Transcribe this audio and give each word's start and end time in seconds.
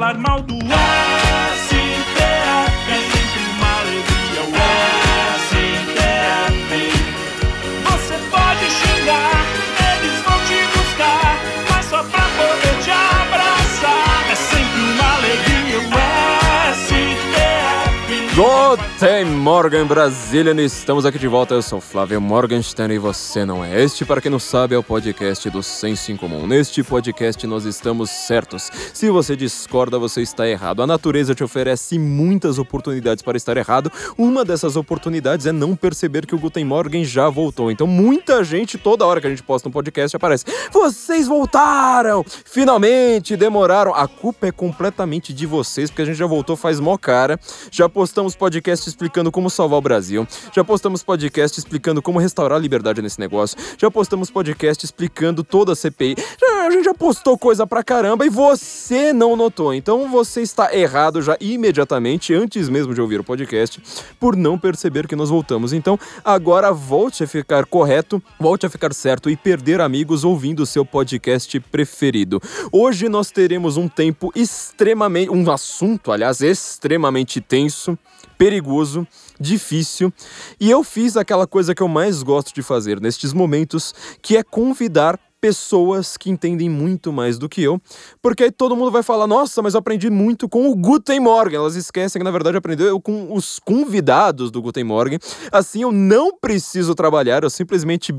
falar 0.00 0.16
mal 0.16 0.40
do 0.40 0.56
STF 0.56 0.99
Morgen, 19.70 19.86
Brasília! 19.86 20.52
Estamos 20.64 21.06
aqui 21.06 21.16
de 21.16 21.28
volta. 21.28 21.54
Eu 21.54 21.62
sou 21.62 21.80
Flávio 21.80 22.20
Morgenstern 22.20 22.92
e 22.92 22.98
você 22.98 23.44
não 23.44 23.64
é. 23.64 23.80
Este, 23.80 24.04
para 24.04 24.20
quem 24.20 24.28
não 24.28 24.40
sabe, 24.40 24.74
é 24.74 24.78
o 24.78 24.82
podcast 24.82 25.48
do 25.48 25.62
Senso 25.62 26.10
em 26.10 26.16
Comum. 26.16 26.44
Neste 26.44 26.82
podcast 26.82 27.46
nós 27.46 27.64
estamos 27.64 28.10
certos. 28.10 28.68
Se 28.92 29.08
você 29.10 29.36
discorda, 29.36 29.96
você 29.96 30.22
está 30.22 30.48
errado. 30.48 30.82
A 30.82 30.88
natureza 30.88 31.36
te 31.36 31.44
oferece 31.44 32.00
muitas 32.00 32.58
oportunidades 32.58 33.22
para 33.22 33.36
estar 33.36 33.56
errado. 33.56 33.92
Uma 34.18 34.44
dessas 34.44 34.74
oportunidades 34.74 35.46
é 35.46 35.52
não 35.52 35.76
perceber 35.76 36.26
que 36.26 36.34
o 36.34 36.38
Guten 36.40 36.64
Morgen 36.64 37.04
já 37.04 37.28
voltou. 37.28 37.70
Então, 37.70 37.86
muita 37.86 38.42
gente, 38.42 38.76
toda 38.76 39.06
hora 39.06 39.20
que 39.20 39.28
a 39.28 39.30
gente 39.30 39.44
posta 39.44 39.68
um 39.68 39.72
podcast, 39.72 40.16
aparece: 40.16 40.46
Vocês 40.72 41.28
voltaram! 41.28 42.24
Finalmente! 42.44 43.36
Demoraram. 43.36 43.94
A 43.94 44.08
culpa 44.08 44.48
é 44.48 44.52
completamente 44.52 45.32
de 45.32 45.46
vocês, 45.46 45.90
porque 45.90 46.02
a 46.02 46.06
gente 46.06 46.18
já 46.18 46.26
voltou 46.26 46.56
faz 46.56 46.80
mó 46.80 46.98
cara. 46.98 47.38
Já 47.70 47.88
postamos 47.88 48.34
podcast 48.34 48.88
explicando 48.88 49.30
como 49.30 49.48
salvar 49.60 49.78
o 49.78 49.82
Brasil. 49.82 50.26
Já 50.54 50.64
postamos 50.64 51.02
podcast 51.02 51.58
explicando 51.58 52.00
como 52.00 52.18
restaurar 52.18 52.56
a 52.56 52.60
liberdade 52.60 53.02
nesse 53.02 53.20
negócio. 53.20 53.58
Já 53.76 53.90
postamos 53.90 54.30
podcast 54.30 54.86
explicando 54.86 55.44
toda 55.44 55.72
a 55.72 55.76
CPI. 55.76 56.16
Já- 56.40 56.66
a 56.66 56.70
gente 56.70 56.84
já 56.84 56.94
postou 56.94 57.36
coisa 57.36 57.66
pra 57.66 57.82
caramba 57.82 58.24
e 58.24 58.30
você 58.30 59.12
não 59.12 59.36
notou. 59.36 59.74
Então 59.74 60.08
você 60.10 60.40
está 60.40 60.74
errado 60.74 61.20
já 61.20 61.36
imediatamente, 61.40 62.32
antes 62.32 62.70
mesmo 62.70 62.94
de 62.94 63.02
ouvir 63.02 63.20
o 63.20 63.24
podcast, 63.24 63.82
por 64.18 64.34
não 64.34 64.58
perceber 64.58 65.06
que 65.06 65.14
nós 65.16 65.28
voltamos. 65.28 65.74
Então 65.74 65.98
agora 66.24 66.72
volte 66.72 67.22
a 67.24 67.26
ficar 67.26 67.66
correto, 67.66 68.22
volte 68.38 68.64
a 68.64 68.70
ficar 68.70 68.94
certo 68.94 69.28
e 69.28 69.36
perder 69.36 69.80
amigos 69.82 70.24
ouvindo 70.24 70.60
o 70.62 70.66
seu 70.66 70.86
podcast 70.86 71.60
preferido. 71.60 72.40
Hoje 72.72 73.10
nós 73.10 73.30
teremos 73.30 73.76
um 73.76 73.88
tempo 73.88 74.32
extremamente. 74.34 75.30
um 75.30 75.50
assunto, 75.50 76.12
aliás, 76.12 76.40
extremamente 76.40 77.40
tenso 77.42 77.98
perigoso, 78.40 79.06
difícil, 79.38 80.10
e 80.58 80.70
eu 80.70 80.82
fiz 80.82 81.14
aquela 81.14 81.46
coisa 81.46 81.74
que 81.74 81.82
eu 81.82 81.88
mais 81.88 82.22
gosto 82.22 82.54
de 82.54 82.62
fazer 82.62 82.98
nestes 82.98 83.34
momentos, 83.34 83.94
que 84.22 84.34
é 84.34 84.42
convidar 84.42 85.20
pessoas 85.38 86.16
que 86.16 86.30
entendem 86.30 86.66
muito 86.66 87.12
mais 87.12 87.38
do 87.38 87.50
que 87.50 87.62
eu, 87.62 87.78
porque 88.22 88.44
aí 88.44 88.50
todo 88.50 88.74
mundo 88.74 88.90
vai 88.90 89.02
falar: 89.02 89.26
"Nossa, 89.26 89.60
mas 89.60 89.74
eu 89.74 89.80
aprendi 89.80 90.08
muito 90.08 90.48
com 90.48 90.70
o 90.70 90.74
Guten 90.74 91.20
Morgen". 91.20 91.56
Elas 91.58 91.76
esquecem 91.76 92.18
que 92.18 92.24
na 92.24 92.30
verdade 92.30 92.56
aprendeu 92.56 92.98
com 92.98 93.30
os 93.30 93.58
convidados 93.58 94.50
do 94.50 94.62
Guten 94.62 94.84
Morgen. 94.84 95.18
Assim 95.52 95.82
eu 95.82 95.92
não 95.92 96.34
preciso 96.34 96.94
trabalhar, 96.94 97.42
eu 97.42 97.50
simplesmente 97.50 98.10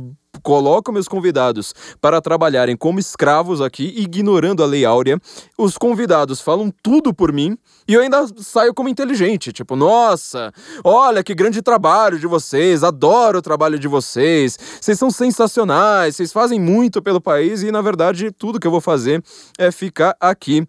coloco 0.41 0.91
meus 0.91 1.07
convidados 1.07 1.73
para 1.99 2.21
trabalharem 2.21 2.75
como 2.75 2.99
escravos 2.99 3.61
aqui, 3.61 3.93
ignorando 3.97 4.63
a 4.63 4.65
lei 4.65 4.85
áurea. 4.85 5.19
Os 5.57 5.77
convidados 5.77 6.41
falam 6.41 6.71
tudo 6.83 7.13
por 7.13 7.31
mim 7.31 7.57
e 7.87 7.93
eu 7.93 8.01
ainda 8.01 8.25
saio 8.37 8.73
como 8.73 8.89
inteligente, 8.89 9.51
tipo, 9.51 9.75
nossa, 9.75 10.51
olha 10.83 11.23
que 11.23 11.33
grande 11.33 11.61
trabalho 11.61 12.19
de 12.19 12.27
vocês, 12.27 12.83
adoro 12.83 13.39
o 13.39 13.41
trabalho 13.41 13.77
de 13.77 13.87
vocês, 13.87 14.57
vocês 14.79 14.97
são 14.97 15.11
sensacionais, 15.11 16.15
vocês 16.15 16.31
fazem 16.31 16.59
muito 16.59 17.01
pelo 17.01 17.21
país 17.21 17.63
e 17.63 17.71
na 17.71 17.81
verdade 17.81 18.31
tudo 18.31 18.59
que 18.59 18.67
eu 18.67 18.71
vou 18.71 18.81
fazer 18.81 19.23
é 19.57 19.71
ficar 19.71 20.15
aqui 20.19 20.67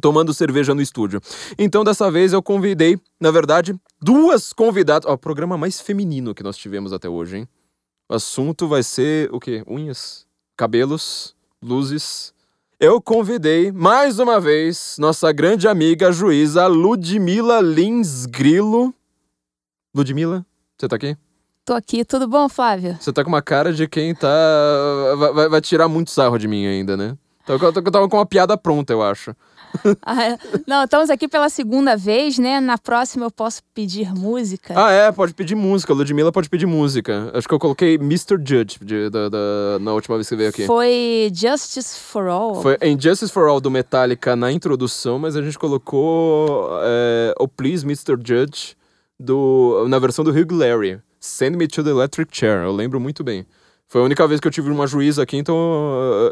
tomando 0.00 0.32
cerveja 0.32 0.74
no 0.74 0.82
estúdio. 0.82 1.20
Então, 1.58 1.84
dessa 1.84 2.10
vez 2.10 2.32
eu 2.32 2.42
convidei, 2.42 2.98
na 3.20 3.30
verdade, 3.30 3.74
duas 4.00 4.52
convidadas. 4.52 5.08
Ó, 5.08 5.14
o 5.14 5.18
programa 5.18 5.56
mais 5.56 5.80
feminino 5.80 6.34
que 6.34 6.42
nós 6.42 6.56
tivemos 6.56 6.92
até 6.92 7.08
hoje, 7.08 7.38
hein? 7.38 7.48
O 8.10 8.14
assunto 8.14 8.66
vai 8.66 8.82
ser 8.82 9.32
o 9.32 9.38
quê? 9.38 9.62
Unhas, 9.68 10.26
cabelos, 10.56 11.32
luzes. 11.62 12.34
Eu 12.80 13.00
convidei 13.00 13.70
mais 13.70 14.18
uma 14.18 14.40
vez 14.40 14.96
nossa 14.98 15.30
grande 15.30 15.68
amiga 15.68 16.08
a 16.08 16.10
juíza 16.10 16.66
Ludmila 16.66 17.60
Lins 17.60 18.26
Grilo. 18.26 18.92
Ludmila, 19.94 20.44
você 20.76 20.88
tá 20.88 20.96
aqui? 20.96 21.16
Tô 21.64 21.72
aqui, 21.72 22.04
tudo 22.04 22.26
bom, 22.26 22.48
Flávio? 22.48 22.96
Você 23.00 23.12
tá 23.12 23.22
com 23.22 23.28
uma 23.28 23.40
cara 23.42 23.72
de 23.72 23.86
quem 23.86 24.12
tá. 24.12 24.28
vai- 25.16 25.32
Vai, 25.32 25.48
vai 25.48 25.60
tirar 25.60 25.86
muito 25.86 26.10
sarro 26.10 26.36
de 26.36 26.48
mim 26.48 26.66
ainda, 26.66 26.96
né? 26.96 27.16
Então, 27.44 27.56
Eu 27.56 27.72
eu 27.72 27.92
tava 27.92 28.08
com 28.08 28.16
uma 28.16 28.26
piada 28.26 28.58
pronta, 28.58 28.92
eu 28.92 29.04
acho. 29.04 29.36
Ah, 30.02 30.24
é. 30.24 30.38
Não, 30.66 30.84
estamos 30.84 31.10
aqui 31.10 31.28
pela 31.28 31.48
segunda 31.48 31.96
vez, 31.96 32.38
né? 32.38 32.60
Na 32.60 32.76
próxima 32.78 33.26
eu 33.26 33.30
posso 33.30 33.62
pedir 33.74 34.12
música. 34.14 34.74
Ah, 34.76 34.90
é, 34.90 35.12
pode 35.12 35.32
pedir 35.34 35.54
música. 35.54 35.92
Ludmilla 35.94 36.32
pode 36.32 36.48
pedir 36.48 36.66
música. 36.66 37.30
Acho 37.34 37.46
que 37.48 37.54
eu 37.54 37.58
coloquei 37.58 37.94
Mr. 37.94 38.36
Judge 38.44 38.78
de- 38.82 39.08
da, 39.10 39.28
da- 39.28 39.78
na 39.80 39.92
última 39.92 40.16
vez 40.16 40.28
que 40.28 40.36
veio 40.36 40.48
aqui. 40.50 40.66
Foi 40.66 41.30
Justice 41.34 41.98
for 41.98 42.26
All. 42.28 42.60
Foi 42.62 42.76
Injustice 42.82 43.32
for 43.32 43.48
All 43.48 43.60
do 43.60 43.70
Metallica 43.70 44.34
na 44.36 44.50
introdução, 44.52 45.18
mas 45.18 45.36
a 45.36 45.42
gente 45.42 45.58
colocou 45.58 46.68
é, 46.82 47.34
o 47.38 47.46
Please 47.48 47.84
Mr. 47.84 48.16
Judge 48.22 48.76
do, 49.18 49.86
na 49.88 49.98
versão 49.98 50.24
do 50.24 50.30
Hugh 50.30 50.52
Larry. 50.56 51.00
Send 51.20 51.56
Me 51.56 51.68
to 51.68 51.84
the 51.84 51.90
Electric 51.90 52.34
Chair. 52.36 52.64
Eu 52.64 52.72
lembro 52.72 52.98
muito 52.98 53.22
bem. 53.22 53.46
Foi 53.90 54.00
a 54.00 54.04
única 54.04 54.24
vez 54.28 54.38
que 54.38 54.46
eu 54.46 54.52
tive 54.52 54.70
uma 54.70 54.86
juíza 54.86 55.20
aqui, 55.24 55.36
então 55.36 55.56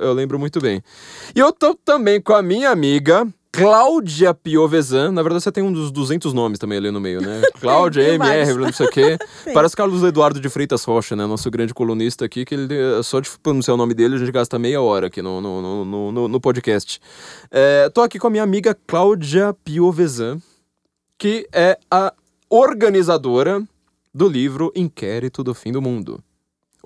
eu, 0.00 0.12
lembro 0.12 0.38
muito 0.38 0.60
bem. 0.60 0.80
E 1.34 1.40
eu 1.40 1.52
tô 1.52 1.74
também 1.74 2.20
com 2.20 2.32
a 2.32 2.40
minha 2.40 2.70
amiga 2.70 3.26
Cláudia 3.50 4.32
Piovesan. 4.32 5.10
Na 5.10 5.24
verdade, 5.24 5.42
você 5.42 5.50
tem 5.50 5.64
um 5.64 5.72
dos 5.72 5.90
200 5.90 6.32
nomes 6.32 6.60
também 6.60 6.78
ali 6.78 6.92
no 6.92 7.00
meio, 7.00 7.20
né? 7.20 7.42
Cláudia, 7.60 8.14
MR, 8.14 8.54
não 8.54 8.72
sei 8.72 8.86
o 8.86 8.90
quê. 8.90 9.18
Parece 9.52 9.74
Carlos 9.74 10.04
Eduardo 10.04 10.38
de 10.38 10.48
Freitas 10.48 10.84
Rocha, 10.84 11.16
né? 11.16 11.26
Nosso 11.26 11.50
grande 11.50 11.74
colunista 11.74 12.24
aqui, 12.24 12.44
que 12.44 12.54
ele, 12.54 12.68
só 13.02 13.18
de 13.18 13.28
pronunciar 13.42 13.74
o 13.74 13.76
nome 13.76 13.92
dele, 13.92 14.14
a 14.14 14.18
gente 14.18 14.30
gasta 14.30 14.56
meia 14.56 14.80
hora 14.80 15.08
aqui 15.08 15.20
no, 15.20 15.40
no, 15.40 15.60
no, 15.60 15.84
no- 15.84 16.12
no, 16.12 16.28
no 16.28 16.40
podcast. 16.40 17.00
É, 17.50 17.88
tô 17.88 18.02
aqui 18.02 18.20
com 18.20 18.28
a 18.28 18.30
minha 18.30 18.44
amiga 18.44 18.72
Cláudia 18.86 19.52
Piovesan, 19.64 20.38
que 21.18 21.48
é 21.52 21.76
a 21.90 22.14
organizadora 22.48 23.60
do 24.14 24.28
livro 24.28 24.70
Inquérito 24.76 25.42
do 25.42 25.52
Fim 25.54 25.72
do 25.72 25.82
Mundo. 25.82 26.22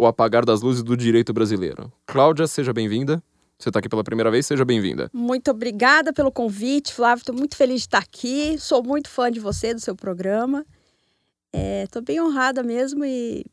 O 0.03 0.07
Apagar 0.09 0.45
das 0.45 0.63
Luzes 0.63 0.83
do 0.83 0.97
Direito 0.97 1.33
Brasileiro. 1.33 1.93
Cláudia, 2.07 2.49
seja 2.49 2.73
bem-vinda. 2.73 3.23
Você 3.57 3.71
tá 3.71 3.79
aqui 3.79 3.89
pela 3.89 4.03
primeira 4.03 4.33
vez, 4.33 4.45
seja 4.45 4.65
bem-vinda. 4.65 5.09
Muito 5.13 5.53
obrigada 5.53 6.13
pelo 6.13 6.33
convite, 6.33 6.93
Flávio. 6.93 7.21
Estou 7.21 7.37
muito 7.37 7.57
feliz 7.57 7.83
de 7.83 7.87
estar 7.87 7.99
aqui. 7.99 8.59
Sou 8.59 8.83
muito 8.83 9.09
fã 9.09 9.31
de 9.31 9.39
você, 9.39 9.73
do 9.73 9.81
seu 9.81 9.95
programa. 9.95 10.67
Estou 11.85 12.03
bem 12.03 12.21
honrada 12.21 12.65
mesmo 12.65 13.05
e 13.05 13.47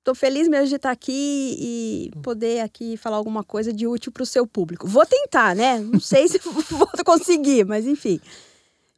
estou 0.00 0.14
feliz 0.14 0.46
mesmo 0.46 0.68
de 0.68 0.74
estar 0.74 0.90
aqui 0.90 1.56
e 1.58 2.10
poder 2.22 2.60
aqui 2.60 2.98
falar 2.98 3.16
alguma 3.16 3.42
coisa 3.42 3.72
de 3.72 3.86
útil 3.86 4.12
para 4.12 4.24
o 4.24 4.26
seu 4.26 4.46
público. 4.46 4.86
Vou 4.86 5.06
tentar, 5.06 5.56
né? 5.56 5.78
Não 5.78 6.00
sei 6.00 6.28
se 6.28 6.38
vou 6.68 6.86
conseguir, 7.02 7.64
mas 7.64 7.86
enfim. 7.86 8.20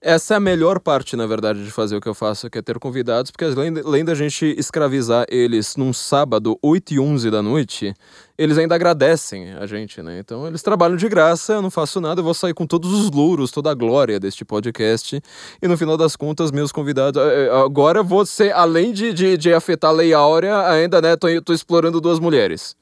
Essa 0.06 0.34
é 0.34 0.36
a 0.36 0.40
melhor 0.40 0.80
parte, 0.80 1.16
na 1.16 1.26
verdade, 1.26 1.64
de 1.64 1.70
fazer 1.70 1.96
o 1.96 2.00
que 2.00 2.06
eu 2.06 2.12
faço, 2.12 2.50
que 2.50 2.58
é 2.58 2.62
ter 2.62 2.78
convidados, 2.78 3.30
porque 3.30 3.42
além, 3.46 3.72
além 3.78 4.04
da 4.04 4.14
gente 4.14 4.54
escravizar 4.58 5.24
eles 5.30 5.76
num 5.76 5.94
sábado, 5.94 6.58
8 6.60 6.92
e 6.92 7.00
11 7.00 7.30
da 7.30 7.40
noite, 7.40 7.94
eles 8.36 8.58
ainda 8.58 8.74
agradecem 8.74 9.54
a 9.54 9.64
gente, 9.64 10.02
né? 10.02 10.18
Então 10.18 10.46
eles 10.46 10.62
trabalham 10.62 10.96
de 10.98 11.08
graça, 11.08 11.54
eu 11.54 11.62
não 11.62 11.70
faço 11.70 12.02
nada, 12.02 12.20
eu 12.20 12.24
vou 12.24 12.34
sair 12.34 12.52
com 12.52 12.66
todos 12.66 12.92
os 12.92 13.10
louros, 13.10 13.50
toda 13.50 13.70
a 13.70 13.74
glória 13.74 14.20
deste 14.20 14.44
podcast. 14.44 15.22
E 15.62 15.66
no 15.66 15.78
final 15.78 15.96
das 15.96 16.16
contas, 16.16 16.50
meus 16.50 16.70
convidados. 16.70 17.18
eh, 17.22 17.46
eh, 17.46 17.64
Agora 17.64 18.02
você, 18.02 18.50
além 18.50 18.92
de, 18.92 19.10
de, 19.10 19.38
de 19.38 19.54
afetar 19.54 19.88
a 19.88 19.94
Lei 19.94 20.12
Áurea, 20.12 20.68
ainda, 20.68 21.00
né, 21.00 21.16
tô, 21.16 21.28
tô 21.42 21.54
explorando 21.54 21.98
duas 21.98 22.20
mulheres. 22.20 22.76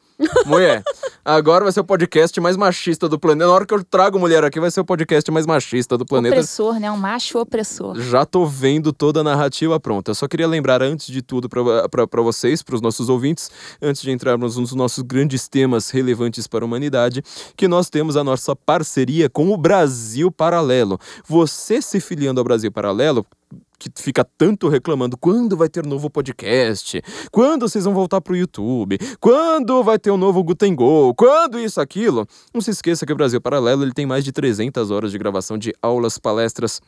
Mulher, 0.46 0.82
agora 1.24 1.64
vai 1.64 1.72
ser 1.72 1.80
o 1.80 1.84
podcast 1.84 2.40
mais 2.40 2.56
machista 2.56 3.08
do 3.08 3.18
planeta. 3.18 3.46
Na 3.46 3.52
hora 3.52 3.66
que 3.66 3.74
eu 3.74 3.82
trago 3.84 4.18
mulher 4.18 4.44
aqui, 4.44 4.60
vai 4.60 4.70
ser 4.70 4.80
o 4.80 4.84
podcast 4.84 5.30
mais 5.30 5.46
machista 5.46 5.96
do 5.96 6.04
planeta. 6.04 6.34
Opressor, 6.34 6.78
né? 6.78 6.90
Um 6.90 6.96
macho 6.96 7.38
opressor. 7.38 7.98
Já 8.00 8.24
tô 8.24 8.46
vendo 8.46 8.92
toda 8.92 9.20
a 9.20 9.24
narrativa 9.24 9.78
pronta. 9.80 10.10
Eu 10.10 10.14
só 10.14 10.28
queria 10.28 10.46
lembrar, 10.46 10.82
antes 10.82 11.06
de 11.06 11.22
tudo, 11.22 11.48
para 11.48 12.22
vocês, 12.22 12.62
para 12.62 12.74
os 12.74 12.80
nossos 12.80 13.08
ouvintes, 13.08 13.50
antes 13.80 14.02
de 14.02 14.10
entrarmos 14.10 14.56
nos 14.56 14.72
nossos 14.72 15.02
grandes 15.02 15.48
temas 15.48 15.90
relevantes 15.90 16.46
para 16.46 16.64
a 16.64 16.66
humanidade, 16.66 17.22
que 17.56 17.68
nós 17.68 17.88
temos 17.88 18.16
a 18.16 18.24
nossa 18.24 18.54
parceria 18.54 19.28
com 19.28 19.52
o 19.52 19.56
Brasil 19.56 20.30
Paralelo. 20.30 20.98
Você 21.26 21.80
se 21.82 22.00
filiando 22.00 22.40
ao 22.40 22.44
Brasil 22.44 22.70
Paralelo, 22.70 23.26
que 23.78 23.90
fica 23.96 24.24
tanto 24.24 24.68
reclamando 24.68 25.16
quando 25.16 25.56
vai 25.56 25.68
ter 25.68 25.84
novo 25.84 26.08
podcast, 26.08 27.02
quando 27.32 27.68
vocês 27.68 27.84
vão 27.84 27.92
voltar 27.92 28.20
pro 28.20 28.36
YouTube, 28.36 28.98
quando 29.20 29.82
vai 29.82 29.98
ter 29.98 30.10
um 30.10 30.16
novo 30.16 30.42
Guten 30.44 30.74
Go, 30.74 31.14
quando 31.14 31.58
isso, 31.58 31.80
aquilo. 31.80 32.26
Não 32.54 32.60
se 32.60 32.70
esqueça 32.70 33.04
que 33.04 33.12
o 33.12 33.16
Brasil 33.16 33.40
Paralelo 33.40 33.82
ele 33.82 33.92
tem 33.92 34.06
mais 34.06 34.24
de 34.24 34.30
300 34.30 34.90
horas 34.90 35.10
de 35.10 35.18
gravação 35.18 35.58
de 35.58 35.72
aulas, 35.82 36.18
palestras, 36.18 36.80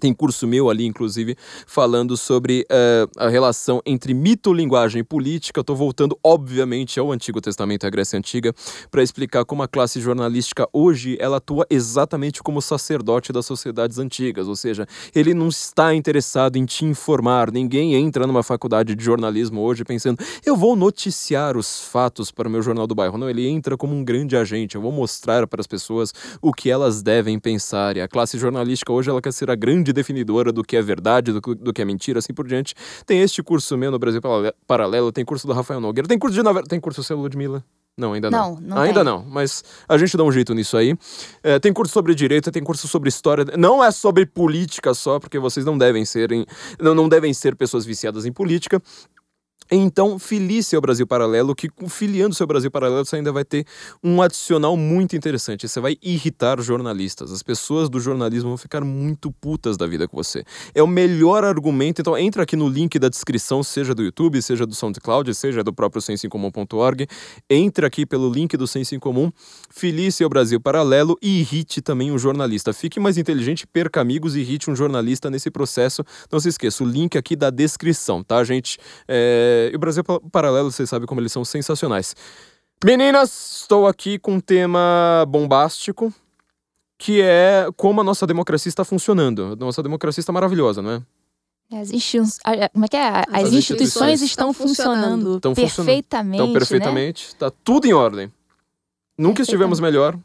Tem 0.00 0.12
curso 0.12 0.46
meu 0.46 0.70
ali, 0.70 0.86
inclusive, 0.86 1.36
falando 1.66 2.16
sobre 2.16 2.66
eh, 2.70 3.06
a 3.16 3.28
relação 3.28 3.80
entre 3.84 4.14
mito, 4.14 4.52
linguagem 4.52 5.00
e 5.00 5.04
política. 5.04 5.60
Estou 5.60 5.76
voltando, 5.76 6.18
obviamente, 6.22 6.98
ao 6.98 7.10
Antigo 7.12 7.40
Testamento 7.40 7.84
e 7.84 7.86
à 7.86 7.90
Grécia 7.90 8.18
Antiga 8.18 8.52
para 8.90 9.02
explicar 9.02 9.44
como 9.44 9.62
a 9.62 9.68
classe 9.68 10.00
jornalística 10.00 10.68
hoje 10.72 11.16
ela 11.20 11.38
atua 11.38 11.66
exatamente 11.70 12.42
como 12.42 12.60
sacerdote 12.60 13.32
das 13.32 13.46
sociedades 13.46 13.98
antigas. 13.98 14.48
Ou 14.48 14.56
seja, 14.56 14.86
ele 15.14 15.34
não 15.34 15.48
está 15.48 15.94
interessado 15.94 16.56
em 16.56 16.64
te 16.64 16.84
informar. 16.84 17.50
Ninguém 17.50 17.94
entra 17.94 18.26
numa 18.26 18.42
faculdade 18.42 18.94
de 18.94 19.04
jornalismo 19.04 19.60
hoje 19.60 19.84
pensando, 19.84 20.18
eu 20.44 20.56
vou 20.56 20.76
noticiar 20.76 21.56
os 21.56 21.80
fatos 21.84 22.30
para 22.30 22.48
o 22.48 22.50
meu 22.50 22.62
jornal 22.62 22.86
do 22.86 22.94
bairro. 22.94 23.18
Não, 23.18 23.28
ele 23.28 23.46
entra 23.46 23.76
como 23.76 23.94
um 23.94 24.04
grande 24.04 24.36
agente. 24.36 24.76
Eu 24.76 24.82
vou 24.82 24.92
mostrar 24.92 25.46
para 25.46 25.60
as 25.60 25.66
pessoas 25.66 26.12
o 26.40 26.52
que 26.52 26.70
elas 26.70 27.02
devem 27.02 27.38
pensar. 27.38 27.96
E 27.96 28.00
a 28.00 28.08
classe 28.08 28.38
jornalística 28.38 28.92
hoje 28.92 29.10
ela 29.10 29.20
quer 29.20 29.32
ser 29.32 29.50
a 29.50 29.54
grande 29.54 29.83
definidora 29.92 30.52
do 30.52 30.62
que 30.64 30.76
é 30.76 30.82
verdade, 30.82 31.32
do, 31.32 31.40
que- 31.42 31.54
do 31.54 31.72
que 31.72 31.82
é 31.82 31.84
mentira, 31.84 32.18
assim 32.18 32.32
por 32.32 32.46
diante. 32.46 32.74
Tem 33.06 33.20
este 33.20 33.42
curso 33.42 33.76
meu 33.76 33.90
no 33.90 33.98
Brasil 33.98 34.20
Parale- 34.20 34.52
Paralelo, 34.66 35.12
tem 35.12 35.24
curso 35.24 35.46
do 35.46 35.52
Rafael 35.52 35.80
Nogueira, 35.80 36.08
tem 36.08 36.18
curso 36.18 36.34
de 36.34 36.42
nove- 36.42 36.62
tem 36.62 36.80
curso 36.80 37.02
seu 37.02 37.16
Ludmilla? 37.18 37.64
Não, 37.96 38.12
ainda 38.12 38.28
não. 38.28 38.54
Não, 38.56 38.60
não 38.60 38.78
ainda 38.78 38.94
tem. 38.94 39.04
não, 39.04 39.24
mas 39.24 39.62
a 39.88 39.96
gente 39.96 40.16
dá 40.16 40.24
um 40.24 40.32
jeito 40.32 40.52
nisso 40.52 40.76
aí. 40.76 40.96
É, 41.44 41.60
tem 41.60 41.72
curso 41.72 41.92
sobre 41.92 42.12
direito, 42.12 42.50
tem 42.50 42.62
curso 42.62 42.88
sobre 42.88 43.08
história. 43.08 43.44
Não 43.56 43.84
é 43.84 43.90
sobre 43.92 44.26
política 44.26 44.92
só, 44.94 45.20
porque 45.20 45.38
vocês 45.38 45.64
não 45.64 45.78
devem 45.78 46.04
ser, 46.04 46.32
em- 46.32 46.44
não, 46.80 46.92
não 46.92 47.08
devem 47.08 47.32
ser 47.32 47.54
pessoas 47.54 47.84
viciadas 47.84 48.26
em 48.26 48.32
política. 48.32 48.82
Então, 49.70 50.18
filie 50.18 50.62
seu 50.62 50.80
Brasil 50.80 51.06
Paralelo, 51.06 51.54
que 51.54 51.68
filiando 51.88 52.34
seu 52.34 52.46
Brasil 52.46 52.70
Paralelo, 52.70 53.04
você 53.04 53.16
ainda 53.16 53.32
vai 53.32 53.44
ter 53.44 53.66
um 54.02 54.20
adicional 54.20 54.76
muito 54.76 55.16
interessante. 55.16 55.66
Você 55.66 55.80
vai 55.80 55.96
irritar 56.02 56.60
jornalistas. 56.60 57.32
As 57.32 57.42
pessoas 57.42 57.88
do 57.88 57.98
jornalismo 57.98 58.50
vão 58.50 58.56
ficar 58.56 58.84
muito 58.84 59.30
putas 59.30 59.76
da 59.76 59.86
vida 59.86 60.06
com 60.06 60.16
você. 60.16 60.44
É 60.74 60.82
o 60.82 60.86
melhor 60.86 61.44
argumento. 61.44 62.00
Então, 62.00 62.16
entra 62.16 62.42
aqui 62.42 62.56
no 62.56 62.68
link 62.68 62.98
da 62.98 63.08
descrição, 63.08 63.62
seja 63.62 63.94
do 63.94 64.02
YouTube, 64.02 64.40
seja 64.42 64.66
do 64.66 64.74
SoundCloud, 64.74 65.34
seja 65.34 65.64
do 65.64 65.72
próprio 65.72 66.02
sensoincomum.org. 66.02 67.06
Entre 67.48 67.86
aqui 67.86 68.04
pelo 68.04 68.30
link 68.30 68.56
do 68.56 68.66
Senso 68.66 68.94
em 68.94 68.98
Comum, 68.98 69.32
filie 69.70 70.12
seu 70.12 70.28
Brasil 70.28 70.60
Paralelo 70.60 71.16
e 71.22 71.40
irrite 71.40 71.80
também 71.80 72.12
um 72.12 72.18
jornalista. 72.18 72.72
Fique 72.72 73.00
mais 73.00 73.16
inteligente, 73.16 73.66
perca 73.66 74.00
amigos 74.00 74.36
e 74.36 74.40
irrite 74.40 74.70
um 74.70 74.76
jornalista 74.76 75.30
nesse 75.30 75.50
processo. 75.50 76.04
Não 76.30 76.38
se 76.38 76.48
esqueça, 76.48 76.84
o 76.84 76.86
link 76.86 77.16
aqui 77.16 77.34
da 77.34 77.50
descrição, 77.50 78.22
tá, 78.22 78.42
gente? 78.44 78.78
É, 79.08 79.53
E 79.72 79.76
o 79.76 79.78
Brasil 79.78 80.02
Pa- 80.04 80.20
Paralelo, 80.32 80.70
vocês 80.70 80.88
sabem 80.88 81.06
como 81.06 81.20
eles 81.20 81.32
são 81.32 81.44
sensacionais. 81.44 82.14
Meninas, 82.84 83.60
estou 83.62 83.86
aqui 83.86 84.18
com 84.18 84.32
um 84.34 84.40
tema 84.40 85.24
bombástico, 85.28 86.12
que 86.98 87.20
é 87.22 87.66
como 87.76 88.00
a 88.00 88.04
nossa 88.04 88.26
democracia 88.26 88.68
está 88.68 88.84
funcionando. 88.84 89.56
Nossa 89.56 89.82
democracia 89.82 90.20
está 90.20 90.32
maravilhosa, 90.32 90.82
não 90.82 90.90
é? 90.90 91.02
As 91.72 91.90
como 92.72 92.84
é 92.84 92.88
que 92.88 92.96
é? 92.96 93.08
As, 93.08 93.24
As 93.32 93.52
instituições 93.52 93.52
instituições 93.52 94.22
estão 94.22 94.50
estão 94.50 94.52
funcionando. 94.52 95.00
funcionando, 95.02 95.36
Estão 95.36 95.54
funcionando. 95.54 95.86
perfeitamente. 95.86 96.36
Então, 96.36 96.46
né? 96.46 96.52
perfeitamente, 96.52 97.26
está 97.28 97.50
tudo 97.50 97.86
em 97.86 97.92
ordem. 97.92 98.32
Nunca 99.16 99.42
estivemos 99.42 99.80
melhor. 99.80 100.16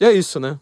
E 0.00 0.04
é 0.04 0.12
isso, 0.12 0.38
né? 0.38 0.58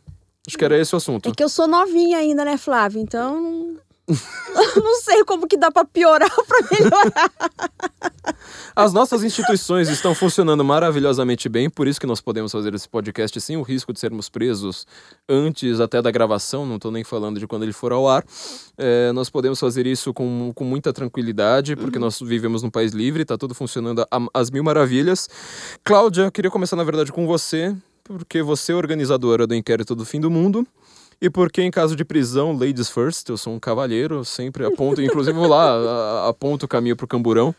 Acho 0.47 0.57
que 0.59 0.65
era 0.65 0.79
esse 0.79 0.95
o 0.95 0.97
assunto. 0.97 1.29
É 1.29 1.33
que 1.33 1.43
eu 1.45 1.49
sou 1.49 1.67
novinha 1.69 2.19
ainda, 2.19 2.45
né, 2.45 2.57
Flávio? 2.57 3.01
Então. 3.01 3.77
Não 4.07 5.01
sei 5.01 5.25
como 5.25 5.47
que 5.49 5.57
dá 5.57 5.71
pra 5.71 5.85
piorar 5.85 6.31
ou 6.37 6.45
pra 6.45 6.59
melhorar. 6.71 7.31
As 8.77 8.93
nossas 8.93 9.23
instituições 9.23 9.89
estão 9.89 10.15
funcionando 10.15 10.63
maravilhosamente 10.65 11.49
bem, 11.49 11.71
por 11.71 11.87
isso 11.87 12.01
que 12.01 12.07
nós 12.07 12.21
podemos 12.21 12.53
fazer 12.53 12.75
esse 12.75 12.89
podcast 12.89 13.41
sem 13.41 13.57
o 13.57 13.63
risco 13.63 13.93
de 13.93 14.01
sermos 14.01 14.29
presos 14.29 14.87
antes 15.29 15.81
até 15.81 16.03
da 16.03 16.11
gravação, 16.11 16.67
não 16.67 16.77
estou 16.77 16.91
nem 16.91 17.05
falando 17.05 17.39
de 17.39 17.47
quando 17.47 17.63
ele 17.63 17.73
for 17.73 17.93
ao 17.93 18.09
ar. 18.09 18.25
É, 18.77 19.13
nós 19.13 19.31
podemos 19.31 19.59
fazer 19.59 19.87
isso 19.87 20.13
com, 20.13 20.53
com 20.55 20.65
muita 20.65 20.93
tranquilidade, 20.93 21.77
porque 21.77 21.99
nós 21.99 22.21
vivemos 22.21 22.63
num 22.63 22.71
país 22.71 22.93
livre, 22.93 23.23
está 23.23 23.39
tudo 23.39 23.55
funcionando 23.55 24.05
às 24.33 24.51
mil 24.51 24.65
maravilhas. 24.65 25.29
Cláudia, 25.83 26.23
eu 26.23 26.33
queria 26.33 26.51
começar, 26.51 26.77
na 26.77 26.85
verdade, 26.85 27.13
com 27.13 27.27
você, 27.27 27.75
porque 28.03 28.43
você 28.43 28.73
é 28.73 28.75
organizadora 28.75 29.47
do 29.47 29.55
inquérito 29.55 29.95
do 29.95 30.05
fim 30.05 30.21
do 30.21 30.31
mundo. 30.31 30.67
E 31.21 31.31
porque, 31.31 31.63
em 31.63 31.71
caso 31.71 31.97
de 31.97 32.05
prisão, 32.05 32.53
ladies 32.57 32.89
first, 32.91 33.29
eu 33.29 33.37
sou 33.37 33.55
um 33.55 33.59
cavalheiro, 33.61 34.25
sempre 34.25 34.65
aponto, 34.65 35.01
inclusive 35.03 35.37
vou 35.39 35.49
lá, 35.49 36.29
aponto 36.29 36.67
o 36.67 36.69
caminho 36.69 36.97
para 36.97 37.05
o 37.05 37.09
camburão 37.09 37.55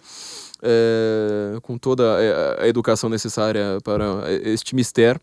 é, 0.62 1.58
com 1.62 1.78
toda 1.78 2.18
a- 2.60 2.68
educação 2.68 3.10
necessária 3.10 3.78
para 3.84 4.06
este 4.44 4.76
mistério. 4.76 5.20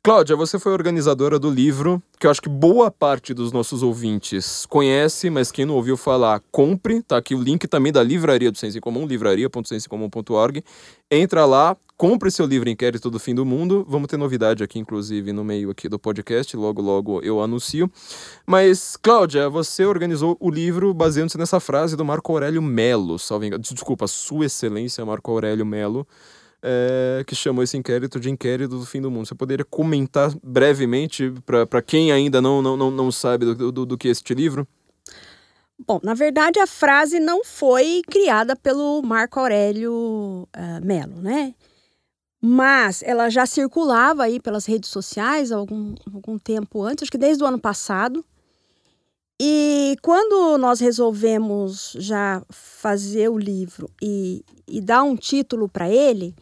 Cláudia, 0.00 0.36
você 0.36 0.58
foi 0.58 0.72
organizadora 0.72 1.38
do 1.38 1.50
livro, 1.50 2.00
que 2.18 2.26
eu 2.26 2.30
acho 2.30 2.40
que 2.40 2.48
boa 2.48 2.90
parte 2.90 3.34
dos 3.34 3.52
nossos 3.52 3.82
ouvintes 3.82 4.64
conhece, 4.66 5.28
mas 5.28 5.50
quem 5.50 5.66
não 5.66 5.74
ouviu 5.74 5.96
falar, 5.96 6.40
compre. 6.52 7.02
Tá 7.02 7.16
aqui 7.18 7.34
o 7.34 7.42
link 7.42 7.66
também 7.66 7.92
da 7.92 8.02
livraria 8.02 8.50
do 8.50 8.56
Senso 8.56 8.80
Comum, 8.80 9.06
livraria.sensocomum.org. 9.06 10.64
Entra 11.10 11.44
lá, 11.44 11.76
compre 11.96 12.30
seu 12.30 12.46
livro 12.46 12.70
Inquérito 12.70 13.10
do 13.10 13.18
Fim 13.18 13.34
do 13.34 13.44
Mundo. 13.44 13.84
Vamos 13.88 14.06
ter 14.06 14.16
novidade 14.16 14.62
aqui, 14.62 14.78
inclusive, 14.78 15.32
no 15.32 15.42
meio 15.44 15.68
aqui 15.68 15.88
do 15.88 15.98
podcast. 15.98 16.56
Logo, 16.56 16.80
logo 16.80 17.20
eu 17.22 17.42
anuncio. 17.42 17.90
Mas, 18.46 18.96
Cláudia, 18.96 19.50
você 19.50 19.84
organizou 19.84 20.36
o 20.38 20.48
livro 20.48 20.94
baseando-se 20.94 21.36
nessa 21.36 21.58
frase 21.58 21.96
do 21.96 22.04
Marco 22.04 22.32
Aurélio 22.32 22.62
Melo, 22.62 23.16
engano. 23.42 23.58
Desculpa, 23.58 24.06
Sua 24.06 24.46
Excelência 24.46 25.04
Marco 25.04 25.30
Aurélio 25.32 25.66
Melo, 25.66 26.06
é, 26.62 27.22
que 27.26 27.34
chamou 27.34 27.62
esse 27.62 27.76
inquérito 27.76 28.18
de 28.18 28.30
Inquérito 28.30 28.78
do 28.78 28.86
Fim 28.86 29.00
do 29.00 29.10
Mundo. 29.10 29.26
Você 29.26 29.34
poderia 29.34 29.64
comentar 29.64 30.32
brevemente 30.42 31.32
para 31.44 31.82
quem 31.82 32.12
ainda 32.12 32.40
não, 32.40 32.60
não, 32.60 32.76
não, 32.76 32.90
não 32.90 33.12
sabe 33.12 33.44
do, 33.44 33.72
do, 33.72 33.86
do 33.86 33.98
que 33.98 34.08
é 34.08 34.10
este 34.10 34.34
livro? 34.34 34.66
Bom, 35.86 36.00
na 36.02 36.12
verdade, 36.12 36.58
a 36.58 36.66
frase 36.66 37.20
não 37.20 37.44
foi 37.44 38.02
criada 38.10 38.56
pelo 38.56 39.00
Marco 39.02 39.38
Aurélio 39.38 40.48
ah, 40.52 40.80
Melo, 40.80 41.22
né? 41.22 41.54
Mas 42.40 43.02
ela 43.02 43.30
já 43.30 43.46
circulava 43.46 44.24
aí 44.24 44.40
pelas 44.40 44.66
redes 44.66 44.90
sociais 44.90 45.52
algum, 45.52 45.94
algum 46.12 46.38
tempo 46.38 46.82
antes, 46.82 47.02
acho 47.02 47.10
que 47.10 47.18
desde 47.18 47.42
o 47.42 47.46
ano 47.46 47.60
passado. 47.60 48.24
E 49.40 49.96
quando 50.02 50.58
nós 50.58 50.80
resolvemos 50.80 51.94
já 51.98 52.42
fazer 52.50 53.28
o 53.28 53.38
livro 53.38 53.88
e, 54.02 54.44
e 54.66 54.80
dar 54.80 55.04
um 55.04 55.14
título 55.14 55.68
para 55.68 55.88
ele, 55.88 56.34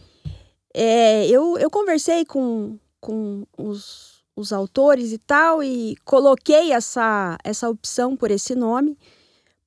é, 0.79 1.27
eu, 1.29 1.57
eu 1.57 1.71
conversei 1.71 2.25
com, 2.27 2.79
com 3.01 3.45
os, 3.57 4.23
os 4.37 4.53
autores 4.53 5.11
e 5.11 5.17
tal 5.19 5.63
e 5.63 5.97
coloquei 6.05 6.71
essa, 6.73 7.39
essa 7.43 7.71
opção 7.71 8.15
por 8.15 8.31
esse 8.31 8.55
nome, 8.55 8.99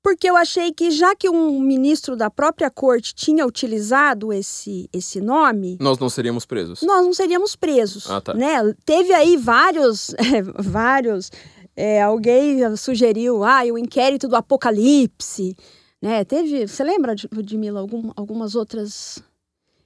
porque 0.03 0.29
eu 0.29 0.35
achei 0.37 0.71
que 0.71 0.91
já 0.91 1.15
que 1.15 1.27
um 1.27 1.59
ministro 1.59 2.15
da 2.15 2.29
própria 2.29 2.69
corte 2.69 3.15
tinha 3.15 3.43
utilizado 3.45 4.31
esse, 4.31 4.87
esse 4.93 5.19
nome, 5.19 5.77
Nós 5.81 5.97
não 5.97 6.09
seríamos 6.09 6.45
presos. 6.45 6.83
nós 6.83 7.03
não 7.03 7.13
seríamos 7.13 7.55
presos, 7.55 8.07
Ah, 8.09 8.21
tá. 8.21 8.33
né? 8.35 8.57
Teve 8.85 9.11
aí 9.13 9.35
vários, 9.35 10.13
vários, 10.59 11.31
é, 11.75 12.01
alguém 12.03 12.59
sugeriu, 12.77 13.43
ah, 13.43 13.63
o 13.73 13.77
inquérito 13.79 14.27
do 14.27 14.35
apocalipse, 14.35 15.55
né? 16.01 16.23
Teve, 16.23 16.67
você 16.67 16.83
lembra, 16.83 17.15
Ludmilla, 17.33 17.79
algum, 17.79 18.11
algumas 18.15 18.55
outras 18.55 19.21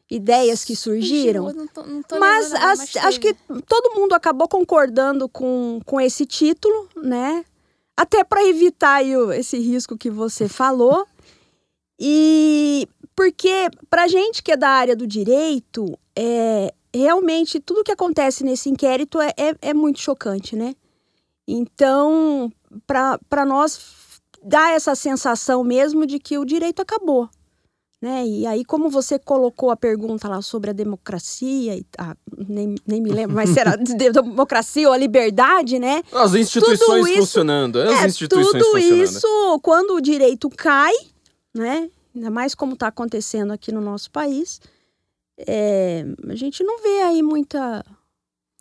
ideias 0.09 0.63
que 0.63 0.75
surgiram? 0.75 1.51
Não 1.53 1.67
tô- 1.67 1.83
não 1.83 2.03
tô 2.03 2.19
Mas, 2.19 2.53
as- 2.53 2.95
acho 2.97 3.19
que 3.19 3.33
todo 3.65 3.95
mundo 3.99 4.13
acabou 4.13 4.47
concordando 4.47 5.27
com, 5.29 5.79
com 5.85 5.99
esse 5.99 6.25
título, 6.25 6.87
né? 6.95 7.43
Até 7.95 8.23
para 8.23 8.43
evitar 8.47 8.95
aí 8.95 9.11
esse 9.37 9.57
risco 9.59 9.97
que 9.97 10.09
você 10.09 10.47
falou. 10.47 11.05
E 11.99 12.87
porque 13.15 13.69
para 13.89 14.07
gente 14.07 14.41
que 14.41 14.51
é 14.51 14.57
da 14.57 14.69
área 14.69 14.95
do 14.95 15.05
direito, 15.05 15.97
é, 16.15 16.73
realmente 16.93 17.59
tudo 17.59 17.83
que 17.83 17.91
acontece 17.91 18.43
nesse 18.43 18.69
inquérito 18.69 19.21
é, 19.21 19.31
é, 19.37 19.55
é 19.61 19.73
muito 19.73 19.99
chocante, 19.99 20.55
né? 20.55 20.75
Então, 21.47 22.51
para 22.87 23.45
nós 23.45 23.79
dá 24.41 24.71
essa 24.71 24.95
sensação 24.95 25.63
mesmo 25.63 26.05
de 26.05 26.19
que 26.19 26.37
o 26.37 26.45
direito 26.45 26.81
acabou. 26.81 27.29
Né? 28.03 28.27
E 28.27 28.45
aí, 28.45 28.65
como 28.65 28.89
você 28.89 29.17
colocou 29.17 29.71
a 29.71 29.77
pergunta 29.77 30.27
lá 30.27 30.41
sobre 30.41 30.71
a 30.71 30.73
democracia, 30.73 31.73
e, 31.77 31.85
ah, 31.97 32.17
nem, 32.49 32.75
nem 32.85 33.01
me 33.01 33.09
lembro, 33.09 33.33
mas 33.33 33.51
será 33.51 33.77
de 33.79 33.93
democracia 33.95 34.85
ou 34.89 34.93
a 34.93 34.97
liberdade, 34.97 35.79
né? 35.79 36.01
As 36.11 36.33
instituições 36.35 36.79
Tudo 36.79 37.07
isso- 37.07 37.17
funcionando. 37.19 37.77
As 37.79 38.01
É, 38.01 38.07
instituições 38.07 38.51
tudo 38.61 38.65
funcionando. 38.77 39.03
isso, 39.05 39.59
quando 39.63 39.91
o 39.95 40.01
direito 40.01 40.49
cai, 40.49 40.91
né? 41.55 41.89
Ainda 42.13 42.29
mais 42.29 42.53
como 42.53 42.73
está 42.73 42.87
acontecendo 42.87 43.53
aqui 43.53 43.71
no 43.71 43.79
nosso 43.79 44.11
país, 44.11 44.59
é, 45.37 46.05
a 46.29 46.35
gente 46.35 46.61
não 46.61 46.81
vê 46.83 47.03
aí 47.03 47.23
muita, 47.23 47.85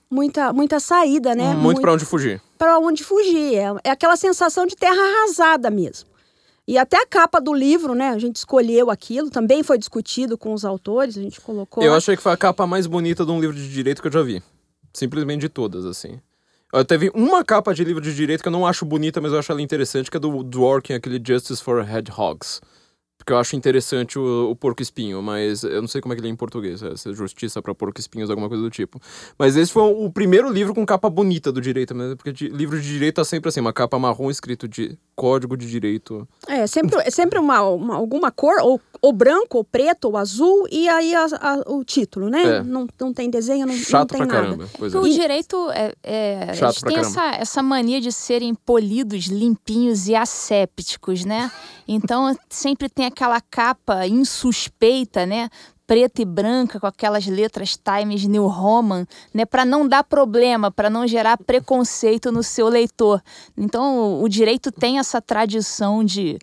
muita, 0.09 0.53
muita 0.53 0.79
saída, 0.79 1.35
né? 1.35 1.53
Muito 1.55 1.81
para 1.81 1.93
onde 1.95 2.05
fugir. 2.05 2.41
para 2.57 2.79
onde 2.79 3.03
fugir. 3.03 3.57
É, 3.57 3.75
é 3.83 3.91
aquela 3.91 4.15
sensação 4.15 4.67
de 4.67 4.77
terra 4.77 5.03
arrasada 5.03 5.69
mesmo. 5.69 6.12
E 6.67 6.79
até 6.79 7.03
a 7.03 7.07
capa 7.07 7.41
do 7.41 7.53
livro, 7.53 7.95
né? 7.95 8.11
A 8.11 8.19
gente 8.19 8.37
escolheu 8.37 8.89
aquilo, 8.91 9.31
também 9.31 9.63
foi 9.63 9.77
discutido 9.79 10.39
com 10.39 10.53
os 10.55 10.65
autores, 10.65 11.19
a 11.19 11.23
gente 11.23 11.41
colocou. 11.41 11.83
Eu 11.83 11.95
achei 11.95 12.17
que 12.17 12.23
foi 12.23 12.33
a 12.33 12.37
capa 12.37 12.67
mais 12.67 12.87
bonita 12.87 13.25
de 13.25 13.31
um 13.33 13.41
livro 13.41 13.57
de 13.57 13.69
direito 13.69 14.01
que 14.01 14.09
eu 14.09 14.13
já 14.13 14.23
vi. 14.23 14.41
Simplesmente 14.95 15.41
de 15.41 15.49
todas, 15.49 15.85
assim. 15.85 16.21
Ó, 16.73 16.85
Teve 16.85 17.11
uma 17.15 17.45
capa 17.45 17.75
de 17.75 17.83
livro 17.83 18.01
de 18.01 18.15
direito 18.15 18.43
que 18.43 18.49
eu 18.49 18.53
não 18.53 18.67
acho 18.67 18.85
bonita, 18.85 19.21
mas 19.21 19.33
eu 19.33 19.39
acho 19.39 19.51
ela 19.51 19.61
interessante, 19.63 20.11
que 20.11 20.17
é 20.17 20.21
do 20.21 20.43
Dworkin, 20.45 20.93
aquele 20.95 21.21
Justice 21.25 21.63
for 21.63 21.81
Hedgehogs. 21.87 22.61
Porque 23.19 23.33
eu 23.33 23.39
acho 23.39 23.55
interessante 23.55 24.19
o, 24.19 24.51
o 24.51 24.57
porco 24.57 24.83
espinho, 24.83 25.23
mas 25.23 25.63
eu 25.63 25.81
não 25.81 25.87
sei 25.87 26.01
como 26.01 26.13
é 26.13 26.17
que 26.17 26.21
ele 26.21 26.29
é 26.29 26.31
em 26.33 26.37
português. 26.37 26.83
É, 26.83 26.97
se 26.97 27.09
é 27.09 27.15
justiça 27.15 27.63
para 27.63 27.73
porco 27.73 28.01
espinhos, 28.01 28.29
alguma 28.31 28.49
coisa 28.49 28.63
do 28.65 28.69
tipo. 28.71 29.01
Mas 29.39 29.55
esse 29.57 29.71
foi 29.73 29.83
o 29.83 30.11
primeiro 30.11 30.51
livro 30.51 30.75
com 30.75 30.85
capa 30.85 31.09
bonita 31.09 31.53
do 31.53 31.61
direito, 31.61 31.95
né? 31.95 32.15
Porque 32.17 32.33
de- 32.33 32.49
livro 32.49 32.81
de 32.81 32.89
direito 32.89 33.17
tá 33.17 33.25
sempre 33.25 33.49
assim, 33.49 33.61
uma 33.61 33.73
capa 33.73 33.97
marrom 33.97 34.29
escrito 34.29 34.67
de 34.67 34.99
código 35.23 35.57
de 35.57 35.71
direito. 35.71 36.27
É, 36.49 36.67
sempre, 36.67 37.01
é 37.01 37.09
sempre 37.11 37.39
uma, 37.39 37.63
uma- 37.63 37.95
alguma 37.95 38.33
cor, 38.33 38.57
ou, 38.61 38.81
ou 39.01 39.13
branco, 39.13 39.59
ou 39.59 39.63
preto, 39.65 40.07
ou 40.07 40.17
azul, 40.17 40.67
e 40.69 40.89
aí 40.89 41.15
a- 41.15 41.27
a- 41.41 41.63
o 41.73 41.85
título, 41.85 42.29
né? 42.29 42.43
É. 42.57 42.63
Não, 42.65 42.89
não 43.01 43.13
tem 43.15 43.31
desenho, 43.31 43.65
não, 43.65 43.73
não 43.73 43.81
Chato 43.85 44.09
tem 44.11 44.19
pra 44.19 44.27
nada. 44.27 44.41
caramba. 44.43 44.69
Pois 44.77 44.93
é. 44.93 44.99
O 44.99 45.09
direito 45.09 45.71
é, 45.71 45.93
é, 46.03 46.55
Chato 46.55 46.81
pra 46.81 46.89
têm 46.91 46.97
caramba. 47.01 47.21
essa, 47.21 47.37
essa 47.41 47.63
mania 47.63 48.01
de 48.01 48.11
serem 48.11 48.53
polidos, 48.53 49.27
limpinhos 49.27 50.09
e 50.09 50.15
assépticos, 50.17 51.25
né? 51.25 51.53
Então 51.87 52.37
sempre 52.51 52.89
tem 52.89 53.07
aquela 53.07 53.41
capa 53.41 54.05
insuspeita, 54.09 55.25
né? 55.25 55.49
Preta 55.93 56.23
e 56.23 56.25
branca, 56.25 56.81
com 56.81 56.87
aquelas 56.87 57.27
letras 57.27 57.77
Times 57.77 58.25
New 58.25 58.47
Roman, 58.47 59.07
né? 59.35 59.45
Para 59.45 59.63
não 59.63 59.87
dar 59.87 60.03
problema, 60.03 60.71
para 60.71 60.89
não 60.89 61.07
gerar 61.07 61.37
preconceito 61.37 62.33
no 62.33 62.43
seu 62.43 62.67
leitor. 62.67 63.23
Então 63.55 64.23
o, 64.23 64.27
direito 64.27 64.73
tem 64.73 64.99
essa 64.99 65.21
tradição 65.21 66.03
de, 66.03 66.39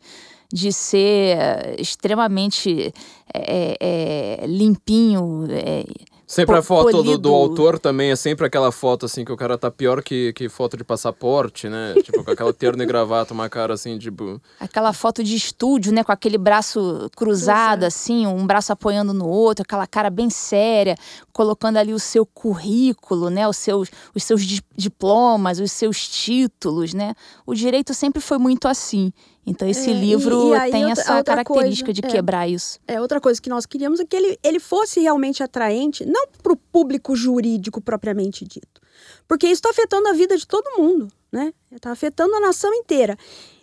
de 0.54 0.72
ser 0.72 1.36
eh, 1.36 1.76
extremamente 1.80 2.94
é, 3.34 3.76
é, 3.82 4.46
limpinho. 4.46 5.48
é, 5.50 5.84
Sempre 6.32 6.58
a 6.58 6.62
foto 6.62 7.02
do, 7.02 7.18
do 7.18 7.34
autor 7.34 7.80
também 7.80 8.12
é 8.12 8.16
sempre 8.16 8.46
aquela 8.46 8.72
foto 8.72 9.08
assim 9.08 9.26
que 9.26 9.32
o 9.32 9.36
cara 9.36 9.58
tá 9.58 9.72
pior 9.72 10.04
que, 10.04 10.32
que 10.34 10.48
foto 10.48 10.78
de 10.78 10.84
passaporte, 10.84 11.68
né? 11.68 11.96
tipo, 12.06 12.24
com 12.24 12.30
aquela 12.30 12.54
terno 12.54 12.84
e 12.84 12.86
gravata, 12.86 13.34
uma 13.34 13.50
cara 13.50 13.74
assim, 13.74 13.98
tipo. 13.98 14.40
Aquela 14.60 14.94
foto 14.94 15.24
de 15.24 15.36
estúdio, 15.36 15.92
né? 15.92 16.04
Com 16.04 16.12
aquele 16.12 16.38
braço 16.38 17.10
cruzado, 17.16 17.84
assim, 17.84 18.28
um 18.28 18.46
braço 18.46 18.72
apoiando 18.72 19.12
no 19.12 19.28
outro, 19.28 19.64
aquela 19.64 19.88
cara 19.88 20.12
bem 20.12 20.30
séria, 20.30 20.96
colocando 21.34 21.78
ali 21.78 21.96
o 21.96 22.00
seu 22.00 22.28
currículo, 22.28 23.32
né? 23.32 23.48
Os 23.48 23.58
seus, 23.58 23.90
os 24.14 24.24
seus 24.24 24.46
di- 24.46 24.62
diplomas, 24.76 25.60
os 25.60 25.72
seus 25.72 26.08
títulos, 26.08 26.94
né? 26.94 27.16
O 27.44 27.56
direito 27.56 27.92
sempre 27.96 28.22
foi 28.22 28.38
muito 28.38 28.68
assim. 28.68 29.12
Então, 29.50 29.68
esse 29.68 29.90
É, 29.90 29.94
e- 29.94 30.00
livro 30.00 30.50
e 30.50 30.54
aí 30.56 30.72
tem 30.72 30.92
essa 30.92 31.24
característica 31.24 31.88
coisa, 31.88 32.02
de 32.02 32.08
é. 32.08 32.10
quebrar 32.10 32.48
isso. 32.48 32.80
É, 32.88 33.02
outra 33.02 33.20
coisa 33.20 33.42
que 33.42 33.50
nós 33.50 33.66
queríamos 33.66 34.00
é 34.00 34.06
que 34.06 34.16
ele, 34.16 34.38
ele 34.44 34.60
fosse 34.60 35.00
realmente 35.00 35.42
atraente, 35.42 36.06
não 36.06 36.28
para 36.44 36.54
o 36.54 36.56
público 36.56 37.16
jurídico 37.16 37.82
propriamente 37.82 38.46
dito. 38.46 38.80
Porque 39.28 39.48
isso 39.48 39.56
está 39.56 39.72
afetando 39.72 40.08
a 40.08 40.14
vida 40.14 40.38
de 40.38 40.46
todo 40.46 40.78
mundo, 40.78 41.08
né? 41.32 41.52
Está 41.72 41.92
afetando 41.92 42.36
a 42.36 42.40
nação 42.40 42.72
inteira. 42.76 43.18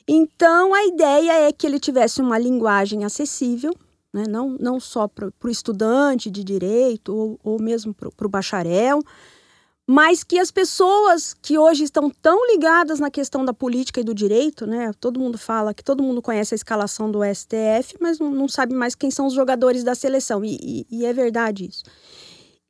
Então, 0.09 0.75
a 0.75 0.85
ideia 0.87 1.49
é 1.49 1.53
que 1.53 1.67
ele 1.67 1.79
tivesse 1.79 2.21
uma 2.21 2.39
linguagem 2.39 3.05
acessível, 3.05 3.73
né? 4.13 4.25
não, 4.29 4.57
não 4.59 4.81
só 4.81 5.07
para 5.07 5.29
o 5.45 5.49
estudante 5.49 6.31
de 6.31 6.43
direito 6.43 7.15
ou, 7.15 7.41
ou 7.43 7.61
mesmo 7.61 7.95
para 7.95 8.27
o 8.27 8.29
bacharel, 8.29 9.01
mas 9.87 10.25
que 10.25 10.39
as 10.39 10.51
pessoas 10.51 11.33
que 11.41 11.57
hoje 11.59 11.85
estão 11.85 12.11
tão 12.11 12.47
ligadas 12.53 12.99
na 12.99 13.11
questão 13.11 13.45
da 13.45 13.55
política 13.55 14.01
e 14.01 14.05
do 14.05 14.13
direito, 14.15 14.67
né? 14.67 14.91
Todo 14.99 15.21
mundo 15.21 15.39
fala 15.39 15.73
que 15.73 15.85
todo 15.85 16.03
mundo 16.03 16.21
conhece 16.21 16.55
a 16.55 16.57
escalação 16.57 17.11
do 17.11 17.21
STF, 17.23 17.97
mas 18.01 18.19
não, 18.19 18.31
não 18.33 18.49
sabe 18.49 18.75
mais 18.75 18.95
quem 18.97 19.11
são 19.11 19.27
os 19.27 19.33
jogadores 19.35 19.85
da 19.85 19.95
seleção. 19.95 20.45
E, 20.45 20.57
e- 20.61 20.87
e 20.91 21.07
é 21.07 21.13
verdade 21.13 21.67
isso. 21.69 21.85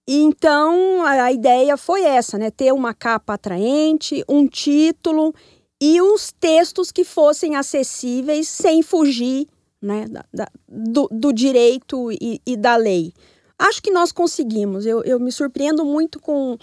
E 0.09 0.19
Então, 0.23 1.03
a, 1.05 1.25
a 1.25 1.33
ideia 1.33 1.77
foi 1.77 2.03
essa, 2.03 2.39
né? 2.39 2.51
Ter 2.51 2.73
uma 2.73 2.95
capa 2.95 3.35
atraente, 3.35 4.25
um 4.29 4.47
título 4.47 5.35
e 5.81 6.01
uns 6.01 6.33
textos 6.33 6.93
que 6.93 7.05
fossem 7.05 7.57
acessíveis 7.57 8.49
sem 8.49 8.83
fugir 8.83 9.47
né, 9.83 10.07
da- 10.09 10.25
da- 10.33 10.49
do, 10.69 11.09
do 11.11 11.33
direito 11.33 12.11
e, 12.13 12.41
e 12.47 12.57
da 12.57 12.77
lei. 12.77 13.13
Acho 13.59 13.83
que 13.83 13.91
nós 13.91 14.13
conseguimos. 14.13 14.85
Eu, 14.87 15.03
eu 15.05 15.19
me 15.19 15.33
surpreendo 15.33 15.85
muito 15.85 16.21
com, 16.21 16.57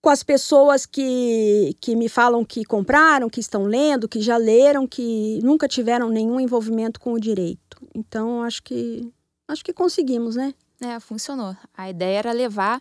com 0.00 0.08
as 0.08 0.22
pessoas 0.22 0.86
que, 0.86 1.76
que 1.80 1.94
me 1.94 2.08
falam 2.08 2.44
que 2.44 2.64
compraram, 2.64 3.28
que 3.28 3.40
estão 3.40 3.64
lendo, 3.64 4.08
que 4.08 4.20
já 4.20 4.36
leram, 4.36 4.86
que 4.86 5.40
nunca 5.42 5.68
tiveram 5.68 6.08
nenhum 6.08 6.40
envolvimento 6.40 6.98
com 6.98 7.12
o 7.12 7.20
direito. 7.20 7.76
Então, 7.94 8.42
acho 8.42 8.62
que 8.62 9.12
acho 9.46 9.64
que 9.64 9.72
conseguimos, 9.72 10.36
né? 10.36 10.54
É, 10.80 10.98
funcionou. 11.00 11.54
A 11.76 11.90
ideia 11.90 12.18
era 12.18 12.32
levar 12.32 12.80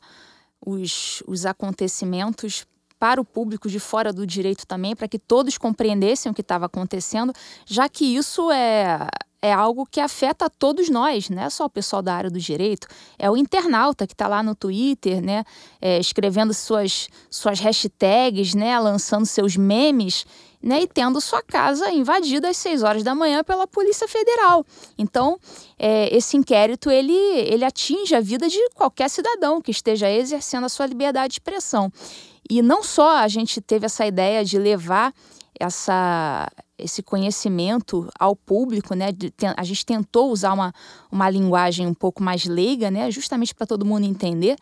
os, 0.65 1.21
os 1.27 1.45
acontecimentos 1.45 2.65
para 2.97 3.19
o 3.19 3.25
público 3.25 3.69
de 3.69 3.79
fora 3.79 4.13
do 4.13 4.25
direito 4.25 4.67
também, 4.67 4.95
para 4.95 5.07
que 5.07 5.17
todos 5.17 5.57
compreendessem 5.57 6.31
o 6.31 6.35
que 6.35 6.41
estava 6.41 6.65
acontecendo, 6.65 7.33
já 7.65 7.89
que 7.89 8.05
isso 8.05 8.51
é, 8.51 9.07
é 9.41 9.53
algo 9.53 9.85
que 9.85 9.99
afeta 9.99 10.49
todos 10.49 10.89
nós, 10.89 11.29
não 11.29 11.41
é 11.41 11.49
só 11.49 11.65
o 11.65 11.69
pessoal 11.69 12.01
da 12.01 12.13
área 12.13 12.29
do 12.29 12.39
direito, 12.39 12.87
é 13.17 13.29
o 13.29 13.37
internauta 13.37 14.05
que 14.05 14.13
está 14.13 14.27
lá 14.27 14.43
no 14.43 14.53
Twitter, 14.53 15.21
né, 15.21 15.43
é, 15.81 15.99
escrevendo 15.99 16.53
suas, 16.53 17.07
suas 17.29 17.59
hashtags, 17.59 18.53
né, 18.53 18.77
lançando 18.79 19.25
seus 19.25 19.55
memes, 19.55 20.25
né, 20.61 20.81
e 20.81 20.87
tendo 20.87 21.21
sua 21.21 21.41
casa 21.41 21.89
invadida 21.89 22.49
às 22.49 22.57
6 22.57 22.83
horas 22.83 23.03
da 23.03 23.15
manhã 23.15 23.43
pela 23.43 23.65
Polícia 23.65 24.07
Federal. 24.07 24.65
Então, 24.97 25.39
é, 25.77 26.13
esse 26.13 26.35
inquérito 26.35 26.91
ele, 26.91 27.13
ele 27.13 27.63
atinge 27.63 28.13
a 28.13 28.19
vida 28.19 28.49
de 28.49 28.59
qualquer 28.75 29.09
cidadão 29.09 29.61
que 29.61 29.71
esteja 29.71 30.11
exercendo 30.11 30.65
a 30.65 30.69
sua 30.69 30.85
liberdade 30.85 31.29
de 31.29 31.35
expressão. 31.35 31.89
E 32.49 32.61
não 32.61 32.83
só 32.83 33.17
a 33.17 33.27
gente 33.29 33.61
teve 33.61 33.85
essa 33.85 34.05
ideia 34.05 34.43
de 34.43 34.57
levar 34.57 35.13
essa, 35.57 36.49
esse 36.79 37.03
conhecimento 37.03 38.09
ao 38.17 38.35
público, 38.35 38.93
né? 38.93 39.07
a 39.55 39.63
gente 39.63 39.85
tentou 39.85 40.31
usar 40.31 40.53
uma, 40.53 40.73
uma 41.11 41.29
linguagem 41.29 41.85
um 41.85 41.93
pouco 41.93 42.23
mais 42.23 42.45
leiga, 42.45 42.89
né? 42.89 43.11
Justamente 43.11 43.53
para 43.53 43.67
todo 43.67 43.85
mundo 43.85 44.05
entender. 44.05 44.55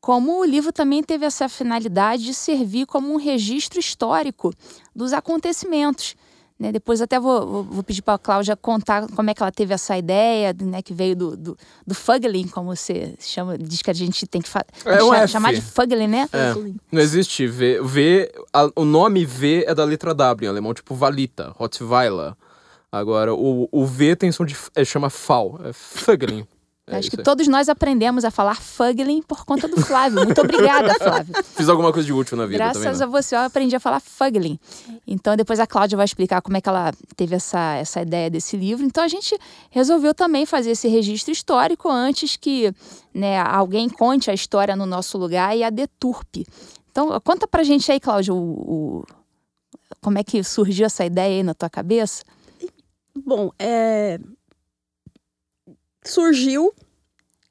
Como 0.00 0.38
o 0.38 0.44
livro 0.44 0.72
também 0.72 1.02
teve 1.02 1.24
essa 1.24 1.48
finalidade 1.48 2.24
de 2.24 2.34
servir 2.34 2.86
como 2.86 3.12
um 3.12 3.16
registro 3.16 3.80
histórico 3.80 4.52
dos 4.94 5.12
acontecimentos. 5.12 6.14
Né? 6.58 6.70
Depois 6.70 7.00
até 7.02 7.18
vou, 7.18 7.46
vou, 7.46 7.62
vou 7.64 7.82
pedir 7.82 8.00
para 8.02 8.14
a 8.14 8.18
Cláudia 8.18 8.54
contar 8.56 9.08
como 9.08 9.28
é 9.28 9.34
que 9.34 9.42
ela 9.42 9.50
teve 9.50 9.74
essa 9.74 9.98
ideia, 9.98 10.54
né? 10.62 10.82
que 10.82 10.94
veio 10.94 11.16
do, 11.16 11.36
do, 11.36 11.58
do 11.84 11.94
Fugling, 11.94 12.46
como 12.46 12.74
você 12.74 13.14
chama, 13.18 13.58
diz 13.58 13.82
que 13.82 13.90
a 13.90 13.94
gente 13.94 14.24
tem 14.26 14.40
que 14.40 14.48
É 14.84 15.02
um 15.02 15.26
chamar 15.26 15.52
de 15.52 15.60
Fugling, 15.60 16.06
né? 16.06 16.28
É, 16.32 16.54
não 16.92 17.00
existe 17.02 17.46
V. 17.48 17.80
V 17.82 18.32
a- 18.52 18.70
o 18.76 18.84
nome 18.84 19.24
V 19.24 19.64
é 19.66 19.74
da 19.74 19.84
letra 19.84 20.14
W 20.14 20.46
em 20.46 20.50
alemão, 20.50 20.72
tipo 20.72 20.94
Valita, 20.94 21.52
Rottweiler. 21.56 22.34
Agora, 22.92 23.34
o, 23.34 23.68
o 23.72 23.84
V 23.84 24.14
tem 24.14 24.30
som 24.30 24.44
de. 24.44 24.56
É, 24.76 24.84
chama 24.84 25.10
FAL, 25.10 25.58
é 25.64 25.72
Fugling. 25.72 26.46
É 26.86 26.96
Acho 26.98 27.10
que 27.10 27.16
aí. 27.18 27.24
todos 27.24 27.48
nós 27.48 27.70
aprendemos 27.70 28.26
a 28.26 28.30
falar 28.30 28.56
Fugling 28.60 29.22
por 29.22 29.46
conta 29.46 29.66
do 29.66 29.80
Flávio. 29.80 30.22
Muito 30.22 30.38
obrigada, 30.42 30.92
Flávio. 31.00 31.34
Fiz 31.42 31.66
alguma 31.70 31.90
coisa 31.90 32.04
de 32.04 32.12
útil 32.12 32.36
na 32.36 32.44
vida 32.44 32.58
Graças 32.58 32.82
também. 32.82 32.98
né? 32.98 33.04
a 33.04 33.06
você, 33.06 33.34
eu 33.34 33.38
aprendi 33.40 33.74
a 33.74 33.80
falar 33.80 34.00
Fugling. 34.00 34.58
Então, 35.06 35.34
depois 35.34 35.58
a 35.58 35.66
Cláudia 35.66 35.96
vai 35.96 36.04
explicar 36.04 36.42
como 36.42 36.58
é 36.58 36.60
que 36.60 36.68
ela 36.68 36.92
teve 37.16 37.34
essa, 37.36 37.76
essa 37.76 38.02
ideia 38.02 38.28
desse 38.28 38.54
livro. 38.58 38.84
Então, 38.84 39.02
a 39.02 39.08
gente 39.08 39.34
resolveu 39.70 40.12
também 40.12 40.44
fazer 40.44 40.72
esse 40.72 40.86
registro 40.86 41.32
histórico 41.32 41.88
antes 41.88 42.36
que 42.36 42.70
né, 43.14 43.40
alguém 43.40 43.88
conte 43.88 44.30
a 44.30 44.34
história 44.34 44.76
no 44.76 44.84
nosso 44.84 45.16
lugar 45.16 45.56
e 45.56 45.64
a 45.64 45.70
deturpe. 45.70 46.44
Então, 46.90 47.18
conta 47.24 47.48
pra 47.48 47.62
gente 47.62 47.90
aí, 47.90 47.98
Cláudia, 47.98 48.34
o, 48.34 48.36
o- 48.38 49.04
como 50.02 50.18
é 50.18 50.22
que 50.22 50.44
surgiu 50.44 50.84
essa 50.84 51.02
ideia 51.04 51.36
aí 51.38 51.42
na 51.42 51.54
tua 51.54 51.70
cabeça? 51.70 52.22
Bom, 53.24 53.50
é, 53.58 54.18
surgiu 56.04 56.74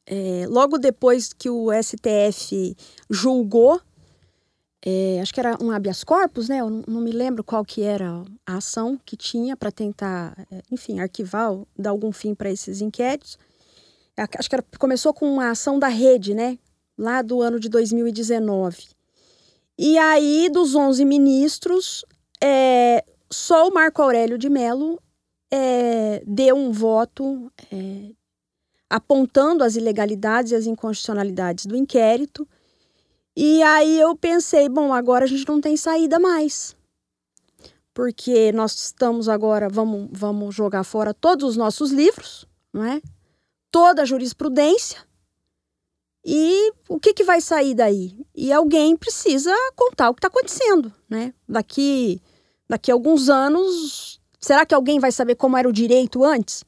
é, 0.06 0.46
logo 0.48 0.78
depois 0.78 1.32
que 1.32 1.50
o 1.50 1.70
STF 1.72 2.76
julgou, 3.10 3.82
é, 4.86 5.20
acho 5.22 5.34
que 5.34 5.40
era 5.40 5.58
um 5.62 5.72
habeas 5.72 6.04
corpus, 6.04 6.50
né? 6.50 6.60
Eu 6.60 6.70
não, 6.70 7.02
me 7.02 7.12
lembro 7.12 7.44
qual 7.44 7.64
que 7.64 7.82
era 7.84 8.22
a 8.46 8.58
ação 8.58 9.00
que 9.06 9.16
tinha 9.16 9.56
para 9.56 9.72
tentar, 9.72 10.36
é, 10.52 10.62
enfim, 10.70 11.00
arquivar, 11.00 11.58
dar 11.78 11.92
algum 11.92 12.12
fim 12.12 12.36
para 12.36 12.52
esses 12.52 12.82
inquéritos. 12.82 13.38
Acho 14.38 14.50
que 14.50 14.56
era- 14.56 14.66
começou 14.78 15.14
com 15.14 15.32
uma 15.32 15.50
ação 15.50 15.80
da 15.80 15.88
rede, 15.88 16.34
né? 16.34 16.60
Lá 16.98 17.22
do 17.22 17.42
ano 17.42 17.60
de 17.60 17.70
2019. 17.70 18.90
E 19.78 19.98
aí, 19.98 20.50
dos 20.52 20.76
11 20.76 21.04
ministros, 21.06 22.06
é, 22.44 23.04
só 23.32 23.68
o 23.68 23.74
Marco 23.74 24.02
Aurélio 24.02 24.38
de 24.38 24.50
Mello 24.50 25.00
é, 25.50 26.22
deu 26.28 26.56
um 26.56 26.72
voto 26.72 27.52
é, 27.72 28.12
apontando 28.90 29.64
as 29.64 29.76
ilegalidades 29.76 30.52
e 30.52 30.56
as 30.56 30.66
inconstitucionalidades 30.66 31.66
do 31.66 31.76
inquérito. 31.76 32.48
E 33.36 33.64
aí 33.64 34.00
eu 34.00 34.16
pensei, 34.16 34.70
bom, 34.70 34.94
agora 34.94 35.26
a 35.26 35.28
gente 35.28 35.48
não 35.48 35.60
tem 35.60 35.76
saída 35.76 36.20
mais. 36.20 36.76
Porque 37.94 38.52
nós 38.52 38.74
estamos 38.74 39.30
agora, 39.30 39.70
vamos, 39.70 40.10
vamos 40.12 40.54
jogar 40.54 40.84
fora 40.84 41.14
todos 41.14 41.50
os 41.50 41.58
nossos 41.58 41.92
livros, 41.92 42.46
não 42.72 42.84
é? 42.84 43.02
Toda 43.72 44.02
a 44.02 44.06
jurisprudência. 44.06 45.00
E 46.26 46.72
o 46.88 47.00
que, 47.00 47.14
que 47.14 47.24
vai 47.24 47.42
sair 47.42 47.76
daí? 47.76 48.26
E 48.34 48.52
alguém 48.52 48.96
precisa 48.96 49.54
contar 49.76 50.10
o 50.10 50.14
que 50.14 50.20
está 50.20 50.28
acontecendo, 50.28 50.92
né? 51.10 51.34
Daqui, 51.48 52.22
daqui 52.68 52.90
a 52.90 52.94
alguns 52.94 53.30
anos, 53.30 54.22
será 54.40 54.66
que 54.66 54.74
alguém 54.74 55.00
vai 55.00 55.12
saber 55.12 55.36
como 55.36 55.58
era 55.58 55.68
o 55.68 55.74
direito 55.74 56.24
antes? 56.24 56.64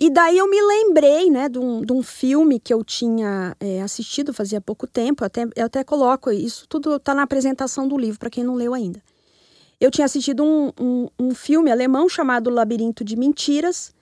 E 0.00 0.10
daí 0.10 0.38
eu 0.38 0.48
me 0.48 0.62
lembrei, 0.62 1.28
né, 1.28 1.48
de 1.48 1.58
um, 1.58 1.82
de 1.82 1.92
um 1.92 2.04
filme 2.04 2.60
que 2.60 2.72
eu 2.72 2.84
tinha 2.84 3.56
é, 3.58 3.82
assistido 3.82 4.32
fazia 4.32 4.60
pouco 4.60 4.86
tempo, 4.86 5.24
eu 5.24 5.26
até, 5.26 5.42
eu 5.56 5.66
até 5.66 5.82
coloco, 5.82 6.30
isso 6.30 6.68
tudo 6.68 6.94
está 6.94 7.12
na 7.12 7.22
apresentação 7.22 7.88
do 7.88 7.98
livro, 7.98 8.16
para 8.16 8.30
quem 8.30 8.44
não 8.44 8.54
leu 8.54 8.74
ainda. 8.74 9.02
Eu 9.80 9.90
tinha 9.90 10.04
assistido 10.04 10.44
um, 10.44 10.72
um, 10.80 11.08
um 11.18 11.34
filme 11.34 11.70
alemão 11.70 12.08
chamado 12.08 12.48
Labirinto 12.48 13.02
de 13.02 13.16
Mentiras, 13.16 13.92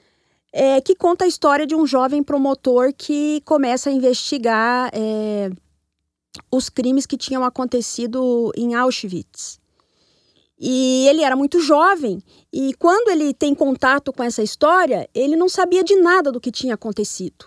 é, 0.52 0.82
que 0.82 0.94
conta 0.94 1.24
a 1.24 1.28
história 1.28 1.66
de 1.66 1.74
um 1.74 1.86
jovem 1.86 2.22
promotor 2.22 2.92
que 2.96 3.40
começa 3.46 3.88
a 3.88 3.92
investigar 3.92 4.90
é, 4.92 5.50
os 6.50 6.68
crimes 6.68 7.06
que 7.06 7.16
tinham 7.16 7.42
acontecido 7.42 8.52
em 8.54 8.74
Auschwitz. 8.74 9.58
E 10.58 11.06
ele 11.08 11.22
era 11.22 11.36
muito 11.36 11.60
jovem, 11.60 12.22
e 12.52 12.72
quando 12.74 13.10
ele 13.10 13.34
tem 13.34 13.54
contato 13.54 14.12
com 14.12 14.22
essa 14.22 14.42
história, 14.42 15.08
ele 15.14 15.36
não 15.36 15.48
sabia 15.48 15.84
de 15.84 15.94
nada 15.96 16.32
do 16.32 16.40
que 16.40 16.50
tinha 16.50 16.74
acontecido. 16.74 17.46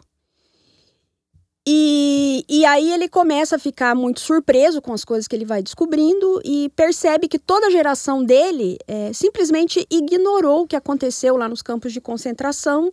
E, 1.67 2.45
e 2.49 2.65
aí 2.65 2.91
ele 2.91 3.07
começa 3.07 3.55
a 3.55 3.59
ficar 3.59 3.93
muito 3.93 4.19
surpreso 4.19 4.81
com 4.81 4.93
as 4.93 5.03
coisas 5.03 5.27
que 5.27 5.35
ele 5.35 5.45
vai 5.45 5.61
descobrindo 5.61 6.41
e 6.43 6.69
percebe 6.75 7.27
que 7.27 7.37
toda 7.37 7.67
a 7.67 7.69
geração 7.69 8.23
dele 8.23 8.77
é, 8.87 9.13
simplesmente 9.13 9.85
ignorou 9.89 10.61
o 10.63 10.67
que 10.67 10.75
aconteceu 10.75 11.37
lá 11.37 11.47
nos 11.47 11.61
campos 11.61 11.93
de 11.93 12.01
concentração 12.01 12.91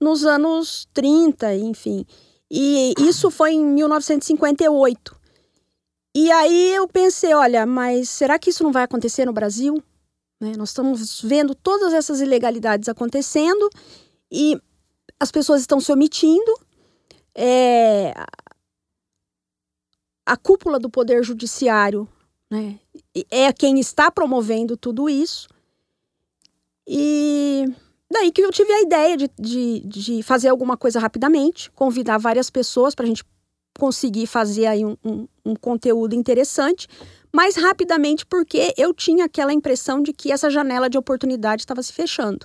nos 0.00 0.24
anos 0.24 0.86
30, 0.92 1.54
enfim. 1.56 2.04
E 2.50 2.92
isso 2.98 3.30
foi 3.30 3.52
em 3.52 3.64
1958. 3.64 5.21
E 6.14 6.30
aí 6.30 6.74
eu 6.74 6.86
pensei, 6.86 7.32
olha, 7.32 7.64
mas 7.64 8.10
será 8.10 8.38
que 8.38 8.50
isso 8.50 8.62
não 8.62 8.72
vai 8.72 8.84
acontecer 8.84 9.24
no 9.24 9.32
Brasil? 9.32 9.82
Né? 10.40 10.52
Nós 10.58 10.70
estamos 10.70 11.22
vendo 11.22 11.54
todas 11.54 11.94
essas 11.94 12.20
ilegalidades 12.20 12.88
acontecendo 12.88 13.70
e 14.30 14.60
as 15.18 15.30
pessoas 15.30 15.60
estão 15.60 15.80
se 15.80 15.90
omitindo. 15.90 16.52
É, 17.34 18.12
a 20.26 20.36
cúpula 20.36 20.78
do 20.78 20.90
Poder 20.90 21.22
Judiciário 21.22 22.06
né, 22.50 22.78
é 23.30 23.52
quem 23.52 23.80
está 23.80 24.10
promovendo 24.10 24.76
tudo 24.76 25.08
isso. 25.08 25.48
E 26.86 27.64
daí 28.10 28.30
que 28.30 28.42
eu 28.42 28.50
tive 28.50 28.72
a 28.72 28.82
ideia 28.82 29.16
de, 29.16 29.30
de, 29.38 29.80
de 29.80 30.22
fazer 30.22 30.48
alguma 30.48 30.76
coisa 30.76 31.00
rapidamente, 31.00 31.70
convidar 31.70 32.18
várias 32.18 32.50
pessoas 32.50 32.94
para 32.94 33.04
a 33.04 33.08
gente 33.08 33.24
conseguir 33.78 34.26
fazer 34.26 34.66
aí 34.66 34.84
um, 34.84 34.96
um, 35.04 35.26
um 35.44 35.56
conteúdo 35.56 36.14
interessante, 36.14 36.86
mas 37.32 37.56
rapidamente 37.56 38.26
porque 38.26 38.74
eu 38.76 38.92
tinha 38.92 39.24
aquela 39.24 39.52
impressão 39.52 40.02
de 40.02 40.12
que 40.12 40.30
essa 40.30 40.50
janela 40.50 40.90
de 40.90 40.98
oportunidade 40.98 41.62
estava 41.62 41.82
se 41.82 41.92
fechando. 41.92 42.44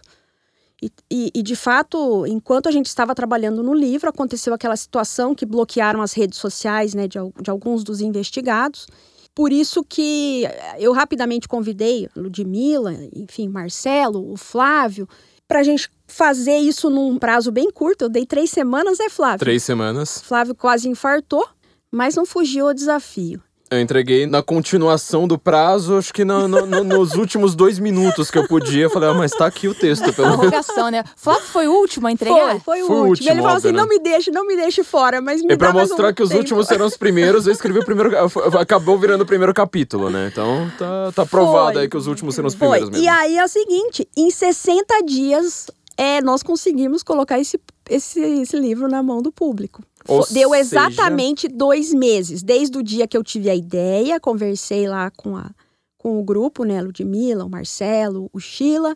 E, 0.82 0.92
e, 1.10 1.32
e, 1.34 1.42
de 1.42 1.56
fato, 1.56 2.26
enquanto 2.28 2.70
a 2.70 2.72
gente 2.72 2.86
estava 2.86 3.16
trabalhando 3.16 3.64
no 3.64 3.74
livro, 3.74 4.10
aconteceu 4.10 4.54
aquela 4.54 4.76
situação 4.76 5.34
que 5.34 5.46
bloquearam 5.46 6.02
as 6.02 6.14
redes 6.14 6.38
sociais 6.38 6.94
né, 6.94 7.08
de, 7.08 7.18
de 7.42 7.50
alguns 7.50 7.84
dos 7.84 8.00
investigados. 8.00 8.86
Por 9.34 9.52
isso 9.52 9.84
que 9.84 10.44
eu 10.80 10.94
rapidamente 10.94 11.48
convidei 11.48 12.10
Ludmilla, 12.16 12.94
enfim, 13.16 13.48
Marcelo, 13.48 14.32
o 14.32 14.38
Flávio, 14.38 15.08
para 15.48 15.60
a 15.60 15.64
gente 15.64 15.90
fazer 16.08 16.58
isso 16.58 16.90
num 16.90 17.18
prazo 17.18 17.52
bem 17.52 17.70
curto. 17.72 18.06
Eu 18.06 18.10
dei 18.10 18.26
três 18.26 18.50
semanas, 18.50 18.98
né, 19.00 19.10
Flávio? 19.10 19.40
Três 19.40 19.64
semanas. 19.64 20.22
Flávio 20.24 20.56
quase 20.56 20.88
infartou, 20.90 21.48
mas 21.92 22.16
não 22.16 22.26
fugiu 22.26 22.68
ao 22.68 22.74
desafio. 22.74 23.42
Eu 23.70 23.82
entreguei 23.82 24.26
na 24.26 24.42
continuação 24.42 25.28
do 25.28 25.38
prazo, 25.38 25.98
acho 25.98 26.14
que 26.14 26.24
no, 26.24 26.48
no, 26.48 26.66
no, 26.66 26.84
nos 26.86 27.16
últimos 27.16 27.54
dois 27.54 27.78
minutos 27.80 28.32
que 28.32 28.38
eu 28.38 28.48
podia. 28.48 28.84
Eu 28.84 28.90
falei, 28.90 29.10
ah, 29.10 29.14
mas 29.14 29.32
tá 29.34 29.46
aqui 29.46 29.68
o 29.68 29.76
texto. 29.76 30.14
Pelo... 30.14 30.30
Prorrogação, 30.38 30.90
né? 30.90 31.04
Flávio 31.18 31.44
foi 31.44 31.68
o 31.68 31.74
último 31.74 32.08
a 32.08 32.12
entregar? 32.14 32.62
Foi, 32.62 32.80
foi 32.80 32.84
o 32.84 32.88
Foi 32.88 32.96
o 32.96 33.00
último. 33.00 33.10
último, 33.10 33.30
Ele 33.30 33.42
falou 33.42 33.58
assim, 33.58 33.74
né? 33.74 33.78
não 33.78 33.86
me 33.86 34.00
deixe, 34.00 34.32
não 34.32 34.48
me 34.48 34.56
deixe 34.56 34.86
fora, 34.86 35.20
mas 35.20 35.42
me 35.44 35.54
E 35.54 35.58
pra 35.58 35.68
dá 35.68 35.74
mais 35.74 35.90
mostrar 35.90 36.12
um 36.12 36.14
que 36.14 36.24
os 36.24 36.30
tempo. 36.30 36.40
últimos 36.40 36.66
serão 36.66 36.86
os 36.86 36.96
primeiros, 36.96 37.46
eu 37.46 37.52
escrevi 37.52 37.80
o 37.80 37.84
primeiro. 37.84 38.12
Acabou 38.58 38.98
virando 38.98 39.24
o 39.24 39.26
primeiro 39.26 39.54
capítulo, 39.54 40.10
né? 40.10 40.30
Então 40.32 40.72
tá, 40.80 41.12
tá 41.14 41.26
provado 41.26 41.74
Foi. 41.74 41.82
aí 41.82 41.90
que 41.90 41.98
os 41.98 42.08
últimos 42.08 42.36
serão 42.36 42.48
os 42.48 42.56
Foi. 42.56 42.70
primeiros 42.70 42.90
mesmo. 42.90 43.04
E 43.04 43.10
aí 43.10 43.38
é 43.38 43.44
o 43.44 43.50
seguinte, 43.50 44.08
em 44.16 44.32
60 44.32 45.04
dias 45.06 45.68
é, 45.98 46.22
nós 46.22 46.44
conseguimos 46.44 47.02
colocar 47.02 47.40
esse, 47.40 47.60
esse, 47.90 48.20
esse 48.20 48.56
livro 48.58 48.88
na 48.88 49.02
mão 49.02 49.22
do 49.22 49.32
público. 49.32 49.84
Ou 50.08 50.26
Deu 50.32 50.52
seja- 50.52 50.60
exatamente 50.60 51.48
dois 51.48 51.94
meses, 51.94 52.44
desde 52.44 52.78
o 52.78 52.84
dia 52.84 53.08
que 53.08 53.18
eu 53.18 53.24
tive 53.24 53.50
a 53.50 53.56
ideia, 53.56 54.20
conversei 54.20 54.88
lá 54.88 55.10
com, 55.12 55.36
a, 55.36 55.50
com 55.98 56.20
o 56.20 56.24
grupo, 56.24 56.64
né, 56.64 56.82
Ludmilla, 56.82 57.44
o 57.44 57.50
Marcelo, 57.50 58.30
o 58.32 58.40
Sheila, 58.40 58.94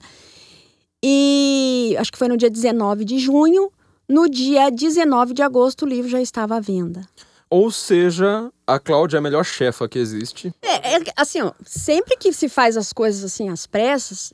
e 1.03 1.95
acho 1.99 2.11
que 2.11 2.17
foi 2.17 2.27
no 2.27 2.37
dia 2.37 2.49
19 2.49 3.03
de 3.03 3.17
junho, 3.17 3.71
no 4.07 4.29
dia 4.29 4.69
19 4.69 5.33
de 5.33 5.41
agosto 5.41 5.83
o 5.83 5.87
livro 5.87 6.09
já 6.09 6.21
estava 6.21 6.55
à 6.57 6.59
venda. 6.59 7.01
Ou 7.49 7.69
seja, 7.69 8.49
a 8.65 8.79
Cláudia 8.79 9.17
é 9.17 9.19
a 9.19 9.21
melhor 9.21 9.43
chefa 9.43 9.89
que 9.89 9.99
existe. 9.99 10.53
É, 10.61 10.95
é, 10.95 11.03
assim, 11.17 11.41
ó, 11.41 11.51
sempre 11.65 12.15
que 12.15 12.31
se 12.31 12.47
faz 12.47 12.77
as 12.77 12.93
coisas 12.93 13.23
assim 13.25 13.49
às 13.49 13.67
pressas, 13.67 14.31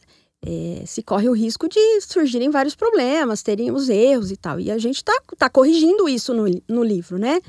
é, 0.47 0.86
se 0.86 1.03
corre 1.03 1.27
o 1.27 1.33
risco 1.33 1.67
de 1.67 1.99
surgirem 1.99 2.49
vários 2.49 2.73
problemas, 2.73 3.43
terem 3.43 3.69
os 3.69 3.89
erros 3.89 4.31
e 4.31 4.38
tal. 4.38 4.62
E 4.62 4.71
a 4.71 4.77
gente 4.77 5.03
tá, 5.03 5.13
tá 5.38 5.49
corrigindo 5.49 6.07
isso 6.07 6.33
no, 6.33 6.45
no 6.69 6.83
livro, 6.83 7.17
né? 7.17 7.41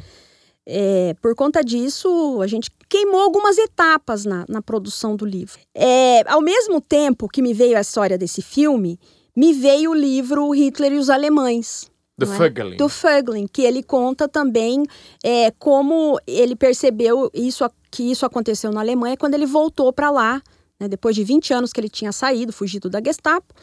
É, 0.66 1.14
por 1.22 1.34
conta 1.36 1.62
disso, 1.62 2.40
a 2.42 2.46
gente 2.48 2.70
queimou 2.88 3.20
algumas 3.20 3.56
etapas 3.56 4.24
na, 4.24 4.44
na 4.48 4.60
produção 4.60 5.14
do 5.14 5.24
livro. 5.24 5.60
É, 5.72 6.28
ao 6.28 6.40
mesmo 6.40 6.80
tempo 6.80 7.28
que 7.28 7.40
me 7.40 7.54
veio 7.54 7.78
a 7.78 7.80
história 7.80 8.18
desse 8.18 8.42
filme, 8.42 8.98
me 9.34 9.52
veio 9.52 9.92
o 9.92 9.94
livro 9.94 10.50
Hitler 10.50 10.92
e 10.92 10.98
os 10.98 11.08
Alemães. 11.08 11.88
The 12.18 12.26
não 12.26 12.34
é? 12.34 12.36
Fuggling. 12.36 12.76
do 12.76 12.88
Fuggling, 12.88 13.46
que 13.46 13.62
ele 13.62 13.80
conta 13.80 14.28
também 14.28 14.82
é, 15.24 15.52
como 15.52 16.18
ele 16.26 16.56
percebeu 16.56 17.30
isso, 17.32 17.64
que 17.92 18.10
isso 18.10 18.26
aconteceu 18.26 18.72
na 18.72 18.80
Alemanha 18.80 19.16
quando 19.16 19.34
ele 19.34 19.46
voltou 19.46 19.92
para 19.92 20.10
lá, 20.10 20.42
né, 20.78 20.88
depois 20.88 21.14
de 21.14 21.24
20 21.24 21.52
anos 21.52 21.72
que 21.72 21.80
ele 21.80 21.88
tinha 21.88 22.12
saído, 22.12 22.52
fugido 22.52 22.88
da 22.88 23.00
Gestapo. 23.02 23.54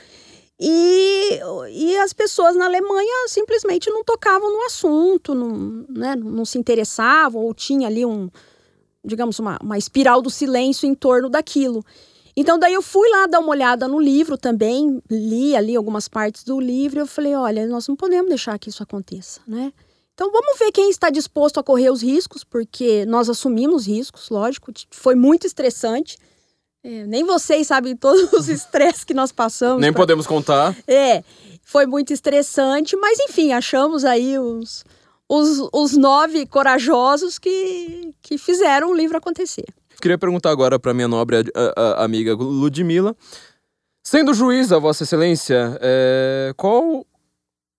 E, 0.59 1.39
e 1.71 1.97
as 1.97 2.13
pessoas 2.13 2.55
na 2.55 2.65
Alemanha 2.65 3.27
simplesmente 3.27 3.89
não 3.89 4.03
tocavam 4.03 4.51
no 4.51 4.65
assunto, 4.65 5.35
não, 5.35 5.85
né, 5.89 6.15
não 6.15 6.45
se 6.45 6.57
interessavam, 6.57 7.41
ou 7.41 7.53
tinha 7.53 7.87
ali 7.87 8.05
um, 8.05 8.29
digamos, 9.03 9.37
uma, 9.39 9.59
uma 9.61 9.77
espiral 9.77 10.21
do 10.21 10.29
silêncio 10.29 10.87
em 10.87 10.95
torno 10.95 11.29
daquilo. 11.29 11.83
Então, 12.37 12.59
daí 12.59 12.73
eu 12.73 12.81
fui 12.81 13.09
lá 13.09 13.27
dar 13.27 13.39
uma 13.39 13.49
olhada 13.49 13.87
no 13.87 13.99
livro 13.99 14.37
também, 14.37 15.01
li 15.09 15.55
ali 15.55 15.75
algumas 15.75 16.07
partes 16.07 16.43
do 16.43 16.59
livro 16.59 16.99
e 16.99 17.01
eu 17.01 17.07
falei: 17.07 17.33
olha, 17.33 17.65
nós 17.65 17.87
não 17.87 17.95
podemos 17.95 18.27
deixar 18.27 18.59
que 18.59 18.69
isso 18.69 18.83
aconteça, 18.83 19.39
né? 19.47 19.71
Então, 20.13 20.31
vamos 20.31 20.57
ver 20.57 20.71
quem 20.71 20.89
está 20.89 21.09
disposto 21.09 21.59
a 21.59 21.63
correr 21.63 21.89
os 21.89 22.01
riscos, 22.01 22.43
porque 22.43 23.05
nós 23.05 23.29
assumimos 23.29 23.85
riscos, 23.85 24.29
lógico, 24.29 24.71
foi 24.91 25.15
muito 25.15 25.45
estressante. 25.45 26.17
É, 26.87 27.05
nem 27.07 27.23
vocês 27.23 27.65
sabem 27.65 27.95
todos 27.95 28.31
os 28.33 28.47
estresses 28.47 29.03
que 29.03 29.13
nós 29.13 29.31
passamos. 29.31 29.81
Nem 29.81 29.91
pra- 29.91 30.01
podemos 30.03 30.27
contar. 30.27 30.75
é, 30.87 31.23
foi 31.63 31.87
muito 31.87 32.13
estressante, 32.13 32.95
mas 32.95 33.17
enfim, 33.19 33.51
achamos 33.53 34.05
aí 34.05 34.37
os, 34.37 34.85
os, 35.27 35.67
os 35.73 35.97
nove 35.97 36.45
corajosos 36.45 37.39
que, 37.39 38.13
que 38.21 38.37
fizeram 38.37 38.91
o 38.91 38.95
livro 38.95 39.17
acontecer. 39.17 39.65
Queria 39.99 40.17
perguntar 40.17 40.51
agora 40.51 40.77
para 40.77 40.93
minha 40.93 41.07
nobre 41.07 41.37
a- 41.37 41.43
a- 41.75 42.03
amiga 42.05 42.35
Ludmilla. 42.35 43.15
Sendo 44.03 44.35
juíza, 44.35 44.77
Vossa 44.79 45.01
Excelência, 45.01 45.79
é, 45.81 46.53
qual 46.55 47.03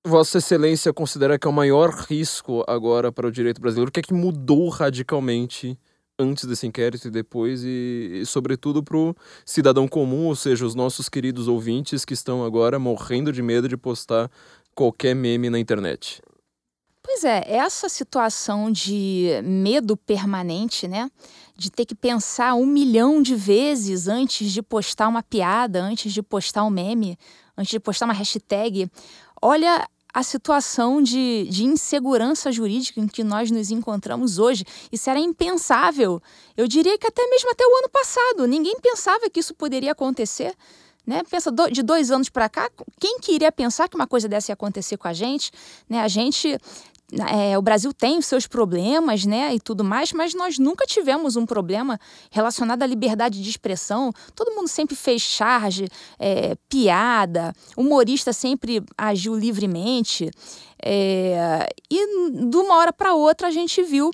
Vossa 0.04 0.38
Excelência 0.38 0.92
considera 0.92 1.38
que 1.38 1.46
é 1.46 1.50
o 1.50 1.52
maior 1.52 1.90
risco 1.90 2.64
agora 2.66 3.12
para 3.12 3.28
o 3.28 3.30
direito 3.30 3.60
brasileiro? 3.60 3.90
O 3.90 3.92
que 3.92 4.00
é 4.00 4.02
que 4.02 4.12
mudou 4.12 4.68
radicalmente 4.68 5.78
antes 6.18 6.44
desse 6.44 6.66
inquérito 6.66 7.08
e 7.08 7.10
depois, 7.10 7.62
e, 7.64 8.20
e 8.22 8.26
sobretudo 8.26 8.82
para 8.82 8.96
o 8.96 9.14
cidadão 9.44 9.86
comum, 9.86 10.26
ou 10.26 10.36
seja, 10.36 10.64
os 10.64 10.74
nossos 10.74 11.08
queridos 11.08 11.48
ouvintes 11.48 12.04
que 12.04 12.14
estão 12.14 12.44
agora 12.44 12.78
morrendo 12.78 13.32
de 13.32 13.42
medo 13.42 13.68
de 13.68 13.76
postar 13.76 14.30
qualquer 14.74 15.14
meme 15.14 15.50
na 15.50 15.58
internet? 15.58 16.22
Pois 17.02 17.22
é, 17.22 17.44
essa 17.46 17.88
situação 17.88 18.70
de 18.70 19.30
medo 19.44 19.96
permanente, 19.96 20.88
né? 20.88 21.08
De 21.56 21.70
ter 21.70 21.86
que 21.86 21.94
pensar 21.94 22.54
um 22.54 22.66
milhão 22.66 23.22
de 23.22 23.36
vezes 23.36 24.08
antes 24.08 24.50
de 24.50 24.60
postar 24.60 25.06
uma 25.06 25.22
piada, 25.22 25.80
antes 25.80 26.12
de 26.12 26.20
postar 26.20 26.64
um 26.64 26.70
meme, 26.70 27.16
antes 27.56 27.70
de 27.70 27.78
postar 27.78 28.06
uma 28.06 28.12
hashtag. 28.12 28.90
Olha 29.40 29.86
a 30.18 30.22
situação 30.22 31.02
de, 31.02 31.46
de 31.50 31.64
insegurança 31.66 32.50
jurídica 32.50 32.98
em 32.98 33.06
que 33.06 33.22
nós 33.22 33.50
nos 33.50 33.70
encontramos 33.70 34.38
hoje. 34.38 34.64
Isso 34.90 35.10
era 35.10 35.18
impensável. 35.20 36.22
Eu 36.56 36.66
diria 36.66 36.96
que 36.96 37.06
até 37.06 37.26
mesmo 37.28 37.50
até 37.50 37.62
o 37.66 37.76
ano 37.76 37.90
passado. 37.90 38.46
Ninguém 38.46 38.76
pensava 38.80 39.28
que 39.28 39.40
isso 39.40 39.52
poderia 39.52 39.92
acontecer. 39.92 40.54
Né? 41.06 41.22
Pensa 41.30 41.52
do- 41.52 41.70
de 41.70 41.82
dois 41.82 42.10
anos 42.10 42.30
para 42.30 42.48
cá, 42.48 42.70
quem 42.98 43.18
que 43.20 43.32
iria 43.32 43.52
pensar 43.52 43.90
que 43.90 43.94
uma 43.94 44.06
coisa 44.06 44.26
dessa 44.26 44.50
ia 44.50 44.54
acontecer 44.54 44.96
com 44.96 45.06
a 45.06 45.12
gente? 45.12 45.52
Né? 45.86 46.00
A 46.00 46.08
gente 46.08 46.58
é, 47.12 47.56
o 47.56 47.62
Brasil 47.62 47.92
tem 47.92 48.18
os 48.18 48.26
seus 48.26 48.46
problemas, 48.46 49.24
né, 49.24 49.54
e 49.54 49.60
tudo 49.60 49.84
mais, 49.84 50.12
mas 50.12 50.34
nós 50.34 50.58
nunca 50.58 50.84
tivemos 50.86 51.36
um 51.36 51.46
problema 51.46 52.00
relacionado 52.30 52.82
à 52.82 52.86
liberdade 52.86 53.40
de 53.42 53.48
expressão. 53.48 54.12
Todo 54.34 54.54
mundo 54.54 54.68
sempre 54.68 54.96
fez 54.96 55.22
charge, 55.22 55.88
é, 56.18 56.56
piada, 56.68 57.52
humorista 57.76 58.32
sempre 58.32 58.82
agiu 58.98 59.36
livremente. 59.36 60.30
É, 60.84 61.68
e 61.90 62.48
de 62.48 62.56
uma 62.56 62.76
hora 62.76 62.92
para 62.92 63.14
outra 63.14 63.48
a 63.48 63.50
gente 63.50 63.82
viu 63.82 64.10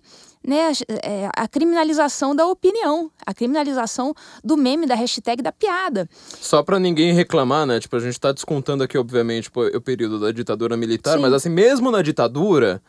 né, 0.47 0.73
é, 1.03 1.29
a 1.37 1.47
criminalização 1.47 2.35
da 2.35 2.47
opinião, 2.47 3.11
a 3.25 3.33
criminalização 3.33 4.15
do 4.43 4.57
meme, 4.57 4.87
da 4.87 4.95
hashtag, 4.95 5.43
da 5.43 5.53
piada. 5.53 6.09
Só 6.41 6.63
para 6.63 6.79
ninguém 6.79 7.13
reclamar, 7.13 7.67
né? 7.67 7.79
Tipo, 7.79 7.97
a 7.97 8.01
gente 8.01 8.19
tá 8.19 8.33
descontando 8.33 8.83
aqui, 8.83 8.99
obviamente, 8.99 9.51
o 9.55 9.81
período 9.81 10.19
da 10.19 10.33
ditadura 10.33 10.77
militar, 10.77 11.17
Sim. 11.17 11.23
mas 11.23 11.33
assim, 11.33 11.49
mesmo 11.49 11.91
na 11.91 12.03
ditadura, 12.03 12.83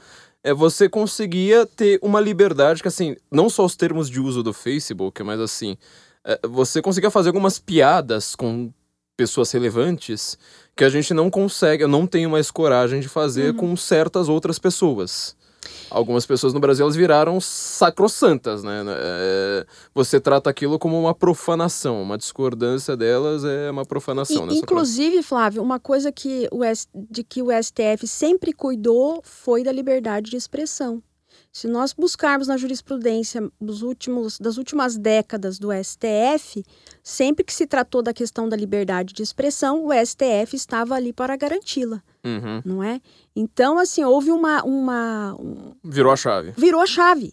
é, 0.44 0.54
você 0.54 0.89
conseguia 0.89 1.66
ter 1.66 2.00
uma 2.02 2.20
liberdade 2.20 2.82
que, 2.82 2.88
assim, 2.88 3.16
não 3.32 3.50
só 3.50 3.63
os 3.66 3.76
termos 3.76 4.10
de 4.10 4.20
uso 4.20 4.42
do 4.42 4.54
Facebook, 4.54 5.22
mas 5.24 5.39
assim, 5.39 5.78
é, 6.26 6.39
você 6.48 6.82
conseguia 6.82 7.12
fazer 7.12 7.30
algumas 7.30 7.60
piadas 7.60 8.36
com 8.36 8.72
pessoas 9.16 9.52
relevantes 9.52 10.38
que 10.76 10.84
a 10.84 10.89
gente 10.89 11.13
não 11.13 11.30
consegue, 11.30 11.84
eu 11.84 11.88
não 11.88 12.08
tenho 12.08 12.32
mais 12.32 12.50
coragem 12.50 13.00
de 13.00 13.08
fazer 13.08 13.52
uhum. 13.52 13.58
com 13.58 13.78
certas 13.78 14.28
outras 14.28 14.58
pessoas 14.58 15.36
algumas 15.89 16.26
pessoas 16.26 16.54
no 16.54 16.60
Brasil 16.60 16.84
elas 16.84 16.95
viraram 16.95 17.39
sacrossantas, 17.39 18.63
né? 18.63 18.84
É, 18.88 19.65
você 19.93 20.19
trata 20.19 20.49
aquilo 20.49 20.80
como 20.80 20.99
uma 20.99 21.13
profanação, 21.13 22.02
uma 22.02 22.17
discordância 22.17 22.97
delas 22.97 23.43
é 23.43 23.69
uma 23.69 23.86
profanação. 23.86 24.49
E, 24.49 24.58
inclusive, 24.58 25.21
Flávio, 25.21 25.62
uma 25.62 25.80
coisa 25.80 26.12
que 26.12 26.47
o, 26.52 26.62
de 27.10 27.23
que 27.23 27.41
o 27.41 27.47
STF 27.52 28.08
sempre 28.08 28.54
cuidou 28.54 29.21
foi 29.23 29.63
da 29.63 29.71
liberdade 29.71 30.32
de 30.32 30.38
expressão. 30.38 31.02
Se 31.54 31.68
nós 31.68 31.94
buscarmos 31.94 32.48
na 32.48 32.58
jurisprudência 32.58 33.48
dos 33.62 33.84
últimos, 33.84 34.39
das 34.39 34.58
últimas 34.58 34.98
décadas 34.98 35.60
do 35.60 35.70
STF, 35.72 36.66
sempre 37.04 37.46
que 37.46 37.54
se 37.54 37.68
tratou 37.68 38.02
da 38.02 38.12
questão 38.12 38.50
da 38.50 38.58
liberdade 38.58 39.13
de 39.13 39.22
expressão, 39.22 39.86
o 39.86 39.92
STF 39.94 40.56
estava 40.56 40.96
ali 40.96 41.13
para 41.13 41.36
garanti-la, 41.36 42.02
uhum. 42.26 42.60
não 42.66 42.84
é? 42.84 43.00
Então, 43.36 43.78
assim, 43.78 44.04
houve 44.04 44.32
uma, 44.32 44.63
uma 44.63 45.36
um... 45.39 45.76
virou 45.84 46.12
a 46.12 46.16
chave, 46.16 46.54
virou 46.58 46.82
a 46.82 46.88
chave, 46.88 47.32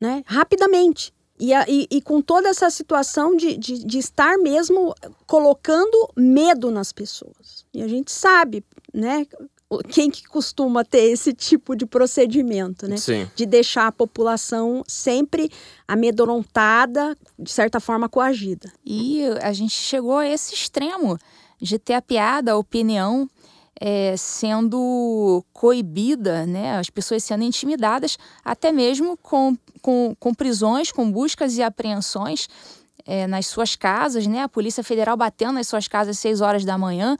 né? 0.00 0.24
Rapidamente. 0.26 1.14
E, 1.38 1.52
e, 1.68 1.86
e, 1.90 2.02
com 2.02 2.20
toda 2.20 2.48
essa 2.48 2.68
situação 2.68 3.34
de, 3.34 3.56
de, 3.56 3.82
de, 3.82 3.98
estar 3.98 4.36
mesmo 4.36 4.94
colocando 5.26 6.10
medo 6.14 6.70
nas 6.70 6.92
pessoas. 6.92 7.64
E 7.72 7.82
a 7.82 7.88
gente 7.88 8.12
sabe, 8.12 8.62
né? 8.92 9.26
Quem 9.88 10.10
que 10.10 10.24
costuma 10.24 10.84
ter 10.84 11.10
esse 11.12 11.32
tipo 11.32 11.76
de 11.76 11.86
procedimento, 11.86 12.88
né? 12.88 12.96
Sim. 12.96 13.30
De 13.36 13.46
deixar 13.46 13.86
a 13.86 13.92
população 13.92 14.82
sempre 14.86 15.50
amedrontada, 15.86 17.16
de 17.38 17.50
certa 17.50 17.78
forma 17.78 18.08
coagida. 18.08 18.72
E 18.84 19.24
a 19.40 19.52
gente 19.52 19.72
chegou 19.72 20.18
a 20.18 20.26
esse 20.26 20.54
extremo 20.54 21.16
de 21.60 21.78
ter 21.78 21.94
a 21.94 22.02
piada, 22.02 22.52
a 22.52 22.56
opinião 22.56 23.30
é, 23.80 24.16
sendo 24.16 25.44
coibida, 25.52 26.44
né? 26.46 26.76
As 26.76 26.90
pessoas 26.90 27.22
sendo 27.22 27.44
intimidadas, 27.44 28.18
até 28.44 28.72
mesmo 28.72 29.16
com, 29.16 29.56
com, 29.80 30.16
com 30.18 30.34
prisões, 30.34 30.90
com 30.90 31.10
buscas 31.10 31.56
e 31.56 31.62
apreensões 31.62 32.48
é, 33.06 33.26
nas 33.28 33.46
suas 33.46 33.76
casas, 33.76 34.26
né? 34.26 34.42
A 34.42 34.48
Polícia 34.48 34.82
Federal 34.82 35.16
batendo 35.16 35.52
nas 35.52 35.68
suas 35.68 35.86
casas 35.86 36.16
às 36.16 36.20
6 36.20 36.40
horas 36.40 36.64
da 36.64 36.76
manhã 36.76 37.16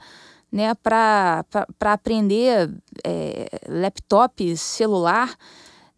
né, 0.51 0.73
para 0.75 1.45
aprender 1.79 2.69
é, 3.03 3.47
laptop, 3.67 4.57
celular, 4.57 5.35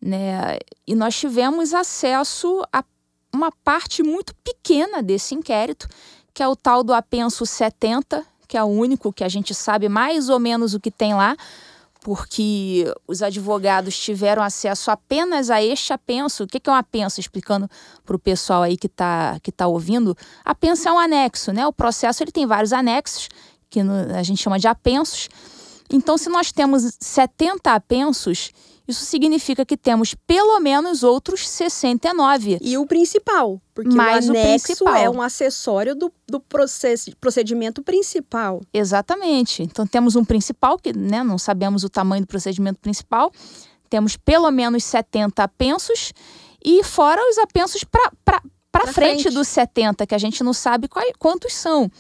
né, 0.01 0.59
e 0.85 0.93
nós 0.93 1.17
tivemos 1.17 1.73
acesso 1.73 2.61
a 2.71 2.83
uma 3.33 3.51
parte 3.63 4.03
muito 4.03 4.35
pequena 4.43 5.01
desse 5.01 5.33
inquérito, 5.33 5.87
que 6.33 6.43
é 6.43 6.47
o 6.47 6.55
tal 6.55 6.83
do 6.83 6.93
apenso 6.93 7.45
70, 7.45 8.23
que 8.47 8.55
é 8.55 8.63
o 8.63 8.67
único 8.67 9.11
que 9.11 9.23
a 9.23 9.29
gente 9.29 9.55
sabe 9.55 9.89
mais 9.89 10.29
ou 10.29 10.39
menos 10.39 10.75
o 10.75 10.79
que 10.79 10.91
tem 10.91 11.15
lá, 11.15 11.35
porque 12.01 12.85
os 13.07 13.23
advogados 13.23 13.97
tiveram 13.97 14.43
acesso 14.43 14.91
apenas 14.91 15.49
a 15.49 15.63
este 15.63 15.93
apenso. 15.93 16.43
O 16.43 16.47
que 16.47 16.61
é 16.69 16.71
um 16.71 16.75
apenso? 16.75 17.19
Explicando 17.19 17.69
para 18.05 18.15
o 18.15 18.19
pessoal 18.19 18.61
aí 18.61 18.75
que 18.75 18.87
está 18.87 19.39
que 19.41 19.51
tá 19.51 19.67
ouvindo. 19.67 20.15
Apenso 20.43 20.89
é 20.89 20.91
um 20.91 20.99
anexo, 20.99 21.53
né? 21.53 21.65
O 21.65 21.71
processo 21.71 22.21
ele 22.21 22.31
tem 22.31 22.45
vários 22.45 22.73
anexos 22.73 23.29
que 23.73 23.79
a 24.15 24.21
gente 24.21 24.41
chama 24.41 24.59
de 24.59 24.67
apensos. 24.67 25.27
Então, 25.89 26.15
se 26.17 26.29
nós 26.29 26.51
temos 26.51 26.95
70 26.99 27.71
apensos, 27.73 28.51
isso 28.87 29.03
significa 29.03 29.65
que 29.65 29.75
temos 29.75 30.13
pelo 30.13 30.59
menos 30.59 31.03
outros 31.03 31.49
69. 31.49 32.59
E 32.61 32.77
o 32.77 32.85
principal, 32.85 33.59
porque 33.73 33.95
Mais 33.95 34.27
o 34.27 34.31
anexo 34.31 34.83
o 34.83 34.89
é 34.89 35.09
um 35.09 35.21
acessório 35.21 35.95
do, 35.95 36.11
do 36.27 36.39
processo, 36.39 37.15
procedimento 37.19 37.81
principal. 37.81 38.61
Exatamente. 38.71 39.63
Então 39.63 39.87
temos 39.87 40.15
um 40.15 40.23
principal, 40.23 40.77
que 40.77 40.95
né, 40.95 41.23
não 41.23 41.39
sabemos 41.39 41.83
o 41.83 41.89
tamanho 41.89 42.23
do 42.23 42.27
procedimento 42.27 42.79
principal, 42.79 43.31
temos 43.89 44.15
pelo 44.17 44.51
menos 44.51 44.83
70 44.83 45.43
apensos, 45.43 46.13
e 46.63 46.83
fora 46.83 47.21
os 47.29 47.37
apensos 47.39 47.83
para 47.83 48.11
frente, 48.71 48.93
frente 48.93 49.29
dos 49.29 49.47
70, 49.47 50.05
que 50.07 50.15
a 50.15 50.17
gente 50.17 50.43
não 50.43 50.53
sabe 50.53 50.87
qual, 50.87 51.05
quantos 51.19 51.53
são 51.53 51.91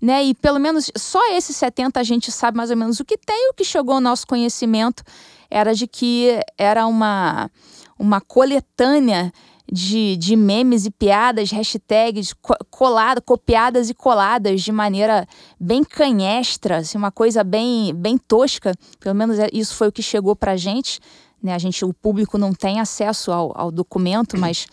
né? 0.00 0.24
E 0.24 0.34
pelo 0.34 0.58
menos 0.58 0.90
só 0.96 1.20
esses 1.32 1.56
70 1.56 1.98
a 1.98 2.02
gente 2.02 2.30
sabe 2.30 2.56
mais 2.56 2.70
ou 2.70 2.76
menos 2.76 3.00
o 3.00 3.04
que 3.04 3.16
tem, 3.16 3.50
o 3.50 3.54
que 3.54 3.64
chegou 3.64 3.94
ao 3.94 4.00
nosso 4.00 4.26
conhecimento 4.26 5.02
era 5.50 5.74
de 5.74 5.86
que 5.86 6.38
era 6.58 6.86
uma, 6.86 7.50
uma 7.98 8.20
coletânea 8.20 9.32
de, 9.70 10.16
de 10.16 10.36
memes 10.36 10.86
e 10.86 10.90
piadas, 10.90 11.50
hashtags 11.50 12.34
colado, 12.70 13.20
copiadas 13.20 13.90
e 13.90 13.94
coladas 13.94 14.62
de 14.62 14.70
maneira 14.70 15.26
bem 15.58 15.82
canhestra, 15.82 16.78
assim, 16.78 16.96
uma 16.96 17.10
coisa 17.10 17.42
bem, 17.42 17.92
bem 17.94 18.16
tosca. 18.16 18.72
Pelo 19.00 19.14
menos 19.14 19.38
é, 19.38 19.48
isso 19.52 19.74
foi 19.74 19.88
o 19.88 19.92
que 19.92 20.02
chegou 20.02 20.36
para 20.36 20.52
a 20.52 20.56
gente. 20.56 21.00
Né? 21.42 21.52
A 21.52 21.58
gente, 21.58 21.84
o 21.84 21.92
público 21.92 22.38
não 22.38 22.52
tem 22.52 22.80
acesso 22.80 23.32
ao, 23.32 23.52
ao 23.58 23.70
documento, 23.72 24.38
mas 24.38 24.66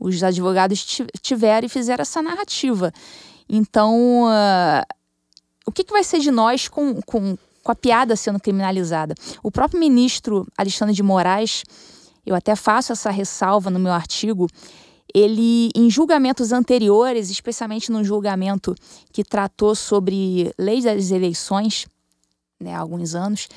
os 0.00 0.22
advogados 0.22 0.84
tiveram 1.20 1.66
e 1.66 1.68
fizeram 1.68 2.02
essa 2.02 2.22
narrativa. 2.22 2.92
Então, 3.48 4.24
uh, 4.24 4.84
o 5.66 5.72
que, 5.72 5.84
que 5.84 5.92
vai 5.92 6.04
ser 6.04 6.18
de 6.20 6.30
nós 6.30 6.68
com, 6.68 7.00
com, 7.02 7.36
com 7.62 7.72
a 7.72 7.74
piada 7.74 8.16
sendo 8.16 8.40
criminalizada? 8.40 9.14
O 9.42 9.50
próprio 9.50 9.80
ministro 9.80 10.46
Alexandre 10.56 10.94
de 10.94 11.02
Moraes, 11.02 11.62
eu 12.26 12.34
até 12.34 12.54
faço 12.54 12.92
essa 12.92 13.10
ressalva 13.10 13.70
no 13.70 13.78
meu 13.78 13.92
artigo, 13.92 14.48
ele, 15.14 15.70
em 15.74 15.88
julgamentos 15.88 16.52
anteriores, 16.52 17.30
especialmente 17.30 17.90
no 17.90 18.04
julgamento 18.04 18.74
que 19.12 19.24
tratou 19.24 19.74
sobre 19.74 20.52
leis 20.58 20.84
das 20.84 21.10
eleições, 21.10 21.86
né, 22.60 22.74
há 22.74 22.78
alguns 22.78 23.14
anos, 23.14 23.48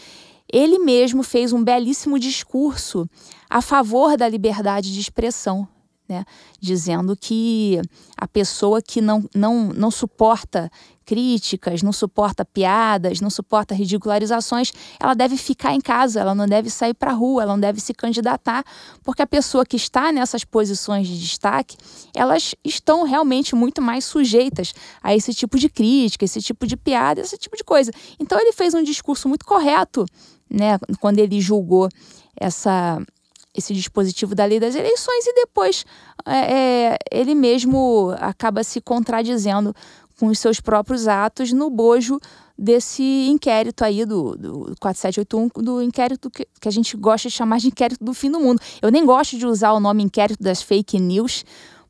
ele 0.52 0.80
mesmo 0.80 1.24
fez 1.24 1.54
um 1.54 1.64
belíssimo 1.64 2.20
discurso 2.20 3.10
a 3.50 3.62
favor 3.62 4.18
da 4.18 4.28
liberdade 4.28 4.94
de 4.94 5.00
expressão 5.00 5.68
né? 6.12 6.26
dizendo 6.60 7.16
que 7.16 7.82
a 8.18 8.28
pessoa 8.28 8.82
que 8.82 9.00
não, 9.00 9.24
não, 9.34 9.68
não 9.68 9.90
suporta 9.90 10.70
críticas, 11.06 11.82
não 11.82 11.94
suporta 11.94 12.44
piadas, 12.44 13.22
não 13.22 13.30
suporta 13.30 13.74
ridicularizações, 13.74 14.74
ela 15.00 15.14
deve 15.14 15.38
ficar 15.38 15.74
em 15.74 15.80
casa, 15.80 16.20
ela 16.20 16.36
não 16.36 16.46
deve 16.46 16.70
sair 16.70 16.94
para 16.94 17.12
a 17.12 17.14
rua, 17.14 17.44
ela 17.44 17.54
não 17.54 17.60
deve 17.62 17.80
se 17.80 17.94
candidatar, 17.94 18.66
porque 19.04 19.22
a 19.22 19.28
pessoa 19.28 19.66
que 19.66 19.78
está 19.78 20.12
nessas 20.12 20.44
posições 20.44 21.08
de 21.08 21.18
destaque, 21.18 21.78
elas 22.14 22.54
estão 22.64 23.04
realmente 23.04 23.56
muito 23.56 23.82
mais 23.82 24.04
sujeitas 24.04 24.74
a 25.02 25.16
esse 25.16 25.34
tipo 25.34 25.58
de 25.58 25.70
crítica, 25.70 26.26
esse 26.26 26.42
tipo 26.42 26.68
de 26.68 26.76
piada, 26.76 27.22
esse 27.22 27.38
tipo 27.38 27.56
de 27.56 27.64
coisa. 27.64 27.92
Então 28.20 28.38
ele 28.38 28.52
fez 28.52 28.74
um 28.74 28.84
discurso 28.84 29.30
muito 29.30 29.46
correto, 29.46 30.06
né, 30.50 30.78
quando 31.00 31.20
ele 31.20 31.40
julgou 31.40 31.88
essa 32.36 33.02
esse 33.56 33.74
dispositivo 33.74 34.34
da 34.34 34.46
lei 34.46 34.60
das 34.60 34.76
eleições 34.76 35.26
e 35.26 35.34
depois 35.34 35.86
é, 36.26 36.54
é, 36.54 36.98
ele 37.12 37.36
mesmo 37.36 38.14
acaba 38.20 38.64
se 38.64 38.80
contradizendo 38.80 39.76
com 40.20 40.28
os 40.28 40.40
seus 40.40 40.60
próprios 40.60 41.08
atos 41.08 41.52
no 41.52 41.70
bojo 41.70 42.20
desse 42.58 43.28
inquérito 43.28 43.84
aí 43.84 44.06
do, 44.06 44.36
do 44.36 44.76
4781, 44.80 45.64
do 45.64 45.82
inquérito 45.82 46.30
que, 46.30 46.48
que, 46.60 46.68
a 46.68 46.72
gente 46.72 46.96
gosta 46.96 47.28
de 47.28 47.34
chamar 47.34 47.58
de 47.58 47.68
inquérito 47.68 48.04
do 48.04 48.14
fim 48.14 48.30
do 48.30 48.40
mundo. 48.40 48.62
Eu 48.82 48.92
nem 48.92 49.04
gosto 49.04 49.36
de 49.36 49.48
usar 49.48 49.74
o 49.74 49.80
nome 49.80 50.04
inquérito 50.04 50.44
das 50.44 50.62
fake 50.62 51.00
news, 51.00 51.44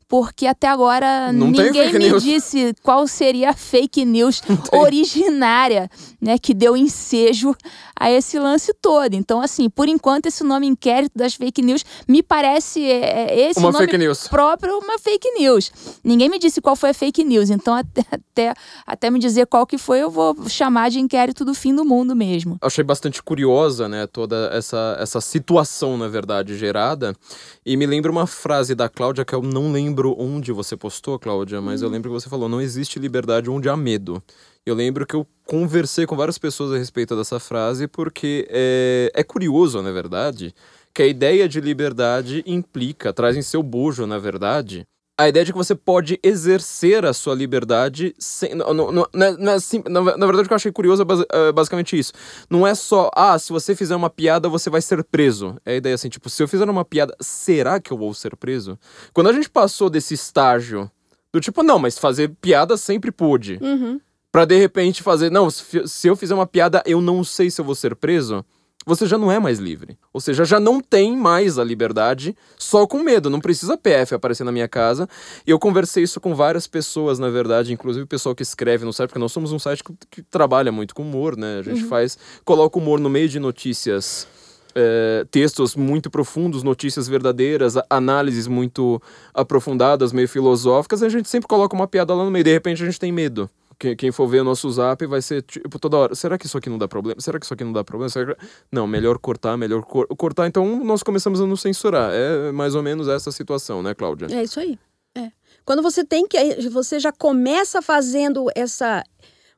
porque 0.08 0.48
até 0.48 0.68
agora 0.68 1.32
Não 1.34 1.48
ninguém 1.48 1.92
me 1.94 2.00
news. 2.00 2.24
disse 2.24 2.74
qual 2.82 3.06
seria 3.06 3.50
a 3.50 3.54
fake 3.54 4.06
news 4.06 4.42
originária, 4.72 5.90
né, 6.22 6.38
que 6.38 6.54
deu 6.54 6.78
ensejo 6.78 7.54
a 8.02 8.10
esse 8.10 8.40
lance 8.40 8.74
todo. 8.82 9.14
Então, 9.14 9.40
assim, 9.40 9.70
por 9.70 9.88
enquanto, 9.88 10.26
esse 10.26 10.44
nome 10.44 10.66
inquérito 10.66 11.12
das 11.16 11.36
fake 11.36 11.62
news 11.62 11.86
me 12.08 12.24
parece 12.24 12.84
é, 12.84 13.30
é 13.30 13.50
esse 13.52 13.60
Uma 13.60 13.72
nome 13.72 13.86
fake 13.86 13.96
news. 13.96 14.28
próprio 14.28 14.80
uma 14.80 14.98
fake 14.98 15.30
news. 15.38 15.72
Ninguém 16.04 16.28
me 16.28 16.40
disse 16.40 16.60
qual 16.60 16.76
foi 16.76 16.90
a 16.90 16.94
fake 16.96 17.24
news, 17.24 17.52
então 17.52 17.76
até, 17.78 18.04
até, 18.12 18.54
até 18.88 19.12
me 19.12 19.20
dizer 19.20 19.46
qual 19.46 19.68
que 19.68 19.78
foi, 19.78 20.00
eu 20.02 20.10
vou 20.10 20.36
chamar 20.50 20.90
de 20.90 21.00
inquérito 21.00 21.46
do 21.46 21.54
fim 21.54 21.76
do 21.76 21.86
mundo 21.86 22.16
mesmo. 22.16 22.58
Achei 22.60 22.84
bastante 22.84 23.22
curiosa, 23.22 23.88
né, 23.88 24.08
toda 24.08 24.50
essa, 24.52 24.98
essa 25.00 25.22
situação, 25.22 25.96
na 25.96 26.08
verdade, 26.08 26.58
gerada. 26.58 27.16
E 27.64 27.78
me 27.78 27.86
lembra 27.86 28.12
uma 28.12 28.26
frase 28.26 28.74
da 28.74 28.90
Cláudia, 28.90 29.24
que 29.24 29.36
eu 29.36 29.44
não 29.44 29.72
lembro 29.72 30.16
onde 30.18 30.52
você 30.52 30.76
postou, 30.76 31.20
Cláudia, 31.20 31.62
mas 31.62 31.84
eu 31.84 31.90
lembro 31.90 32.10
que 32.10 32.20
você 32.20 32.28
falou: 32.28 32.50
não 32.50 32.60
existe 32.60 32.98
liberdade 32.98 33.48
onde 33.48 33.70
há 33.70 33.78
medo. 33.78 34.24
Eu 34.66 34.76
lembro 34.76 35.08
que 35.08 35.16
eu 35.16 35.26
conversei 35.46 36.06
com 36.06 36.16
várias 36.16 36.38
pessoas 36.38 36.72
a 36.72 36.78
respeito 36.78 37.16
dessa 37.16 37.40
frase, 37.40 37.88
porque 37.88 38.48
é, 38.50 39.12
é 39.16 39.24
curioso, 39.24 39.82
na 39.82 39.92
verdade, 39.92 40.54
que 40.94 41.02
a 41.02 41.08
ideia 41.08 41.50
de 41.50 41.60
liberdade 41.60 42.44
implica, 42.46 43.12
traz 43.12 43.36
em 43.36 43.42
seu 43.42 43.64
bojo, 43.64 44.06
na 44.06 44.20
verdade, 44.20 44.86
a 45.18 45.28
ideia 45.28 45.46
de 45.46 45.52
que 45.52 45.58
você 45.58 45.74
pode 45.76 46.20
exercer 46.24 47.06
a 47.06 47.14
sua 47.14 47.36
liberdade 47.36 48.14
sem. 48.18 48.56
Não, 48.56 48.74
não, 48.74 48.92
não, 48.92 49.08
não 49.14 49.26
é- 49.26 49.38
não 49.38 49.52
é 49.54 49.58
na, 49.90 50.02
na 50.18 50.26
verdade, 50.26 50.44
o 50.44 50.48
que 50.48 50.54
eu 50.54 50.56
achei 50.56 50.72
curioso 50.72 51.04
é 51.04 51.50
é 51.50 51.52
basicamente 51.52 51.98
isso. 51.98 52.14
Não 52.50 52.66
é 52.66 52.74
só, 52.74 53.10
ah, 53.16 53.38
se 53.38 53.52
você 53.52 53.76
fizer 53.76 53.96
uma 53.96 54.10
piada, 54.10 54.48
você 54.50 54.70
vai 54.70 54.82
ser 54.82 55.04
preso. 55.04 55.56
É 55.66 55.74
a 55.74 55.76
ideia 55.76 55.94
assim, 55.96 56.10
tipo, 56.10 56.28
se 56.30 56.42
eu 56.42 56.48
fizer 56.48 56.68
uma 56.68 56.86
piada, 56.86 57.16
será 57.20 57.80
que 57.80 57.92
eu 57.92 57.98
vou 57.98 58.14
ser 58.16 58.36
preso? 58.36 58.80
Quando 59.14 59.30
a 59.30 59.34
gente 59.34 59.50
passou 59.50 59.90
desse 59.90 60.14
estágio 60.16 60.90
do 61.32 61.40
tipo, 61.40 61.62
não, 61.62 61.78
mas 61.78 62.00
fazer 62.00 62.30
piada 62.42 62.76
sempre 62.76 63.12
pude. 63.12 63.60
Uhum. 63.62 64.00
Pra 64.32 64.46
de 64.46 64.58
repente 64.58 65.04
fazer, 65.04 65.30
não, 65.30 65.50
se 65.50 66.08
eu 66.08 66.16
fizer 66.16 66.34
uma 66.34 66.48
piada, 66.48 66.82
eu 66.86 67.02
não 67.02 67.24
sei 67.24 67.52
se 67.52 67.60
eu 67.60 67.66
vou 67.66 67.76
ser 67.76 67.96
preso. 67.96 68.46
Você 68.84 69.06
já 69.06 69.16
não 69.16 69.32
é 69.32 69.38
mais 69.38 69.60
livre. 69.60 69.96
Ou 70.12 70.20
seja, 70.20 70.44
já 70.44 70.60
não 70.60 70.82
tem 70.82 71.16
mais 71.16 71.60
a 71.60 71.64
liberdade 71.64 72.36
só 72.58 72.88
com 72.88 73.04
medo. 73.04 73.30
Não 73.30 73.40
precisa 73.40 73.78
PF 73.78 74.16
aparecer 74.16 74.44
na 74.44 74.52
minha 74.52 74.68
casa. 74.68 75.08
E 75.46 75.52
eu 75.52 75.60
conversei 75.60 76.04
isso 76.04 76.20
com 76.20 76.34
várias 76.34 76.66
pessoas, 76.66 77.20
na 77.20 77.30
verdade, 77.30 77.72
inclusive 77.72 78.06
o 78.06 78.08
pessoal 78.08 78.34
que 78.34 78.42
escreve 78.42 78.84
no 78.84 78.92
site, 78.92 79.10
porque 79.10 79.20
nós 79.20 79.32
somos 79.32 79.52
um 79.52 79.60
site 79.60 79.84
que, 79.84 79.94
que 80.10 80.24
trabalha 80.24 80.72
muito 80.72 80.96
com 80.96 81.04
humor, 81.04 81.38
né? 81.38 81.60
A 81.60 81.62
gente 81.62 81.84
faz, 81.84 82.18
coloca 82.44 82.80
humor 82.80 83.00
no 83.00 83.10
meio 83.10 83.30
de 83.30 83.40
notícias. 83.40 84.28
é, 84.74 85.26
textos 85.30 85.76
muito 85.76 86.10
profundos, 86.10 86.64
notícias 86.64 87.08
verdadeiras, 87.08 87.76
análises 87.90 88.48
muito 88.48 89.02
aprofundadas, 89.34 90.12
meio 90.14 90.28
filosóficas, 90.28 91.04
a 91.04 91.10
gente 91.10 91.30
sempre 91.30 91.48
coloca 91.48 91.76
uma 91.76 91.88
piada 91.88 92.16
lá 92.16 92.24
no 92.24 92.32
meio. 92.32 92.44
De 92.44 92.52
repente 92.52 92.82
a 92.82 92.86
gente 92.86 93.00
tem 93.00 93.12
medo. 93.12 93.50
Quem, 93.82 93.96
quem 93.96 94.12
for 94.12 94.28
ver 94.28 94.42
o 94.42 94.44
nosso 94.44 94.70
zap 94.70 95.04
vai 95.08 95.24
ser 95.24 95.42
tipo 95.42 95.80
toda 95.80 95.98
hora. 95.98 96.14
Será 96.14 96.38
que 96.38 96.46
isso 96.46 96.56
aqui 96.56 96.70
não 96.70 96.78
dá 96.78 96.88
problema? 96.88 97.20
Será 97.20 97.40
que 97.40 97.46
isso 97.46 97.54
aqui 97.56 97.64
não 97.64 97.74
dá 97.74 97.84
problema? 97.84 98.12
Que... 98.14 98.38
Não, 98.72 98.86
melhor 98.86 99.18
cortar, 99.18 99.58
melhor 99.58 99.82
cor- 99.82 100.08
cortar. 100.16 100.46
Então 100.46 100.84
nós 100.84 101.02
começamos 101.02 101.42
a 101.42 101.48
nos 101.48 101.62
censurar. 101.62 102.12
É 102.14 102.52
mais 102.52 102.76
ou 102.76 102.84
menos 102.84 103.08
essa 103.08 103.32
situação, 103.32 103.82
né, 103.82 103.96
Cláudia? 103.96 104.28
É 104.32 104.44
isso 104.44 104.60
aí. 104.60 104.78
É. 105.18 105.32
Quando 105.66 105.82
você 105.82 106.06
tem 106.06 106.28
que. 106.28 106.38
Você 106.70 107.00
já 107.00 107.12
começa 107.12 107.82
fazendo 107.82 108.46
essa. 108.54 109.04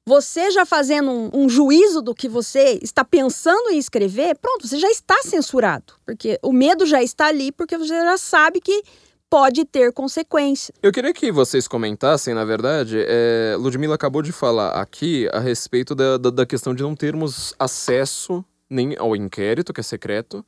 Você 0.06 0.52
já 0.52 0.66
fazendo 0.66 1.12
um, 1.12 1.30
um 1.34 1.50
juízo 1.50 2.02
do 2.02 2.16
que 2.16 2.30
você 2.30 2.80
está 2.82 3.04
pensando 3.04 3.72
em 3.72 3.78
escrever, 3.78 4.38
pronto, 4.38 4.66
você 4.66 4.80
já 4.80 4.90
está 4.90 5.22
censurado. 5.24 5.96
Porque 6.06 6.40
o 6.42 6.54
medo 6.54 6.86
já 6.86 7.04
está 7.04 7.28
ali, 7.28 7.52
porque 7.52 7.78
você 7.78 7.94
já 7.94 8.18
sabe 8.18 8.62
que 8.62 8.84
pode 9.34 9.65
ter 9.65 9.91
consequência. 9.91 10.72
Eu 10.84 10.91
queria 10.91 11.12
que 11.12 11.32
vocês 11.32 11.67
comentassem, 11.67 12.36
na 12.36 12.46
verdade, 12.46 13.04
é, 13.08 13.56
Ludmilla 13.58 13.96
acabou 13.96 14.22
de 14.22 14.32
falar 14.32 14.80
aqui 14.80 15.28
a 15.34 15.39
respeito 15.39 15.96
da, 15.96 16.17
da, 16.17 16.30
da 16.30 16.46
questão 16.46 16.76
de 16.76 16.84
não 16.84 16.96
termos 16.96 17.52
acesso 17.58 18.46
nem 18.74 18.96
ao 18.98 19.16
inquérito, 19.16 19.72
que 19.72 19.80
é 19.80 19.84
secreto. 19.84 20.44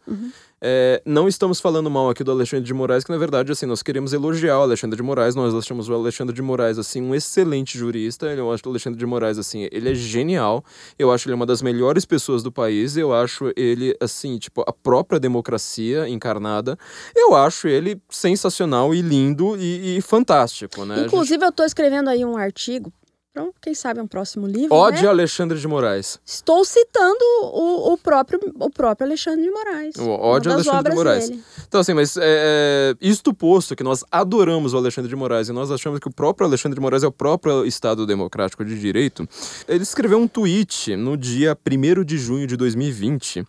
É, 0.68 1.02
não 1.06 1.28
estamos 1.28 1.60
falando 1.60 1.90
mal 1.92 2.10
aqui 2.10 2.24
do 2.24 2.32
Alexandre 2.32 2.66
de 2.66 2.74
Moraes, 2.74 3.04
que 3.04 3.12
na 3.12 3.18
verdade, 3.18 3.52
assim, 3.52 3.66
nós 3.66 3.84
queremos 3.84 4.14
elogiar 4.14 4.58
o 4.60 4.64
Alexandre 4.64 4.96
de 4.98 5.04
Moraes, 5.04 5.36
nós 5.36 5.54
achamos 5.54 5.90
o 5.90 5.94
Alexandre 5.94 6.34
de 6.34 6.42
Moraes, 6.42 6.80
assim, 6.80 7.02
um 7.02 7.14
excelente 7.14 7.78
jurista, 7.78 8.26
eu 8.28 8.52
acho 8.52 8.64
que 8.64 8.70
o 8.70 8.72
Alexandre 8.72 8.98
de 8.98 9.06
Moraes, 9.06 9.38
assim, 9.38 9.68
ele 9.72 9.92
é 9.92 9.94
genial, 9.94 10.64
eu 10.98 11.12
acho 11.12 11.28
ele 11.28 11.36
uma 11.36 11.46
das 11.46 11.62
melhores 11.62 12.04
pessoas 12.06 12.42
do 12.42 12.52
país, 12.52 12.98
eu 12.98 13.14
acho 13.14 13.52
ele, 13.56 13.96
assim, 14.02 14.38
tipo, 14.40 14.64
a 14.68 14.74
própria 14.74 15.20
democracia 15.20 16.08
encarnada, 16.10 16.78
eu 17.16 17.36
acho 17.36 17.68
ele 17.68 18.02
sensacional 18.10 18.94
e 18.96 19.02
lindo 19.02 19.56
e, 19.58 19.98
e 19.98 20.02
fantástico, 20.02 20.84
né? 20.86 20.96
A 20.96 20.98
gente- 21.00 21.08
Inclusive, 21.08 21.46
eu 21.46 21.50
estou 21.50 21.66
escrevendo 21.66 22.10
aí 22.10 22.26
um 22.26 22.38
artigo. 22.38 22.92
Então, 23.36 23.54
quem 23.62 23.76
sabe 23.76 24.00
um 24.00 24.08
próximo 24.08 24.48
livro. 24.48 24.74
Ode 24.74 25.04
né? 25.04 25.10
Alexandre 25.10 25.60
de 25.60 25.68
Moraes. 25.68 26.18
Estou 26.26 26.64
citando 26.64 27.20
o, 27.44 27.92
o 27.92 27.98
próprio, 27.98 28.40
o 28.58 28.70
próprio 28.70 29.06
Alexandre 29.06 29.44
de 29.44 29.52
Moraes. 29.52 29.94
O 29.98 30.40
das 30.40 30.54
Alexandre 30.54 30.92
de 30.92 30.96
Moraes. 30.96 31.30
dele. 31.30 31.44
Então, 31.68 31.82
assim, 31.82 31.94
mas 31.94 32.16
é, 32.16 32.22
é, 32.24 32.96
isto 33.02 33.34
posto 33.34 33.76
que 33.76 33.84
nós 33.84 34.06
adoramos 34.10 34.74
o 34.74 34.78
Alexandre 34.78 35.10
de 35.10 35.18
Moraes 35.18 35.50
e 35.50 35.52
nós 35.52 35.70
achamos 35.70 36.00
que 36.00 36.08
o 36.08 36.14
próprio 36.14 36.48
Alexandre 36.48 36.76
de 36.76 36.82
Moraes 36.82 37.04
é 37.04 37.08
o 37.08 37.12
próprio 37.12 37.66
Estado 37.66 38.06
Democrático 38.06 38.64
de 38.64 38.80
Direito, 38.80 39.28
ele 39.68 39.84
escreveu 39.84 40.18
um 40.18 40.30
tweet 40.30 40.96
no 40.96 41.18
dia 41.18 41.58
1 41.70 42.06
de 42.06 42.18
junho 42.18 42.48
de 42.48 42.56
2020. 42.56 43.46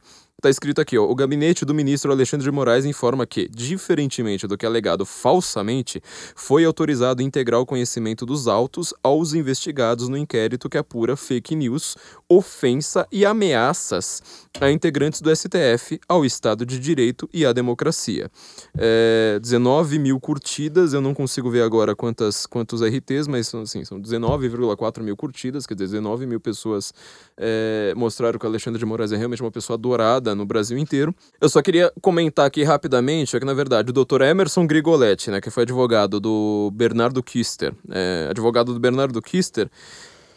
Tá 0.47 0.51
escrito 0.51 0.81
aqui, 0.81 0.97
ó, 0.97 1.03
o 1.03 1.13
gabinete 1.13 1.65
do 1.65 1.75
ministro 1.75 2.13
Alexandre 2.13 2.45
de 2.45 2.53
Moraes 2.53 2.85
informa 2.85 3.27
que, 3.27 3.49
diferentemente 3.49 4.47
do 4.47 4.57
que 4.57 4.65
é 4.65 4.69
alegado 4.69 5.05
falsamente, 5.05 6.01
foi 6.37 6.65
autorizado 6.65 7.21
integrar 7.21 7.61
o 7.61 7.67
conhecimento 7.67 8.25
dos 8.25 8.47
autos 8.47 8.95
aos 9.03 9.35
investigados 9.35 10.09
no 10.09 10.17
inquérito 10.17 10.69
que 10.69 10.79
apura 10.79 11.17
fake 11.17 11.57
news, 11.57 11.97
ofensa 12.29 13.09
e 13.11 13.27
ameaças 13.27 14.23
a 14.61 14.71
integrantes 14.71 15.21
do 15.21 15.35
STF, 15.35 15.99
ao 16.09 16.25
Estado 16.25 16.65
de 16.65 16.79
Direito 16.79 17.29
e 17.35 17.45
à 17.45 17.53
democracia. 17.53 18.31
É, 18.79 19.41
19 19.43 19.99
mil 19.99 20.21
curtidas, 20.21 20.93
eu 20.93 21.01
não 21.01 21.13
consigo 21.13 21.51
ver 21.51 21.63
agora 21.63 21.97
quantas, 21.97 22.47
quantos 22.47 22.83
RTs, 22.83 23.27
mas 23.27 23.53
assim, 23.53 23.85
são 23.85 24.01
19,4 24.01 25.03
mil 25.03 25.17
curtidas, 25.17 25.67
quer 25.67 25.75
dizer, 25.75 25.87
19 25.87 26.25
mil 26.25 26.39
pessoas 26.39 26.95
é, 27.37 27.93
mostraram 27.97 28.39
que 28.39 28.47
o 28.47 28.49
Alexandre 28.49 28.79
de 28.79 28.87
Moraes 28.87 29.11
é 29.11 29.17
realmente 29.17 29.43
uma 29.43 29.51
pessoa 29.51 29.75
adorada 29.75 30.36
no 30.37 30.47
Brasil 30.47 30.79
inteiro. 30.79 31.15
Eu 31.41 31.49
só 31.49 31.61
queria 31.63 31.93
comentar 32.01 32.47
aqui 32.47 32.63
rapidamente 32.63 33.37
é 33.37 33.41
que, 33.41 33.47
na 33.47 33.55
verdade, 33.55 33.91
o 33.91 33.93
doutor 33.93 34.23
Emerson 34.23 34.67
Grigoletti, 34.67 35.31
né, 35.31 35.41
que 35.41 35.51
foi 35.51 35.65
advogado 35.65 36.21
do 36.21 36.71
Bernardo 36.75 37.23
Kister, 37.23 37.75
é, 37.91 38.29
advogado 38.31 38.73
do 38.73 38.79
Bernardo 38.79 39.21
Kister, 39.21 39.71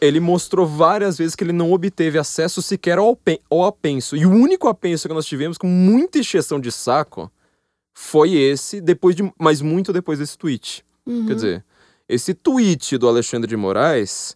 ele 0.02 0.20
mostrou 0.20 0.66
várias 0.66 1.18
vezes 1.18 1.36
que 1.36 1.44
ele 1.44 1.52
não 1.52 1.72
obteve 1.74 2.18
acesso 2.18 2.62
sequer 2.62 2.98
ao, 2.98 3.20
ao 3.50 3.66
apenso. 3.66 4.16
E 4.16 4.26
o 4.26 4.32
único 4.32 4.68
apenso 4.68 5.08
que 5.08 5.14
nós 5.14 5.26
tivemos 5.26 5.58
com 5.58 5.68
muita 5.68 6.20
encheção 6.20 6.60
de 6.60 6.72
saco 6.72 7.32
foi 7.94 8.34
esse, 8.34 8.80
depois 8.80 9.16
de, 9.16 9.30
mas 9.38 9.62
muito 9.62 9.92
depois 9.92 10.20
desse 10.20 10.38
tweet. 10.38 10.86
Quer 11.28 11.36
dizer, 11.36 11.66
esse 12.08 12.34
tweet 12.34 12.98
do 12.98 13.08
Alexandre 13.08 13.48
de 13.48 13.58
Moraes, 13.58 14.36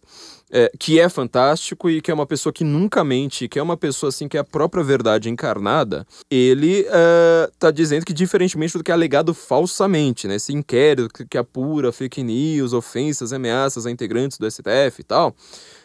é, 0.54 0.70
que 0.78 1.00
é 1.00 1.08
fantástico 1.08 1.90
e 1.90 2.00
que 2.00 2.12
é 2.12 2.14
uma 2.14 2.26
pessoa 2.26 2.52
que 2.52 2.62
nunca 2.62 3.02
mente, 3.02 3.48
que 3.48 3.58
é 3.58 3.62
uma 3.62 3.76
pessoa 3.76 4.10
assim 4.10 4.28
que 4.28 4.36
é 4.36 4.40
a 4.40 4.44
própria 4.44 4.84
verdade 4.84 5.28
encarnada, 5.28 6.06
ele 6.30 6.86
é, 6.88 7.50
tá 7.58 7.72
dizendo 7.72 8.06
que 8.06 8.12
diferentemente 8.12 8.78
do 8.78 8.84
que 8.84 8.92
é 8.92 8.94
alegado 8.94 9.34
falsamente, 9.34 10.28
né, 10.28 10.36
esse 10.36 10.52
inquérito 10.52 11.12
que, 11.12 11.26
que 11.26 11.36
apura 11.36 11.90
fake 11.90 12.22
news, 12.22 12.72
ofensas, 12.72 13.32
ameaças 13.32 13.84
a 13.84 13.90
integrantes 13.90 14.38
do 14.38 14.48
STF 14.48 15.00
e 15.00 15.02
tal, 15.02 15.34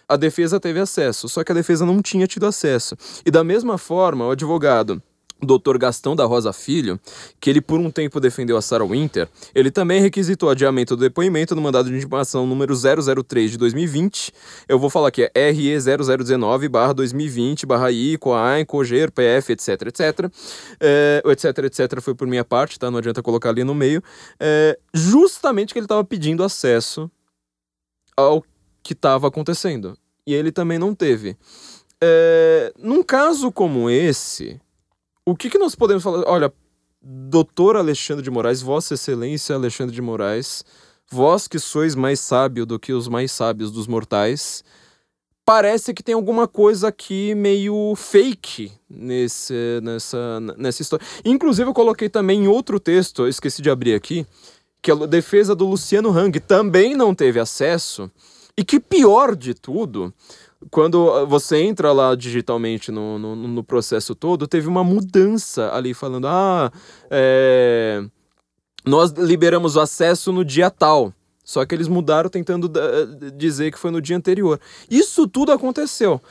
a 0.08 0.16
defesa 0.16 0.60
teve 0.60 0.80
acesso, 0.80 1.28
só 1.28 1.44
que 1.44 1.52
a 1.52 1.56
defesa 1.56 1.84
não 1.84 2.02
tinha 2.02 2.28
tido 2.28 2.46
acesso. 2.46 2.96
E 3.26 3.32
da 3.32 3.44
mesma 3.44 3.78
forma, 3.78 4.28
o 4.28 4.32
advogado 4.32 5.02
Dr. 5.41 5.78
Gastão 5.78 6.13
da 6.15 6.25
Rosa 6.25 6.52
Filho, 6.52 6.99
que 7.39 7.49
ele 7.49 7.62
por 7.62 7.80
um 7.80 7.89
tempo 7.89 8.19
defendeu 8.19 8.58
a 8.58 8.62
Sarah 8.62 8.86
Winter, 8.86 9.30
ele 9.56 9.71
também 9.71 10.02
requisitou 10.02 10.49
adiamento 10.49 10.93
do 10.95 11.02
depoimento 11.02 11.56
no 11.56 11.62
mandado 11.62 11.89
de 11.89 11.95
intimação 11.95 12.45
número 12.45 12.75
003 12.75 13.52
de 13.52 13.58
2020. 13.58 14.34
Eu 14.67 14.78
vou 14.80 14.89
falar 14.89 15.08
aqui, 15.10 15.30
é 15.34 15.52
RE 15.52 15.78
0019-2020-I, 15.78 18.17
COAIN, 18.17 18.65
COGER, 18.65 19.12
PF, 19.12 19.54
etc, 19.54 19.69
etc. 19.88 20.30
É, 20.80 21.23
etc, 21.25 21.58
etc 21.65 21.99
foi 22.02 22.13
por 22.13 22.28
minha 22.28 22.43
parte, 22.43 22.78
tá? 22.80 22.91
Não 22.91 22.99
adianta 22.99 23.21
colocar 23.21 23.49
ali 23.49 23.63
no 23.63 23.73
meio. 23.73 24.04
É, 24.39 24.78
justamente 24.93 25.73
que 25.73 25.80
ele 25.80 25.86
estava 25.86 26.04
pedindo 26.04 26.43
acesso 26.43 27.10
ao 28.15 28.43
que 28.84 28.93
estava 28.93 29.28
acontecendo. 29.28 29.97
E 30.25 30.34
ele 30.34 30.52
também 30.52 30.78
não 30.78 30.93
teve. 30.93 31.38
É, 32.02 32.73
num 32.78 33.04
caso 33.04 33.52
como 33.52 33.89
esse, 33.89 34.60
o 35.30 35.36
que, 35.36 35.50
que 35.50 35.58
nós 35.58 35.76
podemos 35.76 36.04
falar? 36.04 36.24
Olha, 36.28 36.52
doutor 37.02 37.76
Alexandre 37.76 38.24
de 38.24 38.32
Moraes, 38.32 38.62
Vossa 38.62 38.96
Excelência 38.96 39.56
Alexandre 39.56 39.94
de 39.94 40.02
Moraes, 40.02 40.65
vós 41.12 41.48
que 41.48 41.60
sois 41.60 41.96
mais 41.96 42.20
sábio 42.20 42.65
do 42.65 42.80
que 42.80 42.94
os 42.94 43.08
mais 43.08 43.32
sábios 43.32 43.72
dos 43.72 43.88
mortais, 43.88 44.63
parece 45.46 45.94
que 45.94 46.04
tem 46.04 46.15
alguma 46.15 46.48
coisa 46.48 46.88
aqui 46.88 47.34
meio 47.36 47.94
fake 47.96 48.72
nesse, 48.89 49.80
nessa, 49.82 50.39
nessa 50.58 50.82
história. 50.82 51.06
Inclusive, 51.24 51.70
eu 51.70 51.74
coloquei 51.74 52.10
também 52.10 52.44
em 52.44 52.48
outro 52.48 52.80
texto, 52.80 53.24
eu 53.24 53.28
esqueci 53.28 53.62
de 53.62 53.70
abrir 53.70 53.94
aqui, 53.94 54.26
que 54.82 54.92
a 54.92 54.96
defesa 54.96 55.56
do 55.56 55.68
Luciano 55.68 56.10
Hang 56.10 56.39
também 56.39 56.96
não 56.96 57.13
teve 57.13 57.39
acesso. 57.39 58.10
E 58.58 58.63
que 58.63 58.80
pior 58.80 59.36
de 59.36 59.54
tudo, 59.54 60.13
quando 60.69 61.26
você 61.26 61.58
entra 61.62 61.91
lá 61.91 62.15
digitalmente 62.15 62.91
no, 62.91 63.17
no, 63.17 63.36
no 63.36 63.63
processo 63.63 64.13
todo, 64.13 64.48
teve 64.48 64.67
uma 64.67 64.84
mudança 64.84 65.72
ali 65.74 65.93
falando, 65.93 66.28
ah, 66.28 66.72
é, 67.10 68.04
nós 68.86 69.12
liberamos 69.12 69.76
o 69.76 69.80
acesso 69.80 70.32
no 70.32 70.43
dia 70.43 70.69
tal. 70.69 71.13
Só 71.43 71.65
que 71.65 71.74
eles 71.74 71.88
mudaram 71.88 72.30
tentando 72.30 72.72
dizer 73.36 73.72
que 73.72 73.80
foi 73.80 73.89
no 73.89 74.00
dia 74.00 74.15
anterior. 74.15 74.60
Isso 74.88 75.28
tudo 75.28 75.52
aconteceu. 75.52 76.22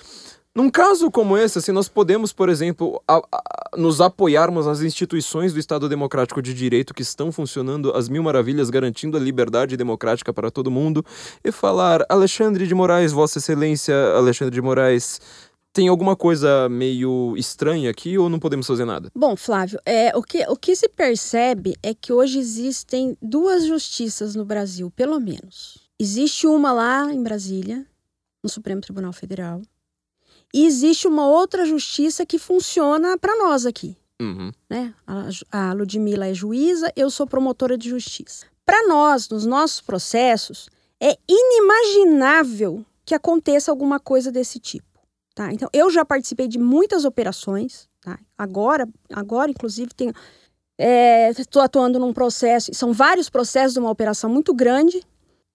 Num 0.58 0.70
caso 0.70 1.08
como 1.08 1.38
esse, 1.38 1.56
assim, 1.56 1.70
nós 1.70 1.88
podemos, 1.88 2.32
por 2.32 2.48
exemplo, 2.48 3.00
a, 3.06 3.18
a, 3.18 3.76
nos 3.76 4.00
apoiarmos 4.00 4.66
nas 4.66 4.82
instituições 4.82 5.52
do 5.52 5.60
Estado 5.60 5.88
Democrático 5.88 6.42
de 6.42 6.52
Direito 6.52 6.92
que 6.92 7.00
estão 7.00 7.30
funcionando 7.30 7.92
às 7.92 8.08
mil 8.08 8.24
maravilhas, 8.24 8.68
garantindo 8.68 9.16
a 9.16 9.20
liberdade 9.20 9.76
democrática 9.76 10.32
para 10.32 10.50
todo 10.50 10.68
mundo, 10.68 11.06
e 11.44 11.52
falar: 11.52 12.04
Alexandre 12.08 12.66
de 12.66 12.74
Moraes, 12.74 13.12
Vossa 13.12 13.38
Excelência 13.38 13.94
Alexandre 14.16 14.52
de 14.52 14.60
Moraes, 14.60 15.20
tem 15.72 15.86
alguma 15.86 16.16
coisa 16.16 16.68
meio 16.68 17.36
estranha 17.36 17.88
aqui 17.88 18.18
ou 18.18 18.28
não 18.28 18.40
podemos 18.40 18.66
fazer 18.66 18.84
nada? 18.84 19.12
Bom, 19.14 19.36
Flávio, 19.36 19.78
é, 19.86 20.10
o, 20.16 20.22
que, 20.24 20.44
o 20.48 20.56
que 20.56 20.74
se 20.74 20.88
percebe 20.88 21.76
é 21.84 21.94
que 21.94 22.12
hoje 22.12 22.36
existem 22.36 23.16
duas 23.22 23.64
justiças 23.64 24.34
no 24.34 24.44
Brasil, 24.44 24.90
pelo 24.90 25.20
menos. 25.20 25.88
Existe 26.00 26.48
uma 26.48 26.72
lá 26.72 27.14
em 27.14 27.22
Brasília, 27.22 27.86
no 28.42 28.50
Supremo 28.50 28.80
Tribunal 28.80 29.12
Federal, 29.12 29.62
e 30.52 30.66
existe 30.66 31.06
uma 31.06 31.26
outra 31.26 31.64
justiça 31.64 32.24
que 32.24 32.38
funciona 32.38 33.18
para 33.18 33.36
nós 33.36 33.66
aqui. 33.66 33.96
Uhum. 34.20 34.50
Né? 34.68 34.94
A, 35.06 35.28
a 35.52 35.72
Ludmilla 35.72 36.26
é 36.26 36.34
juíza, 36.34 36.92
eu 36.96 37.10
sou 37.10 37.26
promotora 37.26 37.78
de 37.78 37.88
justiça. 37.88 38.46
Para 38.64 38.86
nós, 38.86 39.28
nos 39.28 39.46
nossos 39.46 39.80
processos, 39.80 40.68
é 41.00 41.16
inimaginável 41.28 42.84
que 43.04 43.14
aconteça 43.14 43.70
alguma 43.70 44.00
coisa 44.00 44.30
desse 44.30 44.58
tipo. 44.58 44.86
Tá? 45.34 45.52
Então, 45.52 45.68
eu 45.72 45.90
já 45.90 46.04
participei 46.04 46.48
de 46.48 46.58
muitas 46.58 47.04
operações. 47.04 47.88
Tá? 48.00 48.18
Agora, 48.36 48.88
agora, 49.12 49.50
inclusive, 49.50 49.94
tenho. 49.94 50.12
Estou 51.36 51.62
é, 51.62 51.64
atuando 51.64 51.98
num 51.98 52.12
processo, 52.12 52.72
são 52.72 52.92
vários 52.92 53.28
processos 53.28 53.72
de 53.72 53.80
uma 53.80 53.90
operação 53.90 54.30
muito 54.30 54.54
grande. 54.54 55.02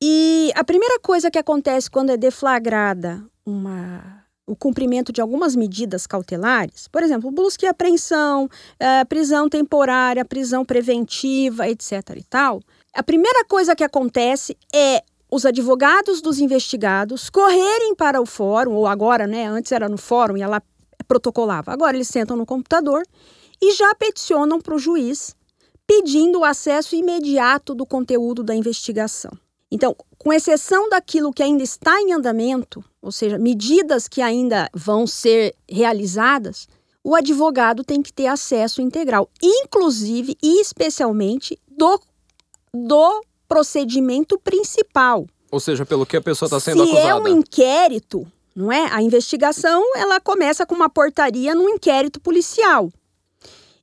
E 0.01 0.51
a 0.55 0.63
primeira 0.63 0.99
coisa 0.99 1.31
que 1.31 1.37
acontece 1.37 1.89
quando 1.89 2.09
é 2.09 2.17
deflagrada 2.17 3.23
uma 3.45 4.22
o 4.45 4.55
cumprimento 4.55 5.11
de 5.11 5.21
algumas 5.21 5.55
medidas 5.55 6.05
cautelares, 6.05 6.87
por 6.87 7.01
exemplo, 7.01 7.31
busca 7.31 7.65
e 7.65 7.69
apreensão, 7.69 8.49
é, 8.79 9.05
prisão 9.05 9.47
temporária, 9.47 10.25
prisão 10.25 10.65
preventiva, 10.65 11.67
etc. 11.67 11.93
e 12.17 12.23
tal, 12.23 12.61
a 12.93 13.01
primeira 13.01 13.45
coisa 13.45 13.75
que 13.75 13.83
acontece 13.83 14.57
é 14.73 15.01
os 15.31 15.45
advogados 15.45 16.21
dos 16.21 16.39
investigados 16.39 17.29
correrem 17.29 17.95
para 17.95 18.21
o 18.21 18.25
fórum, 18.25 18.73
ou 18.73 18.85
agora, 18.85 19.25
né, 19.25 19.47
antes 19.47 19.71
era 19.71 19.89
no 19.89 19.97
fórum 19.97 20.37
e 20.37 20.41
ela 20.41 20.61
protocolava, 21.07 21.71
agora 21.71 21.97
eles 21.97 22.07
sentam 22.07 22.37
no 22.37 22.45
computador 22.45 23.03
e 23.61 23.71
já 23.73 23.95
peticionam 23.95 24.59
para 24.59 24.75
o 24.75 24.79
juiz 24.79 25.35
pedindo 25.87 26.39
o 26.39 26.45
acesso 26.45 26.95
imediato 26.95 27.73
do 27.73 27.85
conteúdo 27.85 28.43
da 28.43 28.55
investigação. 28.55 29.31
Então, 29.73 29.95
com 30.19 30.31
exceção 30.31 30.87
daquilo 30.87 31.33
que 31.33 31.41
ainda 31.41 31.63
está 31.63 31.99
em 31.99 32.13
andamento, 32.13 32.85
ou 33.01 33.11
seja, 33.11 33.39
medidas 33.39 34.07
que 34.07 34.21
ainda 34.21 34.69
vão 34.71 35.07
ser 35.07 35.55
realizadas, 35.67 36.67
o 37.03 37.15
advogado 37.15 37.83
tem 37.83 37.99
que 37.99 38.13
ter 38.13 38.27
acesso 38.27 38.83
integral, 38.83 39.27
inclusive 39.41 40.37
e 40.43 40.61
especialmente 40.61 41.59
do, 41.67 41.99
do 42.71 43.25
procedimento 43.47 44.37
principal. 44.37 45.25
Ou 45.49 45.59
seja, 45.59 45.83
pelo 45.87 46.05
que 46.05 46.17
a 46.17 46.21
pessoa 46.21 46.45
está 46.45 46.59
sendo 46.59 46.83
Se 46.83 46.91
acusada. 46.91 47.01
Se 47.01 47.09
é 47.09 47.15
um 47.15 47.27
inquérito, 47.27 48.27
não 48.55 48.71
é? 48.71 48.87
A 48.91 49.01
investigação 49.01 49.83
ela 49.95 50.19
começa 50.19 50.67
com 50.67 50.75
uma 50.75 50.87
portaria 50.87 51.55
no 51.55 51.67
inquérito 51.67 52.19
policial. 52.19 52.91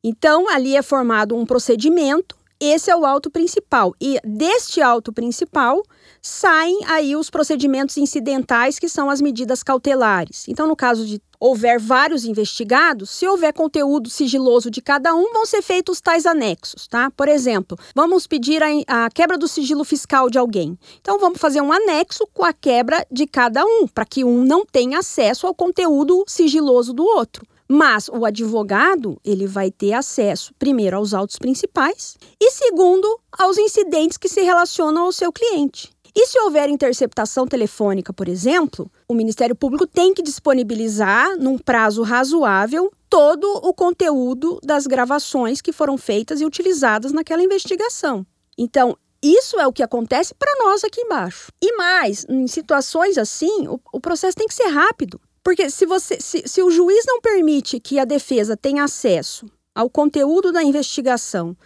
Então, 0.05 0.49
ali 0.49 0.77
é 0.77 0.83
formado 0.83 1.35
um 1.35 1.45
procedimento 1.45 2.39
esse 2.61 2.91
é 2.91 2.97
o 2.97 3.07
auto 3.07 3.31
principal. 3.31 3.95
E 3.99 4.21
deste 4.23 4.83
auto 4.83 5.13
principal 5.13 5.83
saem 6.21 6.81
aí 6.87 7.17
os 7.17 7.31
procedimentos 7.31 7.97
incidentais, 7.97 8.79
que 8.79 8.89
são 8.89 9.09
as 9.09 9.21
medidas 9.23 9.63
cautelares. 9.63 10.47
Então, 10.47 10.67
no 10.67 10.77
caso 10.77 11.07
de 11.07 11.23
houver 11.41 11.81
vários 11.81 12.27
investigados, 12.27 13.09
se 13.09 13.27
houver 13.27 13.55
conteúdo 13.55 14.11
sigiloso 14.11 14.71
de 14.71 14.83
cada 14.83 15.15
um, 15.15 15.33
vão 15.33 15.47
ser 15.47 15.63
feitos 15.63 15.99
tais 15.99 16.27
anexos, 16.27 16.87
tá? 16.87 17.11
Por 17.11 17.29
exemplo, 17.29 17.79
vamos 17.95 18.27
pedir 18.27 18.63
a, 18.63 19.07
a 19.07 19.11
quebra 19.11 19.39
do 19.39 19.49
sigilo 19.49 19.83
fiscal 19.83 20.29
de 20.29 20.39
alguém. 20.39 20.79
Então, 21.01 21.19
vamos 21.19 21.41
fazer 21.41 21.63
um 21.63 21.73
anexo 21.73 22.29
com 22.35 22.45
a 22.45 22.53
quebra 22.53 23.07
de 23.11 23.27
cada 23.27 23.65
um, 23.65 23.89
para 23.89 24.05
que 24.05 24.23
um 24.23 24.45
não 24.45 24.67
tenha 24.67 24.99
acesso 24.99 25.47
ao 25.47 25.55
conteúdo 25.55 26.23
sigiloso 26.27 26.93
do 26.93 27.05
outro. 27.05 27.47
Mas 27.73 28.09
o 28.09 28.25
advogado, 28.25 29.17
ele 29.25 29.47
vai 29.47 29.71
ter 29.71 29.93
acesso, 29.93 30.53
primeiro, 30.59 30.97
aos 30.97 31.15
autos 31.15 31.39
principais 31.39 32.17
e, 32.41 32.51
segundo, 32.51 33.07
aos 33.39 33.57
incidentes 33.59 34.19
que 34.19 34.29
se 34.29 34.43
relacionam 34.43 35.05
ao 35.05 35.13
seu 35.13 35.33
cliente. 35.33 35.93
E 36.13 36.27
se 36.27 36.37
houver 36.41 36.69
interceptação 36.69 37.47
telefônica, 37.47 38.13
por 38.13 38.29
exemplo, 38.29 38.91
o 39.07 39.15
Ministério 39.15 39.55
Público 39.55 39.87
tem 39.87 40.13
que 40.13 40.21
disponibilizar, 40.21 41.37
num 41.39 41.57
prazo 41.57 42.03
razoável, 42.03 42.93
todo 43.09 43.47
o 43.63 43.73
conteúdo 43.73 44.59
das 44.65 44.89
gravações 44.89 45.61
que 45.61 45.71
foram 45.71 45.97
feitas 45.97 46.41
e 46.41 46.45
utilizadas 46.45 47.13
naquela 47.13 47.45
investigação. 47.45 48.27
Então, 48.59 48.97
isso 49.23 49.61
é 49.61 49.67
o 49.69 49.73
que 49.73 49.85
acontece 49.85 50.35
para 50.35 50.53
nós 50.65 50.83
aqui 50.83 51.03
embaixo. 51.03 51.53
E 51.63 51.77
mais, 51.77 52.27
em 52.29 52.49
situações 52.49 53.17
assim, 53.17 53.69
o, 53.69 53.79
o 53.93 54.01
processo 54.01 54.37
tem 54.37 54.49
que 54.49 54.55
ser 54.55 54.69
rápido. 54.69 55.21
Porque 55.43 55.71
se, 55.71 55.87
você, 55.87 56.19
se, 56.21 56.43
se 56.47 56.63
o 56.63 56.71
juiz 56.71 57.05
não 57.07 57.21
permite 57.21 57.81
que 57.81 57.99
a 57.99 58.05
defesa 58.05 58.57
tenha 58.57 58.85
acesso 58.85 59.47
ao 59.75 59.89
conteúdo 59.89 60.53
da 60.53 60.63
investigação, 60.63 61.57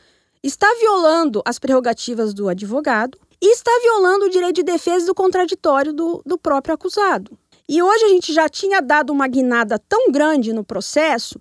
está 0.43 0.67
violando 0.79 1.43
as 1.45 1.59
prerrogativas 1.59 2.33
do 2.33 2.49
advogado 2.49 3.19
e 3.41 3.53
está 3.53 3.71
violando 3.83 4.27
o 4.27 4.31
direito 4.31 4.57
de 4.57 4.63
defesa 4.63 5.07
do 5.07 5.15
contraditório 5.15 5.93
do, 5.93 6.23
do 6.25 6.39
próprio 6.39 6.75
acusado. 6.75 7.37
E 7.69 7.83
hoje 7.83 8.05
a 8.05 8.09
gente 8.09 8.33
já 8.33 8.49
tinha 8.49 8.81
dado 8.81 9.11
uma 9.11 9.27
guinada 9.27 9.79
tão 9.79 10.13
grande 10.13 10.53
no 10.53 10.63
processo 10.63 11.41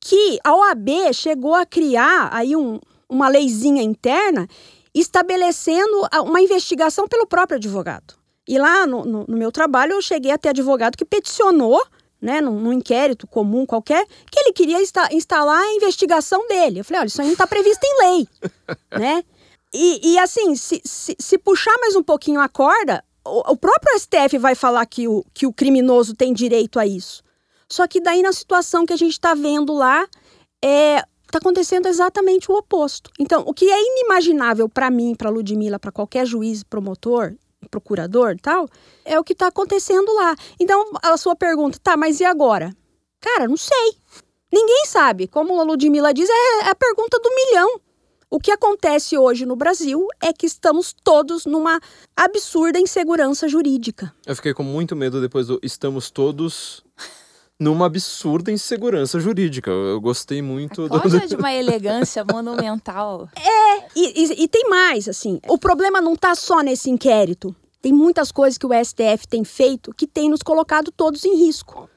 que 0.00 0.38
a 0.42 0.54
OAB 0.54 1.12
chegou 1.12 1.54
a 1.54 1.66
criar 1.66 2.30
aí 2.32 2.56
um, 2.56 2.80
uma 3.08 3.28
leizinha 3.28 3.82
interna 3.82 4.48
estabelecendo 4.94 6.08
uma 6.24 6.40
investigação 6.40 7.06
pelo 7.06 7.26
próprio 7.26 7.56
advogado. 7.56 8.17
E 8.48 8.58
lá 8.58 8.86
no, 8.86 9.04
no, 9.04 9.24
no 9.28 9.36
meu 9.36 9.52
trabalho 9.52 9.92
eu 9.92 10.00
cheguei 10.00 10.32
a 10.32 10.38
ter 10.38 10.48
advogado 10.48 10.96
que 10.96 11.04
peticionou 11.04 11.80
né, 12.20 12.40
num, 12.40 12.58
num, 12.58 12.72
inquérito 12.72 13.26
comum 13.26 13.66
qualquer, 13.66 14.04
que 14.30 14.40
ele 14.40 14.52
queria 14.52 14.80
insta 14.80 15.06
instalar 15.12 15.62
a 15.62 15.74
investigação 15.74 16.48
dele. 16.48 16.80
Eu 16.80 16.84
falei, 16.84 17.02
olha, 17.02 17.06
isso 17.08 17.20
aí 17.20 17.26
não 17.26 17.34
está 17.34 17.46
previsto 17.46 17.84
em 17.84 17.98
lei, 18.00 18.28
né? 18.98 19.22
E, 19.72 20.14
e 20.14 20.18
assim, 20.18 20.56
se, 20.56 20.80
se, 20.82 21.14
se, 21.18 21.38
puxar 21.38 21.76
mais 21.78 21.94
um 21.94 22.02
pouquinho 22.02 22.40
a 22.40 22.48
corda, 22.48 23.04
o, 23.24 23.52
o, 23.52 23.56
próprio 23.56 23.98
STF 23.98 24.38
vai 24.38 24.54
falar 24.54 24.84
que 24.86 25.06
o, 25.06 25.22
que 25.34 25.46
o 25.46 25.52
criminoso 25.52 26.14
tem 26.14 26.32
direito 26.32 26.80
a 26.80 26.86
isso. 26.86 27.22
Só 27.68 27.86
que 27.86 28.00
daí 28.00 28.22
na 28.22 28.32
situação 28.32 28.86
que 28.86 28.94
a 28.94 28.96
gente 28.96 29.12
está 29.12 29.34
vendo 29.34 29.74
lá, 29.74 30.08
é, 30.64 31.04
está 31.26 31.36
acontecendo 31.36 31.86
exatamente 31.86 32.50
o 32.50 32.56
oposto. 32.56 33.10
Então, 33.18 33.44
o 33.46 33.52
que 33.52 33.70
é 33.70 33.78
inimaginável 33.78 34.70
para 34.70 34.90
mim, 34.90 35.14
para 35.14 35.28
Ludmilla, 35.28 35.78
para 35.78 35.92
qualquer 35.92 36.26
juiz, 36.26 36.62
promotor, 36.62 37.34
procurador 37.68 38.36
tal, 38.40 38.68
é 39.04 39.18
o 39.18 39.24
que 39.24 39.32
está 39.32 39.46
acontecendo 39.46 40.12
lá. 40.14 40.34
Então, 40.58 40.90
a 41.02 41.16
sua 41.16 41.36
pergunta, 41.36 41.78
tá, 41.82 41.96
mas 41.96 42.20
e 42.20 42.24
agora? 42.24 42.74
Cara, 43.20 43.46
não 43.46 43.56
sei. 43.56 43.96
Ninguém 44.52 44.86
sabe. 44.86 45.28
Como 45.28 45.60
a 45.60 45.62
Ludmilla 45.62 46.12
diz, 46.12 46.28
é 46.28 46.70
a 46.70 46.74
pergunta 46.74 47.18
do 47.18 47.34
milhão. 47.34 47.80
O 48.30 48.38
que 48.38 48.50
acontece 48.50 49.16
hoje 49.16 49.46
no 49.46 49.56
Brasil 49.56 50.06
é 50.20 50.32
que 50.34 50.44
estamos 50.44 50.94
todos 51.02 51.46
numa 51.46 51.80
absurda 52.14 52.78
insegurança 52.78 53.48
jurídica. 53.48 54.14
Eu 54.26 54.36
fiquei 54.36 54.52
com 54.52 54.62
muito 54.62 54.94
medo 54.94 55.20
depois 55.20 55.46
do 55.46 55.58
estamos 55.62 56.10
todos 56.10 56.84
numa 57.58 57.86
absurda 57.86 58.52
insegurança 58.52 59.18
jurídica. 59.18 59.70
Eu 59.70 60.00
gostei 60.00 60.40
muito 60.40 60.88
do... 60.88 61.00
de 61.26 61.36
uma 61.36 61.52
elegância 61.52 62.24
monumental. 62.24 63.28
É, 63.34 63.88
e, 63.96 64.22
e, 64.24 64.44
e, 64.44 64.48
tem 64.48 64.68
mais, 64.68 65.08
assim. 65.08 65.40
O 65.48 65.58
problema 65.58 66.00
não 66.00 66.14
está 66.14 66.34
só 66.34 66.60
nesse 66.60 66.88
inquérito. 66.88 67.54
Tem 67.82 67.92
muitas 67.92 68.30
coisas 68.30 68.58
que 68.58 68.66
o 68.66 68.72
STF 68.72 69.26
tem 69.28 69.44
feito 69.44 69.92
que 69.94 70.06
tem 70.06 70.30
nos 70.30 70.42
colocado 70.42 70.92
todos 70.92 71.24
em 71.24 71.36
risco. 71.36 71.88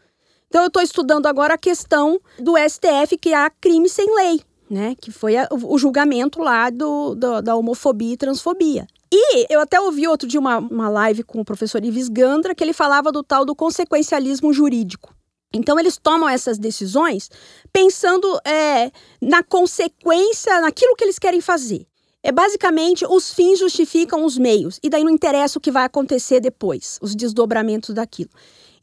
Então, 0.47 0.63
eu 0.63 0.67
estou 0.67 0.81
estudando 0.81 1.27
agora 1.27 1.53
a 1.53 1.57
questão 1.57 2.19
do 2.39 2.55
STF 2.57 3.17
que 3.17 3.33
há 3.33 3.49
crime 3.49 3.87
sem 3.87 4.13
lei, 4.13 4.41
né? 4.69 4.95
Que 4.99 5.09
foi 5.09 5.37
a, 5.37 5.47
o 5.49 5.77
julgamento 5.77 6.41
lá 6.41 6.69
do, 6.69 7.15
do, 7.15 7.41
da 7.41 7.55
homofobia 7.55 8.13
e 8.13 8.17
transfobia. 8.17 8.85
E 9.11 9.45
eu 9.49 9.59
até 9.59 9.79
ouvi 9.79 10.07
outro 10.07 10.27
dia 10.27 10.39
uma, 10.39 10.57
uma 10.57 10.89
live 10.89 11.23
com 11.23 11.39
o 11.41 11.45
professor 11.45 11.83
Ives 11.83 12.09
Gandra 12.09 12.53
que 12.53 12.63
ele 12.63 12.73
falava 12.73 13.11
do 13.11 13.23
tal 13.23 13.45
do 13.45 13.55
consequencialismo 13.55 14.53
jurídico. 14.53 15.13
Então, 15.53 15.79
eles 15.79 15.97
tomam 15.97 16.29
essas 16.29 16.57
decisões 16.57 17.29
pensando 17.73 18.39
é, 18.45 18.91
na 19.21 19.43
consequência, 19.43 20.61
naquilo 20.61 20.95
que 20.95 21.03
eles 21.03 21.19
querem 21.19 21.41
fazer. 21.41 21.85
É 22.23 22.31
basicamente 22.31 23.05
os 23.05 23.33
fins 23.33 23.59
justificam 23.59 24.23
os 24.23 24.37
meios, 24.37 24.79
e 24.83 24.89
daí 24.89 25.03
não 25.03 25.11
interessa 25.11 25.57
o 25.57 25.61
que 25.61 25.71
vai 25.71 25.85
acontecer 25.85 26.39
depois, 26.39 26.99
os 27.01 27.15
desdobramentos 27.15 27.95
daquilo. 27.95 28.29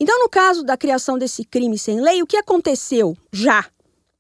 Então, 0.00 0.18
no 0.18 0.28
caso 0.28 0.64
da 0.64 0.76
criação 0.76 1.16
desse 1.16 1.44
crime 1.44 1.78
sem 1.78 2.00
lei, 2.00 2.22
o 2.22 2.26
que 2.26 2.36
aconteceu 2.36 3.16
já? 3.32 3.64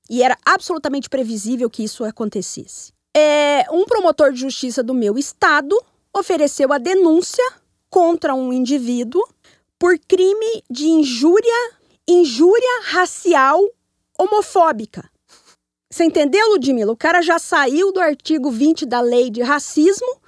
E 0.08 0.22
era 0.22 0.36
absolutamente 0.44 1.08
previsível 1.08 1.68
que 1.68 1.84
isso 1.84 2.04
acontecesse. 2.04 2.92
É, 3.16 3.64
um 3.70 3.84
promotor 3.84 4.32
de 4.32 4.40
justiça 4.40 4.82
do 4.82 4.94
meu 4.94 5.18
estado 5.18 5.76
ofereceu 6.16 6.72
a 6.72 6.78
denúncia 6.78 7.44
contra 7.90 8.34
um 8.34 8.52
indivíduo 8.52 9.22
por 9.78 9.98
crime 9.98 10.62
de 10.70 10.86
injúria, 10.86 11.72
injúria 12.08 12.82
racial 12.84 13.62
homofóbica. 14.18 15.08
Você 15.90 16.04
entendeu, 16.04 16.48
Ludmila? 16.48 16.92
O 16.92 16.96
cara 16.96 17.20
já 17.20 17.38
saiu 17.38 17.92
do 17.92 18.00
artigo 18.00 18.50
20 18.50 18.86
da 18.86 19.00
lei 19.00 19.30
de 19.30 19.42
racismo 19.42 20.20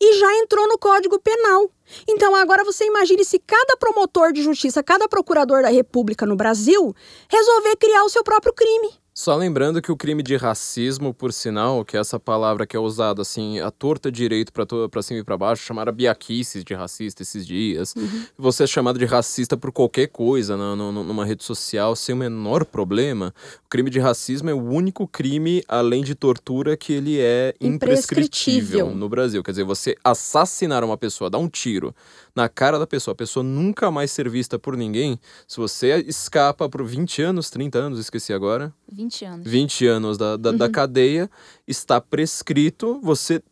e 0.00 0.18
já 0.18 0.38
entrou 0.38 0.66
no 0.66 0.78
Código 0.78 1.20
Penal. 1.20 1.70
Então 2.08 2.34
agora 2.34 2.64
você 2.64 2.84
imagine 2.84 3.24
se 3.24 3.38
cada 3.38 3.76
promotor 3.76 4.32
de 4.32 4.42
justiça, 4.42 4.82
cada 4.82 5.08
procurador 5.08 5.62
da 5.62 5.68
República 5.68 6.26
no 6.26 6.36
Brasil 6.36 6.94
resolver 7.28 7.76
criar 7.76 8.04
o 8.04 8.08
seu 8.08 8.24
próprio 8.24 8.52
crime. 8.52 8.99
Só 9.20 9.36
lembrando 9.36 9.82
que 9.82 9.92
o 9.92 9.96
crime 9.98 10.22
de 10.22 10.34
racismo, 10.34 11.12
por 11.12 11.30
sinal, 11.30 11.84
que 11.84 11.94
é 11.94 12.00
essa 12.00 12.18
palavra 12.18 12.66
que 12.66 12.74
é 12.74 12.80
usada 12.80 13.20
assim, 13.20 13.60
a 13.60 13.70
torta 13.70 14.10
direito 14.10 14.50
para 14.50 15.02
cima 15.02 15.20
e 15.20 15.22
para 15.22 15.36
baixo, 15.36 15.62
chamaram 15.62 15.92
biaquices 15.92 16.64
de 16.64 16.72
racista 16.72 17.20
esses 17.20 17.46
dias. 17.46 17.94
Uhum. 17.94 18.24
Você 18.38 18.64
é 18.64 18.66
chamado 18.66 18.98
de 18.98 19.04
racista 19.04 19.58
por 19.58 19.72
qualquer 19.72 20.06
coisa 20.06 20.56
no, 20.56 20.90
numa 20.90 21.26
rede 21.26 21.44
social 21.44 21.94
sem 21.94 22.14
o 22.14 22.18
menor 22.18 22.64
problema. 22.64 23.34
O 23.66 23.68
crime 23.68 23.90
de 23.90 23.98
racismo 23.98 24.48
é 24.48 24.54
o 24.54 24.62
único 24.62 25.06
crime, 25.06 25.62
além 25.68 26.02
de 26.02 26.14
tortura, 26.14 26.74
que 26.74 26.94
ele 26.94 27.20
é 27.20 27.54
imprescritível, 27.60 28.86
imprescritível 28.86 28.94
no 28.94 29.06
Brasil. 29.06 29.42
Quer 29.42 29.50
dizer, 29.50 29.64
você 29.64 29.96
assassinar 30.02 30.82
uma 30.82 30.96
pessoa, 30.96 31.28
dar 31.28 31.36
um 31.36 31.48
tiro 31.48 31.94
na 32.34 32.48
cara 32.48 32.78
da 32.78 32.86
pessoa, 32.86 33.12
a 33.12 33.16
pessoa 33.16 33.42
nunca 33.42 33.90
mais 33.90 34.10
ser 34.10 34.28
vista 34.28 34.58
por 34.58 34.76
ninguém, 34.76 35.18
se 35.46 35.56
você 35.56 35.96
escapa 36.06 36.68
por 36.68 36.84
20 36.84 37.22
anos, 37.22 37.50
30 37.50 37.78
anos, 37.78 37.98
esqueci 37.98 38.32
agora. 38.32 38.72
20 38.90 39.24
anos. 39.24 39.50
20 39.50 39.86
anos 39.86 40.18
da, 40.18 40.36
da, 40.36 40.50
uhum. 40.50 40.56
da 40.56 40.68
cadeia, 40.68 41.30
está 41.66 42.00
prescrito, 42.00 43.00
você, 43.02 43.42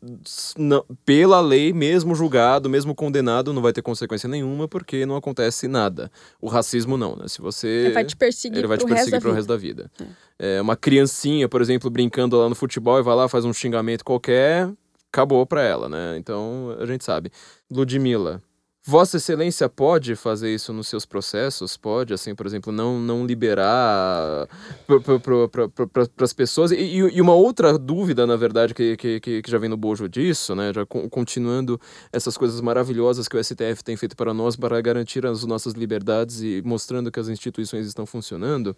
não, 0.57 0.85
pela 1.05 1.41
lei, 1.41 1.73
mesmo 1.73 2.15
julgado, 2.15 2.69
mesmo 2.69 2.95
condenado, 2.95 3.53
não 3.53 3.63
vai 3.63 3.73
ter 3.73 3.83
consequência 3.83 4.29
nenhuma, 4.29 4.67
porque 4.67 5.07
não 5.07 5.17
acontece 5.17 5.69
nada. 5.69 6.11
O 6.41 6.49
racismo 6.49 6.97
não, 6.97 7.17
né? 7.17 7.29
Se 7.29 7.41
você... 7.41 7.69
Ele 7.69 7.95
vai 7.95 8.05
te 8.05 8.17
perseguir, 8.17 8.59
ele 8.59 8.67
vai 8.67 8.79
te 8.79 8.87
perseguir 8.87 9.21
pro 9.21 9.33
resto 9.33 9.49
da 9.49 9.57
vida. 9.57 9.91
É. 10.01 10.29
É, 10.41 10.61
uma 10.61 10.77
criancinha, 10.77 11.49
por 11.49 11.61
exemplo, 11.61 11.91
brincando 11.91 12.39
lá 12.39 12.49
no 12.49 12.55
futebol 12.55 12.99
e 12.99 13.03
vai 13.03 13.17
lá, 13.17 13.29
faz 13.29 13.45
um 13.45 13.53
xingamento 13.53 14.05
qualquer, 14.05 14.71
acabou 15.13 15.45
pra 15.45 15.63
ela, 15.63 15.89
né? 15.89 16.17
Então, 16.17 16.77
a 16.79 16.87
gente 16.87 17.05
sabe. 17.05 17.33
Ludmilla, 17.71 18.41
Vossa 18.89 19.19
Excelência 19.19 19.69
pode 19.69 20.17
fazer 20.17 20.55
isso 20.55 20.73
nos 20.73 20.89
seus 20.89 21.05
processos? 21.05 21.77
Pode, 21.77 22.15
assim, 22.15 22.35
por 22.35 22.47
exemplo, 22.47 22.73
não, 22.73 22.99
não 22.99 23.27
liberar 23.27 24.49
para 24.87 26.25
as 26.25 26.33
pessoas? 26.33 26.73
E, 26.73 26.97
e, 26.97 27.21
uma 27.21 27.35
outra 27.35 27.77
dúvida, 27.77 28.27
na 28.27 28.35
verdade, 28.35 28.73
que, 28.73 28.97
que, 28.97 29.21
que 29.21 29.43
já 29.47 29.59
vem 29.59 29.69
no 29.69 29.77
bojo 29.77 30.09
disso, 30.09 30.55
né? 30.55 30.73
Já 30.73 30.87
continuando 30.87 31.79
essas 32.11 32.39
coisas 32.39 32.63
maravilhosas 32.63 33.29
que 33.29 33.37
o 33.37 33.45
STF 33.45 33.85
tem 33.85 33.95
feito 33.95 34.17
para 34.17 34.33
nós 34.33 34.57
para 34.57 34.81
garantir 34.81 35.27
as 35.27 35.45
nossas 35.45 35.75
liberdades 35.75 36.41
e 36.41 36.63
mostrando 36.65 37.13
que 37.13 37.21
as 37.21 37.29
instituições 37.29 37.87
estão 37.87 38.07
funcionando. 38.07 38.75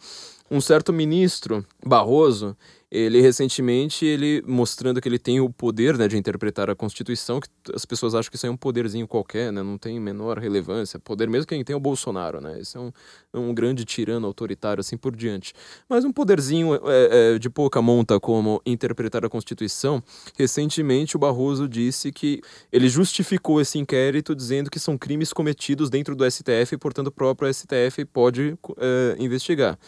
Um 0.51 0.61
certo 0.61 0.93
ministro, 0.93 1.65
Barroso, 1.87 2.57
ele 2.91 3.21
recentemente, 3.21 4.05
ele 4.05 4.43
mostrando 4.45 5.01
que 5.01 5.09
ele 5.09 5.19
tem 5.19 5.41
o 5.41 5.49
poder 5.49 5.97
né, 5.97 6.09
de 6.09 6.17
interpretar 6.17 6.69
a 6.69 6.75
Constituição, 6.75 7.39
que 7.39 7.49
as 7.73 7.85
pessoas 7.85 8.15
acham 8.17 8.31
que 8.31 8.37
isso 8.37 8.47
é 8.47 8.51
um 8.51 8.57
poderzinho 8.57 9.07
qualquer, 9.07 9.53
né, 9.53 9.63
não 9.63 9.79
tem 9.79 10.01
menor 10.01 10.39
relevância. 10.39 10.99
Poder 10.99 11.29
mesmo 11.29 11.47
quem 11.47 11.63
tem 11.63 11.75
é 11.75 11.77
o 11.77 11.81
Bolsonaro, 11.81 12.41
né? 12.41 12.59
Esse 12.61 12.77
é 12.77 12.81
um, 12.81 12.91
é 13.33 13.39
um 13.39 13.55
grande 13.55 13.85
tirano 13.85 14.27
autoritário, 14.27 14.81
assim 14.81 14.97
por 14.97 15.15
diante. 15.15 15.55
Mas 15.89 16.05
um 16.05 16.13
poderzinho 16.13 16.75
é, 16.75 17.35
é, 17.35 17.39
de 17.39 17.49
pouca 17.49 17.81
monta 17.81 18.19
como 18.19 18.61
interpretar 18.67 19.25
a 19.25 19.29
Constituição. 19.29 20.03
Recentemente, 20.37 21.17
o 21.17 21.19
Barroso 21.19 21.69
disse 21.69 22.11
que 22.11 22.41
ele 22.73 22.89
justificou 22.89 23.61
esse 23.61 23.79
inquérito 23.79 24.35
dizendo 24.35 24.69
que 24.69 24.81
são 24.81 24.99
crimes 24.99 25.33
cometidos 25.33 25.89
dentro 25.91 26.17
do 26.17 26.29
STF 26.29 26.75
e, 26.75 26.79
portanto, 26.79 27.07
o 27.07 27.13
próprio 27.13 27.53
STF 27.53 28.05
pode 28.13 28.59
é, 28.79 29.17
investigar. 29.19 29.79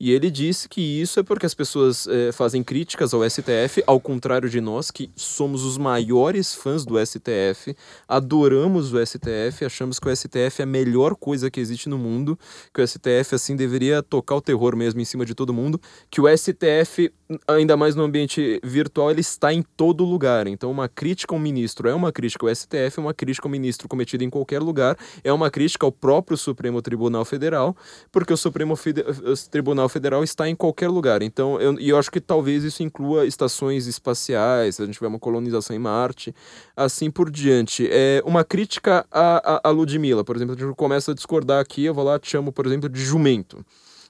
E 0.00 0.12
ele 0.12 0.30
disse 0.30 0.68
que 0.68 0.80
isso 0.80 1.18
é 1.18 1.24
porque 1.24 1.44
as 1.44 1.54
pessoas 1.54 2.06
é, 2.06 2.30
fazem 2.30 2.62
críticas 2.62 3.12
ao 3.12 3.28
STF, 3.28 3.82
ao 3.84 3.98
contrário 3.98 4.48
de 4.48 4.60
nós, 4.60 4.92
que 4.92 5.10
somos 5.16 5.64
os 5.64 5.76
maiores 5.76 6.54
fãs 6.54 6.84
do 6.84 7.04
STF, 7.04 7.74
adoramos 8.06 8.92
o 8.92 9.04
STF, 9.04 9.64
achamos 9.64 9.98
que 9.98 10.08
o 10.08 10.14
STF 10.14 10.60
é 10.60 10.62
a 10.62 10.66
melhor 10.66 11.16
coisa 11.16 11.50
que 11.50 11.58
existe 11.58 11.88
no 11.88 11.98
mundo, 11.98 12.38
que 12.72 12.80
o 12.80 12.86
STF 12.86 13.34
assim 13.34 13.56
deveria 13.56 14.00
tocar 14.00 14.36
o 14.36 14.40
terror 14.40 14.76
mesmo 14.76 15.00
em 15.00 15.04
cima 15.04 15.26
de 15.26 15.34
todo 15.34 15.52
mundo, 15.52 15.80
que 16.08 16.20
o 16.20 16.28
STF, 16.28 17.12
ainda 17.46 17.76
mais 17.76 17.94
no 17.94 18.02
ambiente 18.02 18.60
virtual, 18.64 19.10
ele 19.10 19.20
está 19.20 19.52
em 19.52 19.62
todo 19.62 20.04
lugar. 20.04 20.46
Então, 20.46 20.70
uma 20.70 20.88
crítica 20.88 21.34
ao 21.34 21.38
ministro 21.38 21.88
é 21.88 21.94
uma 21.94 22.10
crítica 22.10 22.46
ao 22.46 22.54
STF, 22.54 22.98
uma 22.98 23.12
crítica 23.12 23.46
ao 23.46 23.50
ministro 23.50 23.88
cometida 23.88 24.24
em 24.24 24.30
qualquer 24.30 24.60
lugar, 24.60 24.96
é 25.22 25.32
uma 25.32 25.50
crítica 25.50 25.84
ao 25.84 25.92
próprio 25.92 26.36
Supremo 26.36 26.80
Tribunal 26.80 27.24
Federal, 27.24 27.76
porque 28.10 28.32
o 28.32 28.36
Supremo 28.36 28.76
Fide 28.76 29.04
Tribunal 29.50 29.88
Federal 29.88 30.24
está 30.24 30.48
em 30.48 30.54
qualquer 30.54 30.88
lugar. 30.88 31.22
Então, 31.22 31.60
eu, 31.60 31.78
e 31.78 31.88
eu 31.88 31.98
acho 31.98 32.10
que 32.10 32.20
talvez 32.20 32.64
isso 32.64 32.82
inclua 32.82 33.26
estações 33.26 33.86
espaciais, 33.86 34.76
se 34.76 34.82
a 34.82 34.86
gente 34.86 34.94
tiver 34.94 35.08
uma 35.08 35.18
colonização 35.18 35.76
em 35.76 35.78
Marte, 35.78 36.34
assim 36.76 37.10
por 37.10 37.30
diante. 37.30 37.88
É 37.90 38.22
uma 38.24 38.44
crítica 38.44 39.06
a, 39.10 39.56
a, 39.56 39.68
a 39.68 39.70
Ludmilla, 39.70 40.24
por 40.24 40.36
exemplo, 40.36 40.54
a 40.54 40.58
gente 40.58 40.74
começa 40.74 41.12
a 41.12 41.14
discordar 41.14 41.60
aqui, 41.60 41.84
eu 41.84 41.94
vou 41.94 42.04
lá, 42.04 42.18
te 42.18 42.30
chamo, 42.30 42.52
por 42.52 42.66
exemplo, 42.66 42.88
de 42.88 43.00
jumento. 43.00 43.64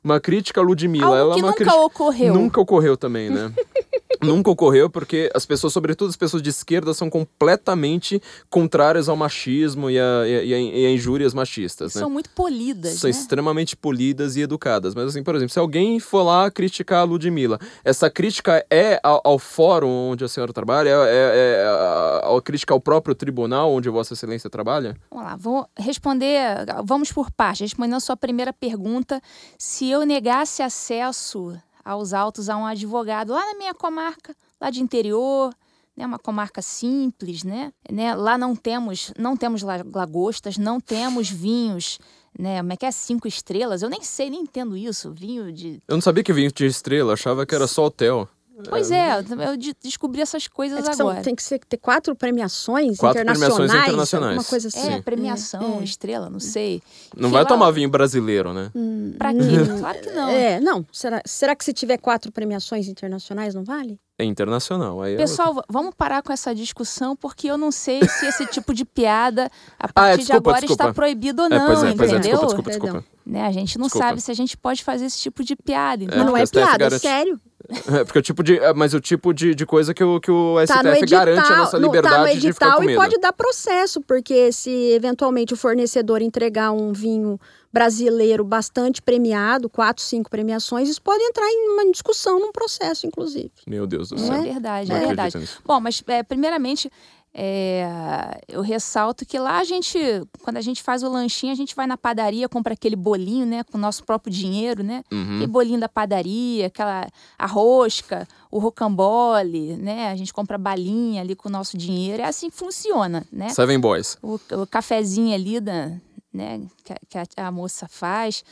Uma 0.09 0.21
crítica 0.21 0.59
a 0.59 0.65
Ludmilla. 0.65 1.05
Algo 1.05 1.17
ela 1.19 1.35
que 1.35 1.41
é 1.41 1.43
nunca 1.43 1.55
crítica... 1.57 1.77
ocorreu. 1.83 2.33
Nunca 2.35 2.61
ocorreu 2.63 2.97
também, 2.97 3.29
né? 3.29 3.53
nunca 4.21 4.51
ocorreu 4.51 4.91
porque 4.91 5.31
as 5.35 5.47
pessoas, 5.47 5.73
sobretudo 5.73 6.09
as 6.09 6.17
pessoas 6.17 6.43
de 6.43 6.51
esquerda, 6.51 6.93
são 6.95 7.11
completamente 7.11 8.21
contrárias 8.51 9.09
ao 9.09 9.17
machismo 9.17 9.91
e 9.91 9.99
a, 9.99 10.27
e 10.27 10.55
a, 10.55 10.59
e 10.59 10.87
a 10.87 10.91
injúrias 10.91 11.35
machistas. 11.35 11.95
Né? 11.95 12.01
São 12.01 12.11
muito 12.11 12.31
polidas. 12.31 12.95
São 12.95 13.09
né? 13.09 13.17
extremamente 13.17 13.77
polidas 13.77 14.37
e 14.37 14.41
educadas. 14.41 14.95
Mas, 14.95 15.09
assim, 15.09 15.23
por 15.23 15.35
exemplo, 15.35 15.53
se 15.53 15.59
alguém 15.59 15.99
for 16.01 16.23
lá 16.23 16.51
criticar 16.51 17.01
a 17.01 17.05
Ludmilla, 17.05 17.59
essa 17.85 18.11
crítica 18.11 18.65
é 18.71 19.01
ao, 19.03 19.21
ao 19.25 19.39
fórum 19.39 20.11
onde 20.11 20.25
a 20.25 20.29
senhora 20.29 20.53
trabalha? 20.53 20.91
É, 20.91 20.93
é, 20.93 21.63
é 21.63 21.65
a, 21.65 22.37
a, 22.37 22.43
crítica 22.43 22.75
ao 22.75 22.81
próprio 22.81 23.15
tribunal 23.15 23.73
onde 23.73 23.89
Vossa 23.89 24.15
Excelência 24.15 24.51
trabalha? 24.51 24.97
Vamos 25.11 25.25
lá, 25.25 25.37
vou 25.37 25.67
responder. 25.77 26.67
Vamos 26.85 27.13
por 27.13 27.31
parte. 27.31 27.63
Respondendo 27.63 27.97
a 27.97 28.01
sua 28.01 28.17
primeira 28.17 28.53
pergunta, 28.53 29.21
se 29.59 29.91
eu 29.91 30.05
negasse 30.05 30.63
acesso 30.63 31.59
aos 31.89 32.13
autos 32.13 32.51
a 32.51 32.57
um 32.57 32.67
advogado 32.67 33.33
lá 33.33 33.47
na 33.47 33.57
minha 33.57 33.73
comarca, 33.73 34.37
lá 34.61 34.69
de 34.69 34.83
interior, 34.83 35.55
né, 35.97 36.05
uma 36.05 36.19
comarca 36.19 36.61
simples, 36.61 37.43
né? 37.43 37.73
né? 37.91 38.15
Lá 38.15 38.37
não 38.37 38.55
temos, 38.55 39.11
não 39.19 39.35
temos 39.35 39.63
lagostas, 39.63 40.59
não 40.59 40.79
temos 40.79 41.31
vinhos, 41.31 41.99
né? 42.39 42.59
Como 42.59 42.73
é 42.75 42.77
que 42.77 42.85
é 42.85 42.91
cinco 42.91 43.27
estrelas? 43.27 43.81
Eu 43.81 43.89
nem 43.89 44.03
sei, 44.03 44.29
nem 44.29 44.43
entendo 44.43 44.77
isso. 44.77 45.13
Vinho 45.13 45.51
de. 45.51 45.83
Eu 45.89 45.97
não 45.97 46.03
sabia 46.03 46.23
que 46.23 46.33
vinho 46.33 46.51
tinha 46.51 46.69
estrela, 46.69 47.15
achava 47.15 47.47
que 47.47 47.55
era 47.55 47.67
só 47.67 47.87
hotel. 47.87 48.29
Pois 48.69 48.91
é, 48.91 49.19
eu 49.19 49.57
descobri 49.83 50.21
essas 50.21 50.49
coisas 50.49 50.79
é 50.79 50.93
agora. 50.93 51.17
São, 51.17 51.23
tem 51.23 51.35
que 51.35 51.43
ser, 51.43 51.61
ter 51.61 51.77
quatro 51.77 52.15
premiações 52.15 52.99
quatro 52.99 53.23
internacionais. 53.23 53.55
Premiações 53.55 53.83
internacionais. 53.83 54.37
Uma 54.39 54.45
coisa 54.45 54.69
assim. 54.69 54.93
É, 54.93 55.03
premiação, 55.03 55.79
é, 55.81 55.85
estrela, 55.85 56.29
não 56.29 56.41
sei. 56.41 56.83
Não 57.17 57.31
vai 57.31 57.47
tomar 57.47 57.71
vinho 57.71 57.89
brasileiro, 57.89 58.53
né? 58.53 58.71
Hum, 58.75 59.15
pra 59.17 59.33
quê? 59.33 59.41
Hum, 59.41 59.79
claro 59.79 60.01
que 60.01 60.11
não. 60.11 60.29
É, 60.29 60.61
não. 60.61 60.85
Será, 60.93 61.23
será 61.25 61.55
que 61.55 61.65
se 61.65 61.73
tiver 61.73 61.99
quatro 61.99 62.33
premiações 62.33 62.89
internacionais 62.89 63.55
não 63.55 63.63
vale? 63.65 63.99
É 64.21 64.25
internacional. 64.25 65.01
Aí 65.01 65.15
é 65.15 65.17
Pessoal, 65.17 65.63
vamos 65.69 65.95
parar 65.97 66.23
com 66.23 66.33
essa 66.33 66.53
discussão, 66.53 67.15
porque 67.15 67.47
eu 67.47 67.57
não 67.57 67.71
sei 67.71 68.01
se 68.09 68.27
esse 68.27 68.47
tipo 68.51 68.75
de 68.75 68.85
piada, 68.85 69.49
a 69.79 69.93
partir 69.93 70.11
ah, 70.11 70.15
é, 70.15 70.17
desculpa, 70.17 70.41
de 70.41 70.49
agora, 70.49 70.61
desculpa. 70.61 70.85
está 70.85 70.95
proibido 70.95 71.43
ou 71.43 71.49
não, 71.49 71.57
é, 71.57 71.67
pois 71.67 71.83
é, 71.85 71.91
entendeu? 71.91 71.97
Pois 71.97 72.13
é, 72.13 72.19
desculpa, 72.19 72.47
desculpa, 72.47 72.71
desculpa. 72.71 73.05
Né? 73.25 73.43
A 73.43 73.53
gente 73.53 73.79
não 73.79 73.87
desculpa. 73.87 74.09
sabe 74.09 74.21
se 74.21 74.31
a 74.33 74.35
gente 74.35 74.57
pode 74.57 74.83
fazer 74.83 75.05
esse 75.05 75.21
tipo 75.21 75.45
de 75.45 75.55
piada. 75.55 76.03
Então... 76.03 76.19
Mas 76.19 76.27
não 76.27 76.37
é 76.37 76.47
piada, 76.47 76.87
é 76.87 76.99
sério. 76.99 77.41
É, 77.69 78.05
porque 78.05 78.19
o 78.19 78.23
tipo 78.23 78.43
de, 78.43 78.59
é, 78.59 78.73
mas 78.73 78.95
o 78.95 79.01
tipo 79.01 79.35
de, 79.35 79.55
de 79.55 79.67
coisa 79.67 79.93
que 79.93 80.03
o, 80.03 80.19
que 80.19 80.31
o 80.31 80.57
STF 80.65 80.83
tá 80.83 80.99
edital, 80.99 81.19
garante 81.27 81.53
a 81.53 81.57
nossa 81.57 81.77
liberdade 81.77 82.17
no, 82.17 82.23
tá 82.23 82.23
no 82.23 82.29
edital 82.29 82.41
de 82.41 82.53
ficar 82.55 82.77
com 82.77 82.81
medo. 82.83 82.93
e 82.93 82.97
pode 82.97 83.19
dar 83.19 83.33
processo, 83.33 84.01
porque 84.01 84.51
se 84.53 84.71
eventualmente 84.93 85.53
o 85.53 85.57
fornecedor 85.57 86.23
entregar 86.23 86.73
um 86.73 86.93
vinho 86.93 87.39
brasileiro 87.71 88.43
bastante 88.43 89.03
premiado, 89.03 89.69
quatro, 89.69 90.03
cinco 90.03 90.31
premiações, 90.31 90.89
isso 90.89 91.03
pode 91.03 91.23
entrar 91.23 91.47
em 91.47 91.69
uma 91.75 91.91
discussão, 91.93 92.41
num 92.41 92.53
processo, 92.53 93.07
inclusive. 93.07 93.51
Meu 93.67 93.87
Deus 93.87 94.09
do 94.09 94.19
céu. 94.19 94.35
É 94.35 94.41
verdade, 94.41 94.91
é 94.93 94.99
verdade. 94.99 95.49
Bom, 95.65 95.79
mas 95.79 96.03
é, 96.07 96.23
primeiramente, 96.23 96.91
é, 97.35 98.41
eu 98.49 98.63
ressalto 98.63 99.25
que 99.25 99.39
lá 99.39 99.59
a 99.59 99.65
gente, 99.65 99.99
quando 100.43 100.57
a 100.57 100.61
gente 100.61 100.83
faz 100.83 101.03
o 101.03 101.09
lanchinho, 101.09 101.53
a 101.53 101.57
gente 101.57 101.75
vai 101.75 101.87
na 101.87 101.97
padaria, 101.97 102.49
compra 102.49 102.73
aquele 102.75 102.97
bolinho, 102.97 103.47
né, 103.47 103.63
com 103.65 103.79
o 103.79 103.81
nosso 103.81 104.05
próprio 104.05 104.33
dinheiro, 104.33 104.83
né? 104.83 105.05
Uhum. 105.13 105.37
Aquele 105.37 105.47
bolinho 105.47 105.81
da 105.81 105.89
padaria, 105.89 106.67
aquela 106.67 107.07
a 107.39 107.47
rosca, 107.47 108.27
o 108.51 108.59
rocambole, 108.59 109.77
né? 109.77 110.11
A 110.11 110.17
gente 110.17 110.33
compra 110.33 110.59
balinha 110.59 111.21
ali 111.21 111.37
com 111.37 111.49
o 111.49 111.53
nosso 111.53 111.77
dinheiro. 111.77 112.23
É 112.23 112.27
assim 112.27 112.51
que 112.51 112.57
funciona, 112.57 113.27
né? 113.31 113.51
Seven 113.51 113.79
Boys. 113.79 114.19
O, 114.23 114.41
o 114.63 114.67
cafezinho 114.67 115.35
ali 115.35 115.61
da, 115.61 115.93
né, 116.33 116.61
que, 116.85 116.93
a, 116.93 117.27
que 117.27 117.41
a, 117.41 117.47
a 117.47 117.53
moça 117.53 117.87
faz. 117.89 118.43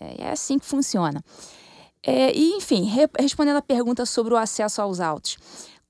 É, 0.00 0.24
é 0.24 0.30
assim 0.30 0.58
que 0.58 0.66
funciona. 0.66 1.22
É, 2.02 2.32
e, 2.36 2.52
enfim, 2.52 2.84
re, 2.84 3.08
respondendo 3.18 3.56
a 3.56 3.62
pergunta 3.62 4.06
sobre 4.06 4.32
o 4.32 4.36
acesso 4.36 4.80
aos 4.80 5.00
autos. 5.00 5.38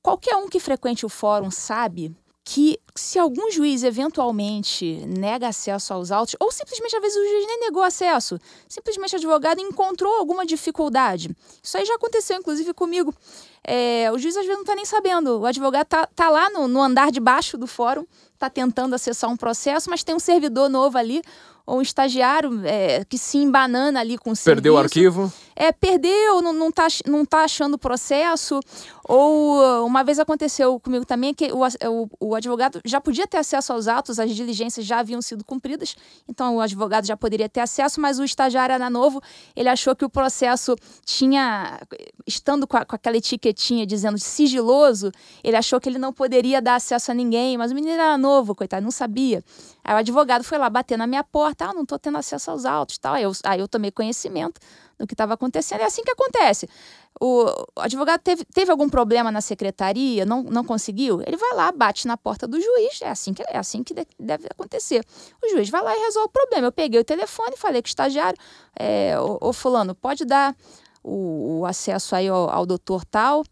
Qualquer 0.07 0.37
um 0.37 0.49
que 0.49 0.61
frequente 0.61 1.05
o 1.05 1.09
fórum 1.09 1.51
sabe 1.51 2.15
que 2.45 2.79
se 2.95 3.19
algum 3.19 3.51
juiz 3.51 3.83
eventualmente 3.83 5.05
nega 5.05 5.49
acesso 5.49 5.93
aos 5.93 6.13
autos, 6.13 6.37
ou 6.39 6.53
simplesmente 6.53 6.95
às 6.95 7.03
vezes 7.03 7.19
o 7.19 7.29
juiz 7.29 7.45
nem 7.49 7.59
negou 7.59 7.83
acesso, 7.83 8.39
simplesmente 8.69 9.15
o 9.15 9.17
advogado 9.17 9.61
encontrou 9.61 10.15
alguma 10.15 10.47
dificuldade. 10.47 11.37
Isso 11.61 11.77
aí 11.77 11.85
já 11.85 11.97
aconteceu, 11.97 12.37
inclusive, 12.37 12.73
comigo. 12.73 13.13
É, 13.67 14.09
o 14.13 14.17
juiz 14.17 14.37
às 14.37 14.45
vezes 14.45 14.55
não 14.55 14.63
está 14.63 14.77
nem 14.77 14.85
sabendo. 14.85 15.41
O 15.41 15.45
advogado 15.45 15.83
está 15.83 16.07
tá 16.07 16.29
lá 16.29 16.51
no, 16.51 16.69
no 16.69 16.81
andar 16.81 17.11
de 17.11 17.19
baixo 17.19 17.59
do 17.59 17.67
fórum, 17.67 18.07
está 18.33 18.49
tentando 18.49 18.95
acessar 18.95 19.29
um 19.29 19.37
processo, 19.37 19.91
mas 19.91 20.05
tem 20.05 20.15
um 20.15 20.21
servidor 20.21 20.69
novo 20.69 20.97
ali 20.97 21.21
ou 21.67 21.79
um 21.79 21.83
estagiário 21.83 22.65
é, 22.65 23.05
que 23.05 23.19
se 23.19 23.39
embanana 23.39 23.99
ali 23.99 24.17
com 24.17 24.31
o 24.31 24.37
Perdeu 24.37 24.73
serviço. 24.73 24.73
o 24.73 24.79
arquivo? 24.79 25.33
É, 25.59 25.73
perdeu, 25.73 26.43
não, 26.43 26.53
não, 26.53 26.71
tá, 26.71 26.87
não 27.07 27.25
tá 27.25 27.45
achando 27.45 27.75
o 27.75 27.79
processo. 27.79 28.61
Ou 29.09 29.87
uma 29.87 30.03
vez 30.03 30.19
aconteceu 30.19 30.79
comigo 30.81 31.07
também 31.07 31.33
que 31.33 31.51
o, 31.53 31.61
o, 31.89 32.09
o, 32.21 32.35
advogado 32.35 32.81
já 32.85 33.01
podia 33.01 33.27
ter 33.27 33.39
acesso 33.39 33.73
aos 33.73 33.87
autos, 33.87 34.19
as 34.19 34.35
diligências 34.35 34.85
já 34.85 34.99
haviam 34.99 35.23
sido 35.23 35.45
cumpridas, 35.45 35.95
então 36.29 36.57
o 36.57 36.61
advogado 36.61 37.07
já 37.07 37.17
poderia 37.17 37.49
ter 37.49 37.61
acesso, 37.61 38.01
mas 38.01 38.19
o 38.19 38.25
estagiário 38.25 38.73
era 38.73 38.91
novo, 38.91 39.23
ele 39.55 39.69
achou 39.69 39.95
que 39.95 40.05
o 40.05 40.11
processo 40.11 40.75
tinha, 41.05 41.81
estando 42.27 42.67
com, 42.67 42.77
a, 42.77 42.85
com 42.85 42.97
aquela 42.97 43.17
etiquetinha 43.17 43.87
dizendo 43.87 44.19
sigiloso, 44.19 45.13
ele 45.43 45.57
achou 45.57 45.81
que 45.81 45.89
ele 45.89 45.99
não 45.99 46.13
poderia 46.13 46.61
dar 46.61 46.75
acesso 46.75 47.13
a 47.13 47.15
ninguém, 47.15 47.57
mas 47.57 47.71
o 47.71 47.77
menino 47.77 47.93
era 47.93 48.19
novo, 48.19 48.57
coitado, 48.57 48.83
não 48.83 48.91
sabia. 48.91 49.43
Aí 49.85 49.95
o 49.95 49.99
advogado 49.99 50.43
foi 50.43 50.59
lá 50.59 50.69
bater 50.69 50.99
na 50.99 51.07
minha 51.07 51.23
porta, 51.23 51.67
ah, 51.67 51.73
não 51.73 51.83
estou 51.83 51.97
tendo 51.97 52.19
acesso 52.19 52.51
aos 52.51 52.65
autos, 52.65 52.99
tal. 52.99 53.15
Aí 53.15 53.23
eu, 53.23 53.31
aí 53.45 53.61
eu 53.61 53.69
tomei 53.69 53.93
conhecimento 53.93 54.61
do 54.99 55.07
que 55.07 55.15
estava 55.15 55.35
acontecendo. 55.35 55.81
É 55.81 55.85
assim 55.85 56.03
que 56.03 56.11
acontece. 56.11 56.69
O, 57.21 57.47
advogado 57.77 58.21
teve, 58.21 58.45
teve 58.45 58.71
algum 58.71 58.89
problema 58.89 59.31
na 59.31 59.41
secretaria, 59.41 60.27
não, 60.27 60.43
não 60.43 60.63
conseguiu, 60.63 61.23
ele 61.27 61.37
vai 61.37 61.55
lá, 61.55 61.73
bate 61.73 62.07
na 62.07 62.17
porta 62.17 62.47
do 62.47 62.61
juiz, 62.61 63.01
é 63.01 63.09
assim 63.09 63.33
que, 63.33 63.43
é 63.43 63.57
assim 63.57 63.83
que 63.83 63.95
deve 64.19 64.47
acontecer. 64.51 65.03
O 65.43 65.49
juiz 65.49 65.71
vai 65.71 65.83
lá 65.83 65.97
e 65.97 66.01
resolve 66.01 66.29
o 66.29 66.33
problema. 66.33 66.67
Eu 66.67 66.73
peguei 66.73 67.01
o 67.01 67.05
telefone 67.05 67.57
falei 67.57 67.81
com 67.81 67.87
o 67.87 67.89
estagiário, 67.89 68.39
é, 68.79 69.19
ô, 69.19 69.53
fulano, 69.53 69.95
pode 69.95 70.25
dar 70.25 70.55
o, 71.03 71.61
o 71.61 71.67
acesso 71.67 72.15
aí 72.15 72.29
ao, 72.29 72.51
ao 72.51 72.67
doutor 72.67 73.05
tal, 73.05 73.45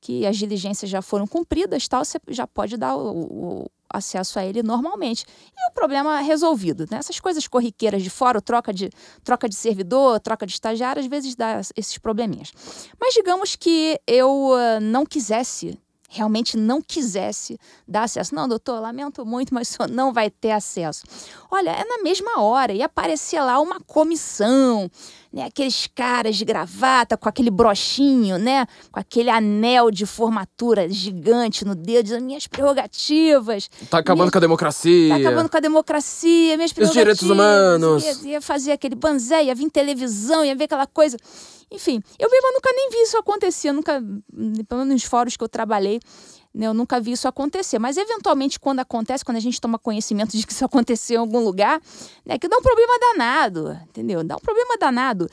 que 0.00 0.24
as 0.24 0.36
diligências 0.36 0.88
já 0.88 1.02
foram 1.02 1.26
cumpridas, 1.26 1.88
tal, 1.88 2.04
você 2.04 2.18
já 2.28 2.46
pode 2.46 2.76
dar 2.76 2.96
o, 2.96 3.64
o 3.64 3.70
acesso 3.92 4.38
a 4.38 4.44
ele 4.44 4.62
normalmente. 4.62 5.24
E 5.56 5.70
o 5.70 5.74
problema 5.74 6.20
resolvido. 6.20 6.86
Né? 6.90 6.98
Essas 6.98 7.18
coisas 7.20 7.46
corriqueiras 7.46 8.02
de 8.02 8.10
fora, 8.10 8.40
troca 8.40 8.72
de, 8.72 8.90
troca 9.24 9.48
de 9.48 9.54
servidor, 9.54 10.20
troca 10.20 10.46
de 10.46 10.52
estagiário, 10.52 11.00
às 11.00 11.06
vezes 11.06 11.34
dá 11.34 11.60
esses 11.76 11.98
probleminhas. 11.98 12.52
Mas 13.00 13.14
digamos 13.14 13.56
que 13.56 14.00
eu 14.06 14.50
uh, 14.50 14.80
não 14.80 15.04
quisesse 15.04 15.78
realmente 16.08 16.56
não 16.56 16.80
quisesse 16.80 17.60
dar 17.86 18.04
acesso. 18.04 18.34
Não, 18.34 18.48
doutor, 18.48 18.80
lamento 18.80 19.24
muito, 19.26 19.52
mas 19.52 19.76
o 19.78 19.86
não 19.86 20.12
vai 20.12 20.30
ter 20.30 20.52
acesso. 20.52 21.04
Olha, 21.50 21.70
é 21.70 21.84
na 21.84 22.02
mesma 22.02 22.40
hora, 22.40 22.72
e 22.72 22.82
aparecia 22.82 23.44
lá 23.44 23.60
uma 23.60 23.78
comissão, 23.80 24.90
né? 25.32 25.44
Aqueles 25.44 25.88
caras 25.94 26.36
de 26.36 26.44
gravata 26.44 27.16
com 27.16 27.28
aquele 27.28 27.50
brochinho, 27.50 28.38
né? 28.38 28.66
Com 28.90 29.00
aquele 29.00 29.30
anel 29.30 29.90
de 29.90 30.06
formatura 30.06 30.88
gigante 30.88 31.64
no 31.64 31.74
dedo, 31.74 32.04
dizendo 32.04 32.24
minhas 32.24 32.46
prerrogativas. 32.46 33.68
Tá 33.90 33.98
acabando 33.98 34.24
minhas... 34.24 34.32
com 34.32 34.38
a 34.38 34.40
democracia. 34.40 35.08
Tá 35.08 35.16
acabando 35.16 35.48
com 35.48 35.56
a 35.56 35.60
democracia, 35.60 36.56
minhas 36.56 36.72
prerrogativas. 36.72 37.12
Os 37.12 37.18
direitos 37.18 37.30
humanos. 37.30 38.24
Ia, 38.24 38.30
ia 38.32 38.40
fazer 38.40 38.72
aquele 38.72 38.94
banzé, 38.94 39.44
ia 39.44 39.54
vir 39.54 39.70
televisão, 39.70 40.44
ia 40.44 40.54
ver 40.56 40.64
aquela 40.64 40.86
coisa. 40.86 41.16
Enfim, 41.70 42.02
eu 42.18 42.30
mesma 42.30 42.50
nunca 42.52 42.70
nem 42.72 42.88
vi 42.90 42.96
isso 43.02 43.18
acontecer, 43.18 43.72
nunca, 43.72 44.02
pelo 44.66 44.80
menos 44.80 44.94
nos 44.94 45.04
fóruns 45.04 45.36
que 45.36 45.44
eu 45.44 45.48
trabalhei, 45.48 46.00
eu 46.66 46.74
nunca 46.74 47.00
vi 47.00 47.12
isso 47.12 47.28
acontecer. 47.28 47.78
Mas, 47.78 47.96
eventualmente, 47.96 48.58
quando 48.58 48.80
acontece, 48.80 49.24
quando 49.24 49.36
a 49.36 49.40
gente 49.40 49.60
toma 49.60 49.78
conhecimento 49.78 50.32
de 50.36 50.46
que 50.46 50.52
isso 50.52 50.64
aconteceu 50.64 51.16
em 51.16 51.20
algum 51.20 51.40
lugar, 51.40 51.80
né, 52.24 52.38
que 52.38 52.48
dá 52.48 52.56
um 52.56 52.62
problema 52.62 52.92
danado, 52.98 53.78
entendeu? 53.88 54.24
Dá 54.24 54.36
um 54.36 54.40
problema 54.40 54.76
danado. 54.78 55.28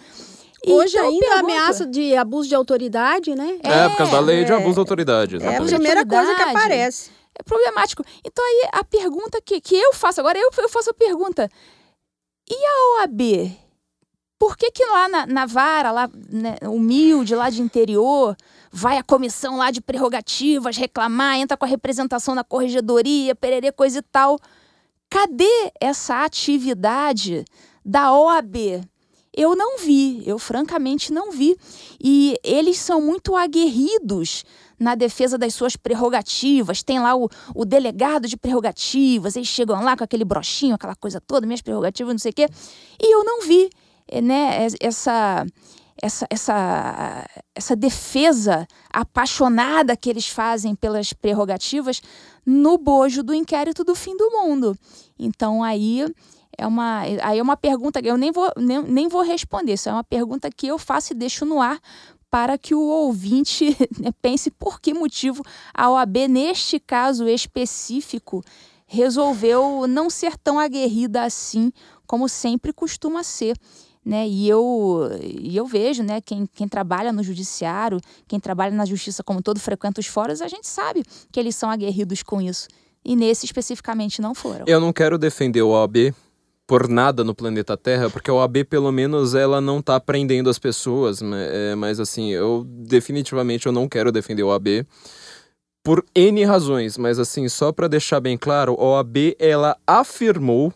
E 0.65 0.71
Hoje 0.71 0.97
então, 0.97 1.07
ainda 1.07 1.27
pergunto, 1.27 1.45
ameaça 1.45 1.85
de 1.85 2.15
abuso 2.15 2.49
de 2.49 2.55
autoridade, 2.55 3.35
né? 3.35 3.59
É, 3.63 3.85
é 3.85 3.89
por 3.89 3.97
causa 3.97 4.13
da 4.13 4.19
lei 4.19 4.43
de 4.43 4.51
abuso 4.51 4.73
de 4.73 4.79
autoridade. 4.79 5.37
É 5.37 5.57
a 5.57 5.61
primeira 5.61 6.03
coisa 6.03 6.33
que 6.33 6.41
aparece. 6.41 7.11
É 7.37 7.43
problemático. 7.43 8.03
Então 8.23 8.43
aí 8.43 8.69
a 8.71 8.83
pergunta 8.83 9.39
que, 9.41 9.61
que 9.61 9.75
eu 9.75 9.93
faço, 9.93 10.21
agora 10.21 10.39
eu, 10.39 10.49
eu 10.57 10.69
faço 10.69 10.89
a 10.89 10.93
pergunta. 10.93 11.49
E 12.49 12.55
a 12.55 13.03
OAB? 13.03 13.51
Por 14.39 14.57
que, 14.57 14.71
que 14.71 14.83
lá 14.85 15.07
na, 15.07 15.25
na 15.27 15.45
vara, 15.45 15.91
lá 15.91 16.09
né, 16.29 16.55
humilde, 16.63 17.35
lá 17.35 17.49
de 17.49 17.61
interior, 17.61 18.35
vai 18.75 18.97
a 18.97 19.03
comissão 19.03 19.55
lá 19.55 19.71
de 19.71 19.79
prerrogativas 19.79 20.75
reclamar, 20.75 21.37
entra 21.37 21.55
com 21.55 21.63
a 21.63 21.67
representação 21.67 22.35
na 22.35 22.43
corregedoria, 22.43 23.33
pererê, 23.33 23.71
coisa 23.71 23.99
e 23.99 24.01
tal. 24.01 24.37
Cadê 25.09 25.71
essa 25.79 26.25
atividade 26.25 27.45
da 27.85 28.11
OAB? 28.13 28.83
Eu 29.33 29.55
não 29.55 29.77
vi, 29.77 30.23
eu 30.25 30.37
francamente 30.37 31.13
não 31.13 31.31
vi. 31.31 31.55
E 32.03 32.37
eles 32.43 32.77
são 32.77 32.99
muito 32.99 33.37
aguerridos 33.37 34.43
na 34.77 34.93
defesa 34.93 35.37
das 35.37 35.55
suas 35.55 35.77
prerrogativas. 35.77 36.83
Tem 36.83 36.99
lá 36.99 37.15
o, 37.15 37.29
o 37.55 37.63
delegado 37.63 38.27
de 38.27 38.35
prerrogativas, 38.35 39.37
eles 39.37 39.47
chegam 39.47 39.81
lá 39.81 39.95
com 39.95 40.03
aquele 40.03 40.25
brochinho, 40.25 40.75
aquela 40.75 40.95
coisa 40.95 41.21
toda, 41.21 41.47
minhas 41.47 41.61
prerrogativas, 41.61 42.13
não 42.13 42.19
sei 42.19 42.31
o 42.31 42.35
quê. 42.35 42.49
E 43.01 43.13
eu 43.13 43.23
não 43.23 43.41
vi. 43.41 43.69
É, 44.07 44.21
né, 44.21 44.67
essa, 44.79 45.45
essa, 46.01 46.27
essa, 46.29 47.25
essa 47.53 47.75
defesa 47.75 48.67
apaixonada 48.91 49.95
que 49.95 50.09
eles 50.09 50.27
fazem 50.27 50.75
pelas 50.75 51.13
prerrogativas 51.13 52.01
no 52.45 52.77
bojo 52.77 53.23
do 53.23 53.33
inquérito 53.33 53.83
do 53.83 53.95
fim 53.95 54.15
do 54.15 54.29
mundo. 54.31 54.77
Então 55.17 55.63
aí 55.63 56.05
é 56.57 56.67
uma, 56.67 57.01
aí 57.01 57.39
é 57.39 57.41
uma 57.41 57.57
pergunta 57.57 58.01
que 58.01 58.09
eu 58.09 58.17
nem 58.17 58.31
vou, 58.31 58.51
nem, 58.57 58.81
nem 58.83 59.07
vou 59.07 59.21
responder, 59.21 59.73
isso 59.73 59.89
é 59.89 59.91
uma 59.91 60.03
pergunta 60.03 60.49
que 60.49 60.67
eu 60.67 60.77
faço 60.77 61.13
e 61.13 61.15
deixo 61.15 61.45
no 61.45 61.61
ar 61.61 61.79
para 62.29 62.57
que 62.57 62.75
o 62.75 62.81
ouvinte 62.81 63.65
né, 63.99 64.11
pense 64.21 64.51
por 64.51 64.81
que 64.81 64.93
motivo 64.93 65.43
a 65.73 65.89
OAB, 65.89 66.27
neste 66.27 66.79
caso 66.79 67.27
específico, 67.27 68.43
resolveu 68.85 69.87
não 69.87 70.09
ser 70.09 70.37
tão 70.37 70.59
aguerrida 70.59 71.23
assim 71.23 71.71
como 72.05 72.29
sempre 72.29 72.71
costuma 72.71 73.23
ser 73.23 73.57
né? 74.05 74.27
E 74.27 74.47
eu, 74.47 75.09
e 75.21 75.57
eu 75.57 75.65
vejo, 75.65 76.03
né, 76.03 76.21
quem, 76.21 76.45
quem 76.53 76.67
trabalha 76.67 77.11
no 77.11 77.23
judiciário, 77.23 77.99
quem 78.27 78.39
trabalha 78.39 78.75
na 78.75 78.85
justiça 78.85 79.23
como 79.23 79.41
todo, 79.41 79.59
frequenta 79.59 79.99
os 79.99 80.05
fóruns, 80.05 80.41
a 80.41 80.47
gente 80.47 80.67
sabe 80.67 81.03
que 81.31 81.39
eles 81.39 81.55
são 81.55 81.69
aguerridos 81.71 82.21
com 82.21 82.41
isso. 82.41 82.67
E 83.03 83.15
nesse 83.15 83.45
especificamente 83.45 84.21
não 84.21 84.35
foram. 84.35 84.65
Eu 84.67 84.79
não 84.79 84.93
quero 84.93 85.17
defender 85.17 85.61
o 85.61 85.69
OAB 85.69 86.13
por 86.67 86.87
nada 86.87 87.23
no 87.23 87.35
planeta 87.35 87.77
Terra, 87.77 88.09
porque 88.09 88.29
a 88.29 88.33
OAB, 88.33 88.63
pelo 88.65 88.91
menos, 88.91 89.35
ela 89.35 89.61
não 89.61 89.81
tá 89.81 89.99
prendendo 89.99 90.49
as 90.49 90.57
pessoas, 90.57 91.21
é, 91.21 91.75
mas 91.75 91.99
assim, 91.99 92.31
eu 92.31 92.65
definitivamente 92.67 93.67
eu 93.67 93.71
não 93.71 93.87
quero 93.87 94.11
defender 94.11 94.43
o 94.43 94.47
OAB 94.47 94.85
por 95.83 96.03
N 96.15 96.43
razões, 96.43 96.97
mas 96.97 97.19
assim, 97.19 97.47
só 97.47 97.71
para 97.71 97.87
deixar 97.87 98.19
bem 98.19 98.35
claro, 98.35 98.73
a 98.79 98.83
OAB, 98.83 99.35
ela 99.37 99.77
afirmou 99.85 100.73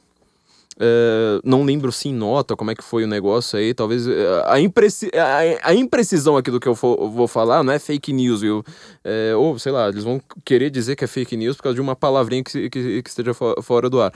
Uh, 0.80 1.42
não 1.44 1.64
lembro 1.64 1.92
se 1.92 2.08
em 2.08 2.14
nota 2.14 2.56
como 2.56 2.72
é 2.72 2.76
que 2.76 2.84
foi 2.84 3.04
o 3.04 3.08
negócio 3.08 3.60
aí. 3.60 3.74
Talvez 3.74 4.08
uh, 4.08 4.12
a, 4.46 4.54
a, 4.54 5.70
a, 5.72 5.76
imprecisão 5.76 6.38
aqui 6.38 6.50
do 6.50 6.60
que 6.60 6.68
eu 6.68 6.76
for, 6.76 7.10
vou 7.10 7.28
falar 7.28 7.64
não 7.64 7.74
é 7.74 7.80
fake 7.80 8.14
news, 8.14 8.40
viu? 8.40 8.64
Uh, 9.04 9.38
ou 9.38 9.60
sei 9.60 9.74
lá, 9.74 9.90
eles 9.90 10.06
vão 10.06 10.22
querer 10.46 10.70
dizer 10.70 10.96
que 10.96 11.04
é 11.04 11.08
fake 11.08 11.36
news 11.36 11.58
por 11.58 11.64
causa 11.64 11.76
de 11.76 11.82
uma 11.82 11.98
palavrinha 11.98 12.44
que, 12.44 12.70
que, 12.70 13.04
que 13.04 13.10
esteja 13.10 13.34
fora 13.34 13.90
do 13.90 14.02
ar, 14.02 14.14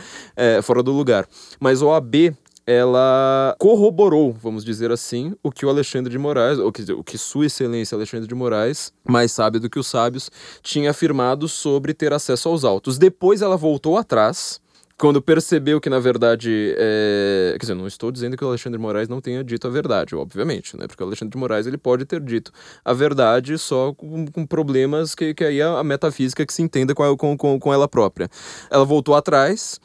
fora 0.63 0.81
do 0.81 0.93
lugar. 0.93 1.27
Mas 1.59 1.81
o 1.81 1.91
AB 1.91 2.33
ela 2.65 3.55
corroborou, 3.59 4.31
vamos 4.31 4.63
dizer 4.63 4.89
assim, 4.91 5.33
o 5.43 5.51
que 5.51 5.65
o 5.65 5.69
Alexandre 5.69 6.09
de 6.09 6.17
Moraes, 6.17 6.59
ou 6.59 6.71
dizer, 6.71 6.93
o 6.93 7.03
que 7.03 7.17
Sua 7.17 7.45
Excelência 7.45 7.95
Alexandre 7.95 8.27
de 8.27 8.33
Moraes, 8.33 8.93
mais 9.03 9.33
sábio 9.33 9.59
do 9.59 9.69
que 9.69 9.79
os 9.79 9.87
sábios, 9.87 10.31
tinha 10.61 10.91
afirmado 10.91 11.47
sobre 11.49 11.93
ter 11.93 12.13
acesso 12.13 12.47
aos 12.47 12.63
autos. 12.63 12.97
Depois 12.97 13.41
ela 13.41 13.57
voltou 13.57 13.97
atrás 13.97 14.61
quando 14.97 15.21
percebeu 15.21 15.81
que, 15.81 15.89
na 15.89 15.99
verdade, 15.99 16.73
é... 16.77 17.51
quer 17.53 17.65
dizer, 17.65 17.75
não 17.75 17.87
estou 17.87 18.11
dizendo 18.11 18.37
que 18.37 18.43
o 18.43 18.47
Alexandre 18.47 18.77
de 18.77 18.81
Moraes 18.81 19.07
não 19.07 19.19
tenha 19.19 19.43
dito 19.43 19.67
a 19.67 19.69
verdade, 19.69 20.15
obviamente, 20.15 20.77
né? 20.77 20.87
Porque 20.87 21.03
o 21.03 21.07
Alexandre 21.07 21.31
de 21.31 21.37
Moraes 21.37 21.67
ele 21.67 21.77
pode 21.77 22.05
ter 22.05 22.21
dito 22.21 22.51
a 22.83 22.93
verdade 22.93 23.57
só 23.57 23.93
com, 23.93 24.25
com 24.27 24.45
problemas 24.45 25.15
que, 25.15 25.33
que 25.33 25.43
aí 25.43 25.59
é 25.59 25.63
a 25.63 25.83
metafísica 25.83 26.45
que 26.45 26.53
se 26.53 26.61
entenda 26.61 26.93
com, 26.93 27.17
com, 27.17 27.37
com, 27.37 27.59
com 27.59 27.73
ela 27.73 27.87
própria. 27.87 28.29
Ela 28.69 28.85
voltou 28.85 29.15
atrás 29.15 29.79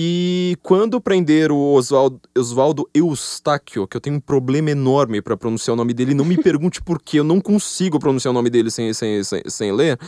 e 0.00 0.56
quando 0.62 1.00
prenderam 1.00 1.56
o 1.56 1.74
Oswaldo, 1.74 2.20
Oswaldo 2.36 2.88
Eustáquio, 2.94 3.84
que 3.84 3.96
eu 3.96 4.00
tenho 4.00 4.14
um 4.14 4.20
problema 4.20 4.70
enorme 4.70 5.20
para 5.20 5.36
pronunciar 5.36 5.74
o 5.74 5.76
nome 5.76 5.92
dele, 5.92 6.14
não 6.14 6.24
me 6.24 6.38
pergunte 6.42 6.80
por 6.80 7.02
que 7.02 7.16
eu 7.16 7.24
não 7.24 7.40
consigo 7.40 7.98
pronunciar 7.98 8.30
o 8.30 8.34
nome 8.34 8.48
dele 8.48 8.70
sem, 8.70 8.94
sem, 8.94 9.24
sem, 9.24 9.42
sem 9.46 9.72
ler. 9.72 9.98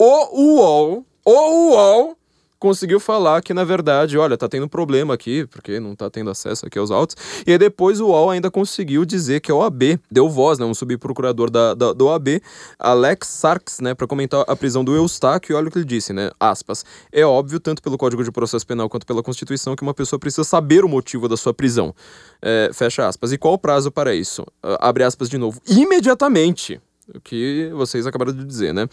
O 0.00 0.56
UOL, 0.56 1.06
o 1.26 1.30
UOL 1.72 2.17
conseguiu 2.58 2.98
falar 2.98 3.42
que, 3.42 3.54
na 3.54 3.64
verdade, 3.64 4.18
olha, 4.18 4.36
tá 4.36 4.48
tendo 4.48 4.68
problema 4.68 5.14
aqui, 5.14 5.46
porque 5.46 5.78
não 5.78 5.94
tá 5.94 6.10
tendo 6.10 6.30
acesso 6.30 6.66
aqui 6.66 6.78
aos 6.78 6.90
autos. 6.90 7.16
E 7.46 7.52
aí 7.52 7.58
depois 7.58 8.00
o 8.00 8.08
UOL 8.08 8.30
ainda 8.30 8.50
conseguiu 8.50 9.04
dizer 9.04 9.40
que 9.40 9.50
a 9.50 9.54
OAB 9.54 9.98
deu 10.10 10.28
voz, 10.28 10.58
né, 10.58 10.64
um 10.64 10.74
subprocurador 10.74 11.50
da, 11.50 11.74
da, 11.74 11.92
da 11.92 12.04
OAB, 12.04 12.40
Alex 12.78 13.28
Sarks, 13.28 13.80
né, 13.80 13.94
para 13.94 14.06
comentar 14.06 14.44
a 14.46 14.56
prisão 14.56 14.84
do 14.84 14.94
Eustáquio, 14.94 15.52
e 15.52 15.56
olha 15.56 15.68
o 15.68 15.70
que 15.70 15.78
ele 15.78 15.84
disse, 15.84 16.12
né, 16.12 16.30
aspas, 16.38 16.84
é 17.12 17.24
óbvio, 17.24 17.60
tanto 17.60 17.82
pelo 17.82 17.96
Código 17.96 18.22
de 18.24 18.30
Processo 18.30 18.66
Penal 18.66 18.88
quanto 18.88 19.06
pela 19.06 19.22
Constituição, 19.22 19.76
que 19.76 19.82
uma 19.82 19.94
pessoa 19.94 20.18
precisa 20.18 20.44
saber 20.44 20.84
o 20.84 20.88
motivo 20.88 21.28
da 21.28 21.36
sua 21.36 21.54
prisão. 21.54 21.94
É, 22.40 22.70
fecha 22.72 23.06
aspas. 23.06 23.32
E 23.32 23.38
qual 23.38 23.54
o 23.54 23.58
prazo 23.58 23.90
para 23.90 24.14
isso? 24.14 24.42
Uh, 24.42 24.78
abre 24.80 25.02
aspas 25.02 25.28
de 25.28 25.38
novo. 25.38 25.60
Imediatamente 25.68 26.80
o 27.14 27.20
que 27.20 27.70
vocês 27.74 28.06
acabaram 28.06 28.32
de 28.32 28.44
dizer, 28.44 28.74
né? 28.74 28.86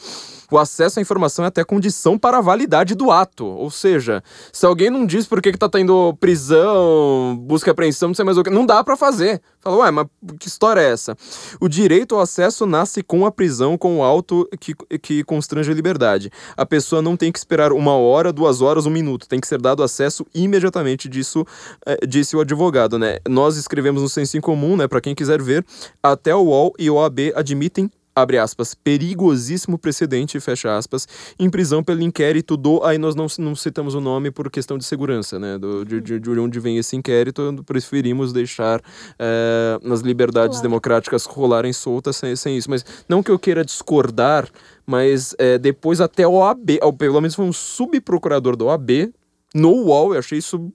O 0.52 0.58
acesso 0.58 1.00
à 1.00 1.02
informação 1.02 1.44
é 1.44 1.48
até 1.48 1.64
condição 1.64 2.18
para 2.18 2.38
a 2.38 2.42
validade 2.42 2.96
do 2.96 3.12
ato. 3.12 3.46
Ou 3.46 3.70
seja, 3.72 4.24
se 4.54 4.66
alguém 4.66 4.90
não 4.90 5.06
diz 5.06 5.26
por 5.26 5.42
que, 5.42 5.52
que 5.52 5.58
tá 5.58 5.68
tendo 5.68 6.16
prisão, 6.20 7.36
busca 7.42 7.70
e 7.70 7.72
apreensão, 7.72 8.10
não 8.10 8.14
sei 8.14 8.24
mais 8.24 8.38
o 8.38 8.44
que, 8.44 8.50
não 8.50 8.66
dá 8.66 8.84
para 8.84 8.96
fazer. 8.96 9.42
Fala, 9.60 9.78
ué, 9.78 9.92
mas 9.92 10.06
que 10.40 10.48
história 10.48 10.80
é 10.80 10.92
essa? 10.92 11.18
O 11.60 11.68
direito 11.68 12.16
ao 12.16 12.22
acesso 12.22 12.66
nasce 12.66 13.02
com 13.02 13.26
a 13.26 13.32
prisão, 13.32 13.78
com 13.78 13.98
o 14.00 14.04
auto 14.04 14.48
que, 14.60 14.76
que 15.00 15.24
constrange 15.24 15.72
a 15.72 15.74
liberdade. 15.74 16.32
A 16.56 16.66
pessoa 16.66 17.02
não 17.02 17.18
tem 17.18 17.32
que 17.32 17.40
esperar 17.40 17.74
uma 17.74 17.96
hora, 17.96 18.32
duas 18.32 18.62
horas, 18.62 18.86
um 18.86 18.92
minuto. 18.92 19.28
Tem 19.28 19.40
que 19.40 19.48
ser 19.48 19.60
dado 19.60 19.82
acesso 19.82 20.26
imediatamente 20.34 21.10
disso, 21.10 21.46
é, 21.86 22.06
disse 22.06 22.36
o 22.36 22.40
advogado, 22.40 23.00
né? 23.00 23.18
Nós 23.28 23.58
escrevemos 23.58 24.02
no 24.02 24.10
Senso 24.10 24.38
em 24.38 24.42
Comum, 24.42 24.78
né? 24.78 24.88
Para 24.88 25.02
quem 25.02 25.16
quiser 25.16 25.42
ver, 25.42 25.66
até 26.02 26.36
o 26.36 26.44
UOL 26.44 26.74
e 26.78 26.90
o 26.90 26.96
OAB 26.96 27.34
admitem 27.36 27.90
abre 28.16 28.38
aspas, 28.38 28.74
perigosíssimo 28.74 29.78
precedente, 29.78 30.40
fecha 30.40 30.76
aspas, 30.78 31.08
em 31.38 31.50
prisão 31.50 31.84
pelo 31.84 32.02
inquérito 32.02 32.56
do. 32.56 32.82
Aí 32.84 32.98
nós 32.98 33.14
não, 33.14 33.28
não 33.38 33.56
citamos 33.56 33.94
o 33.94 34.00
nome 34.00 34.32
por 34.32 34.50
questão 34.50 34.78
de 34.78 34.86
segurança, 34.86 35.38
né? 35.38 35.58
Do, 35.58 35.84
de, 35.84 36.00
de, 36.00 36.20
de 36.20 36.30
onde 36.32 36.60
vem 36.60 36.78
esse 36.78 36.96
inquérito, 36.96 37.64
preferimos 37.66 38.32
deixar 38.32 38.82
é, 39.20 39.78
as 39.92 40.00
liberdades 40.00 40.58
claro. 40.58 40.70
democráticas 40.70 41.26
rolarem 41.26 41.74
soltas 41.74 42.16
sem, 42.16 42.36
sem 42.36 42.58
isso. 42.58 42.70
Mas 42.70 42.86
não 43.10 43.22
que 43.22 43.30
eu 43.30 43.38
queira 43.38 43.66
discordar, 43.66 44.48
mas 44.86 45.36
é, 45.38 45.58
depois 45.58 46.00
até 46.00 46.26
o 46.26 46.36
OAB, 46.36 46.80
ou 46.82 46.94
pelo 46.94 47.20
menos 47.20 47.36
foi 47.36 47.46
um 47.46 47.54
subprocurador 47.54 48.56
do 48.56 48.68
OAB, 48.68 49.12
no 49.54 49.72
UOL, 49.72 50.14
eu 50.14 50.20
achei 50.20 50.38
isso 50.38 50.72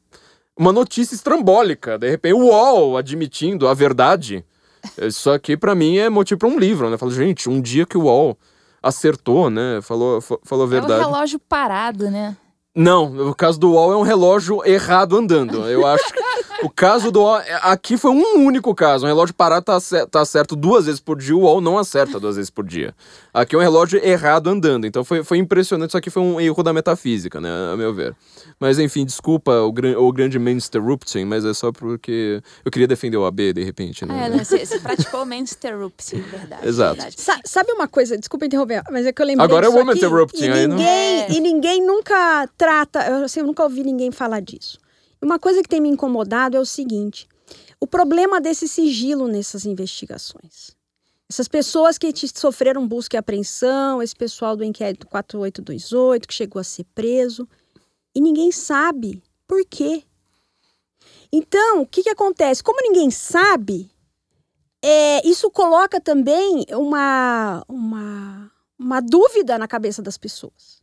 uma 0.56 0.72
notícia 0.72 1.14
estrambólica. 1.14 1.98
De 1.98 2.10
repente, 2.10 2.34
o 2.34 2.48
UOL 2.48 2.98
admitindo 2.98 3.66
a 3.66 3.72
verdade. 3.72 4.44
Isso 4.98 5.30
aqui, 5.30 5.56
para 5.56 5.74
mim, 5.74 5.98
é 5.98 6.08
motivo 6.08 6.38
para 6.38 6.48
um 6.48 6.58
livro, 6.58 6.88
né? 6.90 6.96
Falo, 6.96 7.12
gente, 7.12 7.48
um 7.48 7.60
dia 7.60 7.86
que 7.86 7.98
o 7.98 8.02
UOL 8.02 8.38
acertou, 8.82 9.50
né? 9.50 9.80
Falou, 9.82 10.20
falou 10.20 10.64
a 10.64 10.68
verdade. 10.68 11.02
É 11.02 11.06
um 11.06 11.10
relógio 11.10 11.38
parado, 11.38 12.10
né? 12.10 12.36
Não, 12.74 13.30
o 13.30 13.34
caso 13.34 13.58
do 13.58 13.72
UOL 13.72 13.92
é 13.92 13.96
um 13.96 14.02
relógio 14.02 14.64
errado 14.64 15.16
andando. 15.16 15.68
Eu 15.68 15.86
acho 15.86 16.12
que 16.12 16.20
o 16.62 16.70
caso 16.70 17.10
do 17.10 17.20
UOL. 17.20 17.40
Aqui 17.62 17.96
foi 17.96 18.10
um 18.10 18.44
único 18.46 18.74
caso. 18.74 19.04
Um 19.04 19.08
relógio 19.08 19.34
parado 19.34 19.64
tá, 19.64 19.78
tá 20.10 20.24
certo 20.24 20.54
duas 20.56 20.86
vezes 20.86 21.00
por 21.00 21.18
dia, 21.18 21.36
o 21.36 21.40
UOL 21.40 21.60
não 21.60 21.78
acerta 21.78 22.20
duas 22.20 22.36
vezes 22.36 22.50
por 22.50 22.66
dia. 22.66 22.94
Aqui 23.32 23.54
é 23.54 23.58
um 23.58 23.62
relógio 23.62 24.04
errado 24.04 24.48
andando. 24.48 24.86
Então 24.86 25.04
foi, 25.04 25.22
foi 25.22 25.38
impressionante. 25.38 25.90
Isso 25.90 25.98
aqui 25.98 26.10
foi 26.10 26.22
um 26.22 26.40
erro 26.40 26.62
da 26.62 26.72
metafísica, 26.72 27.40
né? 27.40 27.48
A 27.72 27.76
meu 27.76 27.94
ver. 27.94 28.14
Mas 28.58 28.78
enfim, 28.78 29.04
desculpa 29.04 29.52
o, 29.60 29.72
gran, 29.72 29.98
o 29.98 30.12
grande 30.12 30.38
Mainsterrupting, 30.38 31.24
mas 31.24 31.44
é 31.44 31.54
só 31.54 31.72
porque 31.72 32.42
eu 32.64 32.70
queria 32.70 32.86
defender 32.88 33.16
o 33.16 33.24
AB 33.24 33.52
de 33.52 33.64
repente. 33.64 34.04
Né? 34.04 34.26
É, 34.26 34.44
você, 34.44 34.64
você 34.66 34.78
praticou 34.78 35.22
o 35.22 35.26
verdade. 35.26 36.68
Exato. 36.68 36.94
Verdade. 36.94 37.20
Sa 37.20 37.40
sabe 37.44 37.72
uma 37.72 37.88
coisa, 37.88 38.16
desculpa 38.18 38.46
interromper, 38.46 38.82
mas 38.90 39.06
é 39.06 39.12
que 39.12 39.22
eu 39.22 39.26
lembrei 39.26 39.44
Agora 39.44 39.66
é 39.66 39.68
o 39.68 39.72
Woman 39.72 39.94
Interrupting. 39.94 40.44
E, 40.44 40.50
aí, 40.50 40.66
ninguém, 40.66 40.86
É. 40.86 41.32
e 41.32 41.40
ninguém 41.40 41.84
nunca 41.84 42.48
trata, 42.56 43.00
eu, 43.08 43.24
assim, 43.24 43.40
eu 43.40 43.46
nunca 43.46 43.62
ouvi 43.62 43.82
ninguém 43.82 44.10
falar 44.10 44.40
disso. 44.40 44.78
Uma 45.22 45.38
coisa 45.38 45.62
que 45.62 45.68
tem 45.68 45.80
me 45.80 45.88
incomodado 45.88 46.56
é 46.56 46.60
o 46.60 46.64
seguinte: 46.64 47.28
o 47.80 47.86
problema 47.86 48.40
desse 48.40 48.66
sigilo 48.66 49.28
nessas 49.28 49.64
investigações. 49.64 50.76
Essas 51.28 51.46
pessoas 51.46 51.96
que 51.96 52.12
sofreram 52.34 52.88
busca 52.88 53.16
e 53.16 53.18
apreensão, 53.18 54.02
esse 54.02 54.16
pessoal 54.16 54.56
do 54.56 54.64
inquérito 54.64 55.06
4828 55.06 56.26
que 56.26 56.34
chegou 56.34 56.58
a 56.58 56.64
ser 56.64 56.84
preso, 56.92 57.48
e 58.12 58.20
ninguém 58.20 58.50
sabe 58.50 59.22
por 59.46 59.64
quê. 59.64 60.02
Então, 61.32 61.82
o 61.82 61.86
que, 61.86 62.02
que 62.02 62.08
acontece? 62.08 62.64
Como 62.64 62.82
ninguém 62.82 63.10
sabe, 63.12 63.88
é, 64.82 65.26
isso 65.26 65.50
coloca 65.50 66.00
também 66.00 66.64
uma, 66.72 67.64
uma, 67.68 68.50
uma 68.76 69.00
dúvida 69.00 69.56
na 69.56 69.68
cabeça 69.68 70.02
das 70.02 70.18
pessoas. 70.18 70.79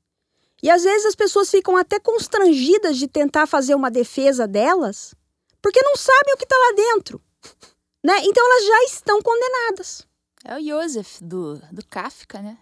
E 0.61 0.69
às 0.69 0.83
vezes 0.83 1.05
as 1.05 1.15
pessoas 1.15 1.49
ficam 1.49 1.77
até 1.77 1.99
constrangidas 1.99 2.97
de 2.97 3.07
tentar 3.07 3.45
fazer 3.47 3.75
uma 3.75 3.91
defesa 3.91 4.47
delas, 4.47 5.13
porque 5.61 5.81
não 5.83 5.95
sabem 5.95 6.33
o 6.33 6.37
que 6.37 6.45
está 6.45 6.55
lá 6.57 6.75
dentro. 6.75 7.21
Né? 8.05 8.13
Então 8.23 8.45
elas 8.45 8.65
já 8.65 8.83
estão 8.95 9.21
condenadas. 9.21 10.07
É 10.45 10.55
o 10.57 10.63
Joseph 10.63 11.17
do, 11.21 11.55
do 11.73 11.85
Kafka, 11.89 12.41
né? 12.41 12.57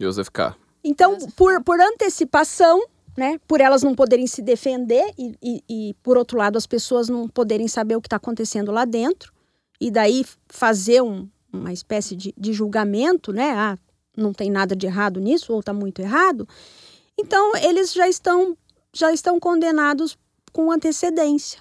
Joseph 0.00 0.28
K. 0.30 0.56
Então, 0.82 1.16
Deus. 1.18 1.32
por, 1.34 1.62
por 1.62 1.78
antecipação, 1.80 2.82
né, 3.16 3.38
por 3.46 3.60
elas 3.60 3.82
não 3.82 3.94
poderem 3.94 4.26
se 4.26 4.40
defender 4.40 5.12
e, 5.18 5.34
e, 5.42 5.64
e, 5.68 5.94
por 6.02 6.16
outro 6.16 6.38
lado, 6.38 6.56
as 6.56 6.66
pessoas 6.66 7.08
não 7.10 7.28
poderem 7.28 7.68
saber 7.68 7.94
o 7.96 8.00
que 8.00 8.06
está 8.06 8.16
acontecendo 8.16 8.72
lá 8.72 8.84
dentro, 8.86 9.34
e 9.78 9.90
daí 9.90 10.24
fazer 10.48 11.02
um- 11.02 11.28
uma 11.52 11.72
espécie 11.72 12.16
de, 12.16 12.32
de 12.38 12.52
julgamento, 12.54 13.32
né? 13.32 13.50
Ah, 13.50 13.76
não 14.16 14.32
tem 14.32 14.50
nada 14.50 14.74
de 14.76 14.86
errado 14.86 15.20
nisso, 15.20 15.52
ou 15.52 15.60
está 15.60 15.72
muito 15.72 16.00
errado. 16.00 16.46
Então, 17.18 17.56
eles 17.56 17.92
já 17.92 18.08
estão, 18.08 18.56
já 18.92 19.12
estão 19.12 19.38
condenados 19.38 20.16
com 20.52 20.70
antecedência. 20.70 21.60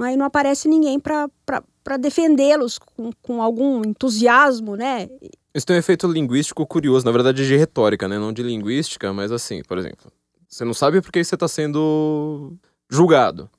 Aí 0.00 0.16
não 0.16 0.24
aparece 0.24 0.66
ninguém 0.68 0.98
para 0.98 1.96
defendê-los 1.98 2.78
com, 2.78 3.10
com 3.20 3.42
algum 3.42 3.84
entusiasmo, 3.84 4.74
né? 4.74 5.08
Isso 5.54 5.66
tem 5.66 5.76
um 5.76 5.78
efeito 5.78 6.06
linguístico 6.06 6.66
curioso, 6.66 7.04
na 7.04 7.12
verdade 7.12 7.46
de 7.46 7.56
retórica, 7.56 8.08
né? 8.08 8.18
Não 8.18 8.32
de 8.32 8.42
linguística, 8.42 9.12
mas 9.12 9.30
assim, 9.30 9.62
por 9.62 9.76
exemplo, 9.76 10.10
você 10.48 10.64
não 10.64 10.72
sabe 10.72 11.02
por 11.02 11.12
que 11.12 11.22
você 11.22 11.36
tá 11.36 11.46
sendo 11.46 12.54
julgado. 12.88 13.50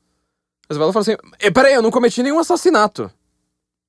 Aí 0.67 0.75
você 0.75 0.79
vai 0.79 0.87
lá 0.87 0.89
e 0.89 0.93
fala 0.93 1.01
assim: 1.01 1.15
"Eh, 1.39 1.51
peraí, 1.51 1.73
eu 1.73 1.81
não 1.81 1.91
cometi 1.91 2.23
nenhum 2.23 2.39
assassinato. 2.39 3.11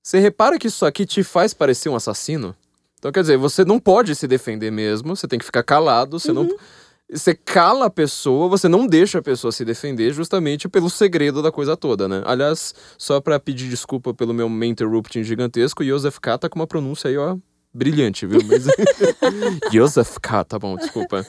Você 0.03 0.19
repara 0.19 0.59
que 0.59 0.67
isso 0.67 0.85
aqui 0.85 1.07
te 1.07 1.23
faz 1.23 1.55
parecer 1.55 1.89
um 1.89 1.97
assassino? 1.97 2.55
Então, 3.03 3.11
quer 3.11 3.23
dizer, 3.23 3.37
você 3.37 3.65
não 3.65 3.81
pode 3.81 4.15
se 4.15 4.29
defender 4.29 4.71
mesmo, 4.71 5.17
você 5.17 5.27
tem 5.27 5.37
que 5.37 5.45
ficar 5.45 5.65
calado, 5.65 6.21
você 6.21 6.33
não. 6.33 6.49
Você 7.11 7.35
cala 7.35 7.87
a 7.87 7.91
pessoa, 7.91 8.49
você 8.49 8.69
não 8.69 8.87
deixa 8.87 9.19
a 9.19 9.23
pessoa 9.23 9.51
se 9.51 9.65
defender 9.65 10.13
justamente 10.13 10.69
pelo 10.69 10.89
segredo 10.89 11.43
da 11.43 11.51
coisa 11.51 11.77
toda, 11.77 12.07
né? 12.07 12.23
Aliás, 12.25 12.73
só 12.97 13.21
pra 13.21 13.41
pedir 13.41 13.69
desculpa 13.69 14.15
pelo 14.15 14.33
meu 14.33 14.49
interrupting 14.65 15.25
gigantesco, 15.25 15.85
Joseph 15.85 16.19
K 16.21 16.39
tá 16.39 16.49
com 16.49 16.61
uma 16.61 16.67
pronúncia 16.67 17.11
aí, 17.11 17.19
ó, 17.19 17.37
brilhante, 17.73 18.27
viu? 18.27 18.41
Mas... 18.47 18.65
Joseph 19.73 20.17
K, 20.21 20.45
tá 20.45 20.59
bom, 20.59 20.77
desculpa. 20.77 21.27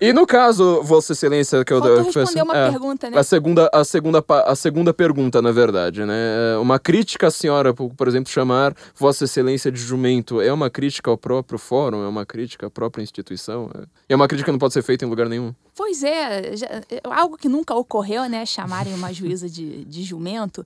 E 0.00 0.12
no 0.12 0.26
caso, 0.26 0.82
Vossa 0.82 1.12
Excelência, 1.12 1.64
que 1.64 1.72
eu 1.72 1.80
Faltou 1.80 2.02
responder 2.04 2.42
uma 2.42 2.56
é, 2.56 2.70
pergunta, 2.70 3.10
né? 3.10 3.18
a 3.18 3.22
segunda, 3.22 3.70
a, 3.72 3.84
segunda, 3.84 4.24
a 4.28 4.54
segunda 4.54 4.94
pergunta, 4.94 5.40
na 5.40 5.50
verdade, 5.50 6.04
né? 6.04 6.54
É, 6.54 6.58
Uma 6.58 6.78
crítica 6.78 7.28
à 7.28 7.30
senhora, 7.30 7.72
por, 7.72 7.92
por 7.94 8.06
exemplo, 8.06 8.30
chamar 8.30 8.74
Vossa 8.94 9.24
Excelência 9.24 9.72
de 9.72 9.80
jumento, 9.80 10.40
é 10.40 10.52
uma 10.52 10.68
crítica 10.70 11.10
ao 11.10 11.16
próprio 11.16 11.58
fórum? 11.58 12.04
É 12.04 12.08
uma 12.08 12.26
crítica 12.26 12.66
à 12.66 12.70
própria 12.70 13.02
instituição? 13.02 13.70
É, 13.74 14.12
é 14.12 14.16
uma 14.16 14.28
crítica 14.28 14.46
que 14.46 14.52
não 14.52 14.58
pode 14.58 14.74
ser 14.74 14.82
feita 14.82 15.04
em 15.04 15.08
lugar 15.08 15.28
nenhum? 15.28 15.54
Pois 15.74 16.02
é, 16.04 16.54
já- 16.56 16.66
é 16.66 17.00
algo 17.04 17.36
que 17.36 17.48
nunca 17.48 17.74
ocorreu, 17.74 18.28
né? 18.28 18.44
Chamarem 18.44 18.94
uma 18.94 19.12
juíza 19.12 19.48
de, 19.48 19.84
de 19.86 20.02
jumento. 20.02 20.64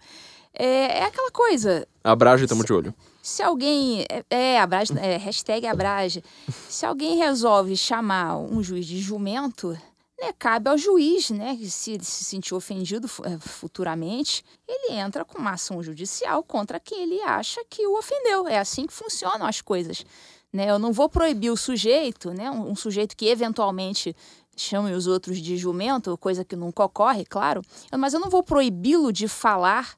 É, 0.53 0.99
é 0.99 1.05
aquela 1.05 1.31
coisa, 1.31 1.87
A 2.05 2.15
Brage, 2.15 2.47
tamo 2.47 2.65
de 2.65 2.73
olho. 2.73 2.93
Se 3.23 3.43
alguém. 3.43 4.05
É, 4.11 4.25
é, 4.29 4.57
é 4.57 5.17
hashtag 5.17 5.67
abrage. 5.67 6.23
Se 6.69 6.85
alguém 6.85 7.17
resolve 7.17 7.77
chamar 7.77 8.37
um 8.37 8.63
juiz 8.63 8.85
de 8.85 9.01
jumento, 9.01 9.79
né, 10.21 10.33
cabe 10.37 10.69
ao 10.69 10.77
juiz, 10.77 11.31
né, 11.31 11.57
que 11.57 11.71
se, 11.71 11.99
se 12.03 12.25
sentir 12.25 12.55
ofendido 12.55 13.09
eh, 13.25 13.39
futuramente, 13.39 14.45
ele 14.69 14.95
entra 14.95 15.25
com 15.25 15.39
uma 15.39 15.53
ação 15.53 15.83
judicial 15.83 16.43
contra 16.43 16.81
quem 16.81 17.03
ele 17.05 17.23
acha 17.23 17.65
que 17.71 17.87
o 17.87 17.97
ofendeu. 17.97 18.49
É 18.49 18.59
assim 18.59 18.87
que 18.87 18.93
funcionam 18.93 19.47
as 19.47 19.61
coisas. 19.61 20.05
Né? 20.53 20.71
Eu 20.71 20.79
não 20.79 20.93
vou 20.93 21.09
proibir 21.09 21.51
o 21.51 21.57
sujeito, 21.57 22.33
né, 22.33 22.51
um, 22.51 22.71
um 22.71 22.77
sujeito 22.77 23.17
que 23.17 23.27
eventualmente 23.27 24.15
chame 24.57 24.93
os 24.93 25.07
outros 25.07 25.39
de 25.39 25.57
jumento, 25.57 26.17
coisa 26.19 26.45
que 26.45 26.55
nunca 26.55 26.85
ocorre, 26.85 27.25
claro, 27.25 27.63
mas 27.99 28.13
eu 28.13 28.21
não 28.21 28.29
vou 28.29 28.43
proibi-lo 28.43 29.11
de 29.11 29.27
falar 29.27 29.97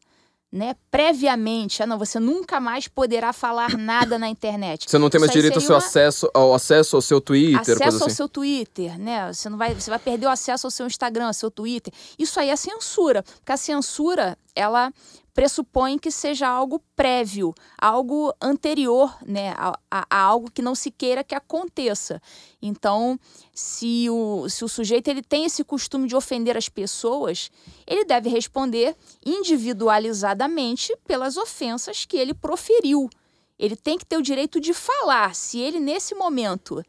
né, 0.55 0.77
previamente, 0.89 1.83
ah, 1.83 1.87
não, 1.87 1.99
você 1.99 2.21
nunca 2.21 2.61
mais 2.61 2.87
poderá 2.87 3.33
falar 3.33 3.75
nada 3.77 4.17
na 4.21 4.29
internet. 4.29 4.89
Você 4.89 4.99
não 4.99 5.11
tem 5.11 5.19
mais 5.19 5.33
direito 5.33 5.57
ao 5.57 5.61
seu 5.61 5.75
uma- 5.75 5.79
acesso, 5.79 6.31
ao 6.33 6.55
acesso 6.55 6.95
ao 6.95 7.03
seu 7.03 7.21
Twitter, 7.21 7.77
acesso 7.77 7.83
ao 7.99 8.07
assim. 8.07 8.15
seu 8.15 8.29
Twitter, 8.29 8.97
né? 8.97 9.33
Você 9.33 9.49
não 9.49 9.59
vai, 9.59 9.75
você 9.75 9.91
vai 9.91 9.99
perder 9.99 10.27
o 10.27 10.31
acesso 10.31 10.69
ao 10.69 10.71
seu 10.71 10.87
Instagram, 10.87 11.27
ao 11.27 11.35
seu 11.35 11.51
Twitter. 11.51 11.93
Isso 12.17 12.39
aí 12.39 12.51
é 12.51 12.57
censura, 12.57 13.25
porque 13.25 13.51
a 13.51 13.57
censura 13.57 14.39
ela 14.55 14.93
pressupõe 15.35 15.99
que 15.99 16.13
seja 16.13 16.49
algo 16.49 16.81
prévio, 16.95 17.53
algo 17.77 18.33
anterior 18.41 19.19
né, 19.27 19.51
a, 19.59 19.79
a, 19.91 20.07
a, 20.09 20.23
algo 20.23 20.51
que 20.51 20.63
não 20.63 20.77
se 20.77 20.93
queira 20.93 21.25
que 21.25 21.35
aconteça. 21.35 22.23
Então, 22.63 23.19
se 23.53 24.09
o, 24.09 24.49
se 24.49 24.65
o 24.65 24.69
sujeito 24.69 25.09
ele 25.09 25.23
tem 25.23 25.45
esse 25.45 25.65
costume 25.65 26.07
de 26.07 26.15
ofender 26.15 26.57
as 26.57 26.69
pessoas, 26.69 27.51
ele 27.85 28.05
deve 28.05 28.29
responder 28.29 28.97
individualizadamente 29.27 30.97
pelas 31.05 31.37
ofensas 31.37 32.05
que 32.07 32.17
ele 32.17 32.33
proferiu. 32.33 33.11
Ele 33.59 33.77
tem 33.77 33.99
que 33.99 34.07
ter 34.07 34.17
o 34.17 34.23
direito 34.23 34.61
de 34.61 34.73
falar. 34.73 35.35
Se 35.35 35.59
ele, 35.59 35.81
nesse 35.81 36.15
momento 36.15 36.83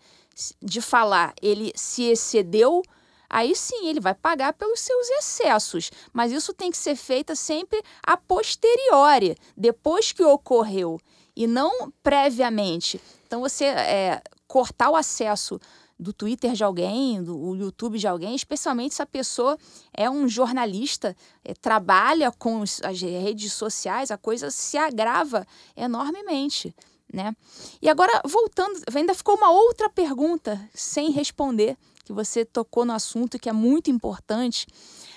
de 0.61 0.81
falar, 0.81 1.33
ele 1.41 1.71
se 1.75 2.03
excedeu 2.03 2.83
aí 3.29 3.55
sim 3.55 3.87
ele 3.87 3.99
vai 3.99 4.13
pagar 4.13 4.53
pelos 4.53 4.79
seus 4.79 5.09
excessos. 5.09 5.91
Mas 6.13 6.31
isso 6.31 6.53
tem 6.53 6.71
que 6.71 6.77
ser 6.77 6.95
feito 6.95 7.35
sempre 7.35 7.81
a 8.05 8.17
posteriori, 8.17 9.37
depois 9.55 10.11
que 10.11 10.23
ocorreu, 10.23 10.99
e 11.35 11.47
não 11.47 11.91
previamente. 12.01 13.01
Então, 13.27 13.41
você 13.41 13.65
é, 13.65 14.21
cortar 14.47 14.89
o 14.89 14.95
acesso 14.95 15.59
do 15.97 16.11
Twitter 16.11 16.53
de 16.53 16.63
alguém, 16.63 17.23
do 17.23 17.55
YouTube 17.55 17.97
de 17.97 18.07
alguém, 18.07 18.35
especialmente 18.35 18.95
se 18.95 19.01
a 19.01 19.05
pessoa 19.05 19.57
é 19.93 20.09
um 20.09 20.27
jornalista, 20.27 21.15
é, 21.43 21.53
trabalha 21.53 22.31
com 22.31 22.61
as 22.61 23.01
redes 23.01 23.53
sociais, 23.53 24.11
a 24.11 24.17
coisa 24.17 24.51
se 24.51 24.77
agrava 24.77 25.47
enormemente. 25.75 26.75
Né? 27.11 27.33
E 27.81 27.89
agora, 27.89 28.21
voltando, 28.25 28.81
ainda 28.93 29.13
ficou 29.13 29.35
uma 29.35 29.51
outra 29.51 29.89
pergunta 29.89 30.59
sem 30.73 31.11
responder 31.11 31.77
que 32.05 32.13
você 32.13 32.45
tocou 32.45 32.85
no 32.85 32.93
assunto 32.93 33.39
que 33.39 33.49
é 33.49 33.53
muito 33.53 33.89
importante, 33.89 34.67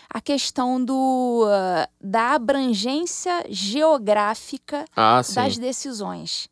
a 0.09 0.20
questão 0.20 0.82
do, 0.82 1.45
uh, 1.45 1.89
da 2.01 2.32
abrangência 2.32 3.45
geográfica 3.51 4.86
ah, 4.97 5.20
das 5.34 5.59
decisões. 5.59 6.49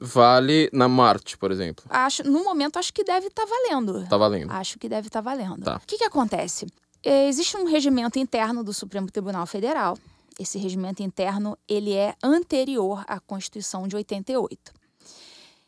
Vale 0.00 0.70
na 0.72 0.88
Marte, 0.88 1.36
por 1.36 1.50
exemplo. 1.50 1.84
Acho, 1.88 2.22
no 2.22 2.44
momento, 2.44 2.78
acho 2.78 2.92
que 2.92 3.04
deve 3.04 3.26
estar 3.26 3.44
tá 3.44 3.48
valendo. 3.48 4.02
Está 4.02 4.16
valendo. 4.16 4.50
Acho 4.52 4.78
que 4.78 4.88
deve 4.88 5.08
estar 5.08 5.22
tá 5.22 5.30
valendo. 5.30 5.64
Tá. 5.64 5.76
O 5.76 5.86
que, 5.86 5.98
que 5.98 6.04
acontece? 6.04 6.66
É, 7.04 7.28
existe 7.28 7.56
um 7.56 7.64
regimento 7.64 8.18
interno 8.18 8.62
do 8.62 8.72
Supremo 8.72 9.10
Tribunal 9.10 9.46
Federal. 9.46 9.98
Esse 10.38 10.58
regimento 10.58 11.02
interno 11.02 11.58
ele 11.68 11.92
é 11.92 12.14
anterior 12.22 13.04
à 13.08 13.20
Constituição 13.20 13.86
de 13.86 13.96
88. 13.96 14.72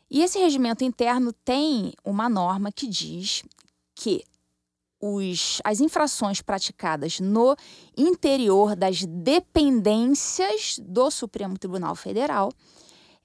E 0.09 0.21
esse 0.21 0.39
regimento 0.39 0.83
interno 0.83 1.33
tem 1.33 1.93
uma 2.03 2.29
norma 2.29 2.71
que 2.71 2.87
diz 2.87 3.43
que 3.95 4.23
os, 4.99 5.61
as 5.63 5.79
infrações 5.79 6.41
praticadas 6.41 7.19
no 7.19 7.55
interior 7.97 8.75
das 8.75 9.03
dependências 9.05 10.79
do 10.81 11.09
Supremo 11.09 11.57
Tribunal 11.57 11.95
Federal, 11.95 12.51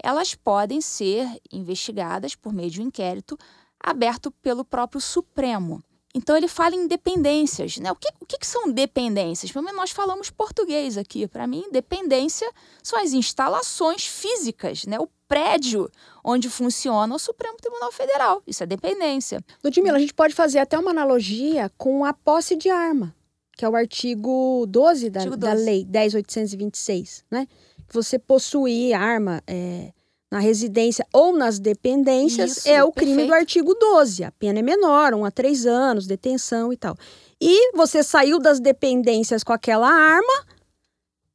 elas 0.02 0.34
podem 0.34 0.80
ser 0.80 1.28
investigadas 1.52 2.34
por 2.34 2.52
meio 2.52 2.70
de 2.70 2.80
um 2.80 2.86
inquérito 2.86 3.36
aberto 3.78 4.30
pelo 4.30 4.64
próprio 4.64 5.00
Supremo. 5.00 5.82
Então 6.14 6.36
ele 6.36 6.48
fala 6.48 6.74
em 6.74 6.86
dependências. 6.86 7.78
Né? 7.78 7.90
O, 7.90 7.94
que, 7.94 8.08
o 8.20 8.26
que, 8.26 8.46
são 8.46 8.70
dependências? 8.70 9.52
Pelo 9.52 9.64
menos 9.64 9.80
nós 9.80 9.90
falamos 9.90 10.30
português 10.30 10.98
aqui. 10.98 11.26
Para 11.26 11.46
mim, 11.46 11.64
dependência 11.70 12.50
são 12.82 12.98
as 12.98 13.12
instalações 13.12 14.04
físicas, 14.06 14.84
né? 14.86 14.98
o 14.98 15.08
prédio 15.28 15.88
onde 16.24 16.50
funciona 16.50 17.14
o 17.14 17.18
Supremo 17.18 17.56
Tribunal 17.56 17.92
Federal. 17.92 18.42
Isso 18.46 18.64
é 18.64 18.66
dependência. 18.66 19.44
Ludmila, 19.62 19.96
a 19.96 20.00
gente 20.00 20.14
pode 20.14 20.34
fazer 20.34 20.58
até 20.58 20.76
uma 20.76 20.90
analogia 20.90 21.70
com 21.78 22.04
a 22.04 22.12
posse 22.12 22.56
de 22.56 22.68
arma, 22.68 23.14
que 23.56 23.64
é 23.64 23.68
o 23.68 23.76
artigo 23.76 24.66
12 24.68 25.10
da, 25.10 25.20
artigo 25.20 25.36
12. 25.36 25.56
da 25.56 25.64
lei 25.64 25.84
10.826, 25.84 27.22
né? 27.30 27.46
Você 27.92 28.18
possuir 28.18 28.94
arma 28.94 29.42
é, 29.46 29.92
na 30.30 30.38
residência 30.38 31.04
ou 31.12 31.36
nas 31.36 31.58
dependências 31.58 32.58
Isso, 32.58 32.68
é 32.68 32.84
o 32.84 32.92
crime 32.92 33.16
perfeito. 33.16 33.28
do 33.28 33.34
artigo 33.34 33.74
12. 33.74 34.24
A 34.24 34.30
pena 34.30 34.60
é 34.60 34.62
menor, 34.62 35.12
um 35.12 35.24
a 35.24 35.30
três 35.30 35.66
anos, 35.66 36.06
detenção 36.06 36.72
e 36.72 36.76
tal. 36.76 36.96
E 37.40 37.72
você 37.74 38.02
saiu 38.02 38.38
das 38.38 38.60
dependências 38.60 39.42
com 39.42 39.52
aquela 39.52 39.88
arma, 39.88 40.44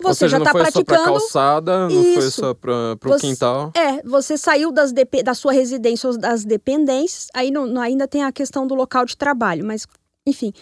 você 0.01 0.19
seja, 0.19 0.37
já 0.37 0.43
está 0.43 0.51
praticando. 0.51 0.85
Não 0.87 1.19
foi 1.19 1.19
só 1.19 1.33
para 1.33 1.51
calçada, 1.59 1.89
não 1.89 2.03
foi 2.13 2.31
só 2.31 2.53
para 2.53 2.93
o 2.93 3.19
quintal. 3.19 3.71
É, 3.75 4.01
você 4.03 4.37
saiu 4.37 4.71
das 4.71 4.93
da 5.23 5.33
sua 5.33 5.51
residência 5.53 6.09
ou 6.09 6.17
das 6.17 6.45
dependências, 6.45 7.27
aí 7.33 7.49
não, 7.49 7.79
ainda 7.79 8.07
tem 8.07 8.23
a 8.23 8.31
questão 8.31 8.67
do 8.67 8.75
local 8.75 9.05
de 9.05 9.17
trabalho, 9.17 9.65
mas 9.65 9.85
enfim. 10.27 10.53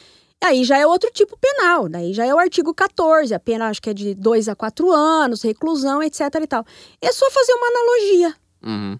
Aí 0.43 0.65
já 0.65 0.77
é 0.77 0.85
outro 0.85 1.09
tipo 1.09 1.37
penal, 1.37 1.87
daí 1.87 2.13
já 2.13 2.25
é 2.25 2.33
o 2.33 2.37
artigo 2.37 2.73
14, 2.73 3.33
a 3.33 3.39
pena 3.39 3.69
acho 3.69 3.81
que 3.81 3.89
é 3.89 3.93
de 3.93 4.13
2 4.13 4.49
a 4.49 4.55
4 4.55 4.91
anos, 4.91 5.41
reclusão, 5.41 6.03
etc 6.03 6.19
e 6.41 6.47
tal. 6.47 6.65
É 7.01 7.13
só 7.13 7.31
fazer 7.31 7.53
uma 7.53 7.67
analogia. 7.67 8.35
Uhum. 8.61 8.99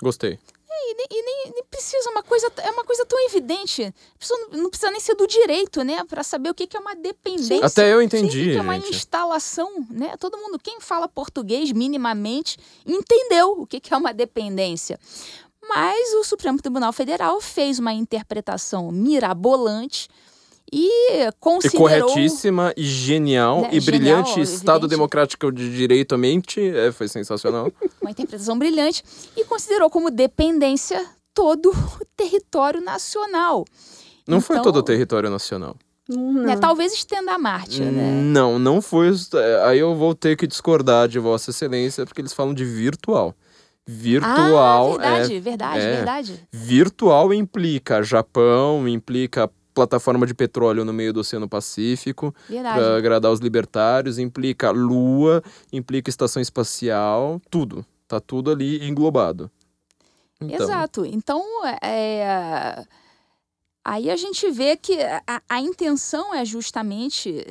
Gostei. 0.00 0.38
É, 0.70 0.90
e, 0.90 0.94
nem, 0.94 1.06
e 1.10 1.22
nem, 1.22 1.52
nem, 1.54 1.64
precisa 1.64 2.08
uma 2.10 2.22
coisa 2.22 2.52
é 2.58 2.70
uma 2.70 2.84
coisa 2.84 3.04
tão 3.04 3.18
evidente 3.26 3.92
não, 4.30 4.62
não 4.62 4.70
precisa 4.70 4.90
nem 4.90 5.00
ser 5.00 5.14
do 5.14 5.26
direito 5.26 5.82
né 5.82 6.04
para 6.04 6.22
saber 6.22 6.50
o 6.50 6.54
que, 6.54 6.66
que 6.66 6.76
é 6.76 6.80
uma 6.80 6.94
dependência 6.94 7.64
até 7.64 7.92
eu 7.92 8.02
entendi 8.02 8.50
o 8.50 8.52
que 8.52 8.58
é 8.58 8.60
uma 8.60 8.76
instalação 8.76 9.86
né 9.88 10.16
todo 10.18 10.36
mundo 10.36 10.58
quem 10.58 10.80
fala 10.80 11.08
português 11.08 11.72
minimamente 11.72 12.58
entendeu 12.84 13.52
o 13.60 13.66
que, 13.66 13.80
que 13.80 13.94
é 13.94 13.96
uma 13.96 14.12
dependência 14.12 15.00
mas 15.68 16.12
o 16.14 16.24
Supremo 16.24 16.60
Tribunal 16.60 16.92
Federal 16.92 17.40
fez 17.40 17.78
uma 17.78 17.92
interpretação 17.92 18.92
mirabolante 18.92 20.08
e 20.72 21.30
considerou... 21.38 21.88
E 21.88 22.00
corretíssima, 22.00 22.72
e 22.76 22.82
genial, 22.82 23.62
né, 23.62 23.68
e 23.72 23.80
genial, 23.80 24.22
brilhante. 24.22 24.40
Estado 24.40 24.88
Democrático 24.88 25.52
de 25.52 25.74
Direito 25.74 26.14
à 26.14 26.18
Mente, 26.18 26.60
é, 26.60 26.90
foi 26.92 27.08
sensacional. 27.08 27.72
Uma 28.00 28.10
interpretação 28.10 28.58
brilhante. 28.58 29.02
E 29.36 29.44
considerou 29.44 29.88
como 29.88 30.10
dependência 30.10 31.04
todo 31.32 31.70
o 31.70 32.04
território 32.16 32.80
nacional. 32.80 33.64
Não 34.26 34.38
então, 34.38 34.40
foi 34.40 34.60
todo 34.60 34.76
o 34.76 34.82
território 34.82 35.30
nacional. 35.30 35.76
Né, 36.08 36.56
talvez 36.56 36.92
estenda 36.92 37.32
a 37.32 37.38
Marte, 37.38 37.82
né? 37.82 38.12
Não, 38.22 38.60
não 38.60 38.80
foi. 38.80 39.12
É, 39.34 39.64
aí 39.64 39.80
eu 39.80 39.92
vou 39.96 40.14
ter 40.14 40.36
que 40.36 40.46
discordar 40.46 41.08
de 41.08 41.18
Vossa 41.18 41.50
Excelência, 41.50 42.06
porque 42.06 42.20
eles 42.20 42.32
falam 42.32 42.54
de 42.54 42.64
virtual. 42.64 43.34
Virtual. 43.84 44.92
Ah, 44.94 44.98
verdade, 44.98 45.36
é, 45.36 45.40
verdade, 45.40 45.80
é, 45.80 45.96
verdade. 45.96 46.48
Virtual 46.52 47.34
implica 47.34 48.04
Japão, 48.04 48.86
implica 48.88 49.50
plataforma 49.76 50.26
de 50.26 50.32
petróleo 50.32 50.86
no 50.86 50.92
meio 50.92 51.12
do 51.12 51.20
Oceano 51.20 51.46
Pacífico 51.46 52.34
para 52.48 52.96
agradar 52.96 53.30
os 53.30 53.40
libertários, 53.40 54.18
implica 54.18 54.70
lua, 54.70 55.42
implica 55.70 56.08
estação 56.08 56.40
espacial, 56.40 57.38
tudo. 57.50 57.84
Tá 58.08 58.18
tudo 58.18 58.50
ali 58.50 58.88
englobado. 58.88 59.50
Então... 60.40 60.64
Exato. 60.64 61.04
Então, 61.04 61.44
é... 61.82 62.86
aí 63.84 64.10
a 64.10 64.16
gente 64.16 64.50
vê 64.50 64.78
que 64.78 64.98
a, 65.26 65.42
a 65.46 65.60
intenção 65.60 66.34
é 66.34 66.42
justamente 66.42 67.44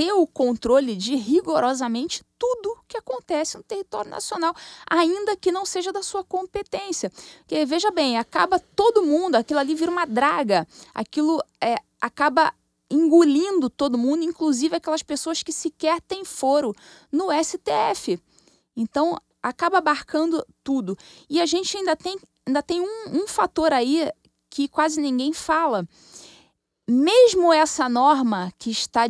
ter 0.00 0.14
o 0.14 0.26
controle 0.26 0.96
de 0.96 1.14
rigorosamente 1.14 2.24
tudo 2.38 2.78
que 2.88 2.96
acontece 2.96 3.58
no 3.58 3.62
território 3.62 4.10
nacional, 4.10 4.56
ainda 4.88 5.36
que 5.36 5.52
não 5.52 5.66
seja 5.66 5.92
da 5.92 6.02
sua 6.02 6.24
competência. 6.24 7.12
Porque, 7.40 7.66
veja 7.66 7.90
bem, 7.90 8.16
acaba 8.16 8.58
todo 8.58 9.02
mundo, 9.02 9.34
aquilo 9.34 9.60
ali 9.60 9.74
vira 9.74 9.90
uma 9.90 10.06
draga, 10.06 10.66
aquilo 10.94 11.38
é, 11.60 11.76
acaba 12.00 12.50
engolindo 12.90 13.68
todo 13.68 13.98
mundo, 13.98 14.24
inclusive 14.24 14.74
aquelas 14.74 15.02
pessoas 15.02 15.42
que 15.42 15.52
sequer 15.52 16.00
têm 16.00 16.24
foro 16.24 16.74
no 17.12 17.26
STF. 17.30 18.18
Então, 18.74 19.18
acaba 19.42 19.78
abarcando 19.78 20.42
tudo. 20.64 20.96
E 21.28 21.42
a 21.42 21.44
gente 21.44 21.76
ainda 21.76 21.94
tem, 21.94 22.16
ainda 22.46 22.62
tem 22.62 22.80
um, 22.80 23.22
um 23.22 23.28
fator 23.28 23.70
aí 23.70 24.10
que 24.48 24.66
quase 24.66 24.98
ninguém 24.98 25.34
fala 25.34 25.86
mesmo 26.90 27.52
essa 27.52 27.88
norma 27.88 28.52
que 28.58 28.70
está 28.70 29.04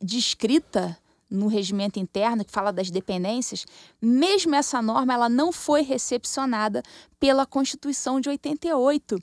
descrita 0.00 0.96
no 1.28 1.46
regimento 1.46 1.98
interno, 1.98 2.44
que 2.44 2.50
fala 2.50 2.72
das 2.72 2.90
dependências, 2.90 3.64
mesmo 4.00 4.54
essa 4.54 4.82
norma 4.82 5.12
ela 5.12 5.28
não 5.28 5.52
foi 5.52 5.82
recepcionada 5.82 6.82
pela 7.20 7.46
Constituição 7.46 8.20
de 8.20 8.28
88, 8.28 9.16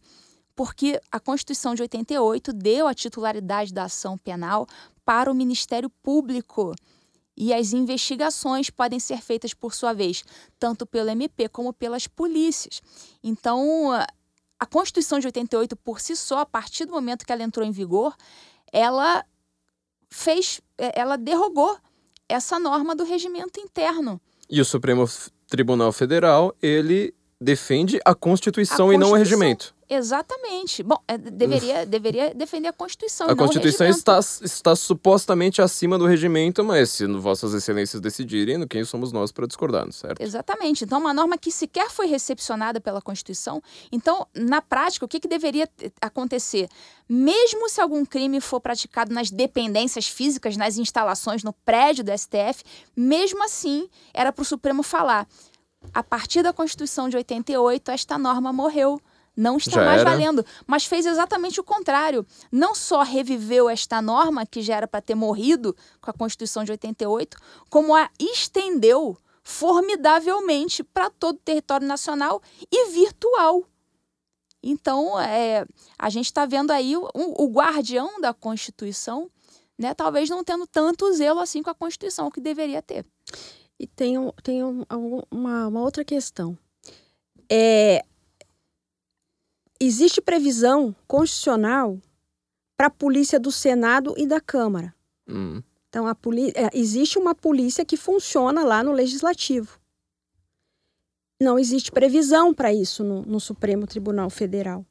porque 0.56 1.02
a 1.12 1.20
Constituição 1.20 1.76
de 1.76 1.82
88 1.82 2.54
deu 2.54 2.88
a 2.88 2.94
titularidade 2.94 3.74
da 3.74 3.84
ação 3.84 4.18
penal 4.18 4.66
para 5.04 5.32
o 5.32 5.36
Ministério 5.36 5.90
Público. 5.90 6.74
E 7.36 7.54
as 7.54 7.72
investigações 7.72 8.70
podem 8.70 9.00
ser 9.00 9.22
feitas, 9.22 9.54
por 9.54 9.74
sua 9.74 9.94
vez, 9.94 10.24
tanto 10.58 10.88
pelo 10.88 11.10
MP 11.10 11.48
como 11.50 11.72
pelas 11.72 12.08
polícias. 12.08 12.82
Então, 13.24 13.92
a 14.60 14.66
Constituição 14.66 15.20
de 15.20 15.28
88, 15.28 15.76
por 15.76 16.00
si 16.00 16.16
só, 16.16 16.40
a 16.40 16.46
partir 16.46 16.86
do 16.86 16.92
momento 16.92 17.26
que 17.26 17.32
ela 17.32 17.44
entrou 17.44 17.66
em 17.66 17.72
vigor, 17.72 18.16
ela 18.72 19.24
fez, 20.10 20.62
é, 20.78 21.00
ela 21.00 21.18
derrogou 21.18 21.78
essa 22.28 22.60
norma 22.60 22.96
do 22.96 23.04
regimento 23.04 23.60
interno. 23.60 24.20
E 24.50 24.60
o 24.60 24.66
Supremo 24.66 25.08
Tribunal 25.48 25.92
Federal, 25.92 26.56
ele 26.62 27.14
defende 27.40 28.00
a 28.04 28.16
Constituição, 28.16 28.88
a 28.88 28.90
Constituição 28.90 28.94
e 28.94 28.98
não 28.98 29.12
o 29.12 29.16
regimento. 29.16 29.76
Exatamente. 29.90 30.84
Bom, 30.84 31.02
é, 31.08 31.18
deveria, 31.18 31.86
deveria 31.86 32.34
defender 32.34 32.68
a 32.68 32.74
Constituição. 32.74 33.30
A 33.30 33.36
Constituição 33.36 33.88
está, 33.88 34.20
está 34.20 34.76
supostamente 34.76 35.62
acima 35.62 35.98
do 35.98 36.06
regimento, 36.06 36.64
mas 36.64 36.90
se 36.90 37.08
Vossas 37.08 37.54
Excelências 37.54 38.02
decidirem, 38.02 38.68
quem 38.68 38.84
somos 38.84 39.14
nós 39.14 39.32
para 39.32 39.48
discordar, 39.48 39.90
certo? 39.94 40.22
Exatamente. 40.22 40.84
Então, 40.84 41.00
uma 41.00 41.14
norma 41.14 41.38
que 41.38 41.52
sequer 41.52 41.90
foi 41.90 42.08
recepcionada 42.08 42.82
pela 42.82 43.02
Constituição. 43.02 43.62
Então, 43.90 44.28
na 44.36 44.62
prática, 44.62 45.06
o 45.06 45.08
que, 45.08 45.22
que 45.22 45.28
deveria 45.28 45.70
acontecer? 46.02 46.68
Mesmo 47.08 47.70
se 47.70 47.80
algum 47.80 48.06
crime 48.06 48.42
for 48.42 48.60
praticado 48.60 49.14
nas 49.14 49.32
dependências 49.32 50.08
físicas, 50.08 50.58
nas 50.58 50.78
instalações, 50.78 51.44
no 51.44 51.54
prédio 51.54 52.04
do 52.04 52.12
STF, 52.12 52.64
mesmo 52.96 53.42
assim, 53.44 53.90
era 54.14 54.34
para 54.34 54.42
o 54.42 54.46
Supremo 54.46 54.84
falar. 54.84 55.26
A 55.94 56.04
partir 56.04 56.44
da 56.44 56.52
Constituição 56.52 57.08
de 57.08 57.16
88, 57.16 57.92
esta 57.92 58.18
norma 58.18 58.52
morreu. 58.52 59.00
Não 59.38 59.58
está 59.58 59.80
Já 59.80 59.86
mais 59.86 60.02
era. 60.02 60.10
valendo. 60.10 60.44
Mas 60.66 60.86
fez 60.86 61.06
exatamente 61.06 61.60
o 61.60 61.64
contrário. 61.64 62.26
Não 62.52 62.74
só 62.74 63.04
reviveu 63.04 63.70
esta 63.70 64.02
norma, 64.02 64.46
que 64.48 64.64
já 64.64 64.76
era 64.78 64.88
para 64.88 65.00
ter 65.00 65.14
morrido 65.14 65.76
com 66.02 66.10
a 66.10 66.14
Constituição 66.14 66.64
de 66.64 66.72
88, 66.72 67.38
como 67.70 67.96
a 67.96 68.10
estendeu 68.20 69.16
formidavelmente 69.44 70.84
para 70.84 71.10
todo 71.10 71.36
o 71.36 71.40
território 71.40 71.88
nacional 71.88 72.42
e 72.72 72.90
virtual. 72.90 73.64
Então, 74.62 75.20
é, 75.20 75.66
a 75.98 76.10
gente 76.10 76.26
está 76.26 76.46
vendo 76.46 76.72
aí 76.72 76.98
o, 76.98 77.08
o 77.14 77.48
guardião 77.48 78.20
da 78.20 78.34
Constituição, 78.34 79.30
né, 79.78 79.94
talvez 79.94 80.30
não 80.30 80.44
tendo 80.44 80.66
tanto 80.68 81.14
zelo 81.14 81.40
assim 81.40 81.62
com 81.62 81.70
a 81.70 81.76
Constituição 81.76 82.32
que 82.32 82.42
deveria 82.42 82.82
ter. 82.82 83.06
E 83.80 83.86
tem, 83.86 84.16
tem 84.44 84.64
um- 84.64 84.84
um- 84.92 85.22
uma, 85.30 85.68
uma 85.68 85.82
outra 85.82 86.04
questão. 86.04 86.58
É, 87.50 88.04
existe 89.80 90.22
previsão 90.22 90.96
constitucional 91.08 92.00
para 92.78 92.88
a 92.88 92.92
polícia 92.92 93.40
do 93.40 93.52
Senado 93.52 94.14
e 94.18 94.26
da 94.28 94.40
Câmara. 94.40 94.94
Hum. 95.28 95.62
Então, 95.90 96.06
a 96.08 96.14
poli- 96.14 96.52
é, 96.56 96.70
existe 96.74 97.18
uma 97.18 97.34
polícia 97.34 97.84
que 97.86 97.98
funciona 97.98 98.64
lá 98.64 98.84
no 98.84 98.92
Legislativo. 98.92 99.80
Não 101.42 101.58
existe 101.60 101.92
previsão 101.92 102.54
para 102.54 102.74
isso 102.74 103.04
no, 103.04 103.22
no 103.24 103.40
Supremo 103.40 103.86
Tribunal 103.86 104.30
Federal. 104.30 104.86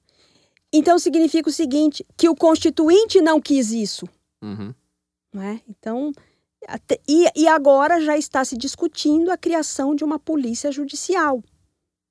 Então, 0.73 0.99
significa 0.99 1.49
o 1.49 1.53
seguinte: 1.53 2.05
que 2.17 2.29
o 2.29 2.35
Constituinte 2.37 3.21
não 3.21 3.41
quis 3.41 3.71
isso. 3.73 4.07
Uhum. 4.43 4.75
não 5.33 5.43
é? 5.43 5.61
Então, 5.69 6.13
até- 6.69 7.01
e, 7.09 7.27
e 7.35 7.49
agora 7.49 8.01
já 8.01 8.17
está 8.17 8.45
se 8.45 8.57
discutindo 8.57 9.31
a 9.31 9.37
criação 9.37 9.95
de 9.95 10.05
uma 10.05 10.19
polícia 10.19 10.71
judicial 10.71 11.43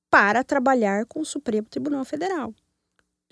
para 0.09 0.43
trabalhar 0.43 1.05
com 1.05 1.19
o 1.21 1.25
Supremo 1.25 1.67
Tribunal 1.69 2.03
Federal. 2.05 2.53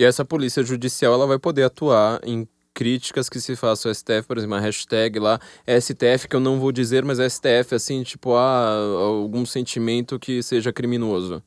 E 0.04 0.06
essa 0.06 0.26
polícia 0.26 0.62
judicial 0.62 1.14
ela 1.14 1.26
vai 1.26 1.40
poder 1.40 1.64
atuar 1.64 2.20
em 2.26 2.46
críticas 2.74 3.30
que 3.30 3.40
se 3.40 3.56
façam 3.56 3.90
ao 3.90 3.96
STF, 3.96 4.24
por 4.28 4.38
exemplo, 4.38 4.56
a 4.56 4.60
hashtag 4.60 5.18
lá 5.18 5.40
STF, 5.66 6.28
que 6.28 6.36
eu 6.36 6.42
não 6.42 6.60
vou 6.60 6.74
dizer, 6.74 7.06
mas 7.06 7.20
STF, 7.20 7.74
assim, 7.74 8.04
tipo, 8.04 8.34
ah, 8.34 8.74
algum 9.00 9.46
sentimento 9.46 10.20
que 10.20 10.44
seja 10.44 10.74
criminoso. 10.74 11.42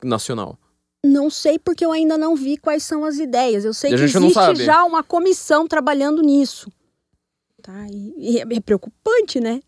Nacional. 0.00 0.56
Não 1.04 1.28
sei 1.28 1.58
porque 1.58 1.84
eu 1.84 1.90
ainda 1.90 2.16
não 2.16 2.36
vi 2.36 2.56
quais 2.56 2.84
são 2.84 3.04
as 3.04 3.16
ideias. 3.16 3.64
Eu 3.64 3.74
sei 3.74 3.90
que 3.90 3.96
existe 3.96 4.64
já 4.64 4.84
uma 4.84 5.02
comissão 5.02 5.66
trabalhando 5.66 6.22
nisso. 6.22 6.70
Tá? 7.60 7.86
E, 7.90 8.14
e 8.16 8.38
é, 8.38 8.42
é 8.42 8.60
preocupante, 8.60 9.40
né? 9.40 9.60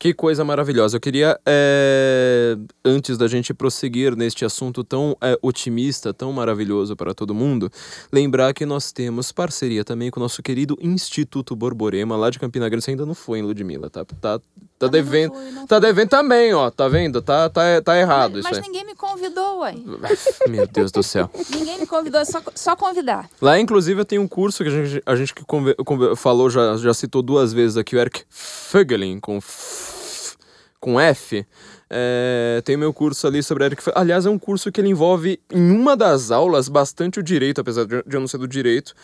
Que 0.00 0.14
coisa 0.14 0.42
maravilhosa. 0.42 0.96
Eu 0.96 1.00
queria, 1.00 1.38
é, 1.44 2.56
antes 2.82 3.18
da 3.18 3.28
gente 3.28 3.52
prosseguir 3.52 4.16
neste 4.16 4.46
assunto 4.46 4.82
tão 4.82 5.14
é, 5.20 5.38
otimista, 5.42 6.14
tão 6.14 6.32
maravilhoso 6.32 6.96
para 6.96 7.12
todo 7.12 7.34
mundo, 7.34 7.70
lembrar 8.10 8.54
que 8.54 8.64
nós 8.64 8.92
temos 8.92 9.30
parceria 9.30 9.84
também 9.84 10.10
com 10.10 10.18
o 10.18 10.22
nosso 10.22 10.42
querido 10.42 10.74
Instituto 10.80 11.54
Borborema, 11.54 12.16
lá 12.16 12.30
de 12.30 12.38
Campina 12.38 12.66
Grande. 12.66 12.82
Você 12.82 12.92
ainda 12.92 13.04
não 13.04 13.14
foi 13.14 13.40
em 13.40 13.42
Ludmilla, 13.42 13.90
tá? 13.90 14.02
Tá, 14.06 14.40
tá 14.80 14.86
não 14.86 14.90
devendo. 14.92 15.34
fui, 15.34 15.50
não 15.52 15.66
Tá 15.66 15.78
devendo 15.78 16.08
também, 16.08 16.52
ó. 16.54 16.70
Tá 16.70 16.88
vendo? 16.88 17.20
Tá, 17.22 17.48
tá, 17.48 17.80
tá 17.82 17.96
errado 17.98 18.32
Mas, 18.32 18.40
isso 18.40 18.48
mas 18.48 18.58
aí. 18.58 18.64
ninguém 18.64 18.84
me 18.86 18.94
convidou, 18.96 19.60
ué. 19.60 19.74
Meu 20.48 20.66
Deus 20.66 20.90
do 20.90 21.02
céu. 21.02 21.30
Ninguém 21.50 21.78
me 21.78 21.86
convidou, 21.86 22.20
é 22.20 22.24
só, 22.24 22.40
só 22.54 22.74
convidar. 22.74 23.28
Lá, 23.40 23.60
inclusive, 23.60 24.00
eu 24.00 24.04
tenho 24.04 24.22
um 24.22 24.28
curso 24.28 24.64
que 24.64 24.70
a 24.70 24.72
gente, 24.84 25.02
a 25.06 25.14
gente 25.14 25.34
que 25.34 25.44
conve- 25.44 25.74
conve- 25.84 26.16
falou, 26.16 26.48
já, 26.50 26.76
já 26.78 26.92
citou 26.94 27.22
duas 27.22 27.52
vezes 27.52 27.76
aqui, 27.76 27.94
o 27.94 27.98
Eric 28.00 28.24
Fögelin, 28.28 29.20
com, 29.20 29.36
f- 29.38 30.36
com 30.80 30.98
F. 30.98 31.46
É, 31.92 32.62
tem 32.64 32.76
meu 32.76 32.92
curso 32.94 33.26
ali 33.26 33.42
sobre 33.42 33.64
Eric 33.64 33.82
Fögelin. 33.82 34.00
Aliás, 34.00 34.24
é 34.24 34.30
um 34.30 34.38
curso 34.38 34.70
que 34.70 34.80
ele 34.80 34.88
envolve, 34.88 35.40
em 35.52 35.70
uma 35.72 35.96
das 35.96 36.30
aulas, 36.30 36.68
bastante 36.68 37.18
o 37.18 37.22
direito, 37.22 37.60
apesar 37.60 37.84
de 37.84 38.00
de 38.06 38.16
eu 38.16 38.20
não 38.20 38.28
ser 38.28 38.38
do 38.38 38.46
direito, 38.48 38.94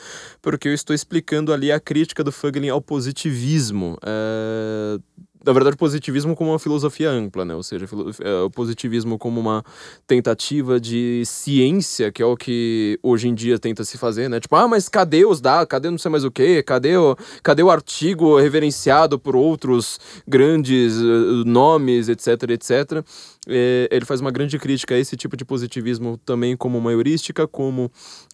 porque 0.41 0.68
eu 0.68 0.72
estou 0.74 0.95
explicando 0.95 1.53
ali 1.53 1.70
a 1.72 1.79
crítica 1.81 2.22
do 2.24 2.31
Fögelin 2.33 2.68
ao 2.70 2.81
positivismo. 2.81 3.99
É, 4.07 4.99
na 5.47 5.53
verdade, 5.53 5.77
positivismo 5.77 6.35
como 6.35 6.51
uma 6.51 6.59
filosofia 6.59 7.09
ampla, 7.09 7.45
né? 7.45 7.55
Ou 7.55 7.63
seja, 7.63 7.87
é, 8.21 8.43
o 8.43 8.51
positivismo 8.51 9.17
como 9.17 9.39
uma 9.39 9.65
tentativa 10.05 10.81
de 10.81 11.23
ciência, 11.25 12.11
que 12.11 12.21
é 12.21 12.27
o 12.27 12.37
que 12.37 12.99
hoje 13.01 13.29
em 13.29 13.35
dia 13.35 13.57
tenta 13.57 13.85
se 13.85 13.97
fazer, 13.97 14.29
né? 14.29 14.41
Tipo, 14.41 14.57
ah, 14.57 14.67
mas 14.67 14.89
cadê 14.89 15.25
os 15.25 15.41
dados? 15.41 15.69
Cadê 15.69 15.89
não 15.89 15.99
sei 15.99 16.11
mais 16.11 16.25
o 16.25 16.33
quê? 16.33 16.65
Cadê 16.65 16.97
o, 16.97 17.17
cadê 17.45 17.63
o 17.63 17.71
artigo 17.71 18.37
reverenciado 18.37 19.21
por 19.21 19.37
outros 19.37 20.01
grandes 20.27 20.97
eh, 20.99 21.45
nomes, 21.45 22.09
etc, 22.09 22.51
etc. 22.51 23.05
É, 23.49 23.89
ele 23.93 24.05
faz 24.05 24.21
uma 24.21 24.31
grande 24.31 24.59
crítica 24.59 24.95
a 24.95 24.99
esse 24.99 25.17
tipo 25.17 25.37
de 25.37 25.45
positivismo 25.45 26.19
também 26.25 26.57
como 26.57 26.79
uma 26.79 26.91
heurística, 26.91 27.47
como 27.47 27.91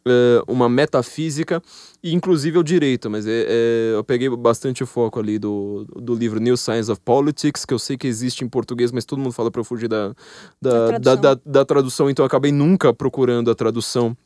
eh, 0.07 0.43
uma 0.49 0.69
metafísica 0.69 1.63
e 2.03 2.15
inclusive 2.15 2.57
ao 2.57 2.63
direito, 2.63 3.11
mas 3.11 3.27
é, 3.27 3.47
é, 3.47 3.95
eu 3.95 4.03
peguei 4.03 4.29
bastante 4.31 4.83
o 4.83 4.87
foco 4.87 5.21
ali 5.21 5.39
do, 5.39 5.85
do 5.97 6.15
livro 6.15 6.41
New 6.41 6.57
Science 6.57 6.91
of 6.91 7.01
Politics, 7.05 7.65
que 7.65 7.75
eu 7.75 7.79
sei 7.79 7.97
que 7.97 8.07
existe 8.07 8.43
em 8.45 8.49
português, 8.49 8.91
mas 8.91 9.05
todo 9.05 9.19
mundo 9.19 9.33
fala 9.33 9.51
para 9.51 9.61
eu 9.61 9.65
fugir 9.65 9.89
da, 9.89 10.15
da, 10.61 10.93
Da 10.93 10.99
da, 10.99 10.99
tradução. 10.99 11.21
da, 11.21 11.41
da 11.45 11.65
tradução, 11.65 12.11
então 12.11 12.23
eu 12.25 12.27
acabei 12.27 12.51
nunca 12.51 12.93
procurando 12.93 13.51
a 13.51 13.55
tradução 13.55 14.17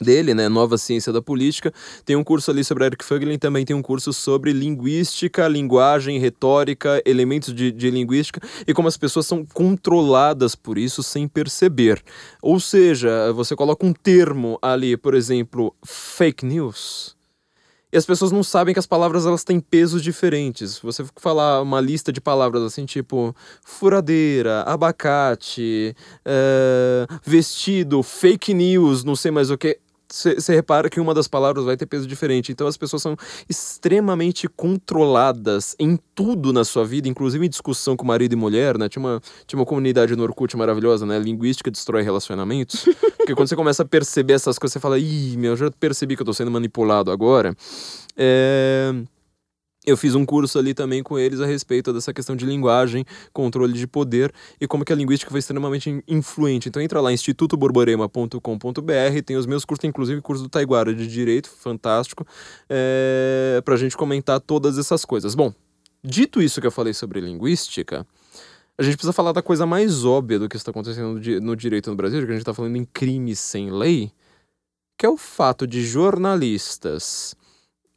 dele, 0.00 0.34
né, 0.34 0.48
Nova 0.48 0.78
Ciência 0.78 1.12
da 1.12 1.20
Política. 1.20 1.72
Tem 2.04 2.16
um 2.16 2.24
curso 2.24 2.50
ali 2.50 2.64
sobre 2.64 2.84
Eric 2.84 3.04
Fögelin, 3.04 3.38
também 3.38 3.64
tem 3.64 3.74
um 3.74 3.82
curso 3.82 4.12
sobre 4.12 4.52
linguística, 4.52 5.46
linguagem, 5.48 6.18
retórica, 6.18 7.02
elementos 7.04 7.54
de, 7.54 7.70
de 7.70 7.90
linguística 7.90 8.40
e 8.66 8.72
como 8.72 8.88
as 8.88 8.96
pessoas 8.96 9.26
são 9.26 9.44
controladas 9.44 10.54
por 10.54 10.78
isso 10.78 11.02
sem 11.02 11.26
perceber. 11.28 12.02
Ou 12.42 12.60
seja, 12.60 13.32
você 13.32 13.54
coloca 13.56 13.84
um 13.84 13.92
termo 13.92 14.58
ali, 14.62 14.96
por 14.96 15.14
exemplo, 15.14 15.74
fake 15.84 16.44
news. 16.44 17.17
E 17.90 17.96
as 17.96 18.04
pessoas 18.04 18.30
não 18.30 18.42
sabem 18.42 18.74
que 18.74 18.78
as 18.78 18.86
palavras 18.86 19.24
elas 19.24 19.44
têm 19.44 19.58
pesos 19.60 20.02
diferentes. 20.02 20.78
Você 20.80 21.04
falar 21.16 21.62
uma 21.62 21.80
lista 21.80 22.12
de 22.12 22.20
palavras 22.20 22.62
assim, 22.62 22.84
tipo 22.84 23.34
furadeira, 23.64 24.62
abacate, 24.62 25.96
eh, 26.24 27.06
vestido, 27.24 28.02
fake 28.02 28.52
news, 28.52 29.04
não 29.04 29.16
sei 29.16 29.30
mais 29.30 29.50
o 29.50 29.56
que, 29.56 29.78
você 30.08 30.54
repara 30.54 30.88
que 30.88 31.00
uma 31.00 31.12
das 31.12 31.28
palavras 31.28 31.64
vai 31.64 31.76
ter 31.76 31.86
peso 31.86 32.06
diferente. 32.06 32.50
Então 32.50 32.66
as 32.66 32.76
pessoas 32.76 33.02
são 33.02 33.16
extremamente 33.48 34.48
controladas 34.48 35.76
em 35.78 35.98
tudo 36.14 36.52
na 36.52 36.64
sua 36.64 36.84
vida, 36.84 37.08
inclusive 37.08 37.44
em 37.44 37.48
discussão 37.48 37.96
com 37.96 38.06
marido 38.06 38.32
e 38.32 38.36
mulher, 38.36 38.78
né? 38.78 38.88
Tinha 38.88 39.04
uma, 39.04 39.20
tinha 39.46 39.58
uma 39.58 39.66
comunidade 39.66 40.16
no 40.16 40.22
Orkut 40.22 40.56
maravilhosa, 40.56 41.04
né? 41.04 41.18
Linguística 41.18 41.70
destrói 41.70 42.02
relacionamentos. 42.02 42.84
Porque 43.18 43.34
quando 43.34 43.48
você 43.48 43.56
começa 43.56 43.82
a 43.82 43.86
perceber 43.86 44.34
essas 44.34 44.58
coisas, 44.58 44.72
você 44.72 44.80
fala, 44.80 44.98
ih, 44.98 45.36
meu, 45.36 45.52
eu 45.52 45.56
já 45.56 45.70
percebi 45.70 46.16
que 46.16 46.22
eu 46.22 46.26
tô 46.26 46.32
sendo 46.32 46.50
manipulado 46.50 47.10
agora. 47.10 47.54
É 48.16 48.92
eu 49.88 49.96
fiz 49.96 50.14
um 50.14 50.24
curso 50.24 50.58
ali 50.58 50.74
também 50.74 51.02
com 51.02 51.18
eles 51.18 51.40
a 51.40 51.46
respeito 51.46 51.92
dessa 51.92 52.12
questão 52.12 52.36
de 52.36 52.44
linguagem, 52.44 53.04
controle 53.32 53.72
de 53.72 53.86
poder 53.86 54.32
e 54.60 54.66
como 54.66 54.84
que 54.84 54.92
a 54.92 54.96
linguística 54.96 55.30
foi 55.30 55.40
extremamente 55.40 55.90
in- 55.90 56.02
influente. 56.06 56.68
Então 56.68 56.82
entra 56.82 57.00
lá, 57.00 57.12
institutoborborema.com.br, 57.12 59.22
tem 59.24 59.36
os 59.36 59.46
meus 59.46 59.64
cursos, 59.64 59.80
tem 59.80 59.90
inclusive 59.90 60.20
curso 60.20 60.42
do 60.42 60.48
Taiguara 60.48 60.94
de 60.94 61.06
Direito, 61.06 61.50
fantástico, 61.50 62.26
é, 62.68 63.60
pra 63.64 63.76
gente 63.76 63.96
comentar 63.96 64.40
todas 64.40 64.78
essas 64.78 65.04
coisas. 65.04 65.34
Bom, 65.34 65.52
dito 66.02 66.42
isso 66.42 66.60
que 66.60 66.66
eu 66.66 66.72
falei 66.72 66.94
sobre 66.94 67.20
linguística, 67.20 68.06
a 68.76 68.82
gente 68.82 68.96
precisa 68.96 69.12
falar 69.12 69.32
da 69.32 69.42
coisa 69.42 69.66
mais 69.66 70.04
óbvia 70.04 70.38
do 70.38 70.48
que 70.48 70.56
está 70.56 70.70
acontecendo 70.70 71.20
no 71.40 71.56
direito 71.56 71.90
no 71.90 71.96
Brasil, 71.96 72.20
que 72.20 72.26
a 72.26 72.34
gente 72.34 72.42
está 72.42 72.54
falando 72.54 72.76
em 72.76 72.84
crimes 72.84 73.40
sem 73.40 73.70
lei, 73.70 74.12
que 74.96 75.06
é 75.06 75.08
o 75.08 75.16
fato 75.16 75.66
de 75.66 75.84
jornalistas 75.84 77.34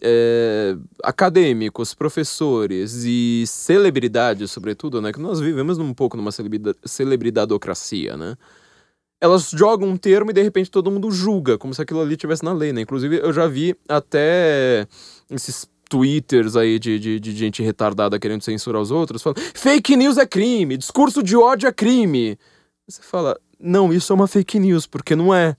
é, 0.02 0.76
acadêmicos, 1.04 1.94
professores 1.94 3.04
e 3.06 3.44
celebridades, 3.48 4.52
sobretudo, 4.52 5.02
né? 5.02 5.12
Que 5.12 5.20
nós 5.20 5.40
vivemos 5.40 5.78
um 5.78 5.94
pouco 5.94 6.18
numa 6.18 6.32
celebridade, 6.32 6.78
celebridadocracia, 6.86 8.18
né? 8.18 8.36
Elas 9.20 9.52
jogam 9.52 9.88
um 9.88 9.98
termo 9.98 10.32
e 10.32 10.34
de 10.34 10.42
repente 10.42 10.72
todo 10.72 10.90
mundo 10.90 11.12
julga, 11.12 11.58
como 11.58 11.74
se 11.74 11.82
aquilo 11.82 12.02
ali 12.02 12.18
tivesse 12.18 12.44
na 12.44 12.54
lei, 12.54 12.74
né? 12.74 12.82
Inclusive 12.82 13.18
eu 13.18 13.32
já 13.32 13.48
vi 13.48 13.76
até 13.88 14.88
esses 15.30 15.70
twitters 15.88 16.56
aí 16.56 16.80
de, 16.80 16.98
de, 16.98 17.20
de 17.20 17.36
gente 17.36 17.62
retardada 17.62 18.18
querendo 18.18 18.42
censurar 18.42 18.82
os 18.82 18.92
outros, 18.92 19.22
falando 19.22 19.42
fake 19.54 19.96
news 19.96 20.18
é 20.18 20.26
crime, 20.26 20.78
discurso 20.78 21.22
de 21.22 21.36
ódio 21.36 21.68
é 21.68 21.72
crime. 21.72 22.38
Você 22.88 23.02
fala, 23.04 23.40
não, 23.60 23.94
isso 23.94 24.12
é 24.12 24.16
uma 24.16 24.28
fake 24.28 24.58
news, 24.58 24.88
porque 24.88 25.16
não 25.16 25.34
é. 25.34 25.56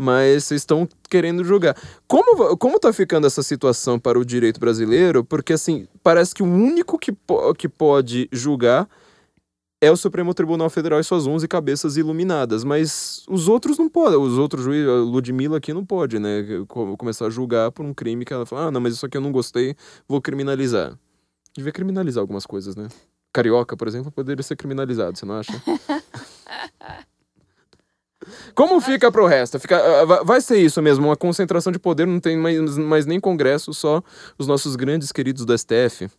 Mas 0.00 0.50
estão 0.50 0.88
querendo 1.10 1.44
julgar. 1.44 1.76
Como, 2.08 2.56
como 2.56 2.80
tá 2.80 2.90
ficando 2.90 3.26
essa 3.26 3.42
situação 3.42 3.98
para 3.98 4.18
o 4.18 4.24
direito 4.24 4.58
brasileiro? 4.58 5.22
Porque, 5.22 5.52
assim, 5.52 5.86
parece 6.02 6.34
que 6.34 6.42
o 6.42 6.46
único 6.46 6.98
que, 6.98 7.12
po 7.12 7.54
que 7.54 7.68
pode 7.68 8.26
julgar 8.32 8.88
é 9.78 9.90
o 9.90 9.96
Supremo 9.96 10.32
Tribunal 10.32 10.70
Federal 10.70 10.98
e 11.00 11.04
suas 11.04 11.26
11 11.26 11.46
cabeças 11.46 11.98
iluminadas, 11.98 12.64
mas 12.64 13.24
os 13.28 13.46
outros 13.46 13.76
não 13.76 13.90
podem, 13.90 14.18
os 14.18 14.38
outros 14.38 14.64
juízes, 14.64 14.88
a 14.88 14.94
Ludmilla 14.94 15.58
aqui 15.58 15.72
não 15.72 15.84
pode, 15.84 16.18
né, 16.18 16.44
começar 16.98 17.26
a 17.26 17.30
julgar 17.30 17.70
por 17.70 17.84
um 17.84 17.92
crime 17.92 18.24
que 18.24 18.32
ela 18.32 18.44
fala, 18.44 18.66
ah, 18.66 18.70
não, 18.70 18.80
mas 18.80 18.94
isso 18.94 19.04
aqui 19.04 19.16
eu 19.16 19.22
não 19.22 19.32
gostei, 19.32 19.74
vou 20.06 20.20
criminalizar. 20.20 20.98
Devia 21.54 21.72
criminalizar 21.72 22.20
algumas 22.20 22.46
coisas, 22.46 22.76
né? 22.76 22.88
Carioca, 23.32 23.76
por 23.76 23.88
exemplo, 23.88 24.10
poderia 24.10 24.42
ser 24.42 24.56
criminalizado, 24.56 25.18
você 25.18 25.26
não 25.26 25.34
acha? 25.34 25.52
Como 28.54 28.80
fica 28.80 29.10
pro 29.10 29.26
resto? 29.26 29.58
Fica, 29.58 29.78
ah, 29.78 30.22
vai 30.24 30.40
ser 30.40 30.58
isso 30.58 30.80
mesmo, 30.82 31.06
uma 31.06 31.16
concentração 31.16 31.72
de 31.72 31.78
poder, 31.78 32.06
não 32.06 32.20
tem 32.20 32.36
mais, 32.36 32.76
mais 32.76 33.06
nem 33.06 33.18
congresso, 33.18 33.72
só 33.72 34.02
os 34.38 34.46
nossos 34.46 34.76
grandes 34.76 35.10
queridos 35.10 35.44
do 35.44 35.56
STF. 35.56 36.10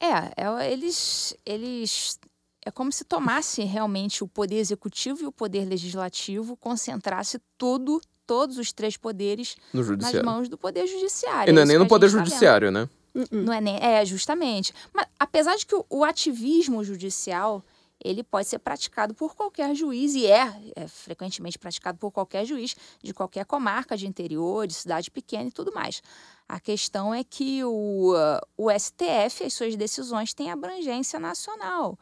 É, 0.00 0.44
é 0.44 0.72
eles, 0.72 1.36
eles 1.46 2.18
é 2.64 2.70
como 2.70 2.92
se 2.92 3.04
tomasse 3.04 3.62
realmente 3.62 4.22
o 4.24 4.28
poder 4.28 4.56
executivo 4.56 5.22
e 5.22 5.26
o 5.26 5.32
poder 5.32 5.64
legislativo, 5.66 6.56
concentrasse 6.56 7.40
tudo, 7.56 8.00
todos 8.26 8.58
os 8.58 8.72
três 8.72 8.96
poderes 8.96 9.56
nas 9.72 10.22
mãos 10.22 10.48
do 10.48 10.58
poder 10.58 10.86
judiciário. 10.86 11.50
E 11.50 11.52
não 11.52 11.60
é, 11.60 11.64
é 11.64 11.66
nem 11.66 11.78
no 11.78 11.86
poder 11.86 12.10
tá 12.10 12.18
judiciário, 12.18 12.68
tá 12.68 12.80
né? 12.80 12.88
Não 13.30 13.52
é 13.52 13.60
nem, 13.60 13.76
é 13.80 14.04
justamente. 14.04 14.72
Mas 14.92 15.06
apesar 15.18 15.56
de 15.56 15.66
que 15.66 15.74
o, 15.74 15.84
o, 15.90 16.04
ativismo 16.04 16.84
judicial 16.84 17.64
ele 18.02 18.22
pode 18.22 18.48
ser 18.48 18.58
praticado 18.58 19.14
por 19.14 19.34
qualquer 19.34 19.74
juiz 19.74 20.14
e 20.14 20.26
é, 20.26 20.72
é, 20.74 20.88
frequentemente 20.88 21.58
praticado 21.58 21.98
por 21.98 22.10
qualquer 22.10 22.44
juiz 22.44 22.74
de 23.02 23.12
qualquer 23.12 23.44
comarca 23.44 23.96
de 23.96 24.06
interior, 24.06 24.66
de 24.66 24.74
cidade 24.74 25.10
pequena 25.10 25.48
e 25.48 25.52
tudo 25.52 25.72
mais. 25.72 26.02
A 26.48 26.58
questão 26.58 27.14
é 27.14 27.22
que 27.22 27.62
o, 27.64 28.14
o 28.56 28.70
STF, 28.70 29.44
as 29.44 29.52
suas 29.52 29.76
decisões 29.76 30.34
têm 30.34 30.50
abrangência 30.50 31.20
nacional. 31.20 31.96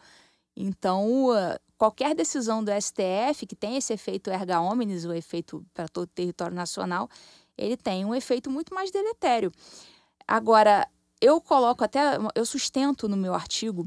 Então, 0.57 1.29
qualquer 1.77 2.15
decisão 2.15 2.65
do 2.65 2.71
STF 2.73 3.47
que 3.47 3.55
tem 3.55 3.77
esse 3.77 3.93
efeito 3.93 4.31
erga 4.31 4.61
omnes, 4.61 5.05
o 5.05 5.13
efeito 5.13 5.65
para 5.75 5.87
todo 5.89 6.05
o 6.05 6.13
território 6.13 6.55
nacional, 6.55 7.09
ele 7.57 7.77
tem 7.77 8.05
um 8.05 8.15
efeito 8.15 8.51
muito 8.51 8.75
mais 8.75 8.91
deletério. 8.91 9.53
Agora, 10.27 10.89
eu 11.21 11.41
coloco 11.41 11.85
até, 11.85 12.01
eu 12.35 12.47
sustento 12.47 13.09
no 13.09 13.17
meu 13.17 13.35
artigo 13.35 13.85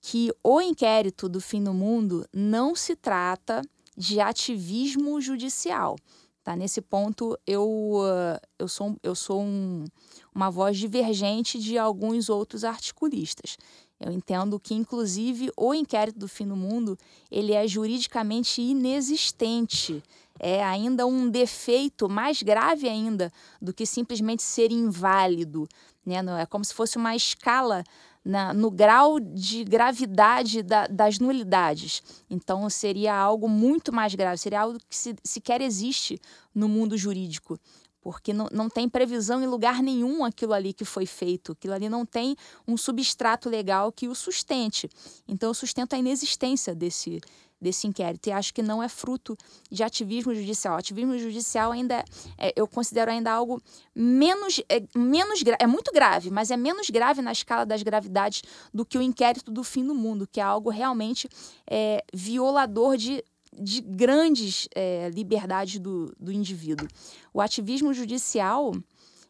que 0.00 0.32
o 0.42 0.60
inquérito 0.60 1.28
do 1.28 1.40
fim 1.40 1.62
do 1.62 1.72
mundo 1.72 2.26
não 2.32 2.74
se 2.74 2.94
trata 2.94 3.62
de 3.96 4.20
ativismo 4.20 5.20
judicial. 5.20 5.96
Tá? 6.44 6.56
Nesse 6.56 6.80
ponto, 6.80 7.38
eu, 7.46 8.00
eu 8.58 8.68
sou, 8.68 8.96
eu 9.02 9.14
sou 9.14 9.42
um, 9.42 9.84
uma 10.34 10.50
voz 10.50 10.78
divergente 10.78 11.58
de 11.58 11.76
alguns 11.76 12.28
outros 12.30 12.64
articulistas. 12.64 13.58
Eu 14.00 14.12
entendo 14.12 14.60
que, 14.60 14.74
inclusive, 14.74 15.50
o 15.56 15.74
inquérito 15.74 16.20
do 16.20 16.28
fim 16.28 16.46
do 16.46 16.54
mundo 16.54 16.96
ele 17.30 17.52
é 17.52 17.66
juridicamente 17.66 18.62
inexistente. 18.62 20.02
É 20.38 20.62
ainda 20.62 21.04
um 21.04 21.28
defeito 21.28 22.08
mais 22.08 22.42
grave 22.42 22.88
ainda 22.88 23.32
do 23.60 23.74
que 23.74 23.84
simplesmente 23.84 24.42
ser 24.42 24.70
inválido. 24.70 25.68
Né? 26.06 26.16
É 26.40 26.46
como 26.46 26.64
se 26.64 26.72
fosse 26.72 26.96
uma 26.96 27.16
escala 27.16 27.82
na, 28.28 28.52
no 28.52 28.70
grau 28.70 29.18
de 29.18 29.64
gravidade 29.64 30.62
da, 30.62 30.86
das 30.86 31.18
nulidades. 31.18 32.02
Então, 32.28 32.68
seria 32.68 33.14
algo 33.16 33.48
muito 33.48 33.90
mais 33.90 34.14
grave, 34.14 34.36
seria 34.36 34.60
algo 34.60 34.78
que 34.86 34.94
se, 34.94 35.16
sequer 35.24 35.62
existe 35.62 36.20
no 36.54 36.68
mundo 36.68 36.96
jurídico 36.96 37.58
porque 38.00 38.32
não, 38.32 38.48
não 38.52 38.70
tem 38.70 38.88
previsão 38.88 39.42
em 39.42 39.46
lugar 39.46 39.82
nenhum 39.82 40.24
aquilo 40.24 40.54
ali 40.54 40.72
que 40.72 40.84
foi 40.84 41.04
feito, 41.04 41.52
aquilo 41.52 41.74
ali 41.74 41.88
não 41.88 42.06
tem 42.06 42.36
um 42.66 42.76
substrato 42.76 43.50
legal 43.50 43.92
que 43.92 44.08
o 44.08 44.14
sustente. 44.14 44.88
Então, 45.26 45.50
eu 45.50 45.54
sustento 45.54 45.92
a 45.94 45.98
inexistência 45.98 46.74
desse, 46.74 47.20
desse 47.60 47.86
inquérito 47.86 48.28
e 48.28 48.32
acho 48.32 48.54
que 48.54 48.62
não 48.62 48.82
é 48.82 48.88
fruto 48.88 49.36
de 49.70 49.82
ativismo 49.82 50.34
judicial. 50.34 50.76
ativismo 50.76 51.18
judicial 51.18 51.72
ainda 51.72 52.04
é, 52.36 52.52
eu 52.56 52.66
considero 52.66 53.10
ainda 53.10 53.32
algo 53.32 53.60
menos 53.94 54.60
é, 54.68 54.82
menos 54.96 55.42
é 55.58 55.66
muito 55.66 55.92
grave, 55.92 56.30
mas 56.30 56.50
é 56.50 56.56
menos 56.56 56.88
grave 56.90 57.20
na 57.20 57.32
escala 57.32 57.66
das 57.66 57.82
gravidades 57.82 58.42
do 58.72 58.84
que 58.84 58.96
o 58.96 59.02
inquérito 59.02 59.50
do 59.50 59.64
fim 59.64 59.84
do 59.84 59.94
mundo, 59.94 60.28
que 60.30 60.40
é 60.40 60.42
algo 60.42 60.70
realmente 60.70 61.28
é, 61.68 62.04
violador 62.12 62.96
de 62.96 63.22
de 63.52 63.80
grandes 63.80 64.68
é, 64.74 65.10
liberdades 65.10 65.78
do, 65.80 66.14
do 66.18 66.30
indivíduo. 66.30 66.86
O 67.32 67.40
ativismo 67.40 67.92
judicial, 67.92 68.72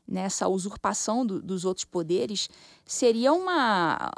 nessa 0.07 0.49
usurpação 0.49 1.25
do, 1.25 1.41
dos 1.41 1.65
outros 1.65 1.85
poderes, 1.85 2.49
seria 2.85 3.33
uma, 3.33 4.11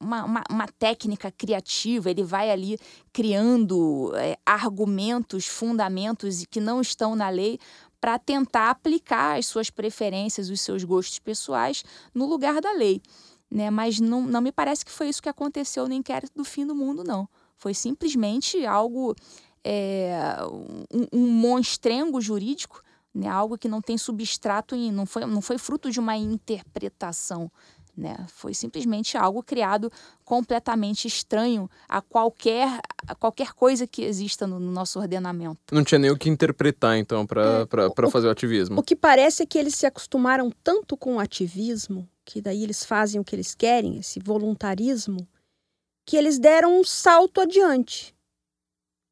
uma, 0.00 0.24
uma, 0.24 0.44
uma, 0.50 0.66
técnica 0.78 1.30
criativa, 1.30 2.10
ele 2.10 2.22
vai 2.22 2.50
ali 2.50 2.78
criando 3.12 4.12
é, 4.14 4.36
argumentos, 4.44 5.46
fundamentos 5.46 6.44
que 6.50 6.60
não 6.60 6.80
estão 6.80 7.16
na 7.16 7.28
lei 7.28 7.58
para 8.00 8.18
tentar 8.18 8.70
aplicar 8.70 9.38
as 9.38 9.46
suas 9.46 9.70
preferências, 9.70 10.50
os 10.50 10.60
seus 10.60 10.84
gostos 10.84 11.18
pessoais 11.18 11.82
no 12.14 12.26
lugar 12.26 12.60
da 12.60 12.72
lei. 12.72 13.00
Né? 13.50 13.70
Mas 13.70 13.98
não, 13.98 14.22
não 14.22 14.40
me 14.40 14.52
parece 14.52 14.84
que 14.84 14.92
foi 14.92 15.08
isso 15.08 15.22
que 15.22 15.28
aconteceu 15.28 15.88
no 15.88 15.94
inquérito 15.94 16.32
do 16.34 16.44
fim 16.44 16.66
do 16.66 16.74
mundo, 16.74 17.02
não. 17.02 17.28
Foi 17.56 17.72
simplesmente 17.72 18.66
algo, 18.66 19.14
é, 19.64 20.36
um, 20.92 21.20
um 21.20 21.26
monstrengo 21.28 22.20
jurídico, 22.20 22.82
né? 23.14 23.28
algo 23.28 23.56
que 23.56 23.68
não 23.68 23.80
tem 23.80 23.96
substrato, 23.96 24.76
e 24.76 24.90
não 24.90 25.06
foi, 25.06 25.24
não 25.24 25.40
foi 25.40 25.58
fruto 25.58 25.90
de 25.90 25.98
uma 25.98 26.16
interpretação. 26.16 27.50
Né? 27.96 28.14
Foi 28.28 28.52
simplesmente 28.52 29.16
algo 29.16 29.42
criado 29.42 29.90
completamente 30.22 31.08
estranho 31.08 31.70
a 31.88 32.02
qualquer, 32.02 32.78
a 33.06 33.14
qualquer 33.14 33.54
coisa 33.54 33.86
que 33.86 34.02
exista 34.02 34.46
no, 34.46 34.60
no 34.60 34.70
nosso 34.70 34.98
ordenamento. 34.98 35.58
Não 35.72 35.82
tinha 35.82 35.98
nem 35.98 36.10
o 36.10 36.18
que 36.18 36.28
interpretar, 36.28 36.98
então, 36.98 37.26
para 37.26 37.66
é, 37.66 38.10
fazer 38.10 38.26
o 38.26 38.30
ativismo. 38.30 38.78
O 38.78 38.82
que 38.82 38.94
parece 38.94 39.42
é 39.42 39.46
que 39.46 39.56
eles 39.56 39.74
se 39.74 39.86
acostumaram 39.86 40.52
tanto 40.62 40.94
com 40.96 41.16
o 41.16 41.18
ativismo, 41.18 42.06
que 42.22 42.42
daí 42.42 42.62
eles 42.62 42.84
fazem 42.84 43.18
o 43.18 43.24
que 43.24 43.34
eles 43.34 43.54
querem, 43.54 43.98
esse 43.98 44.20
voluntarismo, 44.20 45.26
que 46.04 46.18
eles 46.18 46.38
deram 46.38 46.78
um 46.78 46.84
salto 46.84 47.40
adiante. 47.40 48.14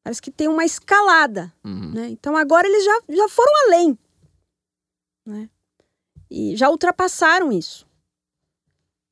Parece 0.03 0.21
que 0.21 0.29
tem 0.29 0.47
uma 0.47 0.63
escalada. 0.63 1.51
Uhum. 1.63 1.91
Né? 1.91 2.09
Então 2.09 2.37
agora 2.37 2.67
eles 2.67 2.85
já, 2.85 3.01
já 3.09 3.27
foram 3.27 3.51
além. 3.65 3.97
Né? 5.25 5.49
E 6.29 6.55
já 6.55 6.69
ultrapassaram 6.69 7.51
isso. 7.51 7.84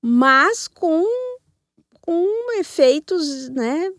Mas 0.05 0.67
com, 0.67 1.05
com 2.01 2.59
efeitos, 2.59 3.47
né? 3.47 3.89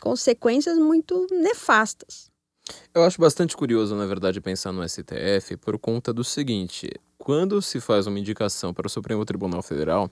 Consequências 0.00 0.78
muito 0.78 1.26
nefastas. 1.32 2.30
Eu 2.94 3.04
acho 3.04 3.20
bastante 3.20 3.56
curioso, 3.56 3.94
na 3.94 4.06
verdade, 4.06 4.40
pensar 4.40 4.72
no 4.72 4.86
STF 4.88 5.56
por 5.58 5.78
conta 5.78 6.12
do 6.12 6.24
seguinte: 6.24 6.90
quando 7.26 7.60
se 7.60 7.80
faz 7.80 8.06
uma 8.06 8.18
indicação 8.18 8.72
para 8.72 8.86
o 8.86 8.90
Supremo 8.90 9.24
Tribunal 9.24 9.62
Federal, 9.62 10.10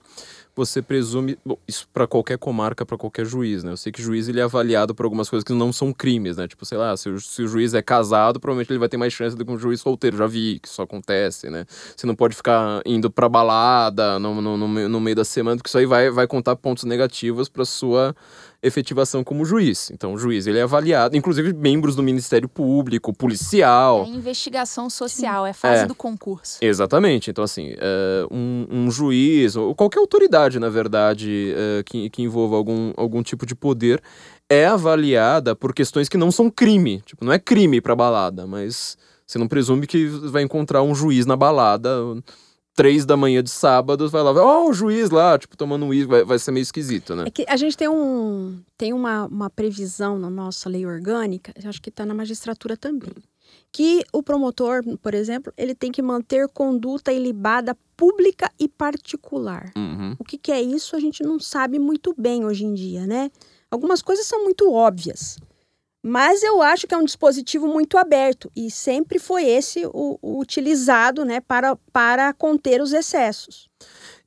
você 0.55 0.81
presume 0.81 1.37
bom, 1.45 1.57
isso 1.67 1.87
para 1.93 2.05
qualquer 2.05 2.37
comarca, 2.37 2.85
para 2.85 2.97
qualquer 2.97 3.25
juiz, 3.25 3.63
né? 3.63 3.71
Eu 3.71 3.77
sei 3.77 3.91
que 3.91 4.01
juiz 4.01 4.27
ele 4.27 4.39
é 4.39 4.43
avaliado 4.43 4.93
por 4.93 5.05
algumas 5.05 5.29
coisas 5.29 5.43
que 5.43 5.53
não 5.53 5.73
são 5.73 5.93
crimes, 5.93 6.37
né? 6.37 6.47
Tipo, 6.47 6.65
sei 6.65 6.77
lá, 6.77 6.95
se 6.95 7.09
o, 7.09 7.19
se 7.19 7.41
o 7.41 7.47
juiz 7.47 7.73
é 7.73 7.81
casado, 7.81 8.39
provavelmente 8.39 8.71
ele 8.71 8.79
vai 8.79 8.89
ter 8.89 8.97
mais 8.97 9.13
chance 9.13 9.35
do 9.35 9.45
que 9.45 9.51
um 9.51 9.57
juiz 9.57 9.81
solteiro. 9.81 10.17
Já 10.17 10.27
vi 10.27 10.59
que 10.59 10.67
isso 10.67 10.81
acontece, 10.81 11.49
né? 11.49 11.65
Você 11.95 12.05
não 12.05 12.15
pode 12.15 12.35
ficar 12.35 12.81
indo 12.85 13.09
para 13.09 13.27
balada 13.29 14.19
no, 14.19 14.41
no, 14.41 14.57
no, 14.57 14.89
no 14.89 14.99
meio 14.99 15.15
da 15.15 15.25
semana, 15.25 15.57
porque 15.57 15.69
isso 15.69 15.77
aí 15.77 15.85
vai, 15.85 16.09
vai 16.09 16.27
contar 16.27 16.55
pontos 16.55 16.83
negativos 16.83 17.49
para 17.49 17.65
sua 17.65 18.15
efetivação 18.65 19.23
como 19.23 19.45
juiz. 19.45 19.91
Então, 19.91 20.13
o 20.13 20.17
juiz 20.17 20.47
ele 20.47 20.59
é 20.59 20.63
avaliado, 20.63 21.15
inclusive 21.15 21.53
membros 21.53 21.95
do 21.95 22.03
Ministério 22.03 22.49
Público, 22.49 23.13
policial. 23.13 24.03
É 24.03 24.09
investigação 24.09 24.89
social, 24.89 25.43
Sim. 25.43 25.49
é 25.49 25.53
fase 25.53 25.83
é, 25.83 25.85
do 25.85 25.95
concurso. 25.95 26.57
Exatamente. 26.61 27.29
Então, 27.29 27.43
assim, 27.43 27.73
é, 27.77 28.27
um, 28.31 28.67
um, 28.69 28.91
juiz, 28.91 29.55
ou 29.55 29.75
qualquer 29.75 29.99
autoridade, 29.99 30.59
na 30.59 30.69
verdade, 30.69 31.53
é, 31.55 31.83
que, 31.83 32.09
que 32.09 32.21
envolva 32.21 32.55
algum, 32.55 32.93
algum 32.97 33.21
tipo 33.21 33.45
de 33.45 33.55
poder, 33.55 34.01
é 34.49 34.65
avaliada 34.65 35.55
por 35.55 35.73
questões 35.73 36.09
que 36.09 36.17
não 36.17 36.31
são 36.31 36.49
crime. 36.49 37.01
Tipo, 37.05 37.25
não 37.25 37.33
é 37.33 37.39
crime 37.39 37.81
para 37.81 37.95
balada, 37.95 38.47
mas 38.47 38.97
você 39.25 39.37
não 39.37 39.47
presume 39.47 39.87
que 39.87 40.05
vai 40.05 40.43
encontrar 40.43 40.83
um 40.83 40.93
juiz 40.93 41.25
na 41.25 41.35
balada 41.35 41.89
três 42.75 43.05
da 43.05 43.15
manhã 43.15 43.41
de 43.41 43.49
sábado, 43.49 44.07
vai 44.09 44.21
lá, 44.21 44.31
ó, 44.31 44.65
oh, 44.65 44.69
o 44.69 44.73
juiz 44.73 45.09
lá, 45.09 45.39
tipo, 45.39 45.55
tomando 45.55 45.85
um 45.85 45.89
uísque, 45.89 46.09
vai, 46.09 46.23
vai 46.25 46.37
ser 46.37 46.51
meio 46.51 46.61
esquisito, 46.61 47.15
né? 47.15 47.23
É 47.25 47.31
que 47.31 47.45
a 47.47 47.55
gente 47.55 47.77
tem 47.77 47.87
um 47.87 48.59
tem 48.77 48.91
uma, 48.91 49.25
uma 49.25 49.49
previsão 49.49 50.19
na 50.19 50.29
nossa 50.29 50.69
lei 50.69 50.85
orgânica, 50.85 51.53
acho 51.63 51.81
que 51.81 51.89
está 51.89 52.05
na 52.05 52.13
magistratura 52.13 52.75
também, 52.75 53.13
que 53.71 54.03
o 54.11 54.21
promotor, 54.21 54.83
por 55.01 55.13
exemplo, 55.13 55.53
ele 55.57 55.73
tem 55.73 55.91
que 55.91 56.01
manter 56.01 56.49
conduta 56.49 57.13
ilibada 57.13 57.77
pública 57.95 58.51
e 58.59 58.67
particular. 58.67 59.71
Uhum. 59.77 60.15
O 60.19 60.25
que, 60.25 60.37
que 60.37 60.51
é 60.51 60.61
isso, 60.61 60.97
a 60.97 60.99
gente 60.99 61.23
não 61.23 61.39
sabe 61.39 61.79
muito 61.79 62.13
bem 62.17 62.43
hoje 62.43 62.65
em 62.65 62.73
dia, 62.73 63.07
né? 63.07 63.31
Algumas 63.71 64.01
coisas 64.01 64.25
são 64.25 64.43
muito 64.43 64.71
óbvias. 64.71 65.37
Mas 66.07 66.43
eu 66.43 66.61
acho 66.61 66.85
que 66.85 66.93
é 66.93 66.97
um 66.99 67.03
dispositivo 67.03 67.67
muito 67.67 67.97
aberto 67.97 68.51
e 68.55 68.69
sempre 68.69 69.17
foi 69.17 69.43
esse 69.45 69.87
o, 69.87 70.19
o 70.21 70.39
utilizado 70.39 71.25
né, 71.25 71.41
para, 71.41 71.75
para 71.91 72.31
conter 72.31 72.79
os 72.79 72.93
excessos. 72.93 73.67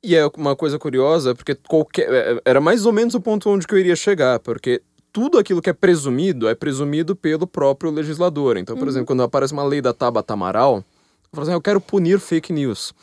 E 0.03 0.13
é 0.13 0.27
uma 0.35 0.57
coisa 0.57 0.77
curiosa, 0.77 1.33
porque 1.33 1.55
qualquer, 1.55 2.13
é, 2.13 2.41
era 2.43 2.59
mais 2.59 2.85
ou 2.85 2.91
menos 2.91 3.15
o 3.15 3.21
ponto 3.21 3.49
onde 3.49 3.65
que 3.65 3.73
eu 3.73 3.77
iria 3.77 3.95
chegar, 3.95 4.39
porque 4.39 4.81
tudo 5.13 5.37
aquilo 5.37 5.61
que 5.61 5.69
é 5.69 5.73
presumido 5.73 6.49
é 6.49 6.53
presumido 6.53 7.15
pelo 7.15 7.47
próprio 7.47 7.91
legislador. 7.91 8.57
Então, 8.57 8.75
por 8.75 8.83
Uhum. 8.83 8.89
exemplo, 8.89 9.07
quando 9.07 9.23
aparece 9.23 9.53
uma 9.53 9.63
lei 9.63 9.79
da 9.81 9.93
Tabata 9.93 10.33
Amaral, 10.33 10.79
eu 10.79 10.83
falo 11.31 11.43
assim, 11.43 11.53
eu 11.53 11.61
quero 11.61 11.79
punir 11.79 12.19
fake 12.19 12.51
news. 12.51 12.93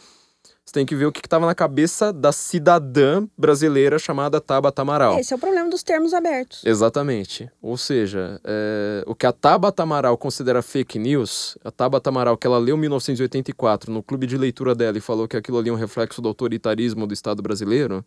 Você 0.67 0.73
tem 0.73 0.85
que 0.85 0.97
ver 0.97 1.07
o 1.07 1.13
que 1.13 1.21
estava 1.25 1.47
na 1.47 1.55
cabeça 1.55 2.13
da 2.13 2.33
cidadã 2.33 3.25
brasileira 3.39 4.01
chamada 4.01 4.41
Tabata 4.41 4.83
Amaral. 4.83 5.17
Esse 5.17 5.33
é 5.33 5.37
o 5.37 5.39
problema 5.39 5.71
dos 5.71 5.85
termos 5.85 6.13
abertos. 6.13 6.67
Exatamente. 6.67 7.49
Ou 7.63 7.77
seja, 7.77 8.41
é, 8.43 9.05
o 9.07 9.15
que 9.15 9.27
a 9.27 9.33
Tabata 9.33 9.85
Amaral 9.85 10.19
considera 10.19 10.61
fake 10.63 10.99
news, 10.99 11.57
a 11.65 11.71
Tabata 11.71 12.11
Amaral, 12.11 12.37
que 12.37 12.49
ela 12.49 12.59
leu 12.59 12.77
em 12.77 12.81
1984 12.81 13.93
no 13.93 14.03
clube 14.03 14.27
de 14.27 14.37
leitura 14.37 14.75
dela 14.75 14.99
e 14.99 15.01
falou 15.01 15.29
que 15.29 15.37
aquilo 15.37 15.57
ali 15.57 15.71
é 15.71 15.73
um 15.73 15.77
reflexo 15.77 16.21
do 16.21 16.27
autoritarismo 16.27 17.07
do 17.07 17.15
Estado 17.15 17.41
brasileiro, 17.41 18.05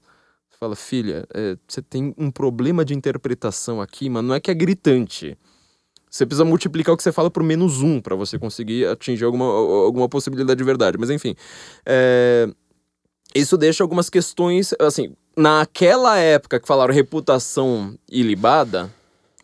você 0.50 0.58
fala, 0.60 0.76
filha, 0.76 1.26
é, 1.34 1.56
você 1.66 1.82
tem 1.82 2.14
um 2.18 2.30
problema 2.30 2.84
de 2.84 2.94
interpretação 2.94 3.80
aqui, 3.80 4.10
mas 4.10 4.22
não 4.22 4.36
é 4.36 4.40
que 4.42 4.52
é 4.52 4.54
gritante. 4.54 5.38
Você 6.10 6.26
precisa 6.26 6.44
multiplicar 6.44 6.94
o 6.94 6.98
que 6.98 7.04
você 7.04 7.12
fala 7.12 7.30
por 7.30 7.44
menos 7.44 7.82
um 7.82 8.02
para 8.02 8.16
você 8.16 8.40
conseguir 8.40 8.88
atingir 8.88 9.26
alguma, 9.26 9.46
alguma 9.46 10.10
possibilidade 10.10 10.58
de 10.58 10.64
verdade. 10.64 10.98
Mas 10.98 11.10
enfim, 11.10 11.36
é, 11.86 12.48
isso 13.36 13.58
deixa 13.58 13.84
algumas 13.84 14.10
questões, 14.10 14.74
assim, 14.80 15.14
naquela 15.38 16.18
época 16.18 16.60
que 16.60 16.68
falaram 16.68 16.94
reputação 16.94 17.96
ilibada, 18.10 18.92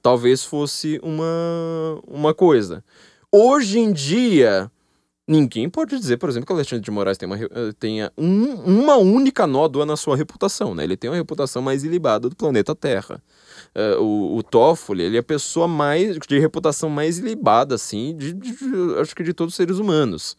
talvez 0.01 0.43
fosse 0.43 0.99
uma, 1.03 1.99
uma 2.07 2.33
coisa. 2.33 2.83
Hoje 3.31 3.79
em 3.79 3.91
dia, 3.91 4.71
ninguém 5.27 5.69
pode 5.69 5.97
dizer, 5.99 6.17
por 6.17 6.29
exemplo, 6.29 6.47
que 6.47 6.53
o 6.53 6.55
Alexandre 6.55 6.83
de 6.83 6.91
Moraes 6.91 7.17
tem 7.17 7.27
uma, 7.27 7.37
eh, 7.37 7.47
tenha 7.79 8.11
um- 8.17 8.55
uma 8.81 8.95
única 8.95 9.45
nódoa 9.45 9.85
na 9.85 9.95
sua 9.95 10.15
reputação, 10.15 10.73
né? 10.73 10.83
Ele 10.83 10.97
tem 10.97 11.09
uma 11.09 11.15
reputação 11.17 11.61
mais 11.61 11.83
ilibada 11.83 12.29
do 12.29 12.35
planeta 12.35 12.75
Terra. 12.75 13.21
Eh, 13.75 13.97
o, 13.99 14.37
o 14.37 14.43
Toffoli, 14.43 15.03
ele 15.03 15.17
é 15.17 15.19
a 15.19 15.23
pessoa 15.23 15.67
mais 15.67 16.17
de 16.27 16.39
reputação 16.39 16.89
mais 16.89 17.19
ilibada, 17.19 17.75
assim, 17.75 18.15
de, 18.17 18.33
de- 18.33 18.51
de- 18.55 18.99
acho 19.01 19.13
que 19.15 19.21
de 19.23 19.33
todos 19.33 19.53
os 19.53 19.57
seres 19.57 19.77
humanos. 19.79 20.37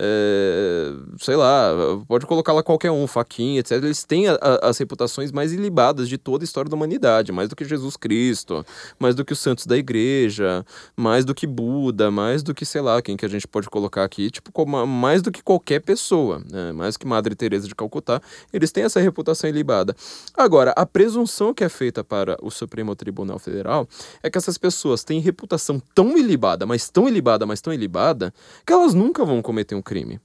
É, 0.00 0.92
sei 1.18 1.34
lá, 1.34 1.72
pode 2.06 2.24
colocar 2.24 2.52
lá 2.52 2.62
qualquer 2.62 2.90
um, 2.92 3.06
Faquinha, 3.08 3.58
etc. 3.58 3.72
Eles 3.82 4.04
têm 4.04 4.28
a- 4.28 4.38
a- 4.40 4.68
as 4.68 4.78
reputações 4.78 5.32
mais 5.32 5.52
ilibadas 5.52 6.08
de 6.08 6.16
toda 6.16 6.44
a 6.44 6.46
história 6.46 6.70
da 6.70 6.76
humanidade, 6.76 7.32
mais 7.32 7.48
do 7.48 7.56
que 7.56 7.64
Jesus 7.64 7.96
Cristo, 7.96 8.64
mais 8.98 9.16
do 9.16 9.24
que 9.24 9.32
os 9.32 9.40
santos 9.40 9.66
da 9.66 9.76
igreja, 9.76 10.64
mais 10.96 11.24
do 11.24 11.34
que 11.34 11.48
Buda, 11.48 12.10
mais 12.12 12.44
do 12.44 12.54
que, 12.54 12.64
sei 12.64 12.80
lá, 12.80 13.02
quem 13.02 13.16
que 13.16 13.26
a 13.26 13.28
gente 13.28 13.48
pode 13.48 13.68
colocar 13.68 14.04
aqui, 14.04 14.30
tipo, 14.30 14.52
como- 14.52 14.86
mais 14.86 15.20
do 15.20 15.32
que 15.32 15.42
qualquer 15.42 15.80
pessoa, 15.80 16.40
né? 16.48 16.70
mais 16.72 16.96
que 16.96 17.04
Madre 17.06 17.34
Teresa 17.34 17.66
de 17.66 17.74
Calcutá, 17.74 18.20
eles 18.52 18.70
têm 18.70 18.84
essa 18.84 19.00
reputação 19.00 19.50
ilibada. 19.50 19.96
Agora, 20.32 20.70
a 20.76 20.86
presunção 20.86 21.52
que 21.52 21.64
é 21.64 21.68
feita 21.68 22.04
para 22.04 22.36
o 22.40 22.50
Supremo 22.50 22.94
Tribunal 22.94 23.38
Federal 23.40 23.88
é 24.22 24.30
que 24.30 24.38
essas 24.38 24.56
pessoas 24.56 25.02
têm 25.02 25.18
reputação 25.20 25.82
tão 25.92 26.16
ilibada, 26.16 26.66
mas 26.66 26.88
tão 26.88 27.08
ilibada, 27.08 27.44
mas 27.46 27.60
tão 27.60 27.72
ilibada, 27.72 28.32
que 28.64 28.72
elas 28.72 28.94
nunca 28.94 29.24
vão 29.24 29.42
cometer 29.42 29.74
um 29.74 29.82
crime. 29.88 30.20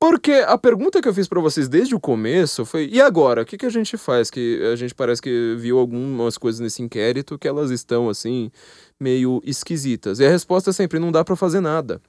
Porque 0.00 0.32
a 0.32 0.58
pergunta 0.58 1.00
que 1.00 1.08
eu 1.08 1.14
fiz 1.14 1.28
pra 1.28 1.40
vocês 1.40 1.68
desde 1.68 1.94
o 1.94 2.00
começo 2.00 2.64
foi: 2.64 2.88
e 2.90 3.00
agora? 3.00 3.42
O 3.42 3.44
que, 3.44 3.56
que 3.56 3.66
a 3.66 3.70
gente 3.70 3.96
faz? 3.96 4.30
Que 4.30 4.60
a 4.72 4.74
gente 4.74 4.94
parece 4.94 5.22
que 5.22 5.54
viu 5.56 5.78
algumas 5.78 6.36
coisas 6.36 6.60
nesse 6.60 6.82
inquérito 6.82 7.38
que 7.38 7.46
elas 7.46 7.70
estão, 7.70 8.08
assim, 8.08 8.50
meio 8.98 9.40
esquisitas. 9.44 10.18
E 10.18 10.26
a 10.26 10.28
resposta 10.28 10.70
é 10.70 10.72
sempre: 10.72 10.98
não 10.98 11.12
dá 11.12 11.22
pra 11.24 11.36
fazer 11.36 11.60
nada. 11.60 12.02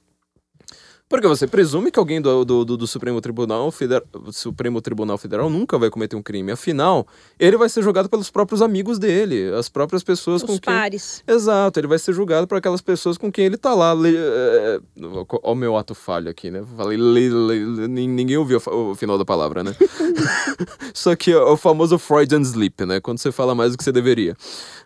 Porque 1.06 1.28
você 1.28 1.46
presume 1.46 1.90
que 1.90 1.98
alguém 1.98 2.18
do, 2.20 2.44
do, 2.46 2.64
do- 2.64 2.76
do 2.78 2.86
Supremo, 2.86 3.20
Tribunal 3.20 3.70
Federal, 3.70 4.02
Supremo 4.32 4.80
Tribunal 4.80 5.18
Federal 5.18 5.50
nunca 5.50 5.78
vai 5.78 5.90
cometer 5.90 6.16
um 6.16 6.22
crime. 6.22 6.50
Afinal, 6.50 7.06
ele 7.38 7.58
vai 7.58 7.68
ser 7.68 7.82
julgado 7.82 8.08
pelos 8.08 8.30
próprios 8.30 8.62
amigos 8.62 8.98
dele, 8.98 9.52
as 9.54 9.68
próprias 9.68 10.02
pessoas 10.02 10.42
com 10.42 10.52
Os 10.54 10.60
quem. 10.60 10.72
pares. 10.74 11.22
Exato, 11.28 11.78
ele 11.78 11.86
vai 11.86 11.98
ser 11.98 12.14
julgado 12.14 12.46
por 12.46 12.56
aquelas 12.56 12.80
pessoas 12.80 13.18
com 13.18 13.30
quem 13.30 13.44
ele 13.44 13.58
tá 13.58 13.74
lá. 13.74 13.92
le- 13.92 14.16
é, 14.16 14.80
Olha 14.98 15.26
o 15.42 15.54
meu 15.54 15.76
ato 15.76 15.94
falho 15.94 16.30
aqui, 16.30 16.50
né? 16.50 16.64
Falei, 16.74 16.96
le- 16.96 17.28
le- 17.28 17.64
le- 17.66 17.86
nin- 17.88 18.08
ninguém 18.08 18.38
ouviu 18.38 18.60
o 18.66 18.94
final 18.94 19.18
da 19.18 19.26
palavra, 19.26 19.62
né? 19.62 19.76
Isso 20.92 21.10
aqui 21.10 21.32
é 21.32 21.38
o 21.38 21.56
famoso 21.56 21.98
Freudian 21.98 22.40
sleep, 22.40 22.84
né? 22.86 22.98
Quando 22.98 23.18
você 23.18 23.30
fala 23.30 23.54
mais 23.54 23.72
do 23.72 23.78
que 23.78 23.84
você 23.84 23.92
deveria. 23.92 24.34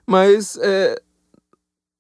Mas 0.05 0.59
é, 0.61 1.01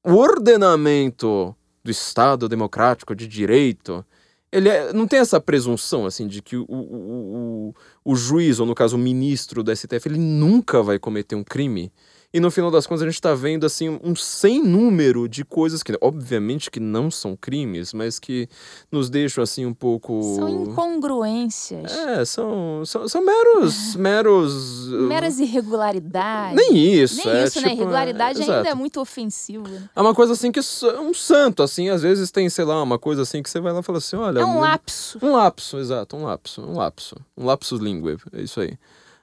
o 0.04 0.14
ordenamento 0.14 1.54
do 1.88 1.90
Estado 1.90 2.48
democrático 2.48 3.14
de 3.14 3.26
direito, 3.26 4.04
ele 4.52 4.68
é- 4.68 4.92
não 4.92 5.06
tem 5.06 5.18
essa 5.20 5.40
presunção, 5.40 6.04
assim, 6.04 6.26
de 6.26 6.42
que 6.42 6.56
o, 6.56 6.66
o, 6.68 7.72
o, 7.72 7.74
o 8.04 8.14
juiz, 8.14 8.60
ou 8.60 8.66
no 8.66 8.74
caso 8.74 8.96
o 8.96 8.98
ministro 8.98 9.62
do 9.62 9.74
STF, 9.74 10.06
ele 10.06 10.18
nunca 10.18 10.82
vai 10.82 10.98
cometer 10.98 11.34
um 11.34 11.42
crime. 11.44 11.90
E 12.30 12.40
no 12.40 12.50
final 12.50 12.70
das 12.70 12.86
contas 12.86 13.02
a 13.02 13.06
gente 13.08 13.22
tá 13.22 13.34
vendo 13.34 13.64
assim 13.64 13.88
um 14.04 14.14
sem 14.14 14.62
número 14.62 15.26
de 15.26 15.46
coisas 15.46 15.82
que 15.82 15.94
obviamente 15.98 16.70
que 16.70 16.78
não 16.78 17.10
são 17.10 17.34
crimes, 17.34 17.94
mas 17.94 18.18
que 18.18 18.46
nos 18.92 19.08
deixam 19.08 19.42
assim 19.42 19.64
um 19.64 19.72
pouco 19.72 20.20
São 20.36 20.64
incongruências, 20.64 21.90
É, 21.90 22.24
são 22.26 22.84
são, 22.84 23.08
são 23.08 23.24
meros 23.24 23.94
meros 23.96 24.88
uh, 24.92 24.96
meras 25.08 25.38
irregularidades. 25.38 26.54
nem 26.56 26.76
isso, 27.00 27.16
Nem 27.16 27.28
é 27.34 27.44
isso, 27.44 27.60
né? 27.62 27.68
tipo, 27.70 27.80
Irregularidade 27.82 28.38
é, 28.40 28.42
ainda 28.42 28.54
exato. 28.56 28.68
é 28.68 28.74
muito 28.74 29.00
ofensivo. 29.00 29.66
né? 29.66 29.88
É 29.96 30.00
uma 30.00 30.14
coisa 30.14 30.34
assim 30.34 30.52
que 30.52 30.58
s- 30.58 30.84
um 30.86 31.14
santo 31.14 31.62
assim, 31.62 31.88
às 31.88 32.02
vezes 32.02 32.30
tem, 32.30 32.48
sei 32.50 32.66
lá, 32.66 32.82
uma 32.82 32.98
coisa 32.98 33.22
assim 33.22 33.42
que 33.42 33.48
você 33.48 33.58
vai 33.58 33.72
lá 33.72 33.80
e 33.80 33.82
fala 33.82 33.98
assim, 33.98 34.16
olha, 34.16 34.40
É 34.40 34.44
um 34.44 34.60
lapso. 34.60 35.18
Um 35.22 35.32
lapso, 35.32 35.78
exato, 35.78 36.14
um 36.14 36.24
lapso, 36.24 36.60
um 36.60 36.76
lapso. 36.76 37.16
Um 37.36 37.46
lapsus 37.46 37.80
linguae, 37.80 38.18
é 38.34 38.42
isso 38.42 38.60
aí. 38.60 38.76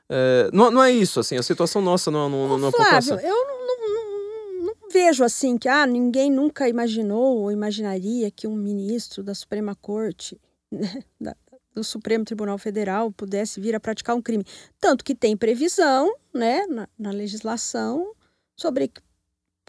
É, 0.09 0.49
não, 0.53 0.69
não 0.71 0.83
é 0.83 0.91
isso, 0.91 1.19
assim, 1.19 1.35
a 1.37 1.43
situação 1.43 1.81
nossa 1.81 2.11
não, 2.11 2.29
não, 2.29 2.47
não, 2.47 2.57
não 2.57 2.67
é 2.67 2.71
Flávio, 2.71 3.19
eu 3.19 3.47
não, 3.47 3.67
não- 3.67 3.93
não- 3.93 4.65
não 4.65 4.89
vejo 4.91 5.23
assim 5.23 5.57
que 5.57 5.67
ah, 5.67 5.85
ninguém 5.85 6.31
nunca 6.31 6.69
imaginou 6.69 7.37
ou 7.39 7.51
imaginaria 7.51 8.29
que 8.31 8.47
um 8.47 8.55
ministro 8.55 9.23
da 9.23 9.33
Suprema 9.33 9.75
Corte, 9.75 10.39
né, 10.71 11.03
da- 11.19 11.35
do 11.73 11.83
Supremo 11.83 12.23
Tribunal 12.23 12.57
Federal, 12.57 13.11
pudesse 13.11 13.59
vir 13.59 13.75
a 13.75 13.79
praticar 13.79 14.15
um 14.15 14.21
crime. 14.21 14.45
Tanto 14.79 15.03
que 15.03 15.13
tem 15.13 15.35
previsão 15.35 16.13
né, 16.33 16.65
na, 16.67 16.87
na 16.97 17.11
legislação 17.11 18.13
sobre 18.57 18.89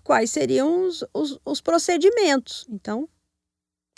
quais 0.04 0.30
seriam 0.30 0.86
os, 0.86 1.02
os, 1.12 1.40
os 1.44 1.60
procedimentos. 1.60 2.64
Então, 2.70 3.08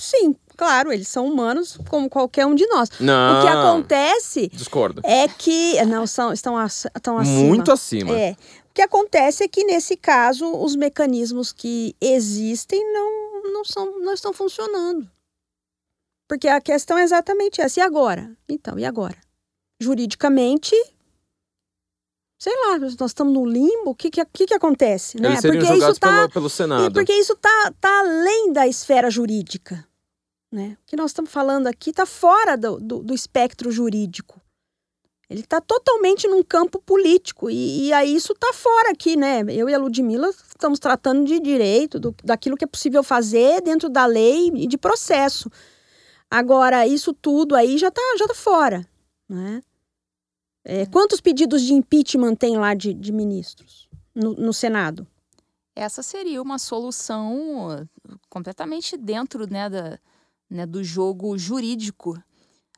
sim, 0.00 0.34
claro, 0.56 0.92
eles 0.92 1.08
são 1.08 1.26
humanos 1.26 1.78
como 1.88 2.08
qualquer 2.08 2.46
um 2.46 2.54
de 2.54 2.66
nós. 2.66 2.88
Não, 3.00 3.38
O 3.38 3.42
que 3.42 3.48
acontece 3.48 4.48
discordo. 4.48 5.00
é 5.04 5.26
que. 5.28 5.82
Não, 5.84 6.06
são, 6.06 6.32
estão, 6.32 6.54
estão 6.64 7.18
acima. 7.18 7.48
Muito 7.48 7.72
acima. 7.72 8.16
É. 8.18 8.32
O 8.70 8.74
que 8.74 8.82
acontece 8.82 9.42
é 9.42 9.48
que, 9.48 9.64
nesse 9.64 9.96
caso, 9.96 10.46
os 10.56 10.76
mecanismos 10.76 11.52
que 11.52 11.96
existem 12.00 12.80
não, 12.92 13.42
não, 13.52 13.64
são, 13.64 13.98
não 14.00 14.12
estão 14.12 14.32
funcionando. 14.32 15.10
Porque 16.28 16.46
a 16.46 16.60
questão 16.60 16.96
é 16.98 17.02
exatamente 17.02 17.60
essa. 17.60 17.80
E 17.80 17.82
agora? 17.82 18.30
Então, 18.48 18.78
e 18.78 18.84
agora? 18.84 19.16
Juridicamente, 19.80 20.74
sei 22.38 22.52
lá, 22.66 22.78
nós 22.78 22.92
estamos 22.92 23.32
no 23.32 23.46
limbo, 23.46 23.90
o 23.90 23.94
que, 23.94 24.10
que, 24.10 24.24
que, 24.26 24.46
que 24.46 24.54
acontece? 24.54 25.20
Né? 25.20 25.28
Eles 25.30 25.40
seriam 25.40 25.64
Porque 25.64 25.78
isso 25.78 26.00
tá, 26.00 26.16
pelo, 26.16 26.30
pelo 26.30 26.50
Senado. 26.50 26.92
porque 26.92 27.12
isso 27.14 27.34
tá, 27.36 27.72
tá 27.80 28.00
além 28.00 28.52
da 28.52 28.66
esfera 28.68 29.10
jurídica. 29.10 29.87
Né? 30.50 30.76
O 30.82 30.86
que 30.86 30.96
nós 30.96 31.10
estamos 31.10 31.30
falando 31.30 31.66
aqui 31.66 31.90
está 31.90 32.06
fora 32.06 32.56
do, 32.56 32.78
do, 32.78 33.02
do 33.02 33.14
espectro 33.14 33.70
jurídico. 33.70 34.40
Ele 35.28 35.40
está 35.40 35.60
totalmente 35.60 36.26
num 36.26 36.42
campo 36.42 36.80
político. 36.80 37.50
E, 37.50 37.88
e 37.88 37.92
aí 37.92 38.14
isso 38.14 38.32
está 38.32 38.52
fora 38.54 38.92
aqui, 38.92 39.14
né? 39.14 39.42
Eu 39.48 39.68
e 39.68 39.74
a 39.74 39.78
Ludmilla 39.78 40.30
estamos 40.30 40.78
tratando 40.78 41.26
de 41.26 41.38
direito, 41.38 42.00
do, 42.00 42.14
daquilo 42.24 42.56
que 42.56 42.64
é 42.64 42.68
possível 42.68 43.02
fazer 43.02 43.60
dentro 43.60 43.90
da 43.90 44.06
lei 44.06 44.50
e 44.54 44.66
de 44.66 44.78
processo. 44.78 45.50
Agora, 46.30 46.86
isso 46.86 47.12
tudo 47.12 47.54
aí 47.54 47.76
já 47.76 47.88
está 47.88 48.00
já 48.18 48.26
tá 48.26 48.34
fora. 48.34 48.88
Né? 49.28 49.62
É, 50.64 50.86
quantos 50.86 51.20
pedidos 51.20 51.62
de 51.62 51.74
impeachment 51.74 52.34
tem 52.34 52.56
lá 52.56 52.72
de, 52.72 52.94
de 52.94 53.12
ministros 53.12 53.86
no, 54.14 54.32
no 54.32 54.52
Senado? 54.52 55.06
Essa 55.76 56.02
seria 56.02 56.42
uma 56.42 56.58
solução 56.58 57.68
uh, 57.68 57.88
completamente 58.28 58.96
dentro 58.96 59.48
né, 59.48 59.70
da, 59.70 59.98
né, 60.50 60.66
do 60.66 60.82
jogo 60.82 61.36
jurídico. 61.36 62.20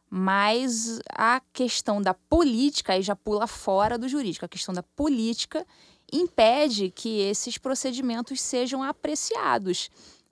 Mas 0.08 0.98
a 1.14 1.40
questão 1.52 2.02
da 2.02 2.12
política 2.12 2.94
aí 2.94 3.02
já 3.02 3.14
pula 3.14 3.46
fora 3.46 3.96
do 3.96 4.08
jurídico. 4.08 4.44
A 4.44 4.48
questão 4.48 4.74
da 4.74 4.82
política 4.82 5.64
impede 6.12 6.90
que 6.90 7.20
esses 7.20 7.56
procedimentos 7.56 8.40
sejam 8.40 8.82
apreciados. 8.82 9.88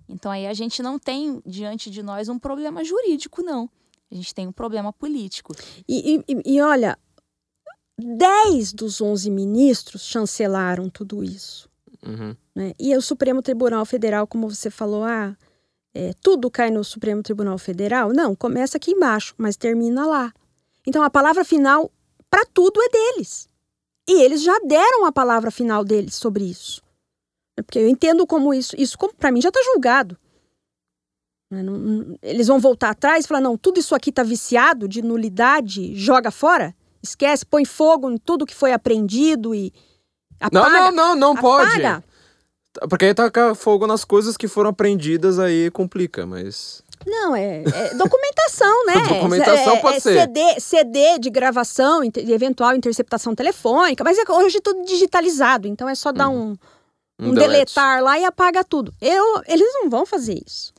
Então 0.09 0.33
aí 0.33 0.47
a 0.47 0.55
gente 0.55 0.83
não 0.83 0.99
tem 0.99 1.41
diante 1.47 1.91
de 1.91 2.03
nós 2.03 2.29
um 2.29 2.39
problema 2.39 2.83
jurídico, 2.83 3.43
não. 3.43 3.71
A 4.11 4.15
gente 4.15 4.35
tem 4.35 4.49
um 4.49 4.53
problema 4.53 4.93
político. 4.93 5.55
E, 5.87 6.25
e, 6.27 6.55
e 6.55 6.61
olha, 6.61 6.99
10 7.99 8.73
dos 8.73 9.01
11 9.01 9.31
ministros 9.31 10.03
chancelaram 10.03 10.89
tudo 10.89 11.23
isso. 11.23 11.69
Uhum. 12.05 12.35
Né? 12.55 12.73
E 12.79 12.97
o 12.97 13.03
Supremo 13.03 13.43
Tribunal 13.43 13.85
Federal, 13.85 14.27
como 14.27 14.49
você 14.49 14.71
falou, 14.71 15.05
ah, 15.05 15.37
é, 15.95 16.13
tudo 16.23 16.51
cai 16.51 16.71
no 16.71 16.85
Supremo 16.85 17.23
Tribunal 17.23 17.59
Federal? 17.59 18.13
Não, 18.13 18.35
começa 18.35 18.77
aqui 18.77 18.93
embaixo, 18.93 19.35
mas 19.37 19.57
termina 19.57 20.07
lá. 20.07 20.33
Então 20.87 21.03
a 21.03 21.11
palavra 21.11 21.45
final 21.45 21.91
para 22.31 22.45
tudo 22.47 22.81
é 22.83 22.89
deles. 22.89 23.49
E 24.09 24.23
eles 24.23 24.43
já 24.43 24.59
deram 24.61 25.05
a 25.05 25.13
palavra 25.13 25.51
final 25.51 25.85
deles 25.85 26.15
sobre 26.15 26.45
isso. 26.45 26.83
Porque 27.57 27.79
eu 27.79 27.89
entendo 27.89 28.27
como 28.27 28.55
isso, 28.55 28.75
isso 28.79 28.97
para 29.19 29.31
mim 29.31 29.41
já 29.41 29.49
está 29.49 29.61
julgado. 29.63 30.17
Né, 31.51 31.63
eles 32.23 32.47
vão 32.47 32.59
voltar 32.59 32.91
atrás 32.91 33.25
e 33.25 33.29
falar: 33.29 33.41
não, 33.41 33.57
tudo 33.57 33.81
isso 33.81 33.95
aqui 33.95 34.11
está 34.11 34.23
viciado 34.23 34.87
de 34.87 35.03
nulidade, 35.03 35.95
joga 35.95 36.31
fora, 36.31 36.75
esquece, 37.03 37.45
põe 37.45 37.65
fogo 37.65 38.11
em 38.11 38.17
tudo 38.17 38.47
que 38.47 38.55
foi 38.55 38.73
apreendido 38.73 39.55
e. 39.55 39.73
Apaga, 40.41 40.71
não, 40.71 40.71
não, 40.71 40.93
não, 40.93 41.17
não 41.17 41.37
pode. 41.37 41.83
Porque 42.89 43.07
aí 43.07 43.15
tacar 43.15 43.55
fogo 43.55 43.87
nas 43.87 44.05
coisas 44.05 44.37
que 44.37 44.49
foram 44.49 44.71
aprendidas 44.71 45.39
aí 45.39 45.71
complica, 45.71 46.27
mas. 46.27 46.83
Não, 47.07 47.35
é, 47.35 47.63
é 47.63 47.95
documentação, 47.95 48.85
né? 48.87 48.95
Documentação 49.09 49.77
é, 49.77 49.81
pode 49.81 49.97
é 49.97 50.01
ser. 50.01 50.21
CD, 50.21 50.61
CD 50.61 51.19
de 51.19 51.31
gravação, 51.31 52.03
de 52.09 52.33
eventual 52.33 52.75
interceptação 52.75 53.35
telefônica, 53.35 54.05
mas 54.05 54.19
é, 54.19 54.23
hoje 54.31 54.59
é 54.59 54.61
tudo 54.61 54.85
digitalizado, 54.85 55.67
então 55.67 55.89
é 55.89 55.95
só 55.95 56.13
dar 56.13 56.29
um, 56.29 56.57
um, 57.19 57.33
delete. 57.33 57.49
deletar 57.49 58.03
lá 58.03 58.19
e 58.19 58.25
apaga 58.25 58.63
tudo. 58.65 58.93
Eu, 59.01 59.43
eles 59.47 59.73
não 59.75 59.89
vão 59.89 60.05
fazer 60.05 60.41
isso. 60.47 60.73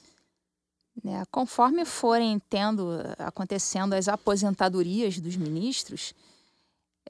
né, 1.03 1.23
conforme 1.31 1.85
forem 1.85 2.39
tendo, 2.49 2.89
acontecendo 3.17 3.93
as 3.93 4.07
aposentadorias 4.07 5.19
dos 5.19 5.35
ministros, 5.35 6.13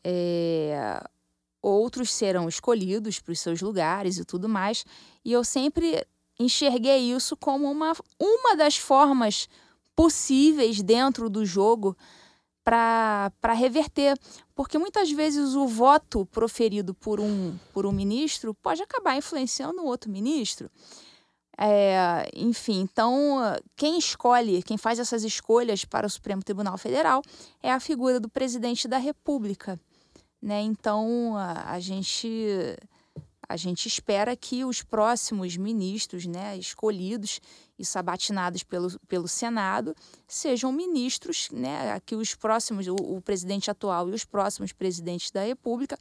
é, 0.03 1.01
outros 1.61 2.11
serão 2.11 2.47
escolhidos 2.47 3.19
para 3.19 3.31
os 3.31 3.39
seus 3.39 3.61
lugares 3.61 4.17
e 4.17 4.25
tudo 4.25 4.47
mais. 4.47 4.85
E 5.23 5.31
eu 5.31 5.43
sempre 5.43 6.05
enxerguei 6.39 7.11
isso 7.11 7.35
como 7.35 7.69
uma, 7.69 7.93
uma 8.19 8.55
das 8.55 8.77
formas 8.77 9.49
possíveis 9.95 10.81
dentro 10.81 11.29
do 11.29 11.45
jogo 11.45 11.95
para 12.63 13.53
reverter. 13.53 14.17
Porque 14.55 14.77
muitas 14.77 15.11
vezes 15.11 15.55
o 15.55 15.67
voto 15.67 16.25
proferido 16.27 16.93
por 16.93 17.19
um, 17.19 17.57
por 17.73 17.85
um 17.85 17.91
ministro 17.91 18.53
pode 18.53 18.81
acabar 18.81 19.17
influenciando 19.17 19.81
um 19.81 19.85
outro 19.85 20.09
ministro. 20.09 20.69
É, 21.61 22.29
enfim, 22.33 22.79
então, 22.79 23.37
quem 23.75 23.97
escolhe, 23.97 24.63
quem 24.63 24.77
faz 24.77 24.97
essas 24.97 25.25
escolhas 25.25 25.83
para 25.83 26.07
o 26.07 26.09
Supremo 26.09 26.41
Tribunal 26.41 26.77
Federal 26.77 27.21
é 27.61 27.69
a 27.69 27.81
figura 27.81 28.17
do 28.17 28.29
presidente 28.29 28.87
da 28.87 28.97
República. 28.97 29.77
Né? 30.41 30.61
Então, 30.61 31.35
a, 31.35 31.73
a 31.73 31.79
gente, 31.79 32.27
a 33.47 33.57
gente 33.57 33.87
espera 33.87 34.35
que 34.35 34.63
os 34.63 34.81
próximos 34.81 35.57
ministros 35.57 36.25
né, 36.25 36.57
escolhidos 36.57 37.41
e 37.77 37.85
sabatinados 37.85 38.63
pelo, 38.63 38.99
pelo 39.01 39.27
Senado 39.27 39.95
sejam 40.27 40.71
ministros, 40.71 41.49
né, 41.51 41.99
que 42.05 42.15
os 42.15 42.35
próximos, 42.35 42.87
o, 42.87 42.95
o 42.95 43.21
presidente 43.21 43.69
atual 43.69 44.09
e 44.09 44.13
os 44.13 44.25
próximos 44.25 44.71
presidentes 44.71 45.31
da 45.31 45.43
República 45.43 45.97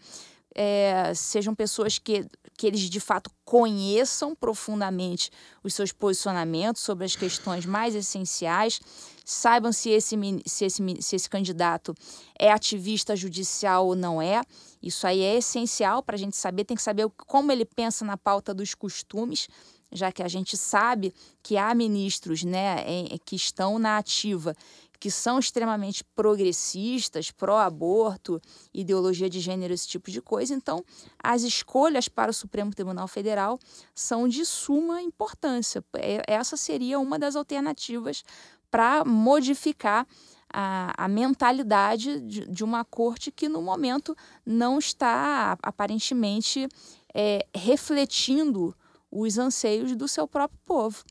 é, 0.54 1.12
sejam 1.14 1.54
pessoas 1.54 1.98
que, 1.98 2.26
que 2.56 2.66
eles 2.66 2.80
de 2.80 3.00
fato 3.00 3.30
conheçam 3.44 4.34
profundamente 4.34 5.30
os 5.62 5.74
seus 5.74 5.92
posicionamentos 5.92 6.82
sobre 6.82 7.04
as 7.04 7.14
questões 7.14 7.64
mais 7.64 7.94
essenciais, 7.94 8.80
saibam 9.24 9.72
se 9.72 9.90
esse, 9.90 10.16
se 10.46 10.64
esse, 10.64 10.96
se 11.00 11.16
esse 11.16 11.30
candidato 11.30 11.94
é 12.38 12.50
ativista 12.50 13.14
judicial 13.14 13.86
ou 13.86 13.94
não 13.94 14.20
é. 14.20 14.42
Isso 14.82 15.06
aí 15.06 15.20
é 15.20 15.36
essencial 15.36 16.02
para 16.02 16.16
a 16.16 16.18
gente 16.18 16.36
saber, 16.36 16.64
tem 16.64 16.76
que 16.76 16.82
saber 16.82 17.08
como 17.26 17.52
ele 17.52 17.64
pensa 17.64 18.04
na 18.04 18.16
pauta 18.16 18.54
dos 18.54 18.74
costumes, 18.74 19.48
já 19.92 20.12
que 20.12 20.22
a 20.22 20.28
gente 20.28 20.56
sabe 20.56 21.14
que 21.42 21.56
há 21.56 21.74
ministros 21.74 22.42
né, 22.42 22.84
que 23.24 23.36
estão 23.36 23.78
na 23.78 23.98
ativa 23.98 24.54
que 25.00 25.10
são 25.10 25.38
extremamente 25.38 26.02
progressistas, 26.14 27.30
pró-aborto, 27.30 28.40
ideologia 28.74 29.30
de 29.30 29.40
gênero, 29.40 29.72
esse 29.72 29.86
tipo 29.86 30.10
de 30.10 30.20
coisa. 30.20 30.54
Então, 30.54 30.84
as 31.22 31.42
escolhas 31.42 32.08
para 32.08 32.30
o 32.30 32.34
Supremo 32.34 32.74
Tribunal 32.74 33.06
Federal 33.06 33.58
são 33.94 34.26
de 34.26 34.44
suma 34.44 35.00
importância. 35.00 35.84
É- 35.94 36.22
Essa 36.26 36.56
seria 36.56 36.98
uma 36.98 37.18
das 37.18 37.36
alternativas 37.36 38.24
para 38.70 39.04
modificar 39.04 40.06
a, 40.52 40.92
a 41.04 41.08
mentalidade 41.08 42.20
de, 42.20 42.46
de 42.46 42.64
uma 42.64 42.84
corte 42.84 43.30
que, 43.30 43.48
no 43.48 43.62
momento, 43.62 44.16
não 44.44 44.78
está 44.78 45.56
aparentemente 45.62 46.68
é, 47.14 47.46
refletindo 47.54 48.74
os 49.10 49.38
anseios 49.38 49.94
do 49.96 50.06
seu 50.08 50.26
próprio 50.26 50.60
povo. 50.64 51.04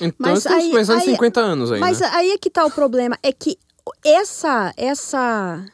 Então 0.00 0.14
Mas 0.30 0.38
estamos 0.38 0.64
aí- 0.64 0.70
pensando 0.72 0.98
em 0.98 1.00
aí- 1.02 1.10
50 1.10 1.40
anos 1.40 1.72
aí, 1.72 1.80
Mas 1.80 2.00
né? 2.00 2.06
aí 2.12 2.30
é 2.32 2.38
que 2.38 2.50
tá 2.50 2.64
o 2.64 2.70
problema, 2.70 3.18
é 3.22 3.32
que 3.32 3.58
essa 4.04 4.72
essa 4.76 5.64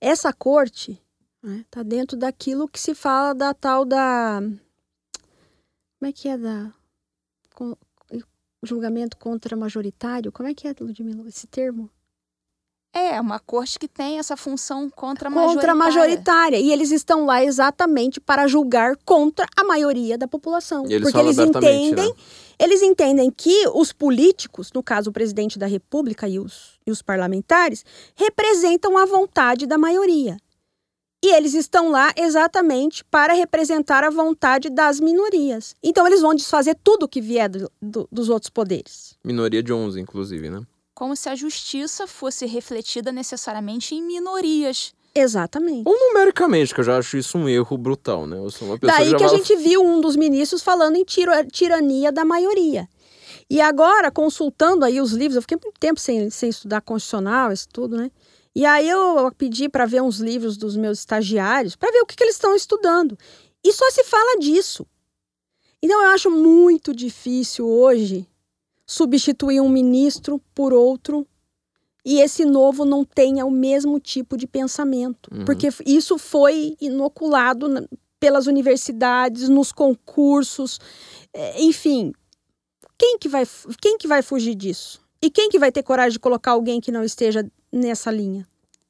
essa 0.00 0.32
corte 0.32 1.00
né, 1.42 1.64
tá 1.70 1.82
dentro 1.82 2.16
daquilo 2.16 2.68
que 2.68 2.78
se 2.80 2.94
fala 2.94 3.34
da 3.34 3.52
tal 3.54 3.84
da 3.84 4.40
como 5.98 6.08
é 6.08 6.12
que 6.12 6.28
é 6.28 6.36
da 6.38 6.72
com- 7.54 7.76
julgamento 8.62 9.16
contra 9.16 9.56
majoritário? 9.56 10.30
Como 10.30 10.46
é 10.48 10.52
que 10.54 10.68
é, 10.68 10.74
Ludmila, 10.78 11.26
esse 11.28 11.46
termo? 11.46 11.88
É, 12.92 13.20
uma 13.20 13.38
corte 13.38 13.78
que 13.78 13.86
tem 13.86 14.18
essa 14.18 14.36
função 14.36 14.90
contra 14.90 15.30
Contra 15.30 15.72
a 15.72 15.74
majoritária. 15.76 16.56
E 16.58 16.72
eles 16.72 16.90
estão 16.90 17.24
lá 17.24 17.42
exatamente 17.44 18.20
para 18.20 18.48
julgar 18.48 18.96
contra 19.04 19.46
a 19.56 19.62
maioria 19.62 20.18
da 20.18 20.26
população. 20.26 20.84
E 20.88 20.94
eles 20.94 21.02
Porque 21.02 21.18
eles 21.18 21.38
abertamente, 21.38 21.92
entendem, 21.92 22.08
né? 22.08 22.14
eles 22.58 22.82
entendem 22.82 23.30
que 23.30 23.68
os 23.74 23.92
políticos, 23.92 24.72
no 24.74 24.82
caso 24.82 25.10
o 25.10 25.12
presidente 25.12 25.56
da 25.56 25.66
República 25.66 26.28
e 26.28 26.40
os, 26.40 26.80
e 26.84 26.90
os 26.90 27.00
parlamentares, 27.00 27.84
representam 28.16 28.98
a 28.98 29.06
vontade 29.06 29.66
da 29.66 29.78
maioria. 29.78 30.36
E 31.24 31.32
eles 31.34 31.54
estão 31.54 31.90
lá 31.90 32.12
exatamente 32.16 33.04
para 33.04 33.34
representar 33.34 34.02
a 34.02 34.10
vontade 34.10 34.68
das 34.68 34.98
minorias. 34.98 35.76
Então 35.80 36.06
eles 36.08 36.22
vão 36.22 36.34
desfazer 36.34 36.76
tudo 36.82 37.06
que 37.06 37.20
vier 37.20 37.48
do- 37.48 37.70
do- 37.80 38.08
dos 38.10 38.28
outros 38.28 38.50
poderes. 38.50 39.14
Minoria 39.24 39.62
de 39.62 39.72
11, 39.72 40.00
inclusive, 40.00 40.50
né? 40.50 40.62
Como 41.00 41.16
se 41.16 41.30
a 41.30 41.34
justiça 41.34 42.06
fosse 42.06 42.44
refletida 42.44 43.10
necessariamente 43.10 43.94
em 43.94 44.02
minorias. 44.02 44.92
Exatamente. 45.14 45.88
Ou 45.88 45.94
numericamente, 45.98 46.74
que 46.74 46.80
eu 46.80 46.84
já 46.84 46.98
acho 46.98 47.16
isso 47.16 47.38
um 47.38 47.48
erro 47.48 47.78
brutal, 47.78 48.26
né? 48.26 48.36
Eu 48.36 48.50
sou 48.50 48.68
uma 48.68 48.78
pessoa 48.78 48.98
Daí 48.98 49.08
já 49.08 49.16
que 49.16 49.24
a 49.24 49.28
vai- 49.28 49.36
gente 49.38 49.56
viu 49.56 49.82
um 49.82 49.98
dos 49.98 50.14
ministros 50.14 50.60
falando 50.62 50.96
em 50.96 51.04
tira- 51.04 51.42
tirania 51.46 52.12
da 52.12 52.22
maioria. 52.22 52.86
E 53.48 53.62
agora, 53.62 54.10
consultando 54.10 54.84
aí 54.84 55.00
os 55.00 55.12
livros, 55.12 55.36
eu 55.36 55.40
fiquei 55.40 55.56
muito 55.56 55.80
tempo 55.80 55.98
sem, 55.98 56.28
sem 56.28 56.50
estudar 56.50 56.82
constitucional, 56.82 57.50
isso 57.50 57.66
tudo, 57.72 57.96
né? 57.96 58.10
E 58.54 58.66
aí 58.66 58.86
eu 58.86 59.32
pedi 59.38 59.70
para 59.70 59.86
ver 59.86 60.02
uns 60.02 60.18
livros 60.18 60.58
dos 60.58 60.76
meus 60.76 60.98
estagiários, 60.98 61.74
para 61.76 61.90
ver 61.90 62.02
o 62.02 62.06
que, 62.06 62.14
que 62.14 62.22
eles 62.24 62.34
estão 62.34 62.54
estudando. 62.54 63.16
E 63.64 63.72
só 63.72 63.88
se 63.90 64.04
fala 64.04 64.38
disso. 64.38 64.86
Então 65.82 65.98
eu 66.02 66.10
acho 66.10 66.30
muito 66.30 66.94
difícil 66.94 67.66
hoje 67.66 68.28
substituir 68.90 69.60
um 69.60 69.68
ministro 69.68 70.40
por 70.52 70.72
outro 70.72 71.24
e 72.04 72.20
esse 72.20 72.44
novo 72.44 72.84
não 72.84 73.04
tenha 73.04 73.46
o 73.46 73.50
mesmo 73.50 74.00
tipo 74.00 74.36
de 74.36 74.46
pensamento. 74.46 75.30
Uhum. 75.32 75.44
Porque 75.44 75.68
isso 75.86 76.18
foi 76.18 76.76
inoculado 76.80 77.68
na- 77.68 77.84
pelas 78.18 78.46
universidades, 78.48 79.48
nos 79.48 79.70
concursos, 79.70 80.80
é, 81.32 81.62
enfim. 81.62 82.12
Quem 82.98 83.16
que, 83.18 83.28
vai, 83.28 83.44
quem 83.80 83.96
que 83.96 84.08
vai 84.08 84.22
fugir 84.22 84.54
disso? 84.56 85.00
E 85.22 85.30
quem 85.30 85.48
que 85.50 85.58
vai 85.58 85.70
ter 85.70 85.82
coragem 85.82 86.12
de 86.12 86.18
colocar 86.18 86.50
alguém 86.52 86.80
que 86.80 86.90
não 86.90 87.04
esteja 87.04 87.46
nessa 87.72 88.10
linha? 88.10 88.46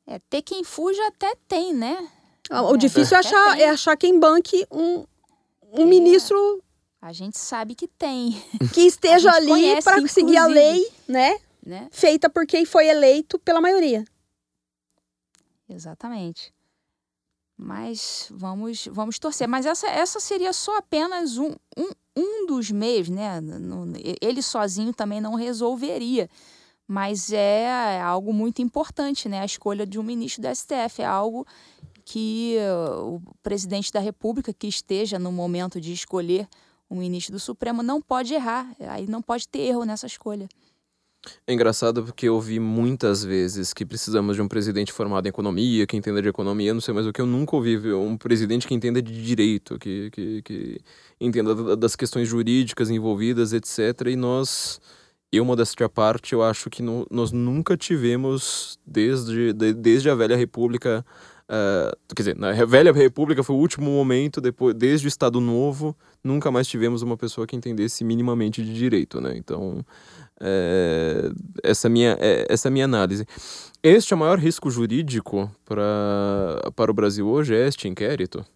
É, 0.07 0.19
ter 0.31 0.41
quem 0.43 0.65
fuja 0.65 1.07
até 1.09 1.35
tem, 1.47 1.75
né? 1.75 2.09
O 2.51 2.75
É, 2.75 2.79
difícil 2.79 3.17
é 3.17 3.21
achar, 3.21 3.53
tem. 3.57 3.63
é 3.65 3.69
achar 3.71 3.97
quem 3.97 4.19
banque 4.19 4.67
um, 4.73 5.05
um 5.73 5.83
É. 5.83 5.85
ministro 5.85 6.61
A 7.01 7.13
gente 7.13 7.39
sabe 7.39 7.75
que 7.75 7.89
tem, 7.89 8.33
que 8.75 8.83
esteja 8.83 9.31
ali 9.33 9.83
para 9.83 10.07
seguir 10.07 10.37
a 10.37 10.47
lei, 10.47 10.87
né? 11.09 11.39
né? 11.65 11.89
Feita 11.91 12.29
por 12.29 12.47
quem 12.47 12.65
foi 12.65 12.89
eleito 12.89 13.39
pela 13.39 13.61
maioria. 13.61 14.05
Exatamente. 15.69 16.53
Mas 17.57 18.27
vamos, 18.31 18.89
vamos 18.91 19.19
torcer. 19.19 19.47
Mas 19.47 19.67
essa, 19.67 19.87
essa 19.89 20.19
seria 20.19 20.53
só 20.53 20.79
apenas 20.79 21.39
um, 21.39 21.55
um, 21.77 21.91
um 22.17 22.47
dos 22.47 22.71
meios, 22.71 23.09
né? 23.09 23.41
Ele 24.21 24.43
sozinho 24.43 24.93
também 24.93 25.21
não 25.21 25.35
resolveria. 25.35 26.29
Mas 26.87 27.33
é 27.33 28.01
algo 28.01 28.33
muito 28.33 28.61
importante, 28.61 29.29
né? 29.29 29.41
A 29.41 29.45
escolha 29.45 29.87
de 29.87 29.99
um 29.99 30.03
ministro 30.03 30.43
do 30.43 30.55
STF 30.55 31.03
é 31.03 31.05
algo 31.05 31.47
que 32.05 32.57
uh, 32.59 33.15
o 33.15 33.23
presidente 33.43 33.93
da 33.93 34.01
República, 34.01 34.53
que 34.53 34.67
esteja 34.67 35.19
no 35.19 35.31
momento 35.31 35.81
de 35.81 35.93
escolher 35.93 36.49
um 36.91 36.97
ministro 36.97 37.33
do 37.33 37.39
Supremo, 37.39 37.83
não 37.83 38.03
pode 38.03 38.35
errar. 38.35 38.75
Aí 38.81 39.07
não 39.07 39.23
pode 39.23 39.49
ter 39.49 39.61
erro 39.61 39.85
nessa 39.85 40.07
escolha. 40.07 40.49
É 41.47 41.53
engraçado 41.53 42.03
porque 42.03 42.29
eu 42.29 42.35
ouvi 42.35 42.59
muitas 42.59 43.23
vezes 43.23 43.75
que 43.75 43.85
precisamos 43.85 44.37
de 44.37 44.43
um 44.43 44.49
presidente 44.49 44.91
formado 44.91 45.27
em 45.27 45.29
economia, 45.29 45.87
que 45.87 45.95
entenda 45.97 46.23
de 46.23 46.29
economia, 46.29 46.73
não 46.73 46.81
sei 46.81 46.95
mais 46.95 47.07
o 47.07 47.13
que. 47.13 47.21
Eu 47.21 47.27
nunca 47.27 47.55
ouvi 47.55 47.77
um 47.93 48.17
presidente 48.17 48.67
que 48.67 48.75
entenda 48.75 49.03
de 49.03 49.23
direito, 49.23 49.79
que, 49.79 50.11
que, 50.11 50.43
que 50.43 50.81
entenda 51.21 51.77
das 51.77 51.95
questões 51.95 52.27
jurídicas 52.27 52.89
envolvidas, 52.89 53.53
etc. 53.53 54.07
E 54.07 54.17
nós, 54.17 54.81
eu, 55.31 55.45
modéstia 55.45 55.87
à 55.87 55.89
parte, 55.91 56.33
eu 56.33 56.43
acho 56.43 56.71
que 56.71 56.83
no, 56.83 57.07
nós 57.11 57.33
nunca 57.33 57.77
tivemos, 57.77 58.79
desde, 58.87 59.53
de, 59.53 59.75
desde 59.75 60.09
a 60.09 60.15
velha 60.15 60.37
república, 60.37 61.05
Uh, 61.51 62.15
quer 62.15 62.23
dizer, 62.23 62.37
na 62.37 62.53
velha 62.65 62.93
república 62.93 63.43
foi 63.43 63.57
o 63.57 63.59
último 63.59 63.91
momento, 63.91 64.41
depois, 64.41 64.73
desde 64.73 65.09
o 65.09 65.09
Estado 65.09 65.41
Novo, 65.41 65.97
nunca 66.23 66.49
mais 66.49 66.69
tivemos 66.69 67.03
uma 67.03 67.17
pessoa 67.17 67.45
que 67.45 67.57
entendesse 67.57 68.05
minimamente 68.05 68.63
de 68.63 68.73
direito, 68.73 69.21
né? 69.21 69.37
Então, 69.37 69.85
é, 70.41 71.29
essa, 71.65 71.89
minha, 71.89 72.17
é, 72.21 72.47
essa 72.49 72.71
minha 72.71 72.85
análise. 72.85 73.27
Este 73.83 74.13
é 74.13 74.17
o 74.17 74.19
maior 74.19 74.39
risco 74.39 74.71
jurídico 74.71 75.51
pra, 75.65 76.71
para 76.77 76.91
o 76.91 76.95
Brasil 76.95 77.27
hoje, 77.27 77.53
é 77.53 77.67
este 77.67 77.89
inquérito? 77.89 78.47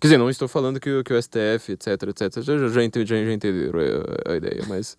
Quer 0.00 0.06
dizer, 0.06 0.18
não 0.18 0.30
estou 0.30 0.46
falando 0.46 0.78
que, 0.78 1.02
que 1.02 1.12
o 1.12 1.20
STF, 1.20 1.72
etc, 1.72 1.88
etc, 2.10 2.42
já, 2.42 2.58
já, 2.58 2.68
já, 2.68 3.04
já 3.04 3.32
entenderam 3.32 3.80
a, 4.24 4.32
a 4.32 4.36
ideia, 4.36 4.62
mas... 4.68 4.96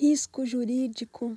Risco 0.00 0.46
jurídico... 0.46 1.36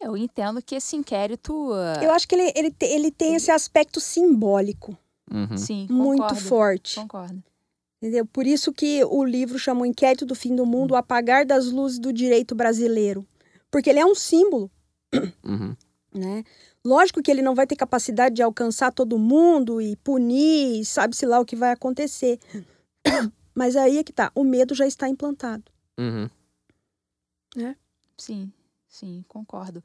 Eu 0.00 0.16
entendo 0.16 0.62
que 0.62 0.76
esse 0.76 0.96
inquérito. 0.96 1.52
Uh... 1.72 2.02
Eu 2.02 2.12
acho 2.12 2.26
que 2.28 2.34
ele, 2.34 2.52
ele, 2.54 2.74
ele 2.80 3.10
tem 3.10 3.34
esse 3.34 3.50
aspecto 3.50 4.00
simbólico. 4.00 4.96
Uhum. 5.30 5.56
Sim, 5.56 5.86
concordo, 5.88 6.04
muito 6.04 6.34
forte. 6.36 6.94
Concordo. 6.94 7.42
Entendeu? 8.00 8.24
Por 8.26 8.46
isso 8.46 8.72
que 8.72 9.04
o 9.04 9.24
livro 9.24 9.58
chamou 9.58 9.84
Inquérito 9.84 10.24
do 10.24 10.34
Fim 10.34 10.54
do 10.54 10.64
Mundo, 10.64 10.92
o 10.92 10.96
apagar 10.96 11.44
das 11.44 11.66
luzes 11.66 11.98
do 11.98 12.12
direito 12.12 12.54
brasileiro. 12.54 13.26
Porque 13.70 13.90
ele 13.90 13.98
é 13.98 14.06
um 14.06 14.14
símbolo. 14.14 14.70
Uhum. 15.44 15.76
Né? 16.14 16.44
Lógico 16.84 17.20
que 17.20 17.30
ele 17.30 17.42
não 17.42 17.54
vai 17.54 17.66
ter 17.66 17.76
capacidade 17.76 18.36
de 18.36 18.42
alcançar 18.42 18.92
todo 18.92 19.18
mundo 19.18 19.80
e 19.80 19.96
punir, 19.96 20.84
sabe-se 20.84 21.26
lá 21.26 21.40
o 21.40 21.44
que 21.44 21.56
vai 21.56 21.72
acontecer. 21.72 22.38
Mas 23.54 23.74
aí 23.74 23.98
é 23.98 24.04
que 24.04 24.12
tá, 24.12 24.30
o 24.34 24.44
medo 24.44 24.74
já 24.74 24.86
está 24.86 25.08
implantado. 25.08 25.64
Uhum. 25.98 26.30
Né? 27.56 27.76
Sim. 28.16 28.52
Sim, 28.98 29.24
concordo. 29.28 29.82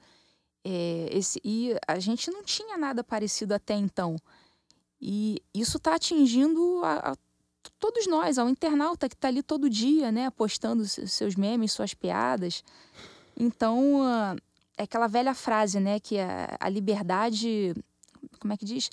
É, 0.66 1.08
esse, 1.12 1.40
e 1.44 1.76
a 1.88 2.00
gente 2.00 2.32
não 2.32 2.44
tinha 2.44 2.78
nada 2.78 3.04
parecido 3.04 3.54
até 3.54 3.76
então. 3.76 4.16
E 5.00 5.40
isso 5.54 5.78
está 5.78 5.94
atingindo 5.94 6.82
a, 6.84 7.12
a, 7.12 7.18
todos 7.78 8.08
nós, 8.08 8.40
ao 8.40 8.50
internauta 8.50 9.08
que 9.08 9.14
está 9.14 9.28
ali 9.28 9.44
todo 9.44 9.70
dia, 9.70 10.12
né, 10.12 10.32
postando 10.32 10.84
seus 10.88 11.36
memes, 11.36 11.74
suas 11.74 11.94
piadas. 11.94 12.64
Então, 13.38 14.02
uh, 14.02 14.36
é 14.78 14.84
aquela 14.84 15.06
velha 15.06 15.36
frase, 15.36 15.80
né, 15.80 16.00
que 16.00 16.18
a, 16.18 16.58
a 16.60 16.68
liberdade, 16.68 17.76
como 18.40 18.52
é 18.52 18.58
que 18.58 18.66
diz? 18.66 18.90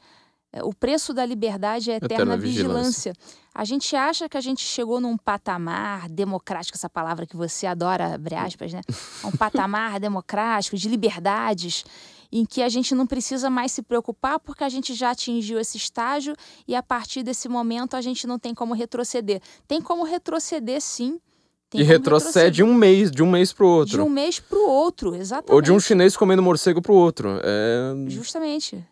É, 0.52 0.64
o 0.64 0.72
preço 0.72 1.14
da 1.14 1.24
liberdade 1.24 1.90
é 1.90 1.96
eterna, 1.96 2.14
eterna 2.14 2.36
vigilância. 2.36 3.12
vigilância. 3.12 3.14
A 3.54 3.64
gente 3.64 3.94
acha 3.94 4.28
que 4.28 4.36
a 4.36 4.40
gente 4.40 4.62
chegou 4.62 5.00
num 5.00 5.16
patamar 5.16 6.08
democrático, 6.08 6.76
essa 6.76 6.88
palavra 6.88 7.26
que 7.26 7.36
você 7.36 7.66
adora, 7.66 8.14
abre 8.14 8.34
aspas, 8.34 8.72
né? 8.72 8.80
Um 9.24 9.30
patamar 9.30 10.00
democrático, 10.00 10.76
de 10.76 10.88
liberdades, 10.88 11.84
em 12.32 12.44
que 12.44 12.62
a 12.62 12.68
gente 12.68 12.94
não 12.94 13.06
precisa 13.06 13.50
mais 13.50 13.72
se 13.72 13.82
preocupar 13.82 14.38
porque 14.38 14.64
a 14.64 14.68
gente 14.68 14.94
já 14.94 15.10
atingiu 15.10 15.58
esse 15.58 15.76
estágio 15.76 16.34
e 16.66 16.74
a 16.74 16.82
partir 16.82 17.22
desse 17.22 17.48
momento 17.48 17.94
a 17.96 18.00
gente 18.00 18.26
não 18.26 18.38
tem 18.38 18.54
como 18.54 18.74
retroceder. 18.74 19.40
Tem 19.66 19.80
como 19.80 20.04
retroceder, 20.04 20.80
sim. 20.80 21.20
Tem 21.68 21.80
e 21.80 21.84
retrocede 21.84 22.64
um 22.64 22.74
mês, 22.74 23.10
de 23.10 23.22
um 23.22 23.30
mês 23.30 23.52
para 23.52 23.64
o 23.64 23.68
outro. 23.68 23.94
De 23.94 24.00
um 24.00 24.08
mês 24.08 24.40
para 24.40 24.58
o 24.58 24.68
outro, 24.68 25.14
exatamente. 25.14 25.52
Ou 25.52 25.62
de 25.62 25.70
um 25.70 25.78
chinês 25.78 26.16
comendo 26.16 26.42
morcego 26.42 26.82
para 26.82 26.90
o 26.90 26.96
outro. 26.96 27.40
É... 27.44 27.94
Justamente. 28.08 28.84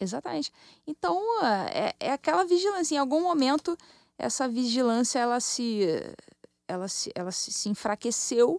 Exatamente. 0.00 0.52
Então, 0.86 1.20
é, 1.44 1.94
é 2.00 2.12
aquela 2.12 2.44
vigilância. 2.44 2.94
Em 2.94 2.98
algum 2.98 3.22
momento, 3.22 3.76
essa 4.18 4.48
vigilância 4.48 5.18
ela 5.18 5.40
se, 5.40 5.80
ela 6.66 6.88
se, 6.88 7.12
ela 7.14 7.30
se, 7.30 7.52
se 7.52 7.68
enfraqueceu 7.68 8.58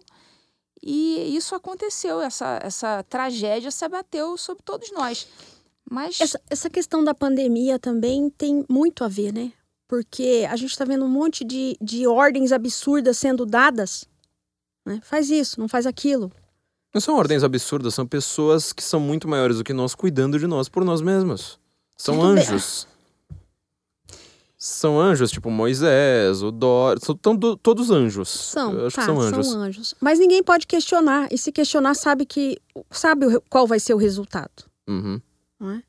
e 0.82 1.34
isso 1.36 1.54
aconteceu. 1.54 2.20
Essa, 2.20 2.60
essa 2.62 3.02
tragédia 3.04 3.70
se 3.70 3.84
abateu 3.84 4.36
sobre 4.36 4.62
todos 4.62 4.92
nós. 4.92 5.26
Mas... 5.90 6.20
Essa, 6.20 6.40
essa 6.48 6.70
questão 6.70 7.02
da 7.02 7.14
pandemia 7.14 7.78
também 7.78 8.30
tem 8.30 8.64
muito 8.68 9.04
a 9.04 9.08
ver, 9.08 9.32
né? 9.32 9.52
Porque 9.88 10.46
a 10.50 10.56
gente 10.56 10.70
está 10.70 10.84
vendo 10.84 11.04
um 11.04 11.10
monte 11.10 11.44
de, 11.44 11.76
de 11.80 12.06
ordens 12.06 12.52
absurdas 12.52 13.18
sendo 13.18 13.44
dadas. 13.44 14.06
Né? 14.84 15.00
Faz 15.02 15.30
isso, 15.30 15.60
não 15.60 15.68
faz 15.68 15.86
aquilo. 15.86 16.32
Não 16.94 17.00
são 17.00 17.16
ordens 17.16 17.42
absurdas, 17.42 17.92
são 17.92 18.06
pessoas 18.06 18.72
que 18.72 18.82
são 18.82 19.00
muito 19.00 19.26
maiores 19.26 19.58
do 19.58 19.64
que 19.64 19.72
nós 19.72 19.96
cuidando 19.96 20.38
de 20.38 20.46
nós 20.46 20.68
por 20.68 20.84
nós 20.84 21.00
mesmos. 21.00 21.58
São 21.96 22.14
muito 22.14 22.38
anjos. 22.40 22.86
Bem. 22.88 22.94
São 24.56 24.98
anjos, 24.98 25.30
tipo 25.30 25.50
Moisés, 25.50 26.42
o 26.42 26.50
Dor. 26.50 26.98
São 27.00 27.36
do, 27.36 27.56
todos 27.56 27.90
anjos. 27.90 28.30
São, 28.30 28.72
Eu 28.72 28.86
acho 28.86 28.96
tá, 28.96 29.02
que 29.02 29.06
são 29.06 29.20
anjos. 29.20 29.46
são 29.46 29.60
anjos. 29.60 29.94
Mas 30.00 30.18
ninguém 30.18 30.42
pode 30.42 30.66
questionar. 30.66 31.28
E 31.30 31.36
se 31.36 31.52
questionar, 31.52 31.94
sabe 31.94 32.24
que. 32.24 32.58
Sabe 32.90 33.26
qual 33.50 33.66
vai 33.66 33.78
ser 33.78 33.92
o 33.92 33.98
resultado. 33.98 34.64
Uhum. 34.88 35.20
Não 35.60 35.70
é? 35.70 35.82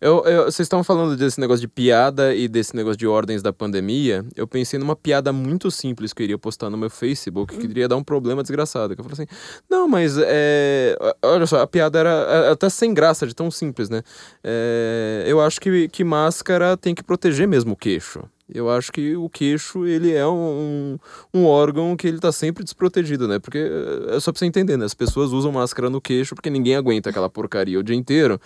Eu, 0.00 0.24
eu, 0.24 0.44
vocês 0.44 0.66
estão 0.66 0.82
falando 0.82 1.16
desse 1.16 1.40
negócio 1.40 1.60
de 1.60 1.68
piada 1.68 2.34
e 2.34 2.48
desse 2.48 2.74
negócio 2.74 2.96
de 2.96 3.06
ordens 3.06 3.42
da 3.42 3.52
pandemia. 3.52 4.24
Eu 4.36 4.46
pensei 4.46 4.78
numa 4.78 4.96
piada 4.96 5.32
muito 5.32 5.70
simples 5.70 6.12
que 6.12 6.22
eu 6.22 6.24
iria 6.24 6.38
postar 6.38 6.68
no 6.68 6.76
meu 6.76 6.90
Facebook, 6.90 7.56
que 7.56 7.66
iria 7.66 7.88
dar 7.88 7.96
um 7.96 8.04
problema 8.04 8.42
desgraçado. 8.42 8.94
Que 8.94 9.00
eu 9.00 9.04
falei 9.04 9.24
assim: 9.24 9.36
não, 9.70 9.88
mas 9.88 10.16
é, 10.18 10.96
olha 11.22 11.46
só, 11.46 11.60
a 11.60 11.66
piada 11.66 11.98
era 11.98 12.10
é, 12.10 12.50
até 12.50 12.68
sem 12.68 12.92
graça, 12.92 13.26
de 13.26 13.34
tão 13.34 13.50
simples, 13.50 13.88
né? 13.88 14.02
É, 14.42 15.24
eu 15.26 15.40
acho 15.40 15.60
que, 15.60 15.88
que 15.88 16.04
máscara 16.04 16.76
tem 16.76 16.94
que 16.94 17.02
proteger 17.02 17.46
mesmo 17.46 17.72
o 17.72 17.76
queixo. 17.76 18.22
Eu 18.52 18.68
acho 18.68 18.92
que 18.92 19.16
o 19.16 19.26
queixo, 19.30 19.86
ele 19.86 20.12
é 20.12 20.26
um, 20.26 20.98
um 21.32 21.46
órgão 21.46 21.96
que 21.96 22.06
ele 22.06 22.18
tá 22.18 22.30
sempre 22.30 22.62
desprotegido, 22.62 23.26
né? 23.26 23.38
Porque 23.38 23.58
é 24.08 24.20
só 24.20 24.30
pra 24.30 24.38
você 24.38 24.44
entender, 24.44 24.76
né? 24.76 24.84
As 24.84 24.92
pessoas 24.92 25.32
usam 25.32 25.50
máscara 25.50 25.88
no 25.88 25.98
queixo 25.98 26.34
porque 26.34 26.50
ninguém 26.50 26.76
aguenta 26.76 27.08
aquela 27.08 27.30
porcaria 27.30 27.78
o 27.78 27.82
dia 27.82 27.96
inteiro. 27.96 28.38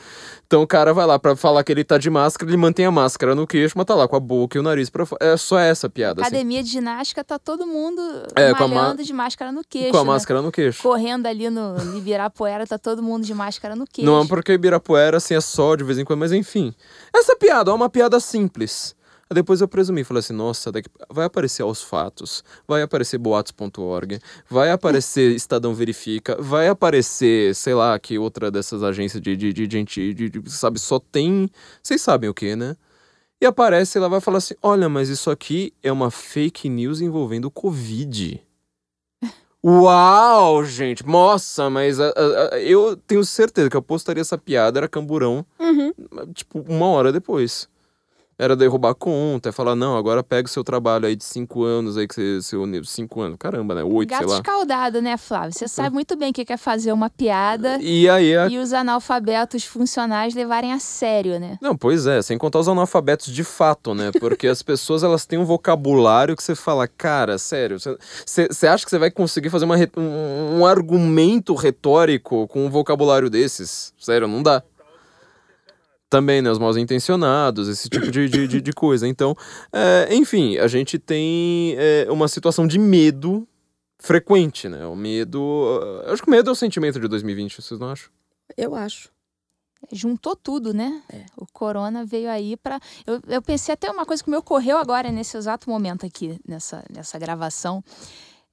Então 0.47 0.63
o 0.63 0.67
cara 0.69 0.95
vai 0.95 1.05
lá 1.05 1.19
para 1.19 1.35
falar 1.35 1.65
que 1.65 1.73
ele 1.73 1.83
tá 1.83 1.99
de 1.99 2.09
máscara, 2.11 2.49
ele 2.49 2.57
mantém 2.57 2.87
a 2.87 2.93
máscara 2.93 3.35
no 3.35 3.45
queixo, 3.45 3.75
mas 3.77 3.87
tá 3.87 3.97
lá 3.97 4.07
com 4.07 4.15
a 4.15 4.21
boca 4.21 4.57
e 4.57 4.61
o 4.61 4.63
nariz 4.63 4.89
pra. 4.89 5.05
É 5.21 5.37
só 5.37 5.59
essa 5.59 5.91
piada, 5.91 6.23
assim. 6.23 6.29
Academia 6.29 6.61
assim. 6.61 6.67
de 6.67 6.73
ginástica 6.73 7.25
tá 7.25 7.37
todo 7.37 7.67
mundo 7.67 8.01
é, 8.37 8.53
malhando 8.53 9.03
de 9.03 9.13
máscara 9.13 9.51
no 9.51 9.63
queixo, 9.69 9.91
Com 9.91 9.99
a 9.99 10.05
né? 10.05 10.07
máscara 10.07 10.41
no 10.41 10.53
queixo. 10.53 10.81
Correndo 10.81 11.27
ali 11.27 11.51
no 11.51 11.75
Ibirapuera, 11.99 12.65
tá 12.69 12.79
todo 12.79 13.03
mundo 13.03 13.25
de 13.25 13.35
máscara 13.35 13.75
no 13.75 13.85
queixo. 13.85 14.09
Não 14.09 14.23
é 14.23 14.27
porque 14.29 14.53
Ibirapuera, 14.53 15.17
assim, 15.17 15.35
é 15.35 15.41
só 15.41 15.75
de 15.75 15.83
vez 15.83 15.99
em 15.99 16.05
quando, 16.05 16.21
mas 16.21 16.31
enfim. 16.31 16.73
Essa 17.13 17.35
piada 17.35 17.73
é 17.73 17.75
uma 17.75 17.91
piada 17.91 18.21
simples. 18.21 18.97
Aí 19.31 19.35
depois 19.35 19.61
eu 19.61 19.69
presumi, 19.69 20.05
falei 20.05 20.21
assim, 20.21 20.33
nossa, 20.33 20.73
daqui... 20.73 20.89
vai 21.11 21.27
aparecer 21.27 21.63
aos 21.63 21.83
fatos, 21.83 22.43
vai 22.67 22.81
aparecer 22.81 23.19
boatos.org, 23.19 24.19
vai 24.49 24.71
aparecer 24.71 25.33
Estadão 25.37 25.75
Verifica, 25.75 26.41
vai 26.41 26.69
aparecer, 26.69 27.55
sei 27.55 27.75
lá, 27.75 27.99
que 27.99 28.19
outra 28.19 28.51
dessas 28.51 28.83
agências 28.83 29.21
de, 29.21 29.37
de, 29.37 29.53
de 29.53 29.69
gente, 29.71 30.15
de, 30.15 30.31
de, 30.31 30.51
sabe, 30.51 30.79
só 30.79 30.99
tem, 30.99 31.51
vocês 31.83 32.01
sabem 32.01 32.31
o 32.31 32.35
que, 32.35 32.57
né? 32.57 32.75
E 33.39 33.45
aparece, 33.45 33.99
ela 33.99 34.09
vai 34.09 34.21
falar 34.21 34.39
assim, 34.39 34.55
olha, 34.63 34.89
mas 34.89 35.11
isso 35.11 35.31
aqui 35.31 35.75
é 35.83 35.93
uma 35.93 36.11
fake 36.11 36.69
news 36.69 37.03
envolvendo 37.03 37.45
o 37.45 37.51
Covid. 37.51 38.43
Uau, 39.63 40.65
gente, 40.65 41.07
nossa, 41.07 41.69
mas 41.69 42.01
a, 42.01 42.09
a, 42.09 42.55
a, 42.55 42.61
eu 42.61 42.97
tenho 42.97 43.23
certeza 43.27 43.69
que 43.69 43.77
eu 43.77 43.83
postaria 43.83 44.23
essa 44.23 44.39
piada, 44.39 44.81
era 44.81 44.89
camburão, 44.89 45.45
uhum. 45.61 45.93
tipo, 46.33 46.65
uma 46.67 46.87
hora 46.87 47.13
depois 47.13 47.69
era 48.39 48.55
derrubar 48.55 48.91
a 48.91 48.95
conta, 48.95 49.49
é 49.49 49.53
falar, 49.53 49.75
não, 49.75 49.97
agora 49.97 50.23
pega 50.23 50.47
o 50.47 50.51
seu 50.51 50.63
trabalho 50.63 51.07
aí 51.07 51.17
de 51.17 51.25
cinco 51.25 51.65
anos 51.65 51.97
aí 51.97 52.07
que 52.07 52.15
você, 52.15 52.41
seu, 52.41 52.65
cinco 52.85 53.21
anos, 53.21 53.37
caramba, 53.37 53.75
né, 53.75 53.83
oito, 53.83 54.09
Gato 54.09 54.21
sei 54.21 54.29
lá. 54.29 54.37
escaldado, 54.37 55.03
né, 55.03 55.17
Flávio? 55.17 55.53
Você 55.53 55.67
sabe 55.67 55.93
muito 55.93 56.17
bem 56.17 56.33
que 56.33 56.45
quer 56.45 56.57
fazer 56.57 56.93
uma 56.93 57.11
piada 57.11 57.79
e, 57.81 58.09
aí 58.09 58.37
a... 58.37 58.47
e 58.47 58.59
os 58.59 58.73
analfabetos 58.73 59.65
funcionais 59.65 60.35
levarem 60.35 60.73
a 60.73 60.79
sério, 60.79 61.41
né? 61.41 61.59
Não, 61.61 61.77
pois 61.77 62.07
é, 62.07 62.23
sem 62.23 62.39
contar 62.39 62.61
os 62.61 62.69
analfabetos 62.69 63.33
de 63.33 63.43
fato, 63.43 63.93
né, 63.93 64.13
porque 64.21 64.47
as 64.47 64.63
pessoas, 64.63 65.03
elas 65.03 65.27
têm 65.27 65.39
um 65.41 65.45
vocabulário 65.45 66.37
que 66.37 66.43
você 66.43 66.55
fala, 66.55 66.87
cara, 66.87 67.39
sério, 67.39 67.77
você 67.81 68.67
acha 68.69 68.85
que 68.85 68.91
você 68.91 68.99
vai 68.99 69.11
conseguir 69.11 69.51
fazer 69.51 69.65
uma, 69.65 69.77
um, 69.97 70.61
um 70.61 70.67
argumento 70.67 71.55
retórico 71.55 72.47
com 72.47 72.67
um 72.67 72.71
vocabulário 72.71 73.29
desses? 73.29 73.93
Sério, 73.99 74.29
não 74.29 74.45
dá 74.45 74.63
também, 76.11 76.41
né, 76.41 76.51
os 76.51 76.59
mal 76.59 76.77
intencionados, 76.79 77.69
esse 77.69 77.89
tipo 77.89 78.11
de, 78.11 78.29
de, 78.29 78.49
de, 78.49 78.61
de 78.61 78.73
coisa. 78.73 79.07
Então, 79.07 79.35
é, 79.73 80.09
enfim, 80.15 80.57
a 80.59 80.67
gente 80.67 80.99
tem 80.99 81.75
é, 81.79 82.07
uma 82.11 82.29
situação 82.29 82.67
de 82.67 82.79
medo 82.79 83.47
frequente, 83.99 84.69
né? 84.69 84.87
O 84.87 84.95
medo. 84.95 85.81
Eu 86.07 86.13
acho 86.13 86.23
que 86.23 86.29
o 86.29 86.31
medo 86.31 86.49
é 86.49 86.53
o 86.53 86.57
sentimento 86.57 87.01
de 87.01 87.09
2020, 87.09 87.61
vocês 87.61 87.79
não 87.79 87.91
acham? 87.91 88.11
Eu 88.57 88.75
acho. 88.75 89.11
Juntou 89.93 90.35
tudo, 90.35 90.75
né? 90.75 91.03
É. 91.09 91.25
O 91.37 91.47
corona 91.47 92.05
veio 92.05 92.29
aí 92.31 92.57
para. 92.57 92.81
Eu, 93.07 93.21
eu 93.29 93.41
pensei 93.41 93.73
até 93.73 93.91
uma 93.91 94.05
coisa 94.05 94.23
que 94.23 94.31
me 94.31 94.37
ocorreu 94.37 94.77
agora, 94.77 95.11
nesse 95.13 95.37
exato 95.37 95.71
momento 95.71 96.05
aqui, 96.05 96.39
nessa, 96.47 96.85
nessa 96.91 97.19
gravação. 97.19 97.83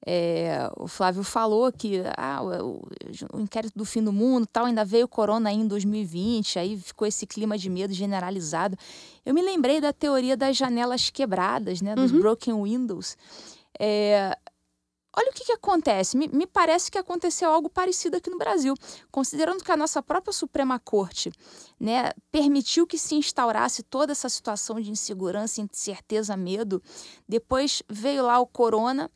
É, 0.08 0.70
o 0.76 0.86
Flávio 0.86 1.24
falou 1.24 1.72
que 1.72 2.00
ah, 2.16 2.40
o, 2.40 2.86
o, 3.32 3.40
inquérito 3.40 3.76
do 3.76 3.84
fim 3.84 4.00
do 4.00 4.12
mundo 4.12 4.46
tal, 4.46 4.66
ainda 4.66 4.84
veio 4.84 5.06
o 5.06 5.08
corona 5.08 5.50
aí 5.50 5.56
em 5.56 5.66
2020, 5.66 6.60
aí 6.60 6.78
ficou 6.78 7.08
esse 7.08 7.26
clima 7.26 7.58
de 7.58 7.68
medo 7.68 7.92
generalizado. 7.92 8.78
Eu 9.24 9.34
me 9.34 9.42
lembrei 9.42 9.80
da 9.80 9.92
teoria 9.92 10.36
das 10.36 10.56
janelas 10.56 11.10
quebradas, 11.10 11.82
né, 11.82 11.96
dos 11.96 12.12
uhum. 12.12 12.20
broken 12.20 12.62
windows. 12.62 13.16
É, 13.80 14.38
Olha 15.18 15.30
o 15.30 15.32
que, 15.32 15.46
que 15.46 15.52
acontece. 15.52 16.14
Me, 16.14 16.28
me, 16.28 16.46
parece 16.46 16.90
que 16.90 16.98
aconteceu 16.98 17.50
algo 17.50 17.70
parecido 17.70 18.18
aqui 18.18 18.28
no 18.28 18.36
Brasil. 18.36 18.74
Considerando 19.10 19.64
que 19.64 19.72
a 19.72 19.76
nossa 19.76 20.02
própria 20.02 20.30
Suprema 20.30 20.78
Corte 20.78 21.32
né, 21.80 22.10
permitiu 22.30 22.86
que 22.86 22.98
se 22.98 23.14
instaurasse 23.14 23.82
toda 23.82 24.12
essa 24.12 24.28
situação 24.28 24.78
de 24.78 24.90
insegurança, 24.90 25.62
incerteza, 25.62 26.36
medo, 26.36 26.82
depois 27.26 27.82
veio 27.88 28.24
lá 28.24 28.38
o 28.38 28.46
corona. 28.46 29.10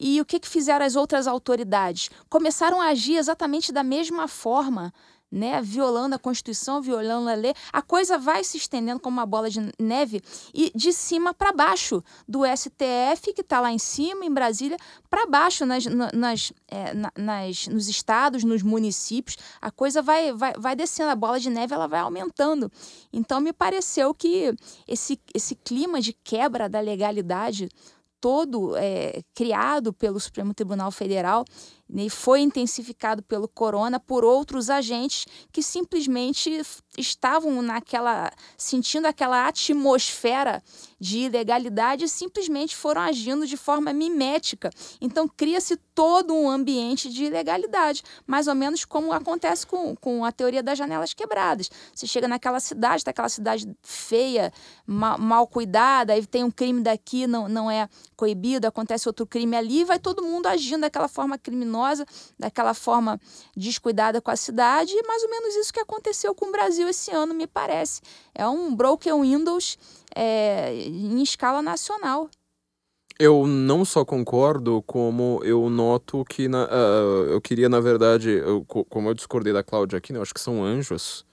E 0.00 0.18
o 0.18 0.24
que, 0.24 0.40
que 0.40 0.48
fizeram 0.48 0.86
as 0.86 0.96
outras 0.96 1.26
autoridades? 1.26 2.10
Começaram 2.30 2.80
a 2.80 2.86
agir 2.86 3.16
exatamente 3.16 3.70
da 3.70 3.82
mesma 3.82 4.26
forma 4.26 4.92
né, 5.30 5.62
violando 5.62 6.14
a 6.14 6.18
Constituição, 6.18 6.82
violando 6.82 7.28
a 7.28 7.34
lei, 7.34 7.54
a 7.72 7.80
coisa 7.80 8.18
vai 8.18 8.42
se 8.42 8.56
estendendo 8.56 9.00
como 9.00 9.18
uma 9.18 9.26
bola 9.26 9.48
de 9.48 9.60
neve 9.78 10.20
e 10.52 10.72
de 10.74 10.92
cima 10.92 11.32
para 11.32 11.52
baixo, 11.52 12.02
do 12.26 12.40
STF, 12.44 13.32
que 13.34 13.40
está 13.40 13.60
lá 13.60 13.70
em 13.70 13.78
cima, 13.78 14.24
em 14.24 14.32
Brasília, 14.32 14.76
para 15.08 15.26
baixo, 15.26 15.64
nas, 15.64 15.84
nas, 15.86 16.52
é, 16.66 16.92
nas, 17.16 17.68
nos 17.68 17.88
estados, 17.88 18.42
nos 18.42 18.62
municípios, 18.62 19.36
a 19.60 19.70
coisa 19.70 20.02
vai, 20.02 20.32
vai, 20.32 20.52
vai 20.58 20.74
descendo, 20.74 21.10
a 21.10 21.16
bola 21.16 21.38
de 21.38 21.48
neve 21.48 21.74
ela 21.74 21.86
vai 21.86 22.00
aumentando. 22.00 22.70
Então, 23.12 23.40
me 23.40 23.52
pareceu 23.52 24.12
que 24.12 24.52
esse, 24.88 25.20
esse 25.32 25.54
clima 25.54 26.00
de 26.00 26.12
quebra 26.12 26.68
da 26.68 26.80
legalidade 26.80 27.68
todo 28.20 28.76
é, 28.76 29.22
criado 29.34 29.92
pelo 29.92 30.20
Supremo 30.20 30.52
Tribunal 30.52 30.90
Federal 30.90 31.44
e 31.92 32.10
foi 32.10 32.40
intensificado 32.40 33.22
pelo 33.22 33.48
corona 33.48 33.98
por 33.98 34.24
outros 34.24 34.70
agentes 34.70 35.26
que 35.50 35.62
simplesmente 35.62 36.60
estavam 36.98 37.62
naquela 37.62 38.32
sentindo 38.56 39.06
aquela 39.06 39.46
atmosfera 39.46 40.62
de 40.98 41.20
ilegalidade 41.20 42.04
e 42.04 42.08
simplesmente 42.08 42.76
foram 42.76 43.00
agindo 43.02 43.46
de 43.46 43.56
forma 43.56 43.92
mimética. 43.92 44.70
Então 45.00 45.26
cria-se 45.28 45.76
todo 45.94 46.34
um 46.34 46.48
ambiente 46.48 47.08
de 47.08 47.24
ilegalidade, 47.24 48.02
mais 48.26 48.48
ou 48.48 48.54
menos 48.54 48.84
como 48.84 49.12
acontece 49.12 49.66
com, 49.66 49.94
com 49.96 50.24
a 50.24 50.32
teoria 50.32 50.62
das 50.62 50.76
janelas 50.76 51.14
quebradas. 51.14 51.70
Você 51.94 52.06
chega 52.06 52.26
naquela 52.26 52.60
cidade, 52.60 52.96
está 52.96 53.10
aquela 53.10 53.28
cidade 53.28 53.68
feia, 53.82 54.52
mal, 54.86 55.18
mal 55.18 55.46
cuidada, 55.46 56.12
aí 56.12 56.26
tem 56.26 56.44
um 56.44 56.50
crime 56.50 56.82
daqui, 56.82 57.26
não, 57.26 57.48
não 57.48 57.70
é 57.70 57.88
coibido, 58.16 58.66
acontece 58.66 59.08
outro 59.08 59.26
crime 59.26 59.56
ali, 59.56 59.84
vai 59.84 59.98
todo 59.98 60.22
mundo 60.22 60.46
agindo 60.46 60.82
daquela 60.82 61.08
forma 61.08 61.38
criminosa, 61.38 62.04
daquela 62.38 62.74
forma 62.74 63.20
descuidada 63.56 64.20
com 64.20 64.30
a 64.30 64.36
cidade, 64.36 64.92
e 64.94 65.06
mais 65.06 65.22
ou 65.22 65.30
menos 65.30 65.54
isso 65.56 65.72
que 65.72 65.80
aconteceu 65.80 66.34
com 66.34 66.46
o 66.46 66.52
Brasil 66.52 66.79
esse 66.88 67.10
ano, 67.10 67.34
me 67.34 67.46
parece. 67.46 68.00
É 68.34 68.46
um 68.46 68.74
broken 68.74 69.20
windows 69.20 69.78
é, 70.14 70.74
em 70.86 71.22
escala 71.22 71.62
nacional. 71.62 72.28
Eu 73.18 73.46
não 73.46 73.84
só 73.84 74.02
concordo, 74.02 74.82
como 74.86 75.42
eu 75.44 75.68
noto 75.68 76.24
que 76.24 76.48
na, 76.48 76.64
uh, 76.64 77.26
eu 77.28 77.38
queria, 77.38 77.68
na 77.68 77.78
verdade, 77.78 78.30
eu, 78.30 78.64
como 78.64 79.10
eu 79.10 79.14
discordei 79.14 79.52
da 79.52 79.62
Cláudia 79.62 79.98
aqui, 79.98 80.10
né, 80.10 80.18
eu 80.18 80.22
acho 80.22 80.32
que 80.32 80.40
são 80.40 80.64
anjos. 80.64 81.26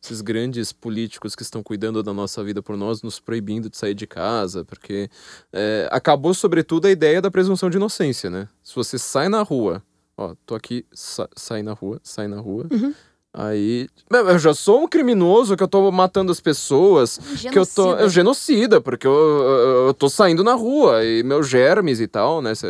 Esses 0.00 0.20
grandes 0.20 0.72
políticos 0.72 1.34
que 1.36 1.42
estão 1.42 1.62
cuidando 1.62 2.02
da 2.02 2.12
nossa 2.12 2.42
vida 2.42 2.60
por 2.60 2.76
nós, 2.76 3.02
nos 3.02 3.20
proibindo 3.20 3.70
de 3.70 3.76
sair 3.76 3.94
de 3.94 4.06
casa, 4.06 4.64
porque 4.64 5.08
é, 5.52 5.88
acabou, 5.92 6.34
sobretudo, 6.34 6.86
a 6.86 6.90
ideia 6.90 7.20
da 7.20 7.30
presunção 7.30 7.70
de 7.70 7.76
inocência, 7.76 8.28
né? 8.28 8.48
Se 8.64 8.74
você 8.74 8.98
sai 8.98 9.28
na 9.28 9.42
rua, 9.42 9.82
ó, 10.16 10.34
tô 10.44 10.54
aqui, 10.56 10.84
sa 10.92 11.28
sai 11.36 11.62
na 11.62 11.72
rua, 11.72 12.00
sai 12.02 12.26
na 12.26 12.40
rua, 12.40 12.66
uhum. 12.70 12.92
Aí. 13.34 13.88
Eu 14.10 14.38
já 14.38 14.52
sou 14.52 14.82
um 14.82 14.86
criminoso 14.86 15.56
que 15.56 15.62
eu 15.62 15.68
tô 15.68 15.90
matando 15.90 16.30
as 16.30 16.38
pessoas. 16.38 17.18
Genocida. 17.22 17.50
Que 17.50 17.58
eu 17.58 17.66
tô. 17.66 17.94
Eu 17.94 18.10
genocida, 18.10 18.78
porque 18.78 19.06
eu, 19.06 19.12
eu, 19.12 19.86
eu 19.86 19.94
tô 19.94 20.10
saindo 20.10 20.44
na 20.44 20.52
rua 20.52 21.02
e 21.02 21.22
meus 21.22 21.48
germes 21.48 21.98
e 21.98 22.06
tal, 22.06 22.42
né? 22.42 22.54
Cê, 22.54 22.66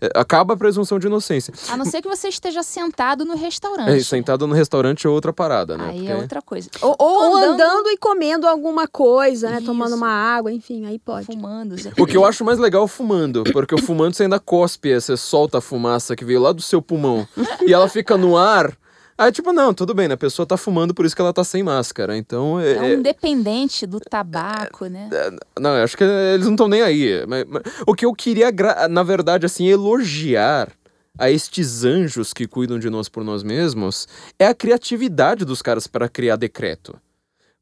é, 0.00 0.10
acaba 0.14 0.54
a 0.54 0.56
presunção 0.56 0.98
de 0.98 1.06
inocência. 1.06 1.52
A 1.68 1.76
não 1.76 1.84
ser 1.84 2.00
que 2.00 2.08
você 2.08 2.28
esteja 2.28 2.62
sentado 2.62 3.26
no 3.26 3.36
restaurante. 3.36 3.90
É, 3.90 4.00
sentado 4.02 4.46
no 4.46 4.54
restaurante 4.54 5.06
é 5.06 5.10
outra 5.10 5.30
parada, 5.30 5.76
né? 5.76 5.88
Aí 5.90 5.98
porque... 5.98 6.12
é 6.12 6.16
outra 6.16 6.40
coisa. 6.40 6.70
Ou, 6.80 6.96
ou, 6.98 7.30
ou 7.30 7.36
andando... 7.36 7.52
andando... 7.52 7.90
e 7.90 7.98
comendo 7.98 8.46
alguma 8.46 8.88
coisa, 8.88 9.50
né? 9.50 9.56
Isso. 9.56 9.66
Tomando 9.66 9.94
uma 9.94 10.08
água, 10.08 10.50
enfim, 10.50 10.86
aí 10.86 10.98
pode. 10.98 11.26
Fumando. 11.26 11.76
O 11.98 12.06
que 12.06 12.16
eu 12.16 12.24
acho 12.24 12.42
mais 12.46 12.58
legal 12.58 12.80
é 12.80 12.84
o 12.86 12.88
fumando, 12.88 13.44
porque 13.52 13.74
o 13.74 13.78
fumando 13.78 14.14
você 14.14 14.22
ainda 14.22 14.40
cospe, 14.40 14.98
você 14.98 15.18
solta 15.18 15.58
a 15.58 15.60
fumaça 15.60 16.16
que 16.16 16.24
veio 16.24 16.40
lá 16.40 16.50
do 16.50 16.62
seu 16.62 16.80
pulmão 16.80 17.28
e 17.66 17.74
ela 17.74 17.90
fica 17.90 18.16
no 18.16 18.38
ar. 18.38 18.74
Aí, 19.16 19.30
tipo, 19.30 19.52
não, 19.52 19.74
tudo 19.74 19.94
bem, 19.94 20.08
né? 20.08 20.14
A 20.14 20.18
pessoa 20.18 20.46
tá 20.46 20.56
fumando, 20.56 20.94
por 20.94 21.04
isso 21.04 21.14
que 21.14 21.20
ela 21.20 21.32
tá 21.32 21.44
sem 21.44 21.62
máscara. 21.62 22.16
Então. 22.16 22.58
É, 22.58 22.92
é 22.92 22.96
um 22.96 23.02
dependente 23.02 23.86
do 23.86 24.00
tabaco, 24.00 24.86
né? 24.86 25.08
É, 25.12 25.60
não, 25.60 25.76
eu 25.76 25.84
acho 25.84 25.96
que 25.96 26.04
eles 26.04 26.46
não 26.46 26.54
estão 26.54 26.68
nem 26.68 26.82
aí. 26.82 27.24
Mas, 27.26 27.44
mas, 27.46 27.62
o 27.86 27.94
que 27.94 28.06
eu 28.06 28.12
queria, 28.14 28.50
na 28.90 29.02
verdade, 29.02 29.46
assim, 29.46 29.66
elogiar 29.66 30.70
a 31.18 31.30
estes 31.30 31.84
anjos 31.84 32.32
que 32.32 32.46
cuidam 32.46 32.78
de 32.78 32.88
nós 32.88 33.08
por 33.08 33.22
nós 33.22 33.42
mesmos 33.42 34.08
é 34.38 34.46
a 34.46 34.54
criatividade 34.54 35.44
dos 35.44 35.60
caras 35.60 35.86
para 35.86 36.08
criar 36.08 36.36
decreto. 36.36 36.98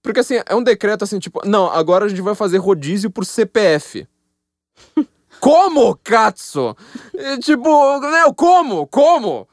Porque, 0.03 0.21
assim, 0.21 0.37
é 0.47 0.55
um 0.55 0.63
decreto 0.63 1.05
assim, 1.05 1.19
tipo, 1.19 1.47
não, 1.47 1.71
agora 1.71 2.07
a 2.07 2.09
gente 2.09 2.23
vai 2.23 2.35
fazer 2.35 2.59
rodízio 2.59 3.11
por 3.11 3.27
CPF. 3.27 4.07
Como, 5.41 5.97
Katsu? 5.97 6.77
tipo, 7.43 8.01
né, 8.01 8.25
como? 8.37 8.87
Como? 8.87 9.49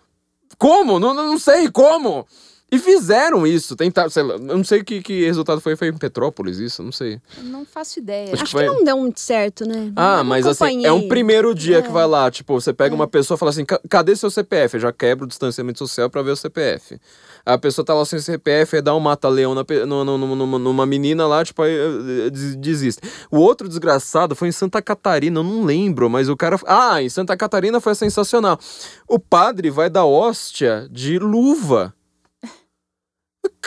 Como? 0.58 1.00
Não, 1.00 1.14
não 1.14 1.38
sei 1.38 1.70
como. 1.70 2.28
E 2.70 2.78
fizeram 2.80 3.48
isso, 3.48 3.78
tentaram, 3.78 4.10
sei 4.10 4.24
lá, 4.24 4.34
eu 4.34 4.58
não 4.58 4.64
sei 4.64 4.84
que, 4.84 5.02
que 5.02 5.26
resultado 5.26 5.62
foi, 5.62 5.78
foi 5.78 5.88
em 5.88 5.98
Petrópolis 5.98 6.58
isso, 6.58 6.84
não 6.84 6.92
sei. 6.92 7.22
não 7.44 7.66
faço 7.66 7.98
ideia. 8.00 8.34
Acho, 8.34 8.44
Acho 8.44 8.46
que, 8.46 8.52
foi... 8.52 8.64
que, 8.64 8.70
não 8.70 8.84
deu 8.84 8.98
muito 8.98 9.22
certo, 9.22 9.66
né? 9.66 9.94
Ah, 9.96 10.22
mas 10.22 10.46
assim, 10.46 10.86
é 10.86 10.92
um 10.92 11.08
primeiro 11.08 11.56
dia 11.56 11.78
é. 11.78 11.82
que 11.82 11.90
vai 11.90 12.06
lá, 12.06 12.30
tipo, 12.30 12.60
você 12.60 12.74
pega 12.74 12.94
é. 12.94 12.96
uma 12.96 13.08
pessoa 13.08 13.38
e 13.38 13.40
fala 13.40 13.52
assim, 13.52 13.64
cadê 13.64 14.18
seu 14.18 14.30
CPF? 14.30 14.76
Eu 14.76 14.82
já 14.82 14.92
quebra 14.92 15.24
o 15.24 15.28
distanciamento 15.28 15.80
social 15.80 16.10
para 16.10 16.22
ver 16.22 16.32
o 16.32 16.36
CPF. 16.36 17.00
A 17.46 17.58
pessoa 17.58 17.86
tá 17.86 17.94
lá 17.94 18.04
sem 18.04 18.20
CPF, 18.20 18.76
aí 18.76 18.82
dá 18.82 18.94
um 18.94 19.00
mata-leão 19.00 19.56
numa, 19.56 20.60
numa 20.60 20.86
menina 20.86 21.26
lá, 21.26 21.46
tipo, 21.46 21.62
aí 21.62 21.72
eh, 21.74 22.30
desiste. 22.58 23.02
O 23.32 23.38
outro 23.38 23.70
desgraçado 23.70 24.36
foi 24.36 24.50
em 24.50 24.52
Santa 24.52 24.82
Catarina, 24.82 25.40
eu 25.40 25.44
não 25.44 25.64
lembro, 25.64 26.10
mas 26.10 26.28
o 26.28 26.36
cara... 26.36 26.60
Ah, 26.68 27.02
em 27.02 27.08
Santa 27.08 27.38
Catarina 27.38 27.80
foi 27.80 27.96
sensacional. 27.96 28.60
O 29.08 29.18
padre 29.18 29.70
vai 29.70 29.90
dar 29.90 30.04
hóstia 30.04 30.86
de 30.92 31.18
luva 31.18 31.94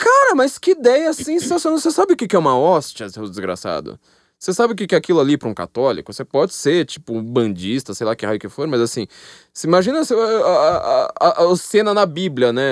Cara, 0.01 0.33
mas 0.33 0.57
que 0.57 0.71
ideia 0.71 1.13
sensacional. 1.13 1.77
Você 1.77 1.91
sabe 1.91 2.13
o 2.13 2.17
que 2.17 2.35
é 2.35 2.39
uma 2.39 2.57
hóstia, 2.57 3.07
seu 3.07 3.29
desgraçado? 3.29 3.99
Você 4.39 4.51
sabe 4.51 4.73
o 4.73 4.75
que 4.75 4.95
é 4.95 4.97
aquilo 4.97 5.19
ali 5.19 5.37
para 5.37 5.47
um 5.47 5.53
católico? 5.53 6.11
Você 6.11 6.25
pode 6.25 6.55
ser, 6.55 6.87
tipo, 6.87 7.13
um 7.13 7.23
bandista, 7.23 7.93
sei 7.93 8.07
lá 8.07 8.15
que 8.15 8.25
raio 8.25 8.39
que 8.39 8.49
for, 8.49 8.67
mas 8.67 8.81
assim, 8.81 9.05
se 9.53 9.67
imagina 9.67 10.01
a, 10.01 10.03
a, 10.03 11.13
a, 11.21 11.43
a, 11.43 11.55
cena 11.55 11.93
na 11.93 12.07
Bíblia, 12.07 12.51
né? 12.51 12.63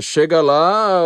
Chega 0.00 0.40
lá, 0.42 1.00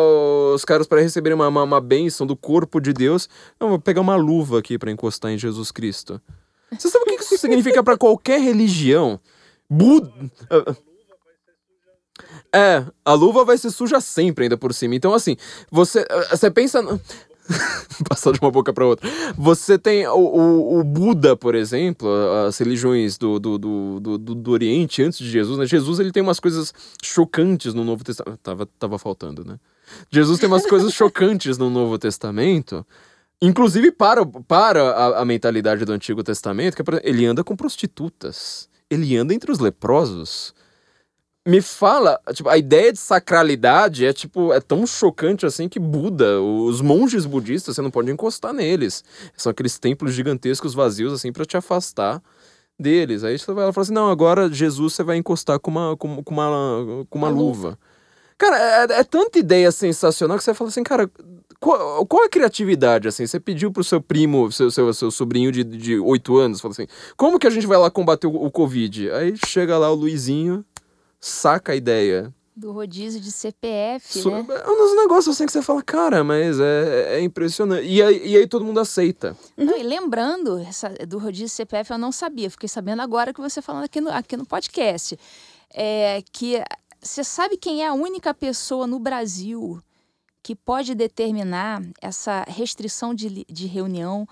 os 0.54 0.64
caras 0.64 0.86
para 0.86 1.02
receberem 1.02 1.34
uma, 1.34 1.48
uma, 1.48 1.62
uma 1.64 1.80
bênção 1.82 2.26
do 2.26 2.34
corpo 2.34 2.80
de 2.80 2.94
Deus. 2.94 3.28
Não, 3.60 3.68
vou 3.68 3.78
pegar 3.78 4.00
uma 4.00 4.16
luva 4.16 4.60
aqui 4.60 4.78
para 4.78 4.90
encostar 4.90 5.30
em 5.30 5.36
Jesus 5.36 5.70
Cristo. 5.70 6.18
Você 6.72 6.88
sabe 6.88 7.04
o 7.04 7.08
que 7.18 7.22
isso 7.22 7.36
significa 7.36 7.84
para 7.84 7.98
qualquer 7.98 8.40
religião? 8.40 9.20
Buda. 9.68 10.10
É, 12.52 12.84
a 13.04 13.12
luva 13.12 13.44
vai 13.44 13.58
ser 13.58 13.70
suja 13.70 14.00
sempre 14.00 14.44
ainda 14.44 14.56
por 14.56 14.72
cima. 14.72 14.94
Então, 14.94 15.12
assim, 15.12 15.36
você, 15.70 16.00
eh, 16.08 16.28
você 16.30 16.50
pensa. 16.50 16.82
Passar 18.08 18.32
de 18.32 18.40
uma 18.40 18.50
boca 18.50 18.72
para 18.72 18.84
outra. 18.84 19.08
Você 19.36 19.78
tem 19.78 20.06
o, 20.08 20.16
o, 20.16 20.80
o, 20.80 20.84
Buda, 20.84 21.36
por 21.36 21.54
exemplo, 21.54 22.08
as 22.46 22.58
religiões 22.58 23.16
do, 23.16 23.38
do, 23.38 23.56
do, 23.56 24.00
do, 24.00 24.34
do 24.34 24.50
Oriente 24.50 25.02
antes 25.02 25.18
de 25.18 25.30
Jesus. 25.30 25.56
Né? 25.56 25.64
Jesus 25.64 26.00
ele 26.00 26.10
tem 26.10 26.22
umas 26.22 26.40
coisas 26.40 26.74
chocantes 27.00 27.72
no 27.72 27.84
Novo 27.84 28.02
Testamento. 28.02 28.38
Tava, 28.42 28.66
tava 28.78 28.98
faltando, 28.98 29.44
né? 29.44 29.60
Jesus 30.10 30.40
tem 30.40 30.48
umas 30.48 30.66
coisas 30.66 30.90
chocantes 30.94 31.56
no 31.56 31.70
Novo 31.70 31.96
Testamento. 31.98 32.84
Inclusive 33.40 33.92
para, 33.92 34.26
para 34.26 34.82
a, 34.82 35.20
a 35.20 35.24
mentalidade 35.24 35.84
do 35.84 35.92
Antigo 35.92 36.24
Testamento, 36.24 36.74
que 36.74 36.82
é, 36.82 37.00
ele 37.04 37.24
anda 37.26 37.44
com 37.44 37.54
prostitutas. 37.54 38.68
Ele 38.90 39.16
anda 39.16 39.34
entre 39.34 39.52
os 39.52 39.58
leprosos 39.58 40.54
me 41.46 41.62
fala, 41.62 42.20
tipo, 42.32 42.48
a 42.48 42.58
ideia 42.58 42.92
de 42.92 42.98
sacralidade 42.98 44.04
é 44.04 44.12
tipo, 44.12 44.52
é 44.52 44.60
tão 44.60 44.86
chocante 44.86 45.46
assim 45.46 45.68
que 45.68 45.78
Buda, 45.78 46.40
os 46.40 46.80
monges 46.80 47.24
budistas, 47.24 47.76
você 47.76 47.82
não 47.82 47.90
pode 47.90 48.10
encostar 48.10 48.52
neles. 48.52 49.04
São 49.36 49.50
aqueles 49.50 49.78
templos 49.78 50.12
gigantescos 50.12 50.74
vazios 50.74 51.12
assim 51.12 51.32
para 51.32 51.44
te 51.44 51.56
afastar 51.56 52.20
deles. 52.78 53.22
Aí 53.22 53.36
ela 53.46 53.72
fala 53.72 53.82
assim: 53.82 53.92
"Não, 53.92 54.10
agora 54.10 54.50
Jesus 54.52 54.94
você 54.94 55.04
vai 55.04 55.16
encostar 55.16 55.60
com 55.60 55.70
uma 55.70 55.96
com, 55.96 56.22
com 56.22 56.34
uma 56.34 57.06
com 57.08 57.18
uma 57.18 57.28
luva. 57.28 57.68
luva. 57.68 57.78
Cara, 58.38 58.58
é, 58.92 59.00
é 59.00 59.04
tanta 59.04 59.38
ideia 59.38 59.72
sensacional 59.72 60.36
que 60.36 60.44
você 60.44 60.52
fala 60.52 60.68
assim, 60.68 60.82
cara, 60.82 61.10
qual, 61.58 62.04
qual 62.04 62.24
a 62.24 62.28
criatividade, 62.28 63.08
assim? 63.08 63.26
Você 63.26 63.40
pediu 63.40 63.72
pro 63.72 63.82
seu 63.82 64.00
primo, 64.00 64.52
seu, 64.52 64.70
seu, 64.70 64.92
seu 64.92 65.10
sobrinho 65.10 65.50
de, 65.50 65.64
de 65.64 65.98
8 65.98 66.36
anos, 66.36 66.60
fala 66.60 66.72
assim, 66.72 66.86
como 67.16 67.38
que 67.38 67.46
a 67.46 67.50
gente 67.50 67.66
vai 67.66 67.78
lá 67.78 67.90
combater 67.90 68.26
o, 68.26 68.34
o 68.34 68.50
Covid? 68.50 69.10
Aí 69.12 69.34
chega 69.46 69.78
lá 69.78 69.90
o 69.90 69.94
Luizinho, 69.94 70.62
saca 71.20 71.72
a 71.72 71.76
ideia. 71.76 72.32
Do 72.54 72.72
rodízio 72.72 73.20
de 73.20 73.30
CPF, 73.30 74.18
So- 74.20 74.30
né? 74.30 74.46
É 74.48 74.70
uns 74.70 74.96
negócios 74.96 75.34
assim 75.36 75.44
que 75.44 75.52
você 75.52 75.60
fala, 75.60 75.82
cara, 75.82 76.24
mas 76.24 76.58
é, 76.58 77.16
é 77.18 77.20
impressionante. 77.20 77.86
E 77.86 78.02
aí, 78.02 78.28
e 78.28 78.36
aí 78.36 78.46
todo 78.46 78.64
mundo 78.64 78.80
aceita. 78.80 79.36
Não, 79.56 79.76
e 79.76 79.82
lembrando, 79.82 80.58
essa, 80.60 80.88
do 81.06 81.18
rodízio 81.18 81.48
CPF 81.50 81.90
eu 81.92 81.98
não 81.98 82.10
sabia, 82.10 82.48
fiquei 82.50 82.68
sabendo 82.68 83.02
agora 83.02 83.34
que 83.34 83.40
você 83.40 83.60
falando 83.60 83.84
aqui 83.84 84.00
no, 84.00 84.10
aqui 84.10 84.36
no 84.38 84.46
podcast. 84.46 85.18
É, 85.74 86.22
que 86.32 86.62
você 87.02 87.22
sabe 87.22 87.58
quem 87.58 87.82
é 87.84 87.88
a 87.88 87.92
única 87.92 88.32
pessoa 88.32 88.86
no 88.86 88.98
Brasil 88.98 89.78
que 90.42 90.54
pode 90.54 90.94
determinar 90.94 91.82
essa 92.00 92.44
restrição 92.48 93.12
de, 93.12 93.44
de 93.50 93.66
reunião, 93.66 94.26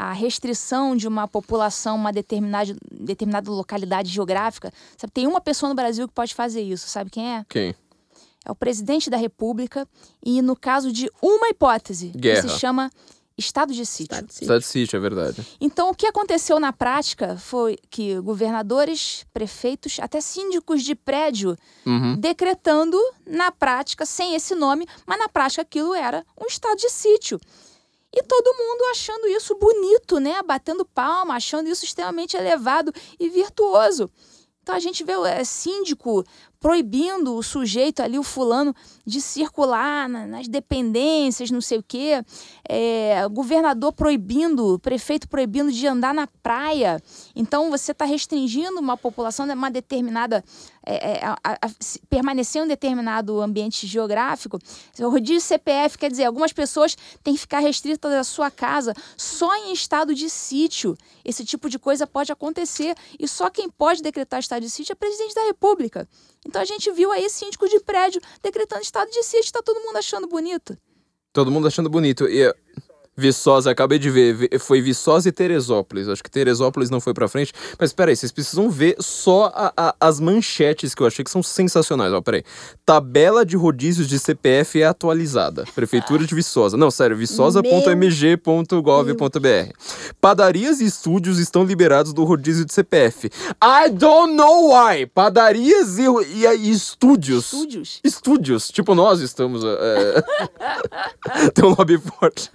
a 0.00 0.12
restrição 0.12 0.94
de 0.94 1.08
uma 1.08 1.26
população, 1.26 1.96
uma 1.96 2.12
determinada, 2.12 2.76
determinada 2.88 3.50
localidade 3.50 4.08
geográfica? 4.10 4.72
Sabe, 4.96 5.12
tem 5.12 5.26
uma 5.26 5.40
pessoa 5.40 5.68
no 5.68 5.74
Brasil 5.74 6.06
que 6.06 6.14
pode 6.14 6.34
fazer 6.34 6.62
isso, 6.62 6.88
sabe 6.88 7.10
quem 7.10 7.34
é? 7.34 7.44
Quem? 7.48 7.74
é 8.46 8.52
o 8.52 8.54
presidente 8.54 9.10
da 9.10 9.16
República 9.16 9.86
e 10.24 10.40
no 10.40 10.54
caso 10.56 10.92
de 10.92 11.10
uma 11.20 11.48
hipótese 11.48 12.12
Guerra. 12.16 12.42
que 12.42 12.48
se 12.48 12.58
chama 12.58 12.90
estado 13.36 13.74
de 13.74 13.84
sítio. 13.84 14.04
Estado 14.14 14.26
de 14.26 14.32
sítio. 14.32 14.46
Cidade 14.46 14.64
City, 14.64 14.96
é 14.96 14.98
verdade. 14.98 15.46
Então 15.60 15.90
o 15.90 15.94
que 15.94 16.06
aconteceu 16.06 16.58
na 16.58 16.72
prática 16.72 17.36
foi 17.36 17.76
que 17.90 18.18
governadores, 18.20 19.26
prefeitos, 19.32 19.98
até 20.00 20.20
síndicos 20.20 20.82
de 20.82 20.94
prédio 20.94 21.56
Uhum. 21.84 22.16
decretando 22.16 22.96
na 23.26 23.50
prática 23.50 24.06
sem 24.06 24.34
esse 24.34 24.54
nome, 24.54 24.86
mas 25.06 25.18
na 25.18 25.28
prática 25.28 25.62
aquilo 25.62 25.92
era 25.94 26.24
um 26.40 26.46
estado 26.46 26.76
de 26.78 26.88
sítio. 26.88 27.40
E 28.18 28.22
todo 28.24 28.52
mundo 28.52 28.82
achando 28.90 29.28
isso 29.28 29.54
bonito, 29.54 30.18
né? 30.18 30.42
Batendo 30.42 30.84
palma, 30.84 31.36
achando 31.36 31.68
isso 31.68 31.84
extremamente 31.84 32.36
elevado 32.36 32.92
e 33.16 33.28
virtuoso. 33.28 34.10
Então 34.60 34.74
a 34.74 34.80
gente 34.80 35.04
vê 35.04 35.16
o 35.16 35.24
é, 35.24 35.44
síndico 35.44 36.24
proibindo 36.60 37.34
o 37.36 37.42
sujeito 37.42 38.00
ali, 38.00 38.18
o 38.18 38.22
fulano, 38.22 38.74
de 39.06 39.20
circular 39.20 40.08
na- 40.08 40.26
nas 40.26 40.48
dependências, 40.48 41.50
não 41.50 41.60
sei 41.60 41.78
o 41.78 41.82
quê. 41.82 42.22
É, 42.68 43.26
governador 43.28 43.92
proibindo, 43.92 44.78
prefeito 44.80 45.28
proibindo 45.28 45.70
de 45.70 45.86
andar 45.86 46.12
na 46.12 46.26
praia. 46.42 47.00
Então 47.34 47.70
você 47.70 47.92
está 47.92 48.04
restringindo 48.04 48.78
uma 48.80 48.96
população 48.96 49.46
uma 49.48 49.70
determinada. 49.70 50.44
é, 50.90 51.18
é, 51.18 51.26
a- 51.26 51.36
a- 51.44 51.58
permanecer 52.08 52.62
em 52.62 52.64
um 52.64 52.68
determinado 52.68 53.42
ambiente 53.42 53.86
geográfico. 53.86 54.58
O 54.98 55.10
rodízio 55.10 55.42
CPF 55.46 55.98
quer 55.98 56.10
dizer, 56.10 56.24
algumas 56.24 56.50
pessoas 56.50 56.96
têm 57.22 57.34
que 57.34 57.40
ficar 57.40 57.58
restritas 57.58 58.10
à 58.10 58.24
sua 58.24 58.50
casa 58.50 58.94
só 59.14 59.54
em 59.54 59.72
estado 59.74 60.14
de 60.14 60.30
sítio. 60.30 60.96
Esse 61.22 61.44
tipo 61.44 61.68
de 61.68 61.78
coisa 61.78 62.06
pode 62.06 62.32
acontecer. 62.32 62.94
E 63.18 63.28
só 63.28 63.50
quem 63.50 63.68
pode 63.68 64.00
decretar 64.02 64.40
estado 64.40 64.62
de 64.62 64.70
sítio 64.70 64.92
é 64.92 64.94
presidente 64.94 65.34
da 65.34 65.42
República. 65.44 66.08
Então 66.48 66.62
a 66.62 66.64
gente 66.64 66.90
viu 66.90 67.12
aí 67.12 67.28
síndico 67.28 67.68
de 67.68 67.78
prédio 67.80 68.22
decretando 68.42 68.80
estado 68.80 69.10
de 69.10 69.22
sítio, 69.22 69.52
tá 69.52 69.60
todo 69.62 69.80
mundo 69.80 69.96
achando 69.96 70.26
bonito. 70.26 70.78
Todo 71.30 71.50
mundo 71.50 71.68
achando 71.68 71.90
bonito. 71.90 72.26
E 72.26 72.50
Viçosa, 73.18 73.70
acabei 73.72 73.98
de 73.98 74.08
ver, 74.10 74.58
foi 74.60 74.80
Viçosa 74.80 75.28
e 75.28 75.32
Teresópolis. 75.32 76.08
Acho 76.08 76.22
que 76.22 76.30
Teresópolis 76.30 76.88
não 76.88 77.00
foi 77.00 77.12
pra 77.12 77.26
frente. 77.26 77.52
Mas 77.78 77.92
peraí, 77.92 78.14
vocês 78.14 78.30
precisam 78.30 78.70
ver 78.70 78.94
só 79.00 79.50
a- 79.54 79.72
a- 79.76 79.94
as 80.00 80.20
manchetes 80.20 80.94
que 80.94 81.02
eu 81.02 81.06
achei 81.06 81.24
que 81.24 81.30
são 81.30 81.42
sensacionais. 81.42 82.12
Ó, 82.12 82.20
peraí. 82.22 82.44
Tabela 82.86 83.44
de 83.44 83.56
rodízios 83.56 84.08
de 84.08 84.18
CPF 84.18 84.80
é 84.80 84.86
atualizada. 84.86 85.64
Prefeitura 85.74 86.24
de 86.24 86.32
Viçosa. 86.34 86.76
Não, 86.76 86.90
sério, 86.92 87.16
viçosa.mg.gov.br. 87.16 89.72
Padarias 90.20 90.80
e 90.80 90.84
estúdios 90.84 91.38
estão 91.38 91.64
liberados 91.64 92.12
do 92.12 92.24
rodízio 92.24 92.64
de 92.64 92.72
CPF. 92.72 93.30
I 93.62 93.90
don't 93.90 94.34
know 94.34 94.70
why. 94.72 95.06
Padarias 95.06 95.98
e, 95.98 96.02
e, 96.04 96.46
e 96.46 96.70
estúdios. 96.70 97.52
Estúdios. 97.52 98.00
Estúdios, 98.04 98.68
tipo 98.68 98.94
nós 98.94 99.20
estamos. 99.20 99.62
É... 99.64 100.22
Tem 101.54 101.64
um 101.64 101.74
lobby 101.76 101.98
forte. 101.98 102.50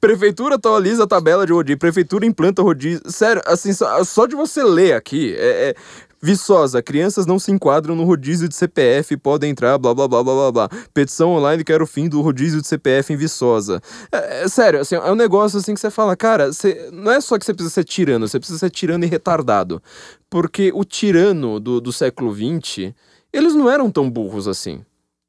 Prefeitura 0.00 0.56
atualiza 0.56 1.04
a 1.04 1.06
tabela 1.06 1.46
de 1.46 1.52
rodízio. 1.52 1.78
Prefeitura 1.78 2.26
implanta 2.26 2.62
rodízio. 2.62 3.02
Sério, 3.06 3.42
assim, 3.46 3.72
só, 3.72 4.02
só 4.04 4.26
de 4.26 4.34
você 4.34 4.62
ler 4.62 4.94
aqui. 4.94 5.34
É, 5.36 5.70
é... 5.70 5.74
Viçosa, 6.22 6.82
crianças 6.82 7.26
não 7.26 7.38
se 7.38 7.52
enquadram 7.52 7.94
no 7.94 8.02
rodízio 8.04 8.48
de 8.48 8.54
CPF, 8.56 9.16
podem 9.18 9.50
entrar, 9.50 9.76
blá 9.76 9.94
blá 9.94 10.08
blá 10.08 10.24
blá 10.24 10.34
blá 10.34 10.52
blá. 10.52 10.68
Petição 10.92 11.30
online 11.30 11.62
quer 11.62 11.82
o 11.82 11.86
fim 11.86 12.08
do 12.08 12.22
rodízio 12.22 12.60
de 12.60 12.66
CPF 12.66 13.12
em 13.12 13.16
Viçosa. 13.16 13.80
É, 14.10 14.44
é 14.44 14.48
sério, 14.48 14.80
assim, 14.80 14.94
é 14.94 15.12
um 15.12 15.14
negócio 15.14 15.58
assim 15.58 15.74
que 15.74 15.78
você 15.78 15.90
fala, 15.90 16.16
cara, 16.16 16.52
você, 16.52 16.88
não 16.90 17.12
é 17.12 17.20
só 17.20 17.38
que 17.38 17.44
você 17.44 17.52
precisa 17.52 17.72
ser 17.72 17.84
tirano, 17.84 18.26
você 18.26 18.38
precisa 18.38 18.58
ser 18.58 18.70
tirano 18.70 19.04
e 19.04 19.06
retardado. 19.06 19.80
Porque 20.28 20.72
o 20.74 20.84
tirano 20.84 21.60
do, 21.60 21.80
do 21.80 21.92
século 21.92 22.34
XX, 22.34 22.92
eles 23.32 23.54
não 23.54 23.70
eram 23.70 23.90
tão 23.90 24.10
burros 24.10 24.48
assim. 24.48 24.82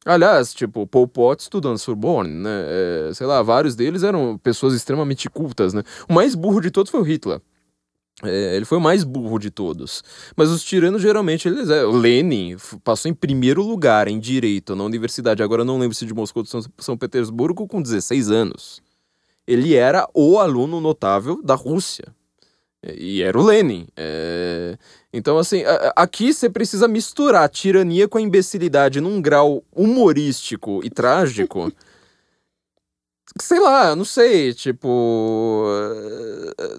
Aliás, 0.07 0.53
tipo, 0.53 0.87
Pol 0.87 1.05
Pot 1.05 1.41
estudando 1.41 1.77
Sorbonne, 1.77 2.29
né? 2.29 2.63
É, 3.09 3.13
sei 3.13 3.27
lá, 3.27 3.41
vários 3.43 3.75
deles 3.75 4.03
eram 4.03 4.37
pessoas 4.37 4.73
extremamente 4.73 5.29
cultas, 5.29 5.73
né? 5.73 5.83
O 6.07 6.13
mais 6.13 6.33
burro 6.33 6.61
de 6.61 6.71
todos 6.71 6.89
foi 6.89 7.01
o 7.01 7.03
Hitler. 7.03 7.41
É, 8.23 8.55
ele 8.55 8.63
foi 8.63 8.77
o 8.77 8.81
mais 8.81 9.03
burro 9.03 9.37
de 9.37 9.51
todos. 9.51 10.01
Mas 10.35 10.49
os 10.49 10.63
tiranos, 10.63 11.01
geralmente, 11.01 11.49
eles... 11.49 11.69
É, 11.69 11.83
Lenin 11.83 12.55
passou 12.85 13.11
em 13.11 13.13
primeiro 13.13 13.61
lugar 13.61 14.07
em 14.07 14.17
Direito 14.17 14.77
na 14.77 14.85
universidade. 14.85 15.43
Agora 15.43 15.65
não 15.65 15.77
lembro 15.77 15.93
se 15.93 16.05
de 16.05 16.13
Moscou 16.13 16.41
ou 16.41 16.61
de 16.61 16.69
São 16.79 16.97
Petersburgo 16.97 17.67
com 17.67 17.81
16 17.81 18.31
anos. 18.31 18.81
Ele 19.45 19.75
era 19.75 20.07
o 20.13 20.39
aluno 20.39 20.79
notável 20.79 21.43
da 21.43 21.53
Rússia. 21.53 22.15
É, 22.83 22.95
E 22.95 23.21
era 23.23 23.37
o 23.37 23.43
Lenin. 23.43 23.87
É, 23.95 24.77
Então, 25.11 25.37
assim, 25.37 25.63
aqui 25.95 26.33
você 26.33 26.49
precisa 26.49 26.87
misturar 26.87 27.43
a 27.43 27.49
tirania 27.49 28.07
com 28.07 28.17
a 28.17 28.21
imbecilidade 28.21 29.01
num 29.01 29.21
grau 29.21 29.63
humorístico 29.73 30.81
e 30.83 30.89
trágico. 30.89 31.71
sei 33.43 33.59
lá, 33.59 33.95
não 33.95 34.05
sei, 34.05 34.53
tipo. 34.53 35.65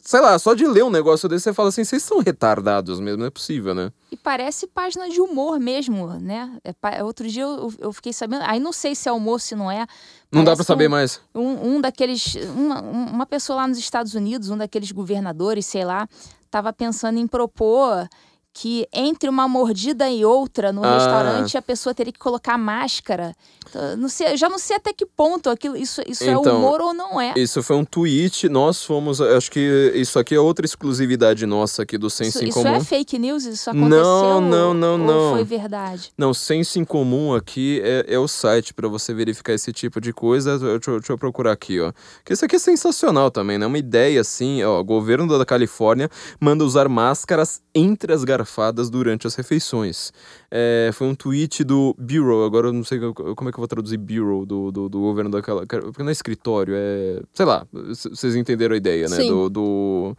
Sei 0.02 0.20
lá, 0.20 0.38
só 0.38 0.54
de 0.54 0.66
ler 0.66 0.84
um 0.84 0.90
negócio 0.90 1.28
desse 1.28 1.44
você 1.44 1.52
fala 1.52 1.68
assim, 1.68 1.84
vocês 1.84 2.02
são 2.02 2.20
retardados 2.20 3.00
mesmo, 3.00 3.18
não 3.20 3.26
é 3.26 3.30
possível, 3.30 3.74
né? 3.74 3.92
E 4.10 4.16
parece 4.16 4.66
página 4.66 5.08
de 5.08 5.20
humor 5.20 5.58
mesmo, 5.60 6.08
né? 6.18 6.56
É 6.82 7.02
outro 7.04 7.28
dia 7.28 7.42
eu, 7.42 7.72
eu 7.78 7.92
fiquei 7.92 8.12
sabendo, 8.12 8.42
aí 8.46 8.58
não 8.60 8.72
sei 8.72 8.94
se 8.94 9.08
é 9.08 9.12
humor, 9.12 9.40
se 9.40 9.54
não 9.54 9.70
é. 9.70 9.86
Não 10.32 10.42
dá 10.44 10.52
Parece 10.52 10.56
pra 10.56 10.64
saber 10.64 10.86
um- 10.88 10.90
mais. 10.90 11.20
Um, 11.34 11.74
um 11.76 11.80
daqueles. 11.80 12.34
Uma, 12.54 12.82
um- 12.82 13.06
uma 13.06 13.26
pessoa 13.26 13.56
lá 13.58 13.68
nos 13.68 13.78
Estados 13.78 14.14
Unidos, 14.14 14.50
um 14.50 14.56
daqueles 14.56 14.90
governadores, 14.92 15.66
sei 15.66 15.84
lá, 15.84 16.08
estava 16.44 16.72
pensando 16.72 17.18
em 17.18 17.26
propor 17.26 18.08
que 18.52 18.88
entre 18.92 19.28
uma 19.28 19.46
mordida 19.46 20.08
e 20.10 20.24
outra 20.24 20.72
no 20.72 20.82
Ah. 20.84 20.94
restaurante 20.94 21.56
a 21.56 21.62
pessoa 21.62 21.94
teria 21.94 22.12
que 22.12 22.18
colocar 22.18 22.58
máscara. 22.58 23.34
Então, 23.68 23.96
não 23.98 24.08
sei, 24.08 24.36
já 24.36 24.48
não 24.48 24.58
sei 24.58 24.76
até 24.76 24.92
que 24.92 25.04
ponto 25.06 25.50
aquilo, 25.50 25.76
isso, 25.76 26.00
isso 26.06 26.24
é 26.24 26.32
Então, 26.32 26.56
humor 26.58 26.80
ou 26.80 26.94
não 26.94 27.20
é. 27.20 27.34
Isso 27.36 27.62
foi 27.62 27.76
um 27.76 27.84
tweet, 27.84 28.48
nós 28.48 28.82
fomos. 28.82 29.20
Acho 29.20 29.50
que 29.50 29.92
isso 29.94 30.18
aqui 30.18 30.34
é 30.34 30.40
outra 30.40 30.64
exclusividade 30.64 31.44
nossa 31.46 31.82
aqui 31.82 31.96
do 31.98 32.08
Senso 32.10 32.38
Isso, 32.38 32.44
em 32.44 32.48
isso 32.48 32.58
Comum. 32.62 32.74
é 32.74 32.80
fake 32.80 33.18
news? 33.18 33.44
Isso 33.44 33.68
aconteceu? 33.70 33.90
Não, 33.90 34.40
não, 34.40 34.74
não, 34.74 34.92
ou 34.92 34.98
não. 34.98 35.30
foi 35.34 35.44
verdade? 35.44 36.12
Não, 36.16 36.32
Senso 36.34 36.78
em 36.80 36.84
Comum 36.84 37.34
aqui 37.34 37.80
é, 37.84 38.06
é 38.08 38.18
o 38.18 38.26
site 38.26 38.72
pra 38.74 38.88
você 38.88 39.12
verificar 39.14 39.52
esse 39.52 39.72
tipo 39.72 40.00
de 40.00 40.12
coisa. 40.12 40.58
Deixa, 40.58 40.90
eu- 40.90 40.98
deixa 40.98 41.12
eu 41.12 41.18
procurar 41.18 41.52
aqui, 41.52 41.78
ó. 41.80 41.92
Que 42.24 42.32
isso 42.32 42.44
aqui 42.44 42.56
é 42.56 42.58
sensacional 42.58 43.30
também, 43.30 43.58
né? 43.58 43.66
Uma 43.66 43.78
ideia 43.78 44.20
assim, 44.22 44.62
ó. 44.64 44.82
Governo 44.82 45.38
da 45.38 45.44
Califórnia 45.44 46.08
manda 46.40 46.64
usar 46.64 46.88
máscaras 46.88 47.60
entre 47.74 48.12
as 48.12 48.24
garfadas 48.38 48.88
durante 48.88 49.26
as 49.26 49.34
refeições. 49.34 50.12
É, 50.50 50.90
foi 50.92 51.06
um 51.08 51.14
tweet 51.14 51.64
do 51.64 51.94
Bureau, 51.98 52.44
agora 52.44 52.68
eu 52.68 52.72
não 52.72 52.84
sei 52.84 52.98
co- 52.98 53.34
como 53.34 53.48
é 53.48 53.52
que 53.52 53.58
eu 53.58 53.60
vou 53.60 53.68
traduzir 53.68 53.96
Bureau 53.96 54.46
do, 54.46 54.70
do, 54.70 54.88
do 54.88 55.00
governo 55.00 55.30
da 55.30 55.42
Califórnia. 55.42 55.82
Porque 55.82 56.02
não 56.02 56.08
é 56.08 56.12
escritório, 56.12 56.74
é. 56.76 57.20
Sei 57.34 57.44
lá, 57.44 57.66
vocês 57.72 58.34
entenderam 58.36 58.74
a 58.74 58.76
ideia, 58.78 59.08
né? 59.08 59.16
Sim. 59.16 59.28
Do. 59.28 59.48
do 59.50 60.16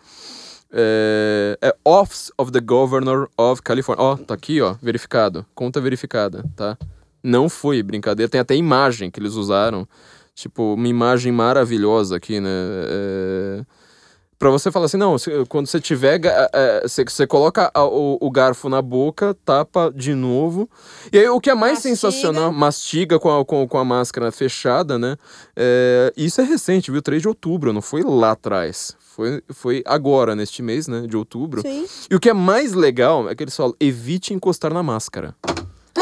é, 0.71 1.57
é 1.61 1.75
Office 1.83 2.31
of 2.37 2.51
the 2.51 2.59
Governor 2.59 3.27
of 3.37 3.61
California. 3.63 4.03
Ó, 4.03 4.17
tá 4.17 4.33
aqui, 4.33 4.61
ó, 4.61 4.75
verificado. 4.81 5.45
Conta 5.55 5.81
verificada, 5.81 6.45
tá? 6.55 6.77
Não 7.23 7.49
foi 7.49 7.81
brincadeira. 7.81 8.29
Tem 8.29 8.39
até 8.39 8.55
imagem 8.55 9.09
que 9.09 9.19
eles 9.19 9.33
usaram. 9.33 9.87
Tipo, 10.35 10.75
uma 10.75 10.87
imagem 10.87 11.33
maravilhosa 11.33 12.15
aqui, 12.15 12.39
né? 12.39 12.49
É... 12.49 13.65
Pra 14.39 14.49
você 14.49 14.71
falar 14.71 14.85
assim, 14.85 14.95
não, 14.95 15.17
quando 15.49 15.67
você 15.67 15.81
tiver, 15.81 16.17
você, 16.81 17.27
coloca 17.27 17.69
o 17.75 18.31
garfo 18.31 18.69
na 18.69 18.81
boca, 18.81 19.35
tapa 19.43 19.91
de 19.93 20.15
novo. 20.15 20.69
E 21.11 21.19
aí, 21.19 21.27
o 21.27 21.41
que 21.41 21.49
é 21.49 21.53
mais 21.53 21.73
Mastiga. 21.73 21.95
sensacional, 21.95 22.49
mastiga 22.49 23.19
com 23.19 23.37
a, 23.37 23.43
com, 23.43 23.67
com 23.67 23.77
a 23.77 23.83
máscara 23.83 24.31
fechada, 24.31 24.97
né? 24.97 25.17
É, 25.57 26.13
isso 26.15 26.39
é 26.39 26.45
recente, 26.45 26.89
viu? 26.89 27.01
3 27.01 27.21
de 27.21 27.27
outubro, 27.27 27.73
não 27.73 27.81
foi 27.81 28.01
lá 28.01 28.31
atrás. 28.31 28.95
Foi, 28.97 29.43
foi 29.49 29.83
agora, 29.85 30.33
neste 30.37 30.61
mês, 30.63 30.87
né? 30.87 31.01
De 31.01 31.17
outubro. 31.17 31.61
Sim. 31.61 31.85
E 32.09 32.15
o 32.15 32.19
que 32.19 32.29
é 32.29 32.33
mais 32.33 32.71
legal 32.71 33.29
é 33.29 33.35
que 33.35 33.43
eles 33.43 33.57
falam, 33.57 33.75
evite 33.77 34.33
encostar 34.33 34.73
na 34.73 34.81
máscara. 34.81 35.35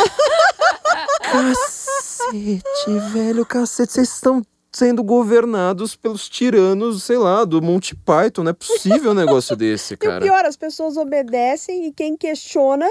Cacete, 1.22 3.00
velho, 3.12 3.46
cacete. 3.46 3.94
Vocês 3.94 4.14
estão 4.14 4.44
sendo 4.72 5.04
governados 5.04 5.96
pelos 5.96 6.28
tiranos, 6.30 7.04
sei 7.04 7.18
lá, 7.18 7.44
do 7.46 7.62
Monty 7.62 7.96
Python. 7.96 8.44
Não 8.44 8.52
é 8.52 8.54
possível 8.54 9.12
um 9.12 9.16
negócio 9.16 9.56
desse, 9.58 9.94
E 9.94 9.96
o 9.96 9.98
cara. 9.98 10.22
pior, 10.22 10.46
as 10.46 10.56
pessoas 10.58 10.98
obedecem 10.98 11.88
e 11.88 11.92
quem 11.92 12.16
questiona, 12.18 12.88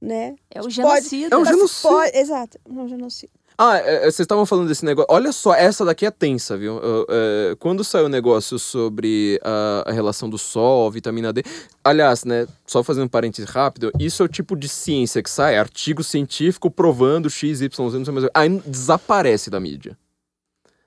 né? 0.00 0.34
É 0.50 0.60
o 0.60 0.64
Pode- 0.64 0.74
genocida. 0.74 1.34
É 1.34 1.38
o 1.38 1.44
genocídio. 1.44 1.90
pode- 1.90 2.16
Exato, 2.18 2.58
não, 2.68 2.88
genocídio. 2.88 3.34
Ah, 3.56 3.78
é, 3.78 3.94
é, 3.98 4.00
vocês 4.00 4.18
estavam 4.18 4.44
falando 4.44 4.66
desse 4.66 4.84
negócio. 4.84 5.06
Olha 5.14 5.30
só, 5.30 5.54
essa 5.54 5.84
daqui 5.84 6.04
é 6.04 6.10
tensa, 6.10 6.56
viu? 6.56 6.80
É, 7.08 7.54
quando 7.60 7.84
saiu 7.84 8.06
o 8.06 8.08
negócio 8.08 8.58
sobre 8.58 9.38
a, 9.44 9.84
a 9.86 9.92
relação 9.92 10.28
do 10.28 10.36
sol, 10.36 10.90
vitamina 10.90 11.32
D. 11.32 11.44
Aliás, 11.84 12.24
né? 12.24 12.48
Só 12.66 12.82
fazendo 12.82 13.04
um 13.04 13.08
parênteses 13.08 13.48
rápido, 13.48 13.92
isso 13.96 14.24
é 14.24 14.26
o 14.26 14.28
tipo 14.28 14.56
de 14.56 14.68
ciência 14.68 15.22
que 15.22 15.30
sai, 15.30 15.56
artigo 15.56 16.02
científico 16.02 16.68
provando 16.68 17.30
X, 17.30 17.60
Y, 17.60 17.90
Z, 17.90 17.98
não 17.98 18.04
sei 18.04 18.12
mais. 18.14 18.26
Aí 18.34 18.48
desaparece 18.66 19.50
da 19.50 19.60
mídia. 19.60 19.96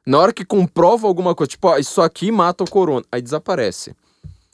Na 0.07 0.19
hora 0.19 0.31
que 0.31 0.45
comprova 0.45 1.05
alguma 1.05 1.35
coisa, 1.35 1.49
tipo, 1.49 1.67
ó, 1.67 1.77
isso 1.77 2.01
aqui 2.01 2.31
mata 2.31 2.63
o 2.63 2.69
corona, 2.69 3.05
aí 3.11 3.21
desaparece. 3.21 3.93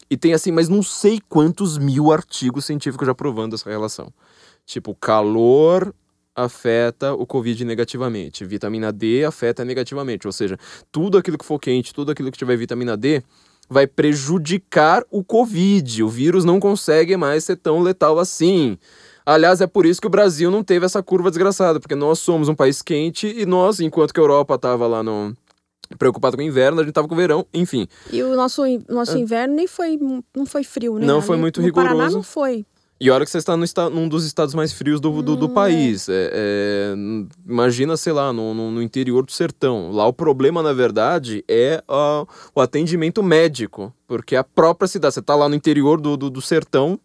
E 0.10 0.18
tem 0.18 0.34
assim, 0.34 0.52
mas 0.52 0.68
não 0.68 0.82
sei 0.82 1.22
quantos 1.30 1.78
mil 1.78 2.12
artigos 2.12 2.66
científicos 2.66 3.06
já 3.06 3.14
provando 3.14 3.54
essa 3.54 3.70
relação. 3.70 4.12
Tipo, 4.66 4.96
calor 4.96 5.94
afeta 6.36 7.14
o 7.14 7.24
Covid 7.28 7.64
negativamente. 7.66 8.44
Vitamina 8.44 8.92
D 8.92 9.26
afeta 9.26 9.64
negativamente. 9.64 10.26
Ou 10.26 10.34
seja, 10.34 10.58
tudo 10.92 11.20
aquilo 11.20 11.38
que 11.38 11.46
for 11.46 11.60
quente, 11.60 11.94
tudo 11.94 12.12
aquilo 12.12 12.32
que 12.32 12.38
tiver 12.40 12.58
vitamina 12.58 12.98
D 12.98 13.22
vai 13.70 13.86
prejudicar 13.86 15.04
o 15.12 15.24
Covid. 15.24 16.02
O 16.02 16.10
vírus 16.10 16.44
não 16.44 16.60
consegue 16.60 17.16
mais 17.16 17.44
ser 17.44 17.58
tão 17.58 17.80
letal 17.80 18.18
assim. 18.18 18.76
Aliás, 19.24 19.62
é 19.62 19.68
por 19.68 19.86
isso 19.86 20.02
que 20.02 20.08
o 20.08 20.10
Brasil 20.10 20.50
não 20.50 20.64
teve 20.64 20.86
essa 20.86 21.04
curva 21.04 21.30
desgraçada, 21.30 21.80
porque 21.80 21.96
nós 21.96 22.18
somos 22.18 22.50
um 22.50 22.56
país 22.56 22.82
quente 22.82 23.28
e 23.28 23.46
nós, 23.46 23.80
enquanto 23.80 24.14
que 24.14 24.20
a 24.20 24.24
Europa 24.24 24.56
estava 24.56 24.88
lá 24.88 25.04
no 25.04 25.36
preocupado 25.98 26.36
com 26.38 26.44
o 26.44 26.46
inverno, 26.46 26.82
a 26.82 26.84
gente 26.84 26.94
tava 26.94 27.08
com 27.08 27.14
o 27.14 27.18
verão, 27.18 27.46
enfim. 27.54 27.88
E 28.12 28.22
o 28.24 28.36
nosso, 28.36 28.64
nosso 28.90 29.18
inverno 29.18 29.56
nem 29.56 29.68
foi, 29.68 30.00
não 30.36 30.46
foi 30.46 30.64
frio, 30.64 30.98
né? 30.98 31.06
Não 31.06 31.22
foi 31.22 31.38
muito 31.38 31.62
no 31.62 31.72
Paraná 31.74 31.94
rigoroso. 31.94 32.16
não 32.18 32.24
foi. 32.24 32.66
E 33.00 33.10
olha 33.10 33.26
que 33.26 33.32
você 33.32 33.40
está 33.40 33.58
no 33.58 33.66
num 33.90 34.08
dos 34.08 34.24
estados 34.26 34.56
mais 34.56 34.72
frios 34.72 35.02
do, 35.02 35.22
do, 35.22 35.36
do 35.36 35.48
Hum, 35.48 35.54
país. 35.54 36.08
É, 36.08 36.32
é, 36.34 36.94
imagina, 37.46 37.98
sei 37.98 38.14
lá, 38.14 38.32
no, 38.32 38.54
no, 38.54 38.82
interior 38.82 39.26
do 39.26 39.32
sertão. 39.32 39.92
Lá 39.92 40.08
o 40.08 40.14
problema, 40.14 40.64
na 40.64 40.72
verdade, 40.72 41.44
é 41.50 41.84
ah, 41.86 42.26
o 42.56 42.62
atendimento 42.62 43.22
médico. 43.22 43.94
Porque 44.08 44.38
a 44.38 44.44
própria 44.44 44.88
cidade, 44.88 45.16
você 45.16 45.20
está 45.20 45.36
lá 45.36 45.50
no 45.50 45.56
interior 45.56 46.00
do, 46.00 46.16
do, 46.16 46.30
do 46.30 46.42
sertão, 46.42 46.98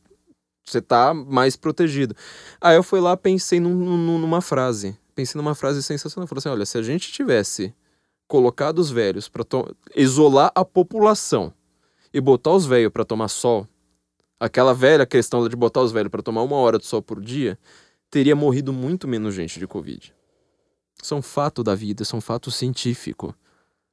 você 0.65 0.81
tá 0.81 1.13
mais 1.13 1.57
protegido. 1.57 2.15
Aí 2.61 2.77
eu 2.77 2.83
fui 2.85 3.01
lá, 3.01 3.17
pensei 3.17 3.59
num- 3.59 3.75
num- 3.75 4.19
numa 4.19 4.41
frase. 4.41 4.97
Pensei 5.17 5.37
numa 5.37 5.55
frase 5.57 5.83
sensacional. 5.83 6.25
Eu 6.25 6.29
falei 6.29 6.39
assim: 6.39 6.49
olha, 6.51 6.67
se 6.67 6.79
a 6.79 6.83
gente 6.83 7.11
tivesse 7.11 7.75
colocado 8.29 8.79
os 8.79 8.91
velhos 8.91 9.29
para 9.29 9.45
isolar 9.97 10.53
a 10.55 10.65
população 10.65 11.53
e 12.13 12.21
botar 12.21 12.53
os 12.53 12.67
velhos 12.67 12.93
para 12.93 13.05
tomar 13.05 13.29
sol, 13.29 13.67
aquela 14.39 14.75
velha 14.75 15.07
questão 15.07 15.49
de 15.49 15.57
botar 15.57 15.81
os 15.81 15.91
velhos 15.91 16.11
para 16.11 16.23
tomar 16.23 16.43
uma 16.43 16.57
hora 16.57 16.79
de 16.79 16.87
sol 16.87 17.03
por 17.03 17.21
dia, 17.21 17.59
teria 18.11 18.37
morrido 18.37 18.73
muito 18.73 19.09
menos 19.09 19.35
gente 19.35 19.59
de 19.59 19.67
Covid. 19.67 20.15
Um 21.13 21.23
fato 21.23 21.63
da 21.63 21.75
vida, 21.75 22.05
um 22.15 22.21
fato 22.21 22.51
científico. 22.51 23.35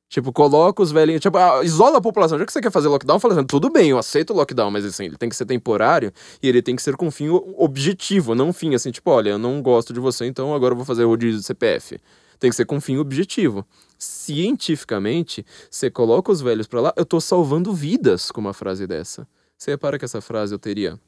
Tipo, 0.07 0.31
coloca 0.31 0.83
os 0.83 0.91
velhinhos, 0.91 1.21
tipo, 1.21 1.37
ah, 1.37 1.63
isola 1.63 1.97
a 1.97 2.01
população. 2.01 2.37
Já 2.37 2.45
que 2.45 2.53
você 2.53 2.61
quer 2.61 2.71
fazer 2.71 2.87
lockdown, 2.87 3.19
fala 3.19 3.33
assim, 3.33 3.43
tudo 3.43 3.69
bem, 3.69 3.89
eu 3.89 3.97
aceito 3.97 4.31
o 4.31 4.35
lockdown, 4.35 4.69
mas 4.69 4.85
assim, 4.85 5.05
ele 5.05 5.17
tem 5.17 5.29
que 5.29 5.35
ser 5.35 5.45
temporário 5.45 6.11
e 6.41 6.47
ele 6.47 6.61
tem 6.61 6.75
que 6.75 6.81
ser 6.81 6.95
com 6.95 7.09
fim 7.09 7.29
objetivo, 7.29 8.35
não 8.35 8.53
fim 8.53 8.75
assim, 8.75 8.91
tipo, 8.91 9.09
olha, 9.09 9.31
eu 9.31 9.37
não 9.37 9.61
gosto 9.61 9.93
de 9.93 9.99
você, 9.99 10.25
então 10.25 10.53
agora 10.53 10.73
eu 10.73 10.75
vou 10.77 10.85
fazer 10.85 11.05
rodízio 11.05 11.39
de 11.39 11.45
CPF. 11.45 11.99
Tem 12.39 12.49
que 12.49 12.55
ser 12.55 12.65
com 12.65 12.79
fim 12.79 12.97
objetivo. 12.97 13.65
Cientificamente, 13.97 15.45
você 15.69 15.89
coloca 15.89 16.31
os 16.31 16.41
velhos 16.41 16.67
pra 16.67 16.81
lá, 16.81 16.93
eu 16.95 17.05
tô 17.05 17.21
salvando 17.21 17.73
vidas 17.73 18.31
com 18.31 18.41
uma 18.41 18.53
frase 18.53 18.85
dessa. 18.85 19.27
Você 19.57 19.71
repara 19.71 19.97
que 19.97 20.05
essa 20.05 20.21
frase 20.21 20.53
eu 20.53 20.59
teria 20.59 20.99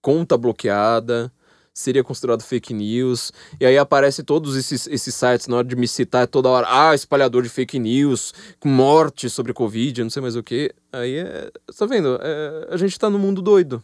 conta 0.00 0.36
bloqueada, 0.38 1.32
seria 1.78 2.02
considerado 2.02 2.42
fake 2.42 2.74
news, 2.74 3.32
e 3.60 3.64
aí 3.64 3.78
aparece 3.78 4.24
todos 4.24 4.56
esses, 4.56 4.86
esses 4.88 5.14
sites 5.14 5.46
na 5.46 5.58
hora 5.58 5.66
de 5.66 5.76
me 5.76 5.86
citar 5.86 6.26
toda 6.26 6.48
hora, 6.48 6.66
ah, 6.68 6.94
espalhador 6.94 7.42
de 7.42 7.48
fake 7.48 7.78
news, 7.78 8.34
morte 8.64 9.30
sobre 9.30 9.52
Covid, 9.52 10.02
não 10.02 10.10
sei 10.10 10.22
mais 10.22 10.34
o 10.34 10.42
que. 10.42 10.74
Aí 10.92 11.18
é. 11.18 11.50
Tá 11.76 11.86
vendo? 11.86 12.18
É, 12.20 12.68
a 12.70 12.76
gente 12.76 12.98
tá 12.98 13.08
no 13.08 13.18
mundo 13.18 13.40
doido. 13.40 13.82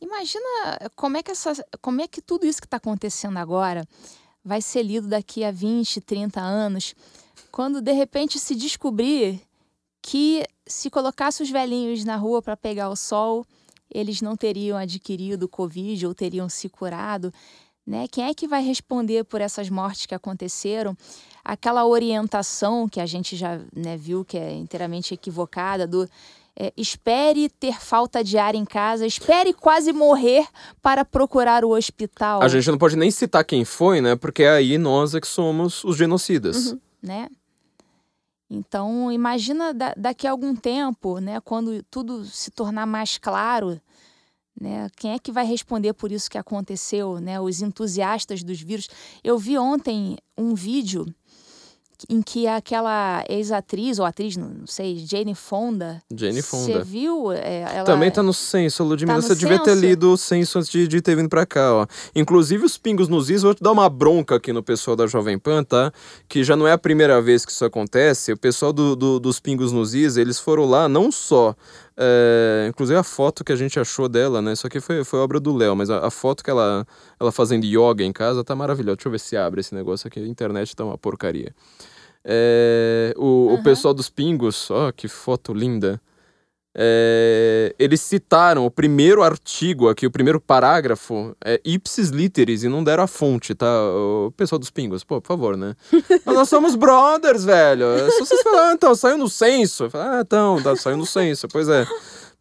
Imagina 0.00 0.78
como 0.94 1.16
é 1.16 1.22
que 1.22 1.30
essa, 1.30 1.52
como 1.80 2.00
é 2.00 2.06
que 2.06 2.20
tudo 2.20 2.46
isso 2.46 2.60
que 2.60 2.66
está 2.66 2.76
acontecendo 2.76 3.38
agora 3.38 3.84
vai 4.46 4.62
ser 4.62 4.84
lido 4.84 5.08
daqui 5.08 5.42
a 5.42 5.50
20, 5.50 6.00
30 6.00 6.40
anos, 6.40 6.94
quando 7.50 7.80
de 7.82 7.90
repente 7.90 8.38
se 8.38 8.54
descobrir 8.54 9.42
que 10.00 10.46
se 10.64 10.88
colocasse 10.88 11.42
os 11.42 11.50
velhinhos 11.50 12.04
na 12.04 12.14
rua 12.14 12.40
para 12.40 12.56
pegar 12.56 12.88
o 12.88 12.94
sol, 12.94 13.44
eles 13.90 14.22
não 14.22 14.36
teriam 14.36 14.78
adquirido 14.78 15.48
Covid 15.48 16.06
ou 16.06 16.14
teriam 16.14 16.48
se 16.48 16.68
curado. 16.68 17.34
Né? 17.84 18.06
Quem 18.06 18.24
é 18.24 18.34
que 18.34 18.46
vai 18.46 18.62
responder 18.62 19.24
por 19.24 19.40
essas 19.40 19.68
mortes 19.68 20.06
que 20.06 20.14
aconteceram? 20.14 20.96
Aquela 21.44 21.84
orientação 21.84 22.88
que 22.88 23.00
a 23.00 23.06
gente 23.06 23.34
já 23.34 23.60
né, 23.74 23.96
viu 23.96 24.24
que 24.24 24.38
é 24.38 24.52
inteiramente 24.52 25.12
equivocada 25.12 25.88
do 25.88 26.08
é, 26.58 26.72
espere 26.76 27.48
ter 27.50 27.78
falta 27.80 28.24
de 28.24 28.38
ar 28.38 28.54
em 28.54 28.64
casa, 28.64 29.06
espere 29.06 29.52
quase 29.52 29.92
morrer 29.92 30.46
para 30.80 31.04
procurar 31.04 31.64
o 31.64 31.70
hospital, 31.76 32.42
A 32.42 32.48
gente 32.48 32.70
não 32.70 32.78
pode 32.78 32.96
nem 32.96 33.10
citar 33.10 33.44
quem 33.44 33.64
foi, 33.64 34.00
né? 34.00 34.16
Porque 34.16 34.44
aí 34.44 34.78
nós 34.78 35.14
é 35.14 35.20
que 35.20 35.26
somos 35.28 35.84
os 35.84 35.96
genocidas. 35.96 36.74
né? 37.02 37.28
Então, 38.48 39.10
imagina 39.10 39.74
da- 39.74 39.94
daqui 39.96 40.26
a 40.26 40.30
algum 40.30 40.54
tempo, 40.54 41.18
né, 41.18 41.40
quando 41.40 41.82
tudo 41.90 42.24
se 42.24 42.50
tornar 42.50 42.86
mais 42.86 43.18
claro, 43.18 43.80
né, 44.58 44.88
quem 44.96 45.12
é 45.12 45.18
que 45.18 45.32
vai 45.32 45.44
responder 45.44 45.92
por 45.92 46.12
isso 46.12 46.30
que 46.30 46.38
aconteceu, 46.38 47.20
né? 47.20 47.40
Os 47.40 47.60
entusiastas 47.60 48.42
dos 48.44 48.60
vírus. 48.60 48.88
Eu 49.22 49.36
vi 49.38 49.58
ontem 49.58 50.16
um 50.38 50.54
vídeo 50.54 51.04
em 52.08 52.20
que 52.20 52.46
aquela 52.46 53.24
ex-atriz 53.28 53.98
ou 53.98 54.04
atriz, 54.04 54.36
não 54.36 54.66
sei, 54.66 54.96
Jane 55.06 55.34
Fonda, 55.34 56.02
Jane 56.14 56.42
Você 56.42 56.42
Fonda. 56.72 56.84
viu? 56.84 57.32
É, 57.32 57.62
ela... 57.74 57.84
Também 57.84 58.10
tá 58.10 58.22
no 58.22 58.32
censo, 58.34 58.84
Ludmilla. 58.84 59.20
Tá 59.20 59.26
você 59.28 59.34
devia 59.34 59.58
ter 59.62 59.74
lido 59.74 60.12
o 60.12 60.16
censo 60.16 60.58
antes 60.58 60.70
de, 60.70 60.86
de 60.86 61.00
ter 61.00 61.16
vindo 61.16 61.28
pra 61.28 61.46
cá, 61.46 61.72
ó. 61.74 61.86
Inclusive, 62.14 62.64
os 62.64 62.76
pingos 62.76 63.08
nos 63.08 63.30
is, 63.30 63.42
vou 63.42 63.54
te 63.54 63.62
dar 63.62 63.72
uma 63.72 63.88
bronca 63.88 64.36
aqui 64.36 64.52
no 64.52 64.62
pessoal 64.62 64.96
da 64.96 65.06
Jovem 65.06 65.38
Pan, 65.38 65.64
tá? 65.64 65.92
Que 66.28 66.44
já 66.44 66.54
não 66.56 66.66
é 66.66 66.72
a 66.72 66.78
primeira 66.78 67.20
vez 67.22 67.44
que 67.46 67.52
isso 67.52 67.64
acontece. 67.64 68.32
O 68.32 68.36
pessoal 68.36 68.72
do, 68.72 68.94
do- 68.94 69.18
dos 69.20 69.40
pingos 69.40 69.72
nos 69.72 69.94
is, 69.94 70.16
eles 70.16 70.38
foram 70.38 70.64
lá 70.66 70.88
não 70.88 71.10
só. 71.10 71.54
É, 71.98 72.66
inclusive 72.68 72.98
a 72.98 73.02
foto 73.02 73.42
que 73.42 73.52
a 73.52 73.56
gente 73.56 73.80
achou 73.80 74.08
dela, 74.08 74.42
né? 74.42 74.52
Isso 74.52 74.66
aqui 74.66 74.80
foi, 74.80 75.02
foi 75.02 75.18
obra 75.18 75.40
do 75.40 75.56
Léo, 75.56 75.74
mas 75.74 75.88
a, 75.88 76.06
a 76.06 76.10
foto 76.10 76.44
que 76.44 76.50
ela, 76.50 76.86
ela 77.18 77.32
fazendo 77.32 77.64
yoga 77.64 78.04
em 78.04 78.12
casa 78.12 78.44
tá 78.44 78.54
maravilhosa. 78.54 78.96
Deixa 78.96 79.08
eu 79.08 79.12
ver 79.12 79.20
se 79.20 79.36
abre 79.36 79.60
esse 79.60 79.74
negócio 79.74 80.06
aqui. 80.06 80.20
A 80.20 80.26
internet 80.26 80.76
tá 80.76 80.84
uma 80.84 80.98
porcaria. 80.98 81.54
É, 82.22 83.14
o, 83.16 83.54
o 83.54 83.62
pessoal 83.62 83.94
dos 83.94 84.10
pingos, 84.10 84.70
ó, 84.70 84.92
que 84.92 85.08
foto 85.08 85.54
linda. 85.54 86.00
É, 86.78 87.74
eles 87.78 88.02
citaram 88.02 88.66
o 88.66 88.70
primeiro 88.70 89.22
artigo 89.22 89.88
aqui, 89.88 90.06
o 90.06 90.10
primeiro 90.10 90.38
parágrafo, 90.38 91.34
é 91.42 91.58
ipsis 91.64 92.10
literis, 92.10 92.64
e 92.64 92.68
não 92.68 92.84
deram 92.84 93.04
a 93.04 93.06
fonte, 93.06 93.54
tá? 93.54 93.66
O 93.66 94.30
pessoal 94.36 94.58
dos 94.58 94.70
pingos, 94.70 95.02
pô, 95.02 95.18
por 95.18 95.26
favor, 95.26 95.56
né? 95.56 95.74
Mas 96.24 96.34
nós 96.34 96.48
somos 96.50 96.74
brothers, 96.74 97.44
velho. 97.44 97.86
Se 98.10 98.20
vocês 98.20 98.42
falarem, 98.42 98.70
ah, 98.70 98.72
então, 98.74 98.94
saiu 98.94 99.16
no 99.16 99.28
censo. 99.28 99.88
Falo, 99.88 100.04
ah, 100.04 100.20
então, 100.20 100.62
tá, 100.62 100.76
saiu 100.76 100.98
no 100.98 101.06
censo, 101.06 101.48
pois 101.48 101.66
é. 101.66 101.86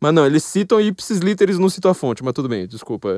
Mas 0.01 0.13
não, 0.13 0.25
eles 0.25 0.43
citam 0.43 0.81
ipsis 0.81 1.19
literis, 1.19 1.57
não 1.57 1.69
citam 1.69 1.89
a 1.89 1.93
fonte, 1.93 2.21
mas 2.21 2.33
tudo 2.33 2.49
bem, 2.49 2.67
desculpa. 2.67 3.09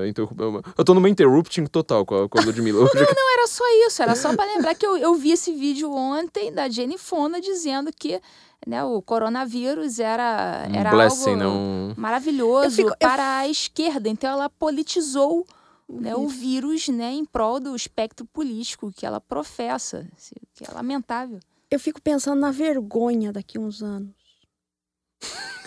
Eu 0.78 0.86
tô 0.86 0.94
numa 0.94 1.10
interrupting 1.10 1.66
total 1.66 2.06
com 2.06 2.24
a, 2.24 2.30
com 2.30 2.40
a 2.40 2.44
Ludmilla. 2.44 2.86
aqui. 2.86 2.98
Não 2.98 3.34
era 3.34 3.48
só 3.48 3.64
isso, 3.88 4.04
era 4.04 4.16
só 4.16 4.36
para 4.36 4.46
lembrar 4.54 4.76
que 4.76 4.86
eu, 4.86 4.96
eu 4.96 5.16
vi 5.16 5.32
esse 5.32 5.52
vídeo 5.52 5.92
ontem 5.92 6.54
da 6.54 6.70
Jenny 6.70 6.98
Fonda 6.98 7.42
dizendo 7.42 7.90
que 7.92 8.22
né, 8.66 8.84
o 8.84 9.02
coronavírus 9.02 10.00
era, 10.00 10.66
Um 10.70 10.76
era 10.76 10.90
blessing, 10.92 11.32
algo 11.32 11.44
não. 11.44 11.94
maravilhoso 11.98 12.66
Eu 12.68 12.72
fico- 12.72 12.90
eu- 12.90 12.98
para 12.98 13.40
a 13.40 13.48
esquerda. 13.48 14.10
Então 14.10 14.30
ela 14.30 14.50
politizou 14.50 15.46
né, 15.90 16.16
o 16.16 16.28
vírus. 16.28 16.86
vírus 16.86 16.88
né, 16.90 17.12
em 17.14 17.24
prol 17.26 17.60
do 17.60 17.76
espectro 17.76 18.26
político 18.26 18.92
que 18.92 19.06
ela 19.06 19.22
professa, 19.22 20.06
que 20.54 20.64
é 20.70 20.74
lamentável. 20.74 21.40
Eu 21.72 21.80
fico 21.80 22.02
pensando 22.02 22.40
na 22.40 22.52
vergonha 22.52 23.32
daqui 23.32 23.58
a 23.58 23.62
uns 23.62 23.82
anos. 23.84 24.10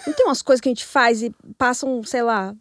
Não 0.07 0.12
tem 0.15 0.27
umas 0.27 0.43
coisas 0.43 0.61
que 0.61 0.69
a 0.69 0.73
gente 0.73 0.85
faz 0.85 1.23
e 1.23 1.31
passam, 1.59 2.03
sei 2.05 2.23
lá, 2.23 2.55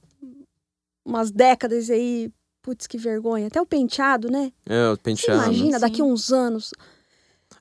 umas 1.05 1.31
décadas 1.31 1.87
e 1.89 1.93
aí, 1.93 2.33
putz, 2.61 2.85
que 2.85 2.97
vergonha. 2.97 3.47
Até 3.47 3.61
o 3.61 3.65
penteado, 3.65 4.29
né? 4.29 4.51
É, 4.65 4.87
o 4.89 4.95
Você 4.95 5.01
penteado. 5.01 5.43
imagina 5.43 5.79
Sim. 5.79 5.81
daqui 5.85 6.01
a 6.01 6.05
uns 6.05 6.31
anos. 6.31 6.71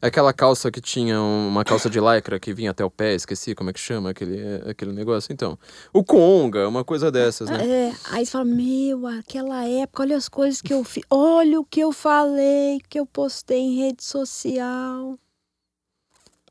Aquela 0.00 0.32
calça 0.32 0.70
que 0.70 0.80
tinha 0.80 1.20
uma 1.20 1.64
calça 1.64 1.90
de 1.90 1.98
lycra 2.00 2.38
que 2.38 2.54
vinha 2.54 2.70
até 2.70 2.84
o 2.84 2.90
pé, 2.90 3.14
esqueci 3.14 3.54
como 3.54 3.70
é 3.70 3.72
que 3.72 3.80
chama 3.80 4.10
aquele, 4.10 4.38
aquele 4.70 4.92
negócio. 4.92 5.32
Então, 5.32 5.58
o 5.92 6.04
conga, 6.04 6.68
uma 6.68 6.84
coisa 6.84 7.10
dessas, 7.10 7.50
né? 7.50 7.66
É, 7.66 7.92
aí 8.10 8.24
você 8.24 8.32
fala, 8.32 8.44
meu, 8.44 9.06
aquela 9.08 9.64
época, 9.64 10.04
olha 10.04 10.16
as 10.16 10.28
coisas 10.28 10.62
que 10.62 10.72
eu 10.72 10.84
fiz, 10.84 11.02
olha 11.10 11.58
o 11.58 11.64
que 11.64 11.80
eu 11.80 11.90
falei, 11.90 12.80
que 12.88 13.00
eu 13.00 13.04
postei 13.06 13.58
em 13.58 13.76
rede 13.76 14.04
social. 14.04 15.18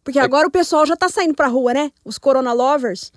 Porque 0.04 0.20
É- 0.20 0.24
agora 0.24 0.48
o 0.48 0.52
pessoal 0.52 0.86
já 0.86 0.96
tá 0.98 1.08
saindo 1.08 1.34
pra 1.34 1.48
rua, 1.48 1.74
né? 1.74 1.92
Os 2.04 2.18
Corona 2.18 2.52
Lovers. 2.54 3.12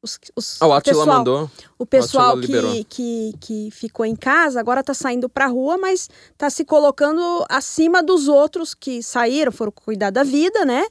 Os, 0.00 0.18
os, 0.36 0.62
Ah, 0.62 0.68
o 0.68 0.72
Atila 0.72 1.00
pessoal, 1.00 1.18
mandou. 1.18 1.50
O 1.76 1.84
pessoal 1.84 2.36
liberou. 2.36 2.72
que, 2.72 2.84
que, 2.84 3.34
que 3.40 3.70
ficou 3.72 4.06
em 4.06 4.14
casa 4.14 4.60
agora 4.60 4.82
tá 4.82 4.94
saindo 4.94 5.28
pra 5.28 5.46
rua, 5.46 5.76
mas 5.76 6.08
tá 6.36 6.48
se 6.48 6.64
colocando 6.64 7.44
acima 7.48 8.02
dos 8.02 8.28
outros 8.28 8.74
que 8.74 9.02
saíram, 9.02 9.50
foram 9.50 9.72
cuidar 9.72 10.10
da 10.10 10.22
vida, 10.22 10.64
né? 10.64 10.86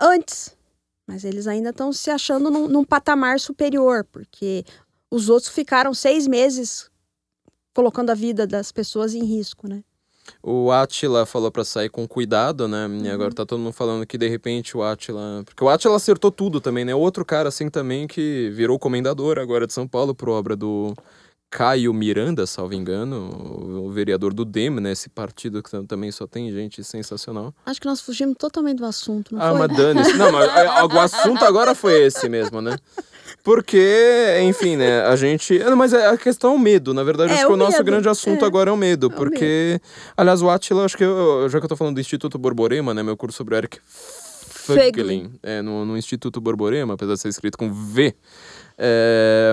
Antes. 0.00 0.56
Mas 1.06 1.24
eles 1.24 1.46
ainda 1.46 1.70
estão 1.70 1.92
se 1.92 2.10
achando 2.10 2.50
num, 2.50 2.66
num 2.66 2.84
patamar 2.84 3.38
superior, 3.38 4.06
porque 4.10 4.64
os 5.10 5.28
outros 5.28 5.52
ficaram 5.52 5.92
seis 5.92 6.26
meses 6.26 6.90
colocando 7.74 8.10
a 8.10 8.14
vida 8.14 8.46
das 8.46 8.72
pessoas 8.72 9.14
em 9.14 9.24
risco, 9.24 9.68
né? 9.68 9.84
O 10.42 10.70
Atila 10.72 11.26
falou 11.26 11.50
pra 11.50 11.64
sair 11.64 11.88
com 11.88 12.06
cuidado, 12.08 12.66
né? 12.66 12.88
E 13.02 13.08
agora 13.10 13.28
Uhum. 13.30 13.34
tá 13.34 13.44
todo 13.46 13.58
mundo 13.60 13.72
falando 13.72 14.06
que 14.06 14.16
de 14.18 14.28
repente 14.28 14.76
o 14.76 14.82
Atila. 14.82 15.42
Porque 15.44 15.62
o 15.64 15.68
Atila 15.68 15.96
acertou 15.96 16.30
tudo 16.30 16.60
também, 16.60 16.84
né? 16.84 16.94
Outro 16.94 17.24
cara 17.24 17.48
assim 17.48 17.68
também 17.68 18.06
que 18.06 18.50
virou 18.54 18.78
comendador 18.78 19.38
agora 19.38 19.66
de 19.66 19.72
São 19.72 19.86
Paulo 19.86 20.14
por 20.14 20.28
obra 20.28 20.56
do 20.56 20.94
Caio 21.50 21.94
Miranda, 21.94 22.46
salvo 22.46 22.74
engano, 22.74 23.84
o- 23.86 23.90
vereador 23.92 24.34
do 24.34 24.44
DEM, 24.44 24.70
né? 24.80 24.90
Esse 24.92 25.08
partido 25.08 25.62
que 25.62 25.70
tam- 25.70 25.84
também 25.86 26.10
só 26.10 26.26
tem 26.26 26.50
gente 26.52 26.82
sensacional. 26.82 27.54
Acho 27.64 27.80
que 27.80 27.86
nós 27.86 28.00
fugimos 28.00 28.34
totalmente 28.36 28.78
do 28.78 28.86
assunto, 28.86 29.32
não 29.34 29.40
ah, 29.40 29.50
foi? 29.50 29.58
mas 29.68 29.76
dane-se. 29.76 30.12
Não, 30.14 30.32
mas 30.32 30.48
a- 30.50 30.84
o 30.84 30.98
assunto 30.98 31.44
agora 31.44 31.74
foi 31.74 32.02
esse 32.06 32.28
mesmo, 32.28 32.60
né? 32.60 32.76
Porque, 33.42 34.38
enfim, 34.42 34.76
né, 34.76 35.02
a 35.02 35.16
gente. 35.16 35.58
Não, 35.58 35.76
Mas 35.76 35.92
é 35.92 36.06
a 36.06 36.16
questão 36.16 36.52
é 36.52 36.54
o 36.56 36.58
medo. 36.58 36.94
Na 36.94 37.02
verdade, 37.02 37.32
É, 37.32 37.34
acho 37.36 37.46
que 37.46 37.52
o 37.52 37.54
o 37.54 37.58
nosso 37.58 37.82
grande 37.84 38.08
assunto 38.08 38.44
é. 38.44 38.46
agora 38.46 38.70
é 38.70 38.72
o 38.72 38.76
medo. 38.76 39.08
o 39.08 39.10
porque, 39.10 39.80
aliás, 40.16 40.40
o 40.40 40.48
Atila, 40.48 40.84
acho 40.84 40.96
que 40.96 41.04
eu, 41.04 41.48
já 41.48 41.58
que 41.58 41.64
eu 41.64 41.68
tô 41.68 41.76
falando 41.76 41.94
do 41.94 42.00
Instituto 42.00 42.38
Borborema, 42.38 42.94
né, 42.94 43.02
meu 43.02 43.16
curso 43.16 43.36
sobre 43.36 43.54
o 43.54 43.58
Eric. 43.58 43.78
Fögling, 43.84 45.32
é, 45.42 45.60
no, 45.60 45.84
no 45.84 45.96
Instituto 45.96 46.40
Borborema, 46.40 46.94
apesar 46.94 47.14
de 47.14 47.20
ser 47.20 47.28
escrito 47.28 47.58
com 47.58 47.70
V. 47.70 48.14
É, 48.78 49.52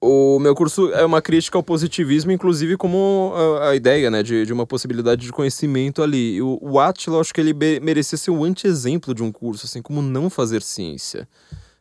o 0.00 0.38
meu 0.38 0.54
curso 0.54 0.92
é 0.92 1.04
uma 1.04 1.20
crítica 1.20 1.58
ao 1.58 1.62
positivismo, 1.62 2.30
inclusive 2.30 2.76
como 2.76 3.32
a, 3.34 3.70
a 3.70 3.76
ideia, 3.76 4.10
né, 4.10 4.22
de, 4.22 4.46
de 4.46 4.52
uma 4.52 4.64
possibilidade 4.64 5.26
de 5.26 5.32
conhecimento 5.32 6.02
ali. 6.02 6.36
E 6.36 6.42
o, 6.42 6.56
o 6.60 6.78
Attila, 6.78 7.16
eu 7.16 7.20
acho 7.20 7.34
que 7.34 7.40
ele 7.40 7.52
merecia 7.80 8.16
ser 8.16 8.30
o 8.30 8.44
anti-exemplo 8.44 9.12
de 9.12 9.24
um 9.24 9.32
curso, 9.32 9.66
assim, 9.66 9.82
como 9.82 10.00
não 10.00 10.30
fazer 10.30 10.62
ciência. 10.62 11.28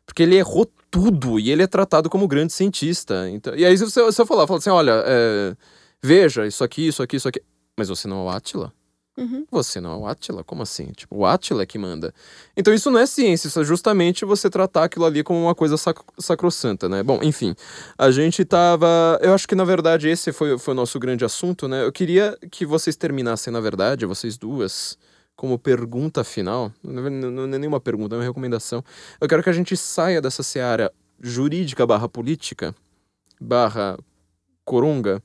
Porque 0.07 0.23
ele 0.23 0.35
errou 0.35 0.65
tudo 0.89 1.39
e 1.39 1.51
ele 1.51 1.61
é 1.61 1.67
tratado 1.67 2.09
como 2.09 2.27
grande 2.27 2.53
cientista. 2.53 3.29
Então, 3.29 3.53
e 3.55 3.63
aí 3.63 3.77
você, 3.77 3.99
eu 3.99 4.11
falar, 4.25 4.47
falar 4.47 4.57
assim, 4.57 4.69
olha, 4.69 5.03
é, 5.05 5.55
veja, 6.01 6.47
isso 6.47 6.63
aqui, 6.63 6.87
isso 6.87 7.03
aqui, 7.03 7.17
isso 7.17 7.27
aqui. 7.27 7.41
Mas 7.77 7.89
você 7.89 8.07
não 8.07 8.21
é 8.21 8.23
o 8.23 8.29
Attila? 8.29 8.73
Uhum. 9.17 9.45
Você 9.51 9.81
não 9.81 9.91
é 9.91 9.97
o 9.97 10.07
Attila? 10.07 10.43
Como 10.43 10.61
assim? 10.61 10.91
Tipo, 10.95 11.17
o 11.17 11.25
Attila 11.25 11.63
é 11.63 11.65
que 11.65 11.77
manda. 11.77 12.13
Então 12.55 12.73
isso 12.73 12.89
não 12.89 12.99
é 12.99 13.05
ciência, 13.05 13.47
isso 13.47 13.59
é 13.59 13.63
justamente 13.63 14.23
você 14.23 14.49
tratar 14.49 14.85
aquilo 14.85 15.05
ali 15.05 15.23
como 15.23 15.41
uma 15.41 15.55
coisa 15.55 15.75
sac 15.75 15.99
sacrossanta, 16.19 16.87
né? 16.87 17.01
Bom, 17.03 17.19
enfim, 17.23 17.55
a 17.97 18.11
gente 18.11 18.45
tava... 18.45 19.19
Eu 19.21 19.33
acho 19.33 19.47
que, 19.47 19.55
na 19.55 19.65
verdade, 19.65 20.07
esse 20.07 20.31
foi, 20.31 20.57
foi 20.57 20.73
o 20.73 20.77
nosso 20.77 20.99
grande 20.99 21.25
assunto, 21.25 21.67
né? 21.67 21.83
Eu 21.83 21.91
queria 21.91 22.37
que 22.51 22.65
vocês 22.65 22.95
terminassem, 22.95 23.51
na 23.51 23.59
verdade, 23.59 24.05
vocês 24.05 24.37
duas, 24.37 24.97
como 25.37 25.57
pergunta 25.57 26.21
final. 26.25 26.69
Não, 26.83 27.09
não- 27.09 27.43
é 27.43 27.57
nenhuma 27.59 27.79
pergunta, 27.79 28.15
é 28.15 28.17
uma 28.17 28.25
recomendação. 28.25 28.83
Eu 29.21 29.27
quero 29.29 29.41
que 29.41 29.49
a 29.49 29.53
gente 29.53 29.77
saia 29.77 30.19
dessa 30.19 30.43
seara 30.43 30.91
jurídica 31.21 31.87
barra 31.87 32.09
política, 32.09 32.75
barra 33.39 33.97
coronga, 34.65 35.23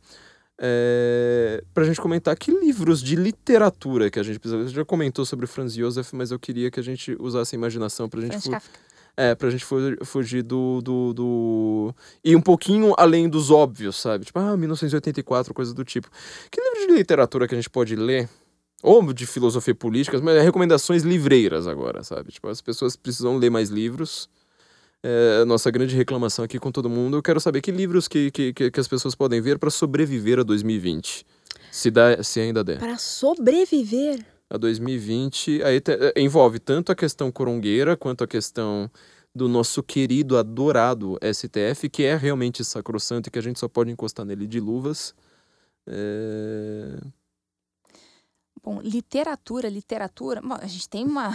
é, 0.64 1.62
pra 1.74 1.84
gente 1.84 2.00
comentar 2.00 2.36
que 2.36 2.52
livros 2.52 3.02
de 3.02 3.16
literatura 3.16 4.10
que 4.10 4.20
a 4.20 4.22
gente 4.22 4.38
precisa. 4.38 4.62
Você 4.62 4.74
já 4.74 4.84
comentou 4.84 5.24
sobre 5.24 5.46
Franz 5.46 5.74
Josef, 5.74 6.14
mas 6.14 6.30
eu 6.30 6.38
queria 6.38 6.70
que 6.70 6.78
a 6.78 6.82
gente 6.82 7.16
usasse 7.18 7.54
a 7.54 7.58
imaginação 7.58 8.08
gente, 8.14 8.30
Franz 8.30 8.44
fu- 8.44 8.50
Kafka. 8.50 8.78
é, 9.16 9.34
pra 9.34 9.50
gente 9.50 9.64
fu- 9.64 9.76
fugir 10.04 10.42
do, 10.42 10.80
do, 10.82 11.12
do. 11.14 11.94
E 12.24 12.36
um 12.36 12.40
pouquinho 12.40 12.94
além 12.96 13.28
dos 13.28 13.50
óbvios, 13.50 13.96
sabe? 14.00 14.24
Tipo, 14.26 14.38
ah, 14.38 14.56
1984, 14.56 15.52
coisa 15.52 15.74
do 15.74 15.84
tipo. 15.84 16.08
Que 16.50 16.60
livro 16.60 16.86
de 16.86 16.94
literatura 16.98 17.48
que 17.48 17.54
a 17.54 17.58
gente 17.58 17.70
pode 17.70 17.96
ler? 17.96 18.28
Ou 18.82 19.12
de 19.12 19.26
filosofia 19.26 19.74
política, 19.74 20.20
mas 20.20 20.36
é 20.36 20.40
recomendações 20.42 21.02
livreiras 21.02 21.66
agora, 21.68 22.02
sabe? 22.02 22.32
Tipo, 22.32 22.48
as 22.48 22.60
pessoas 22.60 22.96
precisam 22.96 23.36
ler 23.38 23.50
mais 23.50 23.68
livros. 23.70 24.28
É, 25.04 25.40
a 25.42 25.44
nossa 25.44 25.70
grande 25.70 25.94
reclamação 25.96 26.44
aqui 26.44 26.58
com 26.58 26.70
todo 26.72 26.88
mundo. 26.90 27.16
Eu 27.16 27.22
quero 27.22 27.40
saber 27.40 27.60
que 27.60 27.70
livros 27.70 28.08
que, 28.08 28.30
que, 28.30 28.52
que, 28.52 28.70
que 28.70 28.80
as 28.80 28.88
pessoas 28.88 29.14
podem 29.14 29.40
ver 29.40 29.58
para 29.58 29.70
sobreviver 29.70 30.38
a 30.38 30.42
2020. 30.42 31.24
Se, 31.70 31.90
dá, 31.90 32.22
se 32.22 32.40
ainda 32.40 32.62
der. 32.62 32.78
Para 32.78 32.98
sobreviver. 32.98 34.24
A 34.50 34.56
2020 34.58 35.62
aí 35.62 35.80
te- 35.80 35.92
eh, 35.92 36.12
envolve 36.16 36.58
tanto 36.58 36.92
a 36.92 36.94
questão 36.94 37.32
corongueira 37.32 37.96
quanto 37.96 38.22
a 38.22 38.26
questão 38.26 38.90
do 39.34 39.48
nosso 39.48 39.82
querido, 39.82 40.36
adorado 40.36 41.18
STF, 41.22 41.88
que 41.88 42.02
é 42.04 42.14
realmente 42.16 42.62
sacrossanto 42.62 43.28
e 43.28 43.30
que 43.32 43.38
a 43.38 43.42
gente 43.42 43.58
só 43.58 43.66
pode 43.66 43.90
encostar 43.90 44.26
nele 44.26 44.46
de 44.46 44.60
luvas. 44.60 45.14
É, 45.86 46.98
Bom, 48.64 48.80
literatura, 48.80 49.68
literatura. 49.68 50.40
a 50.60 50.66
gente 50.68 50.88
tem 50.88 51.04
uma. 51.04 51.28
A 51.28 51.32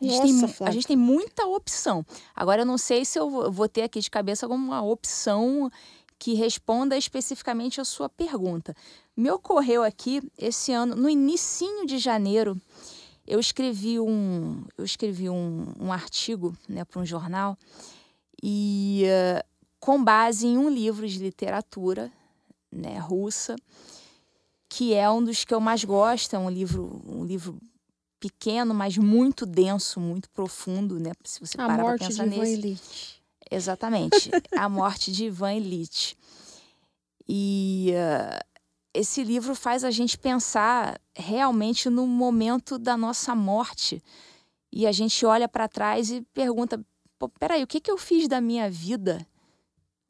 gente, 0.00 0.32
Nossa, 0.32 0.54
tem, 0.58 0.66
a 0.68 0.70
gente 0.70 0.86
tem 0.86 0.96
muita 0.96 1.44
opção. 1.44 2.06
Agora, 2.34 2.62
eu 2.62 2.66
não 2.66 2.78
sei 2.78 3.04
se 3.04 3.18
eu 3.18 3.50
vou- 3.50 3.68
ter 3.68 3.82
aqui 3.82 4.00
de 4.00 4.08
cabeça 4.08 4.46
alguma 4.46 4.80
opção 4.82 5.70
que 6.18 6.34
responda 6.34 6.96
especificamente 6.96 7.80
a 7.80 7.84
sua 7.84 8.08
pergunta. 8.08 8.74
Me 9.16 9.30
ocorreu 9.30 9.82
aqui 9.82 10.22
esse 10.38 10.72
ano, 10.72 10.94
no 10.94 11.08
inicinho 11.08 11.84
de 11.84 11.98
janeiro, 11.98 12.56
eu 13.26 13.38
escrevi 13.38 13.98
um, 14.00 14.64
eu 14.76 14.84
escrevi 14.84 15.28
um, 15.28 15.72
um 15.78 15.92
artigo 15.92 16.56
né, 16.68 16.84
para 16.84 17.00
um 17.00 17.04
jornal 17.04 17.58
e 18.42 19.02
eh, 19.04 19.44
com 19.78 20.02
base 20.02 20.46
em 20.46 20.56
um 20.56 20.70
livro 20.70 21.06
de 21.06 21.18
literatura 21.18 22.10
né, 22.72 22.98
russa 22.98 23.54
que 24.68 24.94
é 24.94 25.10
um 25.10 25.22
dos 25.22 25.44
que 25.44 25.54
eu 25.54 25.60
mais 25.60 25.84
gosto, 25.84 26.34
é 26.36 26.38
um 26.38 26.50
livro, 26.50 27.02
um 27.06 27.24
livro 27.24 27.58
pequeno, 28.20 28.74
mas 28.74 28.96
muito 28.98 29.46
denso, 29.46 29.98
muito 30.00 30.28
profundo, 30.30 30.98
né? 30.98 31.12
Se 31.24 31.40
você 31.40 31.56
parar 31.56 31.84
para 31.84 31.96
de 31.96 32.06
pensar 32.08 32.26
Ivan 32.26 32.36
nesse. 32.36 32.52
Illich. 32.52 33.22
Exatamente. 33.50 34.30
A 34.56 34.68
morte 34.68 35.10
de 35.10 35.26
Ivan 35.26 35.54
Illich. 35.54 36.16
E 37.26 37.92
eh, 37.92 38.40
esse 38.92 39.22
livro 39.22 39.54
faz 39.54 39.84
a 39.84 39.90
gente 39.90 40.18
pensar 40.18 41.00
realmente 41.14 41.88
no 41.88 42.06
momento 42.06 42.78
da 42.78 42.96
nossa 42.96 43.34
morte. 43.34 44.02
E 44.72 44.86
a 44.86 44.92
gente 44.92 45.24
olha 45.24 45.48
para 45.48 45.68
trás 45.68 46.10
e 46.10 46.22
pergunta: 46.34 46.80
Pô, 47.18 47.28
peraí, 47.28 47.62
o 47.62 47.66
que, 47.66 47.80
que 47.80 47.90
eu 47.90 47.98
fiz 47.98 48.28
da 48.28 48.40
minha 48.40 48.70
vida? 48.70 49.26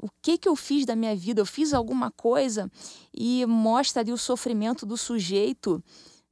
O 0.00 0.08
que, 0.22 0.38
que 0.38 0.48
eu 0.48 0.54
fiz 0.54 0.86
da 0.86 0.94
minha 0.94 1.14
vida? 1.16 1.40
Eu 1.40 1.46
fiz 1.46 1.74
alguma 1.74 2.10
coisa? 2.10 2.70
E 3.12 3.44
mostra 3.46 4.00
ali 4.02 4.12
o 4.12 4.16
sofrimento 4.18 4.86
do 4.86 4.96
sujeito, 4.96 5.82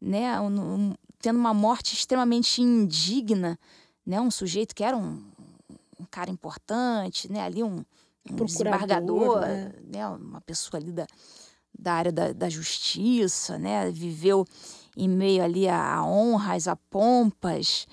né? 0.01 0.40
um- 0.40 0.74
um- 0.90 0.94
tendo 1.20 1.38
uma 1.38 1.52
morte 1.52 1.94
extremamente 1.94 2.62
indigna, 2.62 3.59
né? 4.05 4.20
Um 4.20 4.30
sujeito 4.30 4.74
que 4.74 4.84
era 4.84 4.97
um, 4.97 5.24
um 5.98 6.05
cara 6.10 6.30
importante, 6.30 7.30
né? 7.32 7.40
Ali 7.40 7.62
um, 7.64 7.84
um 8.30 8.36
desembargador, 8.47 9.40
né? 9.40 9.72
né? 9.93 10.09
Uma 10.09 10.40
pessoa 10.43 10.80
ali 10.80 10.93
da, 10.93 11.06
da 11.76 11.93
área 11.94 12.12
da, 12.12 12.32
da 12.32 12.48
justiça, 12.48 13.59
né? 13.59 13.90
Viveu 13.90 14.44
em 14.97 15.09
meio 15.09 15.43
ali 15.43 15.66
a, 15.66 15.94
a 15.97 16.05
honras, 16.06 16.68
a 16.68 16.76
pompas. 16.76 17.88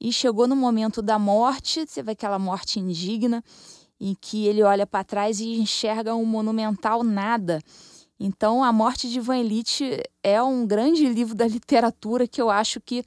E 0.00 0.12
chegou 0.12 0.48
no 0.48 0.56
momento 0.56 1.00
da 1.00 1.16
morte, 1.18 1.86
você 1.86 2.02
vê 2.02 2.10
aquela 2.12 2.38
morte 2.38 2.80
indigna, 2.80 3.44
em 4.02 4.16
que 4.20 4.48
ele 4.48 4.64
olha 4.64 4.84
para 4.84 5.04
trás 5.04 5.38
e 5.38 5.60
enxerga 5.60 6.12
um 6.12 6.24
monumental 6.24 7.04
nada. 7.04 7.62
Então, 8.18 8.64
A 8.64 8.72
Morte 8.72 9.08
de 9.08 9.20
Van 9.20 9.38
Illich 9.38 10.02
é 10.24 10.42
um 10.42 10.66
grande 10.66 11.06
livro 11.06 11.36
da 11.36 11.46
literatura 11.46 12.26
que 12.26 12.42
eu 12.42 12.50
acho 12.50 12.80
que 12.80 13.04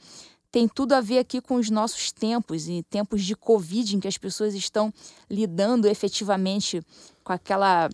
tem 0.50 0.70
tudo 0.70 0.94
a 0.94 1.02
ver 1.02 1.20
aqui 1.20 1.42
com 1.42 1.56
os 1.56 1.70
nossos 1.70 2.14
tempos 2.14 2.70
e 2.70 2.82
tempos 2.84 3.26
de 3.26 3.36
Covid, 3.36 3.94
em 3.94 4.00
que 4.00 4.08
as 4.08 4.18
pessoas 4.18 4.54
estão 4.54 4.94
lidando 5.30 5.86
efetivamente 5.86 6.82
com 7.26 7.34
aquela, 7.34 7.90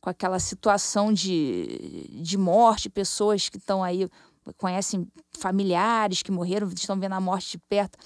com 0.00 0.08
aquela 0.08 0.38
situação 0.38 1.12
de, 1.12 2.08
de 2.22 2.38
morte, 2.38 2.88
pessoas 2.88 3.50
que 3.50 3.58
estão 3.58 3.84
aí, 3.84 4.08
conhecem 4.56 5.06
familiares 5.38 6.22
que 6.22 6.32
morreram, 6.32 6.66
estão 6.68 6.98
vendo 6.98 7.12
a 7.12 7.20
morte 7.20 7.52
de 7.52 7.58
perto. 7.58 7.98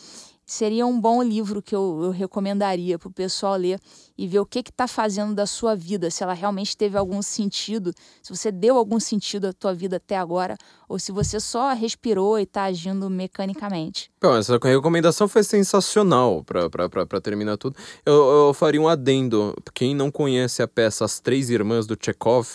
Seria 0.53 0.87
um 0.87 1.01
bom 1.01 1.23
livro 1.23 1.63
que 1.63 1.75
eu, 1.75 2.01
eu 2.05 2.11
recomendaria 2.11 2.99
para 2.99 3.09
o 3.09 3.13
pessoal 3.13 3.57
ler 3.57 3.81
e 4.19 4.29
ver 4.29 4.39
o 4.39 4.45
que 4.45 4.59
está 4.59 4.87
fazendo 4.87 5.35
da 5.35 5.47
sua 5.47 5.75
vida, 5.75 6.11
se 6.11 6.23
ela 6.23 6.35
realmente 6.35 6.77
teve 6.77 6.97
algum 6.99 7.23
sentido, 7.23 7.91
se 8.23 8.37
você 8.37 8.53
deu 8.53 8.77
algum 8.77 9.01
sentido 9.01 9.47
à 9.47 9.53
tua 9.55 9.73
vida 9.73 9.97
até 9.97 10.17
agora, 10.17 10.55
ou 10.87 10.99
se 10.99 11.11
você 11.11 11.41
só 11.41 11.73
respirou 11.73 12.39
e 12.39 12.43
está 12.43 12.65
agindo 12.65 13.09
mecanicamente. 13.09 14.11
Bom, 14.21 14.37
essa 14.37 14.59
recomendação 14.63 15.27
foi 15.27 15.43
sensacional 15.43 16.45
para 16.45 17.21
terminar 17.23 17.57
tudo. 17.57 17.77
Eu, 18.05 18.49
eu 18.49 18.55
faria 18.55 18.81
um 18.81 18.89
adendo. 18.89 19.57
Quem 19.73 19.95
não 19.95 20.11
conhece 20.11 20.63
a 20.63 20.69
peça 20.69 21.05
As 21.07 21.19
Três 21.19 21.49
Irmãs 21.49 21.87
do 21.87 21.97
Chekhov, 21.99 22.47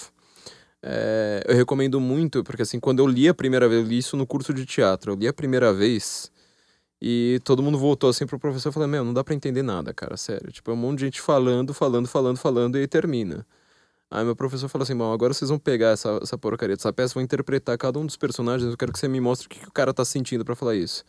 é, 0.83 1.43
eu 1.47 1.55
recomendo 1.55 1.99
muito, 1.99 2.43
porque 2.43 2.61
assim, 2.61 2.79
quando 2.79 2.99
eu 2.99 3.07
li 3.07 3.27
a 3.27 3.33
primeira 3.33 3.67
vez, 3.67 3.81
eu 3.81 3.87
li 3.87 3.97
isso 3.97 4.15
no 4.15 4.27
curso 4.27 4.53
de 4.53 4.67
teatro, 4.67 5.13
eu 5.13 5.15
li 5.15 5.27
a 5.27 5.33
primeira 5.33 5.73
vez 5.73 6.31
e 7.01 7.39
todo 7.43 7.61
mundo 7.61 7.77
voltou 7.77 8.09
assim 8.09 8.25
pro 8.25 8.39
professor 8.39 8.71
falou: 8.71 8.87
Meu, 8.87 9.03
não 9.03 9.13
dá 9.13 9.23
pra 9.23 9.35
entender 9.35 9.61
nada, 9.61 9.93
cara, 9.93 10.17
sério. 10.17 10.51
Tipo, 10.51 10.71
é 10.71 10.73
um 10.73 10.77
monte 10.77 10.99
de 10.99 11.05
gente 11.05 11.21
falando, 11.21 11.73
falando, 11.73 12.07
falando, 12.07 12.37
falando 12.37 12.77
e 12.77 12.81
aí 12.81 12.87
termina. 12.87 13.45
Aí 14.09 14.23
meu 14.23 14.35
professor 14.35 14.69
falou 14.69 14.83
assim: 14.83 14.95
Bom, 14.95 15.11
agora 15.11 15.33
vocês 15.33 15.49
vão 15.49 15.59
pegar 15.59 15.89
essa, 15.89 16.19
essa 16.21 16.37
porcaria 16.37 16.75
dessa 16.75 16.93
peça, 16.93 17.13
vão 17.13 17.23
interpretar 17.23 17.77
cada 17.77 17.99
um 17.99 18.05
dos 18.05 18.17
personagens. 18.17 18.69
Eu 18.71 18.77
quero 18.77 18.93
que 18.93 18.99
você 18.99 19.07
me 19.07 19.19
mostre 19.19 19.47
o 19.47 19.49
que, 19.49 19.59
que 19.59 19.67
o 19.67 19.71
cara 19.71 19.93
tá 19.93 20.05
sentindo 20.05 20.45
para 20.45 20.55
falar 20.55 20.75
isso. 20.75 21.03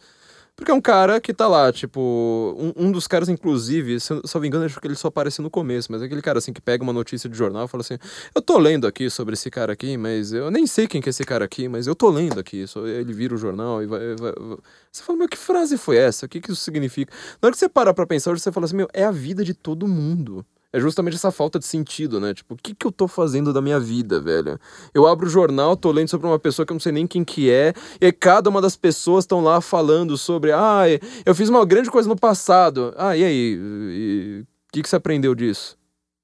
Porque 0.58 0.72
é 0.72 0.74
um 0.74 0.80
cara 0.80 1.20
que 1.20 1.32
tá 1.32 1.46
lá, 1.46 1.72
tipo. 1.72 2.52
Um, 2.58 2.88
um 2.88 2.90
dos 2.90 3.06
caras, 3.06 3.28
inclusive, 3.28 4.00
se 4.00 4.12
eu 4.12 4.20
não 4.34 4.40
me 4.40 4.48
engano, 4.48 4.64
acho 4.64 4.80
que 4.80 4.88
ele 4.88 4.96
só 4.96 5.06
aparece 5.06 5.40
no 5.40 5.48
começo, 5.48 5.92
mas 5.92 6.02
é 6.02 6.06
aquele 6.06 6.20
cara 6.20 6.38
assim 6.38 6.52
que 6.52 6.60
pega 6.60 6.82
uma 6.82 6.92
notícia 6.92 7.30
de 7.30 7.38
jornal 7.38 7.66
e 7.66 7.68
fala 7.68 7.82
assim: 7.82 7.96
Eu 8.34 8.42
tô 8.42 8.58
lendo 8.58 8.84
aqui 8.84 9.08
sobre 9.08 9.34
esse 9.34 9.48
cara 9.52 9.72
aqui, 9.72 9.96
mas 9.96 10.32
eu 10.32 10.50
nem 10.50 10.66
sei 10.66 10.88
quem 10.88 11.00
que 11.00 11.08
é 11.08 11.10
esse 11.10 11.22
cara 11.22 11.44
aqui, 11.44 11.68
mas 11.68 11.86
eu 11.86 11.94
tô 11.94 12.10
lendo 12.10 12.40
aqui. 12.40 12.66
Só 12.66 12.84
ele 12.84 13.12
vira 13.12 13.36
o 13.36 13.38
jornal 13.38 13.80
e 13.84 13.86
vai. 13.86 14.16
vai, 14.16 14.32
vai. 14.32 14.58
Você 14.90 15.04
fala, 15.04 15.16
meu, 15.20 15.28
que 15.28 15.38
frase 15.38 15.78
foi 15.78 15.96
essa? 15.96 16.26
O 16.26 16.28
que, 16.28 16.40
que 16.40 16.50
isso 16.50 16.60
significa? 16.60 17.12
Na 17.40 17.46
hora 17.46 17.52
que 17.52 17.58
você 17.58 17.68
para 17.68 17.94
pra 17.94 18.04
pensar, 18.04 18.36
você 18.36 18.50
fala 18.50 18.66
assim, 18.66 18.74
meu, 18.74 18.88
é 18.92 19.04
a 19.04 19.12
vida 19.12 19.44
de 19.44 19.54
todo 19.54 19.86
mundo 19.86 20.44
é 20.72 20.78
justamente 20.78 21.14
essa 21.14 21.30
falta 21.30 21.58
de 21.58 21.64
sentido, 21.64 22.20
né? 22.20 22.34
Tipo, 22.34 22.54
o 22.54 22.56
que, 22.56 22.74
que 22.74 22.86
eu 22.86 22.92
tô 22.92 23.08
fazendo 23.08 23.52
da 23.52 23.60
minha 23.60 23.80
vida, 23.80 24.20
velho? 24.20 24.58
Eu 24.92 25.06
abro 25.06 25.26
o 25.26 25.30
jornal, 25.30 25.76
tô 25.76 25.90
lendo 25.90 26.08
sobre 26.08 26.26
uma 26.26 26.38
pessoa 26.38 26.66
que 26.66 26.72
eu 26.72 26.74
não 26.74 26.80
sei 26.80 26.92
nem 26.92 27.06
quem 27.06 27.24
que 27.24 27.50
é, 27.50 27.72
e 28.00 28.12
cada 28.12 28.50
uma 28.50 28.60
das 28.60 28.76
pessoas 28.76 29.24
estão 29.24 29.42
lá 29.42 29.60
falando 29.60 30.16
sobre, 30.18 30.52
ah, 30.52 30.82
eu 31.24 31.34
fiz 31.34 31.48
uma 31.48 31.64
grande 31.64 31.90
coisa 31.90 32.08
no 32.08 32.16
passado. 32.16 32.92
Ah, 32.96 33.16
e 33.16 33.24
aí? 33.24 34.44
O 34.68 34.72
que, 34.72 34.82
que 34.82 34.88
você 34.88 34.96
aprendeu 34.96 35.34
disso? 35.34 35.78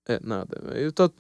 É, 0.07 0.21
nada. 0.23 0.55
Eu 0.75 0.93
tô... 0.93 1.11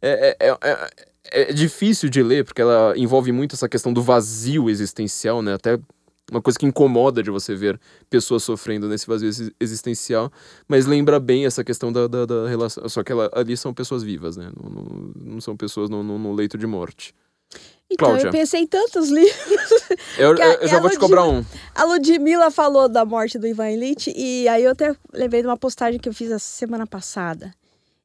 é, 0.00 0.36
é, 0.40 0.56
é, 0.62 0.90
é 1.30 1.52
difícil 1.52 2.08
de 2.08 2.22
ler, 2.22 2.44
porque 2.44 2.62
ela 2.62 2.94
envolve 2.96 3.30
muito 3.32 3.54
essa 3.54 3.68
questão 3.68 3.92
do 3.92 4.02
vazio 4.02 4.70
existencial, 4.70 5.42
né? 5.42 5.54
Até 5.54 5.78
uma 6.32 6.42
coisa 6.42 6.58
que 6.58 6.66
incomoda 6.66 7.22
de 7.22 7.30
você 7.30 7.54
ver 7.54 7.78
pessoas 8.08 8.42
sofrendo 8.42 8.88
nesse 8.88 9.06
vazio 9.06 9.30
existencial, 9.60 10.32
mas 10.66 10.86
lembra 10.86 11.20
bem 11.20 11.46
essa 11.46 11.62
questão 11.62 11.92
da, 11.92 12.06
da, 12.06 12.24
da 12.24 12.48
relação. 12.48 12.88
Só 12.88 13.02
que 13.02 13.12
ela, 13.12 13.30
ali 13.34 13.56
são 13.56 13.72
pessoas 13.74 14.02
vivas, 14.02 14.36
né? 14.36 14.50
Não, 14.60 14.70
não, 14.70 15.12
não 15.34 15.40
são 15.40 15.56
pessoas 15.56 15.90
no, 15.90 16.02
no, 16.02 16.18
no, 16.18 16.32
leito 16.32 16.56
de 16.56 16.66
morte. 16.66 17.14
Então, 17.90 18.08
Cláudia. 18.08 18.28
eu 18.28 18.32
pensei 18.32 18.62
em 18.62 18.66
tantos 18.66 19.08
livros. 19.12 19.70
Eu, 20.16 20.34
eu, 20.34 20.52
eu 20.60 20.68
já 20.68 20.80
vou 20.80 20.88
te 20.88 20.98
cobrar 20.98 21.24
um. 21.24 21.44
A 21.74 21.84
Ludmilla 21.84 22.50
falou 22.50 22.88
da 22.88 23.04
morte 23.04 23.38
do 23.38 23.46
Ivan 23.46 23.70
Illich, 23.70 24.12
e 24.16 24.48
aí 24.48 24.64
eu 24.64 24.70
até 24.70 24.96
lembrei 25.12 25.42
de 25.42 25.48
uma 25.48 25.58
postagem 25.58 26.00
que 26.00 26.08
eu 26.08 26.14
fiz 26.14 26.32
a 26.32 26.38
semana 26.38 26.86
passada. 26.86 27.52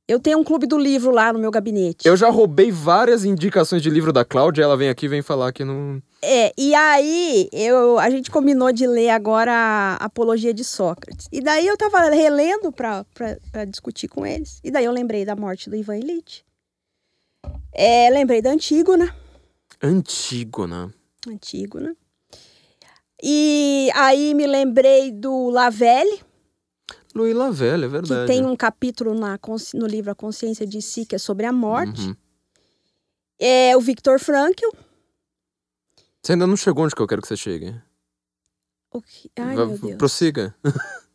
Eu 0.07 0.21
tenho 0.21 0.39
um 0.39 0.43
clube 0.43 0.65
do 0.65 0.77
livro 0.77 1.11
lá 1.11 1.33
no 1.33 1.39
meu 1.39 1.51
gabinete. 1.51 2.07
Eu 2.07 2.15
já 2.15 2.29
roubei 2.29 2.71
várias 2.71 3.25
indicações 3.25 3.81
de 3.81 3.89
livro 3.89 4.13
da 4.13 4.23
Cláudia, 4.23 4.63
ela 4.63 4.77
vem 4.77 4.87
aqui 4.87 5.05
e 5.05 5.09
vem 5.09 5.21
falar 5.21 5.51
que 5.51 5.65
não. 5.65 6.01
É, 6.21 6.53
e 6.57 6.73
aí 6.73 7.49
eu, 7.51 7.99
a 7.99 8.09
gente 8.09 8.31
combinou 8.31 8.71
de 8.71 8.87
ler 8.87 9.09
agora 9.09 9.51
a 9.51 9.95
Apologia 10.05 10.53
de 10.53 10.63
Sócrates. 10.63 11.27
E 11.29 11.41
daí 11.41 11.67
eu 11.67 11.75
tava 11.75 12.09
relendo 12.09 12.71
para 12.71 13.65
discutir 13.67 14.07
com 14.07 14.25
eles. 14.25 14.61
E 14.63 14.71
daí 14.71 14.85
eu 14.85 14.93
lembrei 14.93 15.25
da 15.25 15.35
morte 15.35 15.69
do 15.69 15.75
Ivan 15.75 15.97
Illich. 15.97 16.45
É, 17.73 18.09
lembrei 18.09 18.41
da 18.41 18.51
Antígona. 18.51 19.13
Antígona. 19.83 20.93
Antígona. 21.27 21.93
E 23.21 23.89
aí 23.93 24.33
me 24.33 24.47
lembrei 24.47 25.11
do 25.11 25.49
Lavelle 25.49 26.21
Louis 27.17 27.35
Lavelle, 27.35 27.85
é 27.85 27.87
verdade. 27.87 28.21
Que 28.31 28.33
tem 28.33 28.45
um 28.45 28.55
capítulo 28.55 29.13
na, 29.13 29.39
no 29.73 29.87
livro 29.87 30.11
A 30.11 30.15
Consciência 30.15 30.65
de 30.65 30.81
Si, 30.81 31.05
que 31.05 31.15
é 31.15 31.17
sobre 31.17 31.45
a 31.45 31.51
morte. 31.51 32.07
Uhum. 32.07 32.15
É 33.39 33.75
o 33.75 33.79
Victor 33.81 34.19
Frankl. 34.19 34.67
Você 36.21 36.33
ainda 36.33 36.47
não 36.47 36.57
chegou 36.57 36.83
onde 36.85 36.95
que 36.95 37.01
eu 37.01 37.07
quero 37.07 37.21
que 37.21 37.27
você 37.27 37.37
chegue. 37.37 37.75
O 38.91 39.01
que? 39.01 39.31
Ai, 39.37 39.55
Vai, 39.55 39.65
meu 39.65 39.77
Deus. 39.77 39.95
Prossiga. 39.95 40.55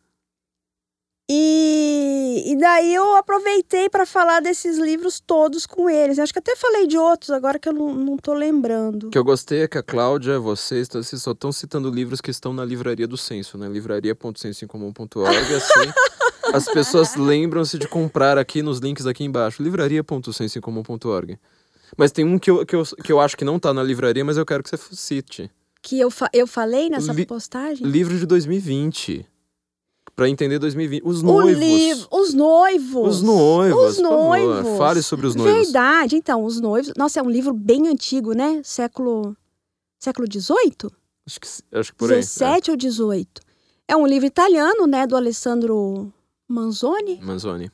E, 1.29 2.51
e 2.51 2.57
daí 2.57 2.93
eu 2.93 3.15
aproveitei 3.15 3.89
para 3.89 4.05
falar 4.05 4.41
desses 4.41 4.77
livros 4.77 5.21
todos 5.21 5.65
com 5.65 5.89
eles. 5.89 6.19
Acho 6.19 6.33
que 6.33 6.39
até 6.39 6.55
falei 6.55 6.85
de 6.85 6.97
outros, 6.97 7.31
agora 7.31 7.57
que 7.57 7.69
eu 7.69 7.73
não, 7.73 7.93
não 7.93 8.17
tô 8.17 8.33
lembrando. 8.33 9.07
O 9.07 9.09
que 9.09 9.17
eu 9.17 9.23
gostei 9.23 9.61
é 9.61 9.67
que 9.67 9.77
a 9.77 9.83
Cláudia, 9.83 10.37
vocês, 10.37 10.89
vocês 10.89 11.21
só 11.21 11.31
estão 11.31 11.51
citando 11.51 11.89
livros 11.89 12.19
que 12.19 12.29
estão 12.29 12.53
na 12.53 12.65
livraria 12.65 13.07
do 13.07 13.17
Censo, 13.17 13.57
né? 13.57 13.69
livraria.sensoincomum.org, 13.69 15.53
assim. 15.55 15.93
as 16.53 16.65
pessoas 16.65 17.15
lembram-se 17.15 17.77
de 17.77 17.87
comprar 17.87 18.37
aqui 18.37 18.61
nos 18.61 18.79
links 18.79 19.05
aqui 19.05 19.23
embaixo, 19.23 19.63
livraria.sensoincomum.org. 19.63 21.39
Mas 21.97 22.11
tem 22.11 22.25
um 22.25 22.37
que 22.37 22.51
eu, 22.51 22.65
que, 22.65 22.75
eu, 22.75 22.83
que 22.83 23.11
eu 23.11 23.19
acho 23.19 23.37
que 23.37 23.45
não 23.45 23.57
tá 23.57 23.73
na 23.73 23.83
livraria, 23.83 24.25
mas 24.25 24.35
eu 24.35 24.45
quero 24.45 24.61
que 24.61 24.69
você 24.69 24.77
cite. 24.91 25.49
Que 25.81 25.99
eu, 25.99 26.09
fa 26.09 26.29
eu 26.33 26.47
falei 26.47 26.89
nessa 26.89 27.13
Li 27.13 27.25
postagem? 27.25 27.85
Livro 27.85 28.17
de 28.17 28.25
2020 28.25 29.32
para 30.15 30.29
entender 30.29 30.59
2020. 30.59 31.03
Os 31.05 31.21
noivos. 31.21 31.59
Livro, 31.59 32.07
os 32.11 32.33
noivos. 32.33 33.15
Os 33.15 33.21
noivos. 33.21 33.91
Os 33.91 33.99
noivos. 33.99 34.77
Fale 34.77 35.01
sobre 35.01 35.27
os 35.27 35.35
noivos. 35.35 35.65
Verdade. 35.65 36.15
Então, 36.15 36.43
os 36.43 36.59
noivos. 36.59 36.93
Nossa, 36.97 37.19
é 37.19 37.23
um 37.23 37.29
livro 37.29 37.53
bem 37.53 37.87
antigo, 37.87 38.33
né? 38.33 38.61
Século. 38.63 39.35
Século 39.99 40.27
XVIII? 40.31 40.91
Acho 41.25 41.39
que, 41.39 41.47
acho 41.77 41.91
que 41.91 41.97
por 41.97 42.11
aí. 42.11 42.19
17 42.19 42.69
é. 42.69 42.73
ou 42.73 42.77
18. 42.77 43.41
É 43.87 43.95
um 43.95 44.05
livro 44.05 44.27
italiano, 44.27 44.85
né? 44.85 45.07
Do 45.07 45.15
Alessandro 45.15 46.11
Manzoni. 46.47 47.19
Manzoni. 47.21 47.71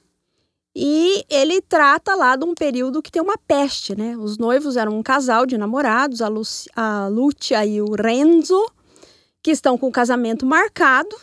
E 0.76 1.26
ele 1.30 1.62
trata 1.62 2.16
lá 2.16 2.36
de 2.36 2.46
um 2.46 2.54
período 2.54 3.02
que 3.02 3.12
tem 3.12 3.22
uma 3.22 3.38
peste, 3.38 3.98
né? 3.98 4.16
Os 4.16 4.38
noivos 4.38 4.78
eram 4.78 4.98
um 4.98 5.04
casal 5.04 5.46
de 5.46 5.58
namorados, 5.58 6.22
a, 6.22 6.28
Luci, 6.28 6.70
a 6.76 7.08
Lúcia 7.08 7.66
e 7.66 7.82
o 7.82 7.96
Renzo, 7.96 8.64
que 9.42 9.52
estão 9.52 9.78
com 9.78 9.88
o 9.88 9.92
casamento 9.92 10.46
marcado 10.46 11.16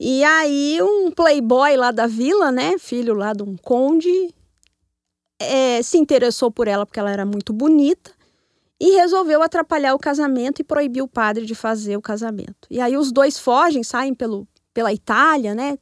e 0.00 0.22
aí 0.24 0.78
um 0.82 1.10
playboy 1.10 1.76
lá 1.76 1.90
da 1.90 2.06
vila, 2.06 2.52
né, 2.52 2.78
filho 2.78 3.14
lá 3.14 3.32
de 3.32 3.42
um 3.42 3.56
conde, 3.56 4.34
é, 5.40 5.82
se 5.82 5.98
interessou 5.98 6.50
por 6.50 6.68
ela 6.68 6.84
porque 6.84 7.00
ela 7.00 7.10
era 7.10 7.24
muito 7.24 7.52
bonita 7.52 8.12
e 8.80 8.96
resolveu 8.96 9.42
atrapalhar 9.42 9.94
o 9.94 9.98
casamento 9.98 10.60
e 10.60 10.64
proibir 10.64 11.02
o 11.02 11.08
padre 11.08 11.44
de 11.44 11.54
fazer 11.54 11.96
o 11.96 12.02
casamento. 12.02 12.68
E 12.70 12.80
aí 12.80 12.96
os 12.96 13.10
dois 13.10 13.38
fogem, 13.38 13.82
saem 13.82 14.14
pelo, 14.14 14.46
pela 14.72 14.92
Itália, 14.92 15.54
né? 15.54 15.78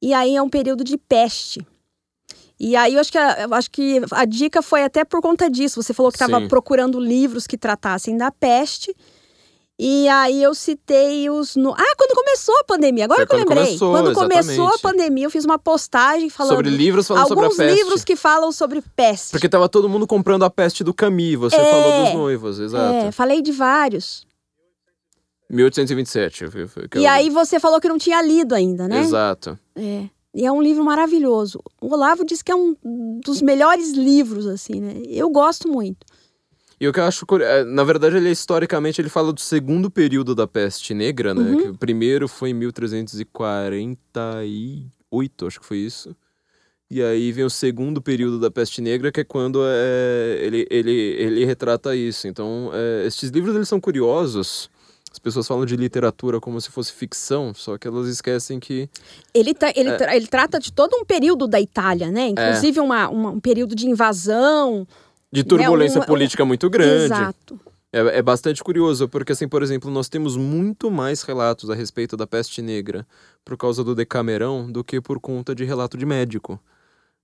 E 0.00 0.14
aí 0.14 0.36
é 0.36 0.42
um 0.42 0.48
período 0.48 0.84
de 0.84 0.96
peste. 0.96 1.66
E 2.58 2.76
aí 2.76 2.94
eu 2.94 3.00
acho 3.00 3.10
que 3.10 3.18
a, 3.18 3.42
eu 3.42 3.54
acho 3.54 3.70
que 3.70 4.00
a 4.12 4.24
dica 4.24 4.62
foi 4.62 4.84
até 4.84 5.04
por 5.04 5.20
conta 5.20 5.50
disso. 5.50 5.82
Você 5.82 5.92
falou 5.92 6.12
que 6.12 6.16
estava 6.16 6.46
procurando 6.46 7.00
livros 7.00 7.46
que 7.46 7.58
tratassem 7.58 8.16
da 8.16 8.30
peste. 8.30 8.94
E 9.78 10.08
aí 10.08 10.42
eu 10.42 10.54
citei 10.54 11.28
os. 11.30 11.56
No... 11.56 11.72
Ah, 11.72 11.94
quando 11.96 12.14
começou 12.14 12.56
a 12.58 12.64
pandemia, 12.64 13.04
agora 13.04 13.26
que 13.26 13.34
eu 13.34 13.38
lembrei. 13.38 13.64
Começou, 13.64 13.92
quando 13.92 14.14
começou 14.14 14.68
a 14.68 14.78
pandemia, 14.78 15.24
eu 15.24 15.30
fiz 15.30 15.44
uma 15.44 15.58
postagem 15.58 16.28
falando. 16.30 16.56
Sobre 16.56 16.70
livros 16.70 17.08
falando 17.08 17.28
sobre 17.28 17.44
a 17.44 17.48
peste. 17.48 17.62
Alguns 17.62 17.78
livros 17.78 18.04
que 18.04 18.14
falam 18.14 18.52
sobre 18.52 18.82
peste. 18.94 19.30
Porque 19.32 19.48
tava 19.48 19.68
todo 19.68 19.88
mundo 19.88 20.06
comprando 20.06 20.44
a 20.44 20.50
peste 20.50 20.84
do 20.84 20.92
Camus, 20.94 21.34
você 21.36 21.56
é, 21.56 21.70
falou 21.70 22.04
dos 22.04 22.14
noivos, 22.14 22.58
exato. 22.58 22.94
É, 22.94 23.12
falei 23.12 23.42
de 23.42 23.50
vários. 23.50 24.26
1827. 25.50 26.44
e 26.96 27.06
aí 27.06 27.28
você 27.28 27.60
falou 27.60 27.78
que 27.80 27.88
não 27.88 27.98
tinha 27.98 28.22
lido 28.22 28.54
ainda, 28.54 28.88
né? 28.88 29.00
Exato. 29.00 29.58
É. 29.76 30.08
E 30.34 30.46
é 30.46 30.52
um 30.52 30.62
livro 30.62 30.82
maravilhoso. 30.82 31.60
O 31.80 31.92
Olavo 31.92 32.24
disse 32.24 32.42
que 32.42 32.50
é 32.50 32.54
um 32.54 32.74
dos 33.22 33.42
melhores 33.42 33.92
livros, 33.92 34.46
assim, 34.46 34.80
né? 34.80 35.02
Eu 35.06 35.28
gosto 35.28 35.68
muito. 35.68 36.06
E 36.82 36.88
o 36.88 36.92
que 36.92 36.98
eu 36.98 37.04
acho. 37.04 37.24
É, 37.40 37.62
na 37.62 37.84
verdade, 37.84 38.16
ele 38.16 38.28
historicamente 38.28 39.00
ele 39.00 39.08
fala 39.08 39.32
do 39.32 39.40
segundo 39.40 39.88
período 39.88 40.34
da 40.34 40.48
peste 40.48 40.92
negra, 40.92 41.32
né? 41.32 41.48
Uhum. 41.48 41.70
O 41.70 41.78
primeiro 41.78 42.26
foi 42.26 42.50
em 42.50 42.54
1348, 42.54 45.46
acho 45.46 45.60
que 45.60 45.66
foi 45.66 45.78
isso. 45.78 46.16
E 46.90 47.00
aí 47.00 47.30
vem 47.30 47.44
o 47.44 47.50
segundo 47.50 48.02
período 48.02 48.40
da 48.40 48.50
peste 48.50 48.82
negra, 48.82 49.12
que 49.12 49.20
é 49.20 49.24
quando 49.24 49.60
é, 49.64 50.40
ele, 50.42 50.66
ele, 50.68 50.90
ele 50.90 51.44
retrata 51.44 51.94
isso. 51.94 52.26
Então, 52.26 52.72
é, 52.74 53.06
esses 53.06 53.30
livros 53.30 53.54
eles 53.54 53.68
são 53.68 53.80
curiosos. 53.80 54.68
As 55.12 55.20
pessoas 55.20 55.46
falam 55.46 55.64
de 55.64 55.76
literatura 55.76 56.40
como 56.40 56.60
se 56.60 56.68
fosse 56.68 56.92
ficção, 56.92 57.54
só 57.54 57.78
que 57.78 57.86
elas 57.86 58.08
esquecem 58.08 58.58
que. 58.58 58.90
Ele, 59.32 59.54
tra 59.54 59.72
ele, 59.76 59.90
é. 59.90 59.96
tra 59.96 60.16
ele 60.16 60.26
trata 60.26 60.58
de 60.58 60.72
todo 60.72 60.96
um 60.96 61.04
período 61.04 61.46
da 61.46 61.60
Itália, 61.60 62.10
né? 62.10 62.26
Inclusive 62.26 62.80
uma, 62.80 63.08
uma, 63.08 63.30
um 63.30 63.38
período 63.38 63.76
de 63.76 63.86
invasão, 63.86 64.84
de 65.32 65.42
turbulência 65.42 65.98
né? 65.98 66.04
um, 66.04 66.06
política 66.06 66.44
muito 66.44 66.68
grande. 66.68 67.04
Exato. 67.04 67.58
É, 67.92 68.18
é 68.18 68.22
bastante 68.22 68.62
curioso, 68.62 69.08
porque, 69.08 69.32
assim, 69.32 69.46
por 69.46 69.62
exemplo, 69.62 69.90
nós 69.90 70.08
temos 70.08 70.36
muito 70.36 70.90
mais 70.90 71.22
relatos 71.22 71.68
a 71.70 71.74
respeito 71.74 72.16
da 72.16 72.26
peste 72.26 72.62
negra 72.62 73.06
por 73.44 73.56
causa 73.56 73.84
do 73.84 73.94
Decamerão 73.94 74.70
do 74.70 74.82
que 74.82 75.00
por 75.00 75.20
conta 75.20 75.54
de 75.54 75.64
relato 75.64 75.96
de 75.96 76.06
médico. 76.06 76.60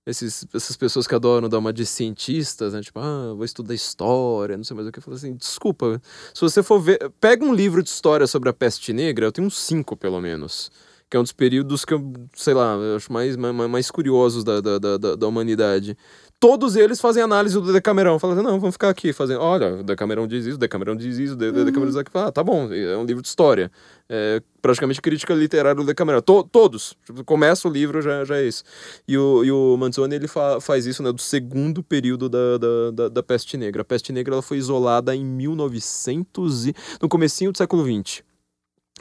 Esses, 0.05 0.47
essas 0.53 0.75
pessoas 0.75 1.05
que 1.05 1.13
adoram 1.13 1.49
dar 1.49 1.59
uma 1.59 1.73
de 1.73 1.85
cientistas, 1.85 2.73
né? 2.73 2.81
Tipo, 2.81 2.99
ah, 2.99 3.33
vou 3.35 3.45
estudar 3.45 3.73
história, 3.73 4.57
não 4.57 4.63
sei 4.63 4.75
mais 4.75 4.87
o 4.87 4.91
que. 4.91 4.99
Eu 4.99 5.03
falo 5.03 5.17
assim, 5.17 5.35
desculpa, 5.35 6.01
se 6.33 6.41
você 6.41 6.63
for 6.63 6.79
ver. 6.79 7.11
Pega 7.19 7.45
um 7.45 7.53
livro 7.53 7.83
de 7.83 7.89
história 7.89 8.25
sobre 8.25 8.49
a 8.49 8.53
peste 8.53 8.91
negra, 8.91 9.25
eu 9.25 9.31
tenho 9.31 9.45
uns 9.45 9.59
cinco, 9.59 9.95
pelo 9.95 10.19
menos. 10.19 10.71
Que 11.09 11.17
é 11.17 11.19
um 11.19 11.23
dos 11.23 11.31
períodos 11.31 11.85
que 11.85 11.93
eu, 11.93 12.13
sei 12.33 12.53
lá, 12.53 12.75
eu 12.75 12.95
acho 12.95 13.11
mais, 13.11 13.35
mais, 13.35 13.55
mais 13.55 13.91
curiosos 13.91 14.43
da, 14.43 14.61
da, 14.61 14.77
da, 14.79 15.15
da 15.15 15.27
humanidade 15.27 15.97
todos 16.39 16.75
eles 16.75 17.01
fazem 17.01 17.21
análise 17.21 17.53
do 17.59 17.73
Decamerão. 17.73 18.17
Falam 18.17 18.37
assim, 18.37 18.45
não, 18.45 18.59
vamos 18.59 18.75
ficar 18.75 18.89
aqui 18.89 19.11
fazendo. 19.11 19.41
Olha, 19.41 19.75
o 19.75 19.83
Decamerão 19.83 20.25
diz 20.25 20.45
isso, 20.45 20.55
o 20.55 20.59
Decamerão 20.59 20.95
diz 20.95 21.17
isso, 21.17 21.33
o 21.33 21.35
Decamerão 21.35 21.87
diz 21.87 21.97
aquilo. 21.97 22.23
Ah, 22.23 22.31
tá 22.31 22.43
bom, 22.43 22.71
é 22.71 22.97
um 22.97 23.03
livro 23.03 23.21
de 23.21 23.27
história. 23.27 23.69
É 24.07 24.41
praticamente 24.61 25.01
crítica 25.01 25.33
literária 25.33 25.75
do 25.75 25.85
Decamerão. 25.85 26.21
To 26.21 26.43
todos. 26.43 26.95
Tipo, 27.05 27.23
começa 27.25 27.67
o 27.67 27.71
livro, 27.71 28.01
já, 28.01 28.23
já 28.23 28.37
é 28.37 28.47
isso. 28.47 28.63
E 29.07 29.17
o, 29.17 29.43
e 29.43 29.51
o 29.51 29.75
Manzoni, 29.77 30.15
ele 30.15 30.27
fa 30.27 30.61
faz 30.61 30.85
isso, 30.85 31.03
né, 31.03 31.11
do 31.11 31.21
segundo 31.21 31.83
período 31.83 32.29
da, 32.29 32.57
da, 32.57 32.91
da, 32.91 33.09
da, 33.09 33.23
peste 33.23 33.57
negra. 33.57 33.81
A 33.81 33.85
peste 33.85 34.13
negra 34.13 34.35
ela 34.35 34.41
foi 34.41 34.57
isolada 34.57 35.13
em 35.15 35.25
1900 35.25 36.67
e... 36.67 36.75
no 37.01 37.09
comecinho 37.09 37.51
do 37.51 37.57
século 37.57 37.83
XX. 37.83 38.23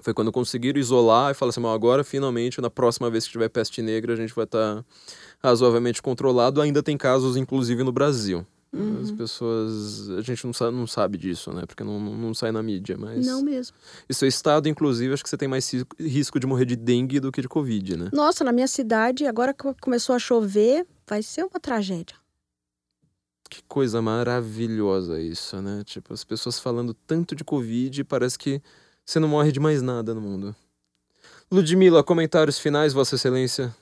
Foi 0.02 0.14
quando 0.14 0.30
conseguiram 0.30 0.78
isolar 0.78 1.32
e 1.32 1.34
falar 1.34 1.50
assim, 1.50 1.64
agora 1.66 2.04
finalmente, 2.04 2.60
na 2.60 2.70
próxima 2.70 3.10
vez 3.10 3.26
que 3.26 3.32
tiver 3.32 3.48
peste 3.48 3.82
negra, 3.82 4.12
a 4.12 4.16
gente 4.16 4.34
vai 4.34 4.44
estar... 4.44 4.76
Tá 4.76 4.84
razoavelmente 5.38 6.02
controlado. 6.02 6.60
Ainda 6.60 6.82
tem 6.82 6.96
casos, 6.96 7.36
inclusive, 7.36 7.82
no 7.82 7.92
Brasil. 7.92 8.46
Uhum. 8.72 9.00
As 9.00 9.10
pessoas. 9.10 10.10
A 10.10 10.20
gente 10.20 10.44
não 10.44 10.52
sabe, 10.52 10.76
não 10.76 10.86
sabe 10.86 11.16
disso, 11.16 11.52
né? 11.52 11.64
Porque 11.66 11.82
não, 11.82 11.98
não, 11.98 12.34
sai 12.34 12.52
na 12.52 12.62
mídia. 12.62 12.98
Mas. 12.98 13.26
Não 13.26 13.42
mesmo. 13.42 13.74
E 14.08 14.12
seu 14.12 14.28
estado, 14.28 14.68
inclusive, 14.68 15.12
acho 15.12 15.22
que 15.22 15.30
você 15.30 15.38
tem 15.38 15.48
mais 15.48 15.70
risco 15.98 16.38
de 16.38 16.46
morrer 16.46 16.66
de 16.66 16.76
dengue 16.76 17.18
do 17.18 17.32
que 17.32 17.40
de 17.40 17.48
Covid, 17.48 17.96
né? 17.96 18.10
Nossa, 18.12 18.44
na 18.44 18.52
minha 18.52 18.68
cidade, 18.68 19.26
agora 19.26 19.54
que 19.54 19.72
começou 19.80 20.14
a 20.14 20.18
chover, 20.18 20.86
vai 21.06 21.22
ser 21.22 21.44
uma 21.44 21.58
tragédia. 21.58 22.16
Que 23.48 23.62
coisa 23.66 24.02
maravilhosa 24.02 25.18
isso, 25.18 25.56
né? 25.62 25.82
Tipo, 25.86 26.12
as 26.12 26.22
pessoas 26.22 26.58
falando 26.58 26.92
tanto 26.92 27.34
de 27.34 27.42
Covid, 27.42 28.04
parece 28.04 28.38
que 28.38 28.60
você 29.02 29.18
não 29.18 29.28
morre 29.28 29.50
de 29.50 29.58
mais 29.58 29.80
nada 29.80 30.12
no 30.12 30.20
mundo. 30.20 30.54
Ludmila, 31.50 32.04
comentários 32.04 32.58
finais, 32.58 32.92
Vossa 32.92 33.14
Excelência 33.14 33.74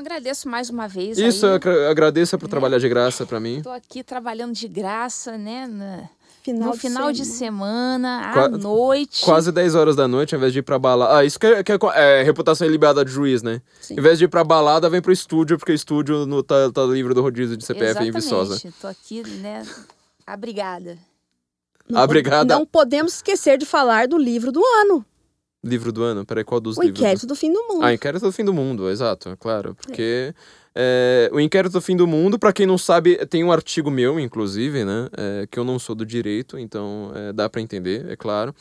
agradeço 0.00 0.48
mais 0.48 0.70
uma 0.70 0.88
vez. 0.88 1.18
Isso, 1.18 1.46
aí, 1.46 1.60
eu 1.64 1.90
agradeço 1.90 2.36
por 2.38 2.46
né? 2.46 2.50
trabalhar 2.50 2.78
de 2.78 2.88
graça 2.88 3.24
para 3.24 3.38
mim. 3.38 3.58
Estou 3.58 3.72
aqui 3.72 4.02
trabalhando 4.02 4.52
de 4.52 4.66
graça, 4.68 5.38
né? 5.38 5.66
Na, 5.66 6.08
final 6.42 6.68
no 6.68 6.72
de 6.74 6.80
final 6.80 7.02
semana. 7.02 7.12
de 7.12 7.24
semana, 7.24 8.32
à 8.32 8.48
noite. 8.48 9.24
Quase 9.24 9.52
10 9.52 9.74
horas 9.74 9.96
da 9.96 10.08
noite, 10.08 10.34
ao 10.34 10.38
invés 10.38 10.52
de 10.52 10.60
ir 10.60 10.62
pra 10.62 10.78
balada. 10.78 11.18
Ah, 11.18 11.24
isso 11.24 11.38
que 11.38 11.46
é, 11.46 11.62
que 11.62 11.72
é, 11.72 11.78
é 11.94 12.22
reputação 12.22 12.66
ilibada 12.66 13.04
de 13.04 13.10
juiz, 13.10 13.42
né? 13.42 13.60
Sim. 13.80 13.94
Em 13.94 14.00
vez 14.00 14.18
de 14.18 14.24
ir 14.24 14.28
pra 14.28 14.42
balada, 14.42 14.88
vem 14.88 15.00
pro 15.00 15.12
estúdio, 15.12 15.58
porque 15.58 15.72
o 15.72 15.74
estúdio 15.74 16.26
no, 16.26 16.42
tá, 16.42 16.70
tá 16.72 16.82
livre 16.84 17.14
do 17.14 17.22
rodízio 17.22 17.56
de 17.56 17.64
CPF 17.64 17.90
Exatamente. 17.90 18.16
em 18.16 18.20
Viçosa. 18.20 18.72
Tô 18.80 18.86
aqui, 18.86 19.22
né? 19.40 19.66
Obrigada. 20.32 20.98
Não, 21.88 22.02
Obrigada. 22.02 22.54
Não 22.54 22.64
podemos 22.64 23.14
esquecer 23.14 23.58
de 23.58 23.66
falar 23.66 24.06
do 24.06 24.16
livro 24.16 24.52
do 24.52 24.62
ano. 24.64 25.04
Livro 25.62 25.92
do 25.92 26.02
ano? 26.02 26.24
Peraí, 26.24 26.42
qual 26.42 26.60
dos 26.60 26.78
o 26.78 26.82
livros? 26.82 26.98
O 26.98 27.02
Inquérito 27.02 27.26
do 27.26 27.36
Fim 27.36 27.52
do 27.52 27.62
Mundo. 27.68 27.84
Ah, 27.84 27.92
Inquérito 27.92 28.24
do 28.24 28.32
Fim 28.32 28.44
do 28.44 28.52
Mundo, 28.54 28.88
exato, 28.88 29.36
claro. 29.38 29.74
Porque 29.74 30.34
é. 30.74 31.28
É, 31.28 31.30
o 31.34 31.40
Inquérito 31.40 31.72
do 31.72 31.80
Fim 31.80 31.96
do 31.96 32.06
Mundo, 32.06 32.38
para 32.38 32.52
quem 32.52 32.64
não 32.64 32.78
sabe, 32.78 33.16
tem 33.26 33.44
um 33.44 33.52
artigo 33.52 33.90
meu, 33.90 34.18
inclusive, 34.18 34.84
né? 34.84 35.08
É, 35.16 35.46
que 35.50 35.58
eu 35.58 35.64
não 35.64 35.78
sou 35.78 35.94
do 35.94 36.06
direito, 36.06 36.58
então 36.58 37.12
é, 37.14 37.32
dá 37.32 37.48
para 37.48 37.60
entender, 37.60 38.10
é 38.10 38.16
claro. 38.16 38.54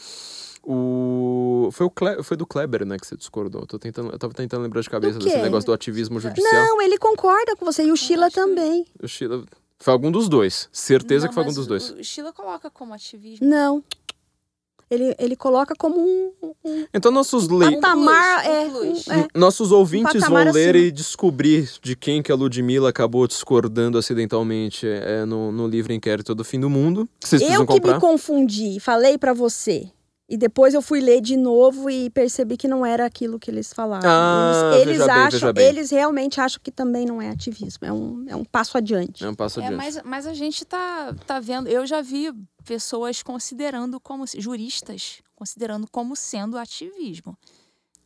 O... 0.61 1.69
Foi, 1.71 1.85
o 1.85 1.89
Cle... 1.89 2.21
Foi 2.21 2.35
do 2.35 2.45
Kleber, 2.45 2.85
né, 2.85 2.97
que 2.97 3.07
você 3.07 3.15
discordou. 3.15 3.65
Tô 3.65 3.79
tentando... 3.79 4.11
Eu 4.11 4.19
tava 4.19 4.33
tentando 4.33 4.61
lembrar 4.61 4.81
de 4.81 4.89
cabeça 4.89 5.17
desse 5.17 5.37
negócio 5.37 5.65
do 5.65 5.73
ativismo 5.73 6.19
judicial. 6.19 6.53
Não, 6.53 6.81
ele 6.81 6.97
concorda 6.97 7.55
com 7.55 7.63
você. 7.63 7.85
E 7.85 7.91
o 7.91 7.95
Sheila 7.95 8.29
também. 8.29 8.85
O 9.01 9.07
Sheila... 9.07 9.45
Foi 9.79 9.93
algum 9.93 10.11
dos 10.11 10.27
dois. 10.27 10.67
Certeza 10.73 11.23
não, 11.23 11.29
que 11.29 11.33
foi 11.33 11.43
algum 11.43 11.55
dos 11.55 11.65
dois. 11.65 11.91
O 11.91 12.03
Sheila 12.03 12.33
coloca 12.33 12.69
como 12.69 12.93
ativismo. 12.93 13.47
Não 13.47 13.81
ele, 14.89 15.15
ele 15.19 15.35
coloca 15.35 15.75
como 15.75 15.99
um, 15.99 16.31
um 16.65 16.85
então 16.93 17.11
nossos 17.11 17.47
le... 17.47 17.75
patamar 17.75 18.45
um 18.45 18.49
é, 18.49 18.67
um, 18.67 18.93
é, 19.21 19.27
nossos 19.35 19.71
ouvintes 19.71 20.23
um 20.23 20.27
vão 20.27 20.51
ler 20.51 20.69
acima. 20.75 20.77
e 20.77 20.91
descobrir 20.91 21.69
de 21.81 21.95
quem 21.95 22.21
que 22.21 22.31
a 22.31 22.35
Ludmilla 22.35 22.89
acabou 22.89 23.27
discordando 23.27 23.97
acidentalmente 23.97 24.87
é, 24.87 25.25
no, 25.25 25.51
no 25.51 25.67
livro 25.67 25.93
Inquérito 25.93 26.33
do 26.33 26.43
Fim 26.43 26.59
do 26.59 26.69
Mundo. 26.69 27.07
Vocês 27.19 27.41
eu 27.41 27.65
que 27.65 27.73
comprar. 27.73 27.95
me 27.95 27.99
confundi, 27.99 28.79
falei 28.79 29.17
para 29.17 29.33
você. 29.33 29.91
E 30.29 30.37
depois 30.37 30.75
eu 30.75 30.81
fui 30.81 31.01
ler 31.01 31.21
de 31.21 31.35
novo 31.35 31.89
e 31.89 32.09
percebi 32.11 32.55
que 32.55 32.67
não 32.67 32.85
era 32.85 33.05
aquilo 33.05 33.39
que 33.39 33.49
eles 33.49 33.73
falaram. 33.73 34.07
Ah, 34.07 34.71
eles 34.75 34.97
eles 34.97 34.97
bem, 34.99 35.09
acham, 35.09 35.53
eles 35.57 35.89
realmente 35.89 36.39
acham 36.39 36.61
que 36.63 36.71
também 36.71 37.05
não 37.05 37.19
é 37.19 37.29
ativismo, 37.29 37.87
é 37.87 37.91
um, 37.91 38.25
é 38.27 38.35
um 38.35 38.45
passo 38.45 38.77
adiante. 38.77 39.25
É 39.25 39.29
um 39.29 39.33
passo 39.33 39.59
é, 39.59 39.65
adiante. 39.65 39.83
Mas, 39.83 40.01
mas 40.03 40.27
a 40.27 40.33
gente 40.35 40.63
tá, 40.63 41.15
tá 41.25 41.39
vendo, 41.39 41.67
eu 41.67 41.83
já 41.87 42.01
vi 42.01 42.31
pessoas 42.63 43.23
considerando 43.23 43.99
como 43.99 44.23
juristas 44.37 45.23
considerando 45.39 45.87
como 45.89 46.17
sendo 46.17 46.57
ativismo. 46.57 47.37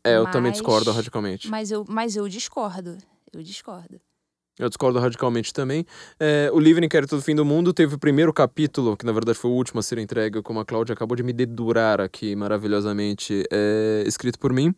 É, 0.03 0.17
eu 0.17 0.23
mas, 0.25 0.33
também 0.33 0.51
discordo 0.51 0.91
radicalmente. 0.91 1.49
Mas 1.49 1.71
eu, 1.71 1.83
mas 1.89 2.15
eu 2.15 2.29
discordo. 2.29 2.95
Eu 3.31 3.41
discordo. 3.41 3.99
Eu 4.59 4.69
discordo 4.69 4.99
radicalmente 4.99 5.51
também. 5.51 5.83
É, 6.19 6.49
o 6.53 6.59
livro 6.59 6.85
Inquérito 6.85 7.15
do 7.15 7.21
Fim 7.23 7.33
do 7.33 7.43
Mundo 7.43 7.73
teve 7.73 7.95
o 7.95 7.97
primeiro 7.97 8.31
capítulo, 8.31 8.95
que 8.95 9.03
na 9.03 9.11
verdade 9.11 9.37
foi 9.37 9.49
o 9.49 9.53
último 9.53 9.79
a 9.79 9.83
ser 9.83 9.97
entregue, 9.97 10.43
como 10.43 10.59
a 10.59 10.65
Cláudia 10.65 10.93
acabou 10.93 11.15
de 11.15 11.23
me 11.23 11.33
dedurar 11.33 11.99
aqui 11.99 12.35
maravilhosamente, 12.35 13.43
é, 13.51 14.03
escrito 14.05 14.37
por 14.37 14.53
mim. 14.53 14.73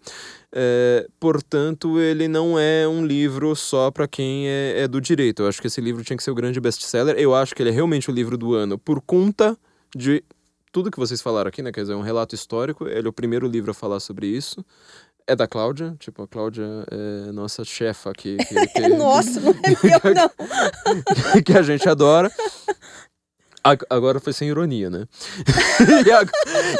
É, 0.53 1.05
portanto, 1.19 1.99
ele 1.99 2.29
não 2.29 2.57
é 2.57 2.87
um 2.87 3.05
livro 3.05 3.53
só 3.53 3.91
para 3.91 4.07
quem 4.07 4.47
é, 4.47 4.83
é 4.83 4.87
do 4.87 5.01
direito. 5.01 5.43
Eu 5.43 5.49
acho 5.49 5.59
que 5.59 5.67
esse 5.67 5.81
livro 5.81 6.05
tinha 6.05 6.15
que 6.15 6.23
ser 6.23 6.31
o 6.31 6.35
grande 6.35 6.61
best-seller. 6.61 7.15
Eu 7.17 7.35
acho 7.35 7.53
que 7.53 7.61
ele 7.61 7.69
é 7.69 7.73
realmente 7.73 8.09
o 8.09 8.13
livro 8.13 8.37
do 8.37 8.53
ano 8.53 8.77
por 8.77 9.01
conta 9.01 9.57
de 9.93 10.23
tudo 10.71 10.91
que 10.91 10.99
vocês 10.99 11.21
falaram 11.21 11.49
aqui, 11.49 11.61
né? 11.61 11.71
Quer 11.71 11.81
dizer, 11.81 11.93
é 11.93 11.95
um 11.97 12.01
relato 12.01 12.33
histórico. 12.33 12.87
Ele 12.87 13.07
é 13.07 13.09
o 13.09 13.13
primeiro 13.13 13.47
livro 13.47 13.71
a 13.71 13.73
falar 13.73 13.99
sobre 13.99 14.27
isso. 14.27 14.65
É 15.27 15.35
da 15.35 15.47
Cláudia, 15.47 15.95
tipo, 15.99 16.21
a 16.21 16.27
Cláudia 16.27 16.65
é 16.91 17.31
nossa 17.31 17.63
chefa 17.63 18.11
aqui. 18.11 18.37
Que, 18.37 18.67
que, 18.67 18.87
nossa, 18.89 19.39
não 19.39 19.51
é 19.51 19.69
meu, 19.83 20.13
não. 20.13 21.41
que 21.43 21.53
a 21.53 21.63
gente 21.63 21.87
adora. 21.89 22.31
Agora 23.89 24.19
foi 24.19 24.31
sem 24.31 24.47
ironia, 24.47 24.91
né? 24.91 25.07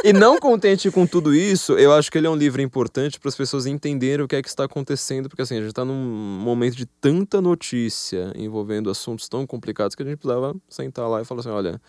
e 0.04 0.14
não 0.14 0.38
contente 0.38 0.92
com 0.92 1.08
tudo 1.08 1.34
isso, 1.34 1.74
eu 1.74 1.92
acho 1.92 2.12
que 2.12 2.18
ele 2.20 2.28
é 2.28 2.30
um 2.30 2.36
livro 2.36 2.62
importante 2.62 3.20
para 3.20 3.28
as 3.28 3.36
pessoas 3.36 3.66
entenderem 3.66 4.24
o 4.24 4.28
que 4.28 4.36
é 4.36 4.42
que 4.42 4.48
está 4.48 4.66
acontecendo, 4.66 5.28
porque 5.28 5.42
assim, 5.42 5.56
a 5.56 5.62
gente 5.62 5.70
está 5.70 5.84
num 5.84 5.96
momento 5.96 6.76
de 6.76 6.86
tanta 6.86 7.42
notícia 7.42 8.32
envolvendo 8.36 8.92
assuntos 8.92 9.28
tão 9.28 9.48
complicados 9.48 9.96
que 9.96 10.04
a 10.04 10.06
gente 10.06 10.18
precisava 10.18 10.56
sentar 10.70 11.10
lá 11.10 11.24
e 11.24 11.26
falar 11.26 11.40
assim: 11.40 11.50
olha, 11.50 11.82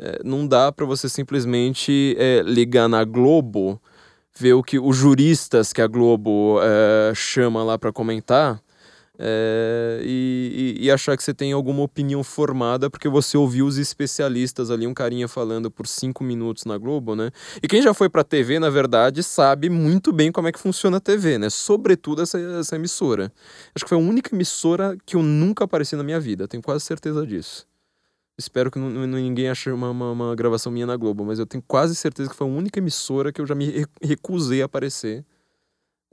é, 0.00 0.20
não 0.24 0.44
dá 0.44 0.72
para 0.72 0.84
você 0.84 1.08
simplesmente 1.08 2.16
é, 2.18 2.42
ligar 2.42 2.88
na 2.88 3.04
Globo, 3.04 3.80
ver 4.38 4.54
o 4.54 4.62
que 4.62 4.78
os 4.78 4.96
juristas 4.96 5.72
que 5.72 5.80
a 5.80 5.86
Globo 5.86 6.58
é, 6.62 7.12
chama 7.14 7.62
lá 7.62 7.78
para 7.78 7.92
comentar 7.92 8.60
é, 9.16 10.00
e, 10.04 10.76
e, 10.80 10.90
achar 10.90 11.16
que 11.16 11.22
você 11.22 11.32
tem 11.32 11.52
alguma 11.52 11.82
opinião 11.84 12.24
formada 12.24 12.90
porque 12.90 13.08
você 13.08 13.36
ouviu 13.36 13.64
os 13.64 13.78
especialistas 13.78 14.72
ali, 14.72 14.88
um 14.88 14.94
carinha 14.94 15.28
falando 15.28 15.70
por 15.70 15.86
cinco 15.86 16.24
minutos 16.24 16.64
na 16.64 16.76
Globo, 16.76 17.14
né? 17.14 17.30
E 17.62 17.68
quem 17.68 17.80
já 17.80 17.94
foi 17.94 18.08
pra 18.08 18.24
TV, 18.24 18.58
na 18.58 18.70
verdade, 18.70 19.22
sabe 19.22 19.70
muito 19.70 20.12
bem 20.12 20.32
como 20.32 20.48
é 20.48 20.52
que 20.52 20.58
funciona 20.58 20.96
a 20.96 21.00
TV, 21.00 21.38
né? 21.38 21.48
Sobretudo 21.48 22.22
essa, 22.22 22.38
essa 22.40 22.74
emissora. 22.74 23.32
Acho 23.72 23.84
que 23.84 23.88
foi 23.88 23.98
a 23.98 24.00
única 24.00 24.34
emissora 24.34 24.96
que 25.06 25.14
eu 25.14 25.22
nunca 25.22 25.64
apareci 25.64 25.94
na 25.94 26.02
minha 26.02 26.18
vida, 26.18 26.48
tenho 26.48 26.62
quase 26.62 26.84
certeza 26.84 27.24
disso. 27.24 27.66
Espero 28.36 28.70
que 28.70 28.78
ninguém 28.78 29.48
ache 29.48 29.70
uma, 29.70 29.90
uma, 29.90 30.10
uma, 30.10 30.34
gravação 30.34 30.72
minha 30.72 30.86
na 30.86 30.96
Globo, 30.96 31.24
mas 31.24 31.38
eu 31.38 31.46
tenho 31.46 31.62
quase 31.66 31.94
certeza 31.94 32.28
que 32.28 32.34
foi 32.34 32.46
a 32.46 32.50
única 32.50 32.80
emissora 32.80 33.32
que 33.32 33.40
eu 33.40 33.46
já 33.46 33.54
me 33.54 33.86
recusei 34.02 34.60
a 34.60 34.64
aparecer. 34.64 35.24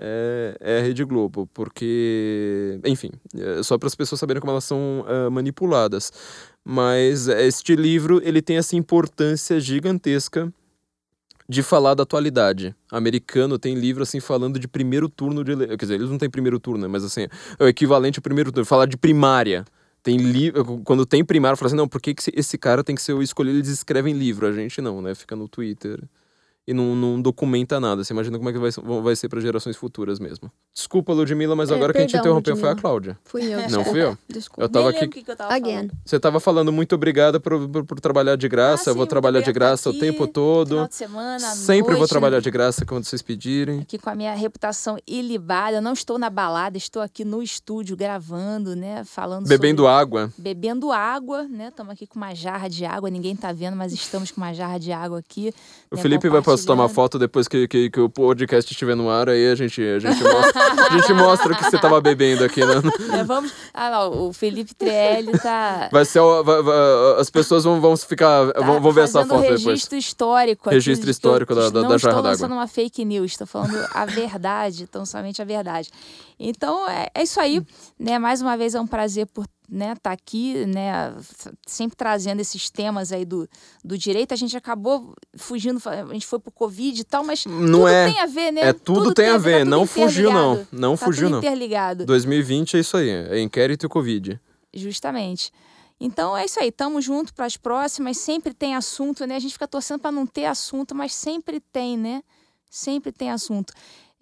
É, 0.03 0.57
é 0.59 0.79
a 0.79 0.81
Rede 0.81 1.03
Globo, 1.03 1.47
porque, 1.53 2.79
enfim, 2.85 3.11
é 3.35 3.61
só 3.61 3.77
para 3.77 3.87
as 3.87 3.95
pessoas 3.95 4.19
saberem 4.19 4.39
como 4.39 4.51
elas 4.51 4.63
são 4.63 5.05
uh, 5.07 5.29
manipuladas. 5.31 6.11
Mas 6.63 7.27
este 7.27 7.75
livro 7.75 8.21
ele 8.23 8.41
tem 8.41 8.57
essa 8.57 8.75
importância 8.75 9.59
gigantesca 9.59 10.51
de 11.49 11.61
falar 11.61 11.95
da 11.95 12.03
atualidade. 12.03 12.75
Americano 12.91 13.59
tem 13.59 13.75
livro 13.75 14.03
assim 14.03 14.19
falando 14.19 14.57
de 14.57 14.67
primeiro 14.67 15.09
turno 15.09 15.43
de, 15.43 15.55
quer 15.67 15.75
dizer, 15.75 15.95
eles 15.95 16.09
não 16.09 16.17
têm 16.17 16.29
primeiro 16.29 16.59
turno, 16.59 16.83
né, 16.83 16.87
mas 16.87 17.03
assim, 17.03 17.27
é 17.59 17.63
o 17.63 17.67
equivalente 17.67 18.19
ao 18.19 18.23
primeiro 18.23 18.51
turno, 18.51 18.65
falar 18.65 18.85
de 18.85 18.95
primária. 18.95 19.65
Tem 20.03 20.17
livro. 20.17 20.81
Quando 20.83 21.05
tem 21.05 21.23
primário, 21.23 21.57
fala 21.57 21.67
assim, 21.67 21.75
não, 21.75 21.87
por 21.87 22.01
que, 22.01 22.13
que 22.13 22.23
esse 22.33 22.57
cara 22.57 22.83
tem 22.83 22.95
que 22.95 23.01
ser 23.01 23.13
o 23.13 23.21
escolhido? 23.21 23.57
Eles 23.57 23.69
escrevem 23.69 24.13
livro, 24.13 24.47
a 24.47 24.51
gente 24.51 24.81
não, 24.81 25.01
né? 25.01 25.13
Fica 25.13 25.35
no 25.35 25.47
Twitter 25.47 26.01
e 26.67 26.73
não, 26.73 26.95
não 26.95 27.21
documenta 27.21 27.79
nada. 27.79 28.03
Você 28.03 28.13
imagina 28.13 28.37
como 28.37 28.49
é 28.49 28.53
que 28.53 28.59
vai, 28.59 28.71
vai 29.01 29.15
ser 29.15 29.27
para 29.29 29.41
gerações 29.41 29.75
futuras 29.75 30.19
mesmo. 30.19 30.51
Desculpa, 30.73 31.11
Ludmilla, 31.11 31.55
mas 31.55 31.71
É, 31.71 31.75
agora 31.75 31.91
quem 31.91 32.05
te 32.05 32.11
perdão, 32.11 32.31
interrompeu 32.39 32.55
foi 32.55 32.69
a 32.69 32.71
Ludmilla. 32.71 32.81
Cláudia. 32.81 33.17
Fui 33.25 33.43
eu. 33.43 33.69
Não 33.69 33.83
fui 33.83 34.01
eu? 34.01 34.17
Desculpa. 34.29 34.63
Eu 34.63 34.69
tava 34.69 34.85
Nem 34.91 34.95
aqui. 34.97 35.05
lembro 35.05 35.09
o 35.09 35.19
que, 35.19 35.25
que 35.25 35.31
eu 35.31 35.35
tava 35.35 35.53
Again. 35.53 35.73
falando. 35.73 35.91
Você 36.05 36.19
tava 36.19 36.39
falando 36.39 36.71
muito 36.71 36.93
obrigada 36.95 37.39
por, 37.39 37.67
por, 37.67 37.85
por 37.85 37.99
trabalhar 37.99 38.35
de 38.35 38.47
graça. 38.47 38.89
Ah, 38.89 38.91
eu 38.91 38.95
vou 38.95 39.05
sim, 39.05 39.09
trabalhar 39.09 39.41
de 39.41 39.51
graça 39.51 39.89
o 39.89 39.91
aqui, 39.91 39.99
tempo 39.99 40.27
todo. 40.27 40.69
Final 40.69 40.87
de 40.87 40.95
semana, 40.95 41.39
Sempre 41.39 41.91
vou 41.91 41.99
noite, 41.99 42.09
trabalhar 42.09 42.37
né? 42.37 42.41
de 42.41 42.51
graça 42.51 42.85
quando 42.85 43.05
vocês 43.05 43.21
pedirem. 43.21 43.79
aqui 43.81 43.97
com 43.97 44.09
a 44.09 44.15
minha 44.15 44.33
reputação 44.33 44.97
ilibada. 45.07 45.77
Eu 45.77 45.81
não 45.81 45.93
estou 45.93 46.17
na 46.19 46.29
balada, 46.29 46.77
estou 46.77 47.01
aqui 47.01 47.25
no 47.25 47.41
estúdio 47.41 47.97
gravando, 47.97 48.75
né? 48.75 49.03
Falando 49.03 49.47
Bebendo 49.47 49.83
sobre... 49.83 49.95
água. 49.99 50.33
Bebendo 50.37 50.91
água, 50.91 51.43
né? 51.47 51.69
Estamos 51.69 51.93
aqui 51.93 52.05
com 52.05 52.17
uma 52.17 52.33
jarra 52.35 52.69
de 52.69 52.85
água. 52.85 53.09
Ninguém 53.09 53.35
tá 53.35 53.51
vendo, 53.51 53.75
mas 53.75 53.91
estamos 53.93 54.31
com 54.31 54.39
uma 54.39 54.53
jarra 54.53 54.77
de 54.79 54.91
água 54.91 55.19
aqui. 55.19 55.53
O 55.89 55.95
né, 55.95 56.01
Felipe 56.01 56.29
vai 56.29 56.41
poder 56.57 56.65
tomar 56.67 56.89
foto 56.89 57.19
depois 57.19 57.47
que, 57.47 57.67
que, 57.67 57.89
que 57.89 57.99
o 57.99 58.09
podcast 58.09 58.71
estiver 58.71 58.95
no 58.95 59.09
ar, 59.09 59.29
aí 59.29 59.51
a 59.51 59.55
gente, 59.55 59.81
a 59.81 59.99
gente, 59.99 60.23
mostra, 60.23 60.61
a 60.63 60.97
gente 60.97 61.13
mostra 61.13 61.53
o 61.53 61.55
que 61.57 61.63
você 61.63 61.77
tava 61.79 61.99
bebendo 62.01 62.43
aqui. 62.43 62.61
Né? 62.65 62.75
É, 63.19 63.23
vamos... 63.23 63.51
Ah, 63.73 63.89
lá, 63.89 64.09
o 64.09 64.31
Felipe 64.33 64.73
Trielli 64.73 65.31
tá... 65.39 65.89
Vai 65.91 66.05
ser, 66.05 66.19
o- 66.19 66.43
vai- 66.43 66.61
vai- 66.61 67.19
as 67.19 67.29
pessoas 67.29 67.63
vão, 67.63 67.79
vão 67.81 67.95
ficar, 67.97 68.51
tá 68.51 68.61
vão, 68.61 68.79
vão 68.81 68.91
ver 68.91 69.01
essa 69.05 69.25
foto 69.25 69.41
depois. 69.41 69.63
registro 69.65 69.97
histórico. 69.97 70.69
aqui 70.69 70.75
Registro 70.75 71.09
histórico 71.09 71.53
da- 71.55 71.69
da- 71.69 71.81
não 71.81 71.89
da 71.89 71.95
estou 71.95 72.09
jarra 72.09 72.15
d'água. 72.21 72.29
lançando 72.31 72.53
uma 72.53 72.67
fake 72.67 73.03
news, 73.05 73.31
estou 73.31 73.47
falando 73.47 73.75
a 73.93 74.05
verdade, 74.05 74.87
tão 74.87 75.05
somente 75.05 75.41
a 75.41 75.45
verdade. 75.45 75.89
Então, 76.39 76.87
é, 76.89 77.07
é 77.13 77.23
isso 77.23 77.39
aí. 77.39 77.61
Né? 77.99 78.17
Mais 78.19 78.41
uma 78.41 78.55
vez, 78.57 78.73
é 78.75 78.79
um 78.81 78.87
prazer 78.87 79.25
por 79.27 79.45
né, 79.71 79.95
tá 80.01 80.11
aqui, 80.11 80.65
né, 80.65 81.15
sempre 81.65 81.95
trazendo 81.95 82.41
esses 82.41 82.69
temas 82.69 83.13
aí 83.13 83.23
do, 83.23 83.47
do 83.83 83.97
direito. 83.97 84.33
A 84.33 84.35
gente 84.37 84.57
acabou 84.57 85.13
fugindo, 85.37 85.81
a 85.87 86.11
gente 86.13 86.27
foi 86.27 86.39
pro 86.39 86.51
Covid 86.51 86.99
e 86.99 87.03
tal, 87.05 87.23
mas 87.23 87.45
Não 87.45 87.79
tudo 87.79 87.87
é- 87.87 88.11
tem 88.11 88.19
a 88.19 88.25
ver, 88.25 88.51
né? 88.51 88.61
é, 88.61 88.73
tudo 88.73 89.13
tem 89.13 89.29
a 89.29 89.37
ver, 89.37 89.59
tá 89.59 89.59
tudo 89.59 89.69
não 89.69 89.85
fugiu, 89.87 90.33
não. 90.33 90.67
Não 90.71 90.97
Tá 90.97 91.05
fugiu, 91.05 91.23
tudo 91.27 91.31
não. 91.31 91.39
interligado. 91.39 92.05
2020 92.05 92.75
é 92.75 92.79
isso 92.81 92.97
aí, 92.97 93.09
é 93.09 93.39
inquérito 93.39 93.85
e 93.85 93.89
Covid. 93.89 94.37
Justamente. 94.73 95.51
Então 95.99 96.35
é 96.35 96.45
isso 96.45 96.59
aí, 96.59 96.71
tamo 96.71 96.99
junto 96.99 97.33
para 97.33 97.45
as 97.45 97.55
próximas. 97.55 98.17
Sempre 98.17 98.53
tem 98.53 98.75
assunto, 98.75 99.25
né? 99.25 99.35
A 99.35 99.39
gente 99.39 99.53
fica 99.53 99.67
torcendo 99.67 99.99
para 99.99 100.11
não 100.11 100.25
ter 100.25 100.45
assunto, 100.45 100.93
mas 100.95 101.13
sempre 101.13 101.59
tem, 101.71 101.95
né? 101.97 102.23
Sempre 102.69 103.11
tem 103.11 103.29
assunto. 103.29 103.71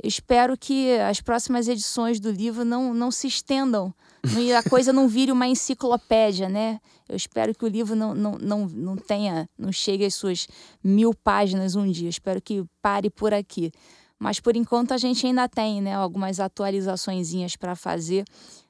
Eu 0.01 0.07
espero 0.07 0.57
que 0.57 0.91
as 0.99 1.21
próximas 1.21 1.67
edições 1.67 2.19
do 2.19 2.29
livro 2.31 2.65
não, 2.65 2.93
não 2.93 3.09
se 3.11 3.27
estendam 3.27 3.93
a 4.57 4.69
coisa 4.69 4.91
não 4.93 5.07
vire 5.07 5.31
uma 5.31 5.47
enciclopédia, 5.47 6.49
né? 6.49 6.79
Eu 7.07 7.15
espero 7.15 7.53
que 7.55 7.65
o 7.65 7.67
livro 7.67 7.95
não, 7.95 8.13
não, 8.13 8.37
não, 8.37 8.67
não 8.67 8.95
tenha, 8.95 9.49
não 9.57 9.71
chegue 9.71 10.05
às 10.05 10.15
suas 10.15 10.47
mil 10.83 11.13
páginas 11.13 11.75
um 11.75 11.89
dia. 11.89 12.07
Eu 12.07 12.11
espero 12.11 12.41
que 12.41 12.63
pare 12.81 13.09
por 13.09 13.33
aqui. 13.33 13.71
Mas 14.19 14.39
por 14.39 14.55
enquanto 14.55 14.93
a 14.93 14.97
gente 14.97 15.25
ainda 15.25 15.47
tem, 15.47 15.81
né? 15.81 15.93
Algumas 15.93 16.39
atualizaçõezinhas 16.39 17.55
para 17.55 17.75
fazer, 17.75 18.25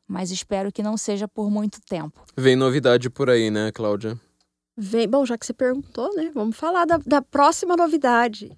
mas 0.08 0.32
espero 0.32 0.72
que 0.72 0.84
não 0.84 0.96
seja 0.96 1.28
por 1.28 1.50
muito 1.50 1.80
tempo. 1.82 2.24
Vem 2.38 2.56
novidade 2.56 3.10
por 3.10 3.30
aí, 3.30 3.50
né, 3.50 3.72
Cláudia? 3.72 4.20
Vem, 4.78 5.08
bom, 5.08 5.26
já 5.26 5.38
que 5.38 5.46
você 5.46 5.54
perguntou, 5.54 6.14
né? 6.16 6.32
Vamos 6.34 6.56
falar 6.56 6.86
da, 6.86 6.98
da 6.98 7.22
próxima 7.22 7.76
novidade. 7.76 8.56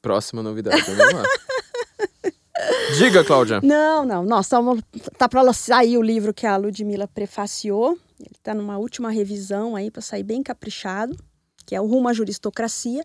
Próxima 0.00 0.42
novidade, 0.42 0.82
vamos 0.82 1.14
lá. 1.14 1.22
Diga, 2.98 3.24
Cláudia. 3.24 3.60
Não, 3.62 4.04
não. 4.04 4.24
Nós 4.24 4.46
estamos. 4.46 4.80
Tá 5.18 5.28
para 5.28 5.52
sair 5.52 5.98
o 5.98 6.02
livro 6.02 6.32
que 6.32 6.46
a 6.46 6.56
Ludmilla 6.56 7.08
prefaciou. 7.08 7.98
Ele 8.20 8.30
está 8.36 8.54
numa 8.54 8.78
última 8.78 9.10
revisão 9.10 9.74
aí 9.74 9.90
para 9.90 10.00
sair 10.00 10.22
bem 10.22 10.42
caprichado, 10.42 11.16
que 11.66 11.74
é 11.74 11.80
o 11.80 11.86
Rumo 11.86 12.08
à 12.08 12.12
Juristocracia, 12.12 13.04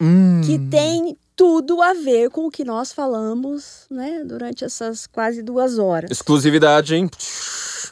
Hum. 0.00 0.42
que 0.44 0.58
tem 0.58 1.16
tudo 1.34 1.80
a 1.80 1.94
ver 1.94 2.30
com 2.30 2.46
o 2.46 2.50
que 2.50 2.64
nós 2.64 2.92
falamos, 2.92 3.86
né, 3.90 4.22
durante 4.24 4.64
essas 4.64 5.06
quase 5.06 5.42
duas 5.42 5.78
horas. 5.78 6.10
Exclusividade, 6.10 6.94
hein? 6.94 7.08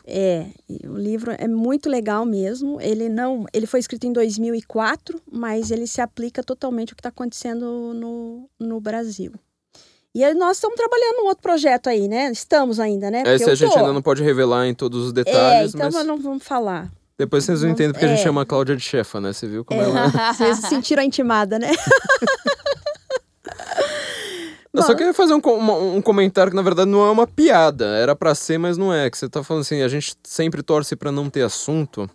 É, 0.07 0.47
o 0.87 0.97
livro 0.99 1.33
é 1.37 1.49
muito 1.49 1.89
legal 1.89 2.27
mesmo. 2.27 2.79
Ele 2.81 3.09
não, 3.09 3.47
ele 3.53 3.67
foi 3.67 3.81
escrito 3.81 4.07
em 4.07 4.13
2004, 4.13 5.21
mas 5.31 5.71
ele 5.71 5.87
se 5.87 6.01
aplica 6.01 6.43
totalmente 6.43 6.91
ao 6.91 6.97
que 6.97 7.01
está 7.01 7.09
acontecendo 7.09 7.95
no, 7.95 8.49
no 8.59 8.81
Brasil. 8.81 9.33
E 10.15 10.23
aí 10.23 10.33
nós 10.35 10.59
estamos 10.59 10.77
trabalhando 10.77 11.17
num 11.17 11.27
outro 11.27 11.43
projeto 11.43 11.89
aí, 11.89 12.07
né? 12.07 12.31
Estamos 12.31 12.79
ainda, 12.79 13.11
né? 13.11 13.23
Porque 13.25 13.43
Essa 13.43 13.51
a 13.51 13.55
gente 13.57 13.73
tô. 13.73 13.79
ainda 13.79 13.93
não 13.93 14.01
pode 14.03 14.23
revelar 14.23 14.67
em 14.67 14.75
todos 14.75 15.07
os 15.07 15.11
É, 15.11 15.15
detalhes, 15.15 15.75
então 15.75 15.87
mas 15.87 15.95
nós 15.95 16.07
não 16.07 16.19
vamos 16.21 16.45
falar. 16.45 16.89
depois 17.19 17.45
vocês 17.45 17.63
não- 17.63 17.71
entendem 17.71 17.93
porque 17.93 18.05
a 18.05 18.09
gente 18.09 18.21
é. 18.21 18.23
chama 18.23 18.43
a 18.43 18.47
Cláudia 18.47 18.77
de 18.77 18.83
chefa, 18.83 19.21
né? 19.21 19.33
Você 19.33 19.49
viu 19.49 19.65
como 19.65 19.81
É, 19.81 19.85
ela... 19.85 20.09
Vocês 20.33 20.59
se 20.59 20.69
sentiram 20.69 21.03
intimada, 21.03 21.59
né? 21.59 21.73
Eu 24.73 24.83
só 24.83 24.89
Bom. 24.89 24.97
queria 24.97 25.15
fazer 25.15 25.35
um, 25.35 25.39
uma- 25.39 25.79
um 25.79 26.03
comentário 26.03 26.51
que, 26.51 26.57
na 26.57 26.63
verdade, 26.63 26.91
não 26.91 27.07
é 27.07 27.11
uma 27.11 27.29
piada. 27.29 27.85
Era 27.97 28.17
pra 28.17 28.35
ser, 28.35 28.59
mas 28.59 28.77
não 28.77 28.93
é. 28.93 29.09
Que 29.09 29.17
você 29.17 29.29
tá 29.29 29.41
falando 29.43 29.61
assim, 29.63 29.83
a 29.83 29.89
gente 29.89 30.17
sempre 30.25 30.65
torce 30.65 30.97
pra 30.97 31.13
não 31.13 31.31
ter 31.31 31.43
assunto. 31.43 32.11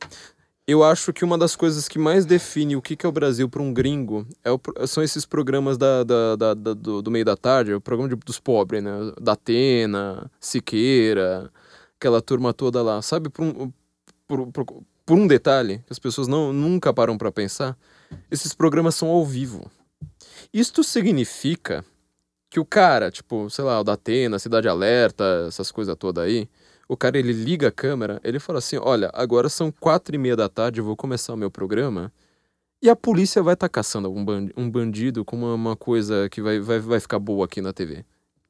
Eu 0.69 0.83
acho 0.83 1.11
que 1.11 1.25
uma 1.25 1.35
das 1.35 1.55
coisas 1.55 1.87
que 1.87 1.97
mais 1.97 2.25
define 2.27 2.75
o 2.75 2.81
que 2.81 2.95
que 2.95 3.03
é 3.05 3.09
o 3.09 3.11
Brasil 3.11 3.49
pra 3.49 3.59
um 3.61 3.73
gringo 3.73 4.27
é 4.43 4.51
o 4.51 4.59
são 4.85 5.01
esses 5.01 5.25
programas 5.25 5.79
da, 5.79 6.03
da- 6.03 6.35
da- 6.35 6.53
da- 6.53 6.73
do, 6.75 7.01
do 7.01 7.09
meio 7.09 7.25
da 7.25 7.35
tarde, 7.35 7.73
o 7.73 7.81
programa 7.81 8.07
de- 8.09 8.15
dos 8.23 8.39
pobres, 8.39 8.83
né? 8.83 8.91
Da 9.19 9.31
Atena, 9.31 10.29
Siqueira, 10.39 11.51
aquela 11.99 12.21
turma 12.21 12.53
toda 12.53 12.83
lá. 12.83 13.01
Sabe, 13.01 13.29
por 13.29 13.43
um, 13.43 13.71
por, 14.27 14.47
por- 14.51 14.65
por 15.05 15.17
um 15.17 15.25
detalhe 15.25 15.79
que 15.79 15.91
as 15.91 15.97
pessoas 15.97 16.27
não, 16.27 16.53
nunca 16.53 16.93
param 16.93 17.17
pra 17.17 17.31
pensar, 17.31 17.75
esses 18.29 18.53
programas 18.53 18.93
são 18.93 19.07
ao 19.07 19.25
vivo. 19.25 19.71
Isto 20.53 20.83
significa 20.83 21.83
que 22.47 22.59
o 22.59 22.65
cara, 22.65 23.09
tipo, 23.09 23.49
sei 23.49 23.63
lá, 23.65 23.79
o 23.79 23.83
da 23.83 23.93
Atena, 23.93 24.37
Cidade 24.37 24.67
Alerta, 24.67 25.45
essas 25.47 25.71
coisas 25.71 25.95
todas 25.97 26.23
aí, 26.23 26.47
o 26.89 26.97
cara 26.97 27.17
ele 27.19 27.31
liga 27.31 27.67
a 27.67 27.71
câmera, 27.71 28.19
ele 28.23 28.39
fala 28.39 28.57
assim: 28.59 28.77
olha, 28.81 29.11
agora 29.13 29.47
são 29.47 29.71
quatro 29.71 30.15
e 30.15 30.17
meia 30.17 30.35
da 30.35 30.49
tarde, 30.49 30.81
eu 30.81 30.83
vou 30.83 30.97
começar 30.97 31.33
o 31.33 31.37
meu 31.37 31.51
programa. 31.51 32.11
E 32.81 32.89
a 32.89 32.95
polícia 32.95 33.43
vai 33.43 33.53
estar 33.53 33.69
caçando 33.69 34.09
um, 34.11 34.23
ban- 34.25 34.49
um 34.57 34.69
bandido 34.69 35.23
com 35.23 35.35
uma, 35.37 35.53
uma 35.53 35.75
coisa 35.75 36.27
que 36.29 36.41
vai, 36.41 36.59
vai, 36.59 36.79
vai 36.79 36.99
ficar 36.99 37.19
boa 37.19 37.45
aqui 37.45 37.61
na 37.61 37.71
TV. 37.73 38.03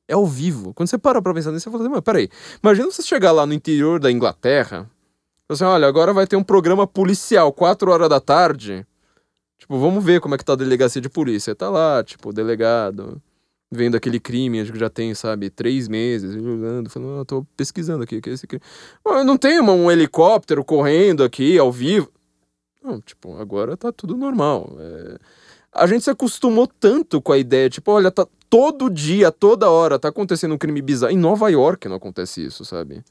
É 0.07 0.13
ao 0.13 0.25
vivo. 0.25 0.73
Quando 0.73 0.87
você 0.87 0.97
para 0.97 1.21
pra 1.21 1.33
pensar 1.33 1.51
nisso, 1.51 1.63
você 1.63 1.71
fala 1.71 1.83
assim, 1.83 1.91
mas 1.93 2.01
peraí, 2.01 2.29
imagina 2.63 2.89
você 2.91 3.01
chegar 3.01 3.31
lá 3.31 3.45
no 3.45 3.53
interior 3.53 3.99
da 3.99 4.11
Inglaterra, 4.11 4.89
assim, 5.49 5.63
olha, 5.63 5.87
agora 5.87 6.13
vai 6.13 6.25
ter 6.27 6.35
um 6.35 6.43
programa 6.43 6.85
policial, 6.87 7.51
quatro 7.51 7.91
horas 7.91 8.07
da 8.07 8.19
tarde. 8.19 8.85
Tipo, 9.57 9.77
vamos 9.79 10.03
ver 10.03 10.21
como 10.21 10.35
é 10.35 10.37
que 10.37 10.45
tá 10.45 10.53
a 10.53 10.55
delegacia 10.55 11.01
de 11.01 11.09
polícia. 11.09 11.53
Tá 11.55 11.69
lá, 11.69 12.03
tipo, 12.03 12.31
delegado, 12.31 13.19
vendo 13.71 13.95
aquele 13.95 14.19
crime, 14.19 14.59
acho 14.61 14.71
que 14.73 14.79
já 14.79 14.89
tem, 14.89 15.13
sabe, 15.13 15.49
três 15.49 15.87
meses, 15.87 16.33
jogando, 16.33 16.89
falando, 16.89 17.21
ah, 17.21 17.25
tô 17.25 17.45
pesquisando 17.55 18.03
aqui, 18.03 18.19
que 18.19 18.29
é 18.29 18.33
esse 18.33 18.47
crime. 18.47 18.63
Não 19.25 19.37
tem 19.37 19.59
uma- 19.59 19.73
um 19.73 19.91
helicóptero 19.91 20.63
correndo 20.65 21.23
aqui, 21.23 21.57
ao 21.57 21.71
vivo. 21.71 22.11
Não, 22.83 22.99
tipo, 22.99 23.35
agora 23.37 23.77
tá 23.77 23.91
tudo 23.91 24.15
normal. 24.17 24.75
É, 24.79 25.17
A 25.71 25.85
gente 25.85 26.03
se 26.03 26.09
acostumou 26.09 26.65
tanto 26.65 27.21
com 27.21 27.31
a 27.31 27.37
ideia, 27.37 27.69
tipo, 27.69 27.91
olha, 27.91 28.09
tá 28.09 28.25
todo 28.49 28.89
dia, 28.89 29.31
toda 29.31 29.69
hora, 29.69 29.99
tá 29.99 30.07
acontecendo 30.07 30.55
um 30.55 30.57
crime 30.57 30.81
bizarro. 30.81 31.13
Em 31.13 31.17
Nova 31.17 31.47
York 31.49 31.87
não 31.87 31.95
acontece 31.97 32.43
isso, 32.43 32.65
sabe? 32.65 33.03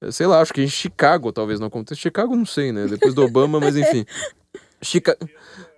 É, 0.00 0.12
Sei 0.12 0.24
lá, 0.28 0.40
acho 0.40 0.52
que 0.54 0.62
em 0.62 0.68
Chicago 0.68 1.32
talvez 1.32 1.58
não 1.58 1.66
aconteça. 1.66 2.00
Chicago 2.00 2.36
não 2.36 2.46
sei, 2.46 2.70
né? 2.70 2.86
Depois 2.86 3.14
do 3.14 3.24
Obama, 3.24 3.58
mas 3.58 3.76
enfim. 3.76 4.04
Chicago. 4.80 5.18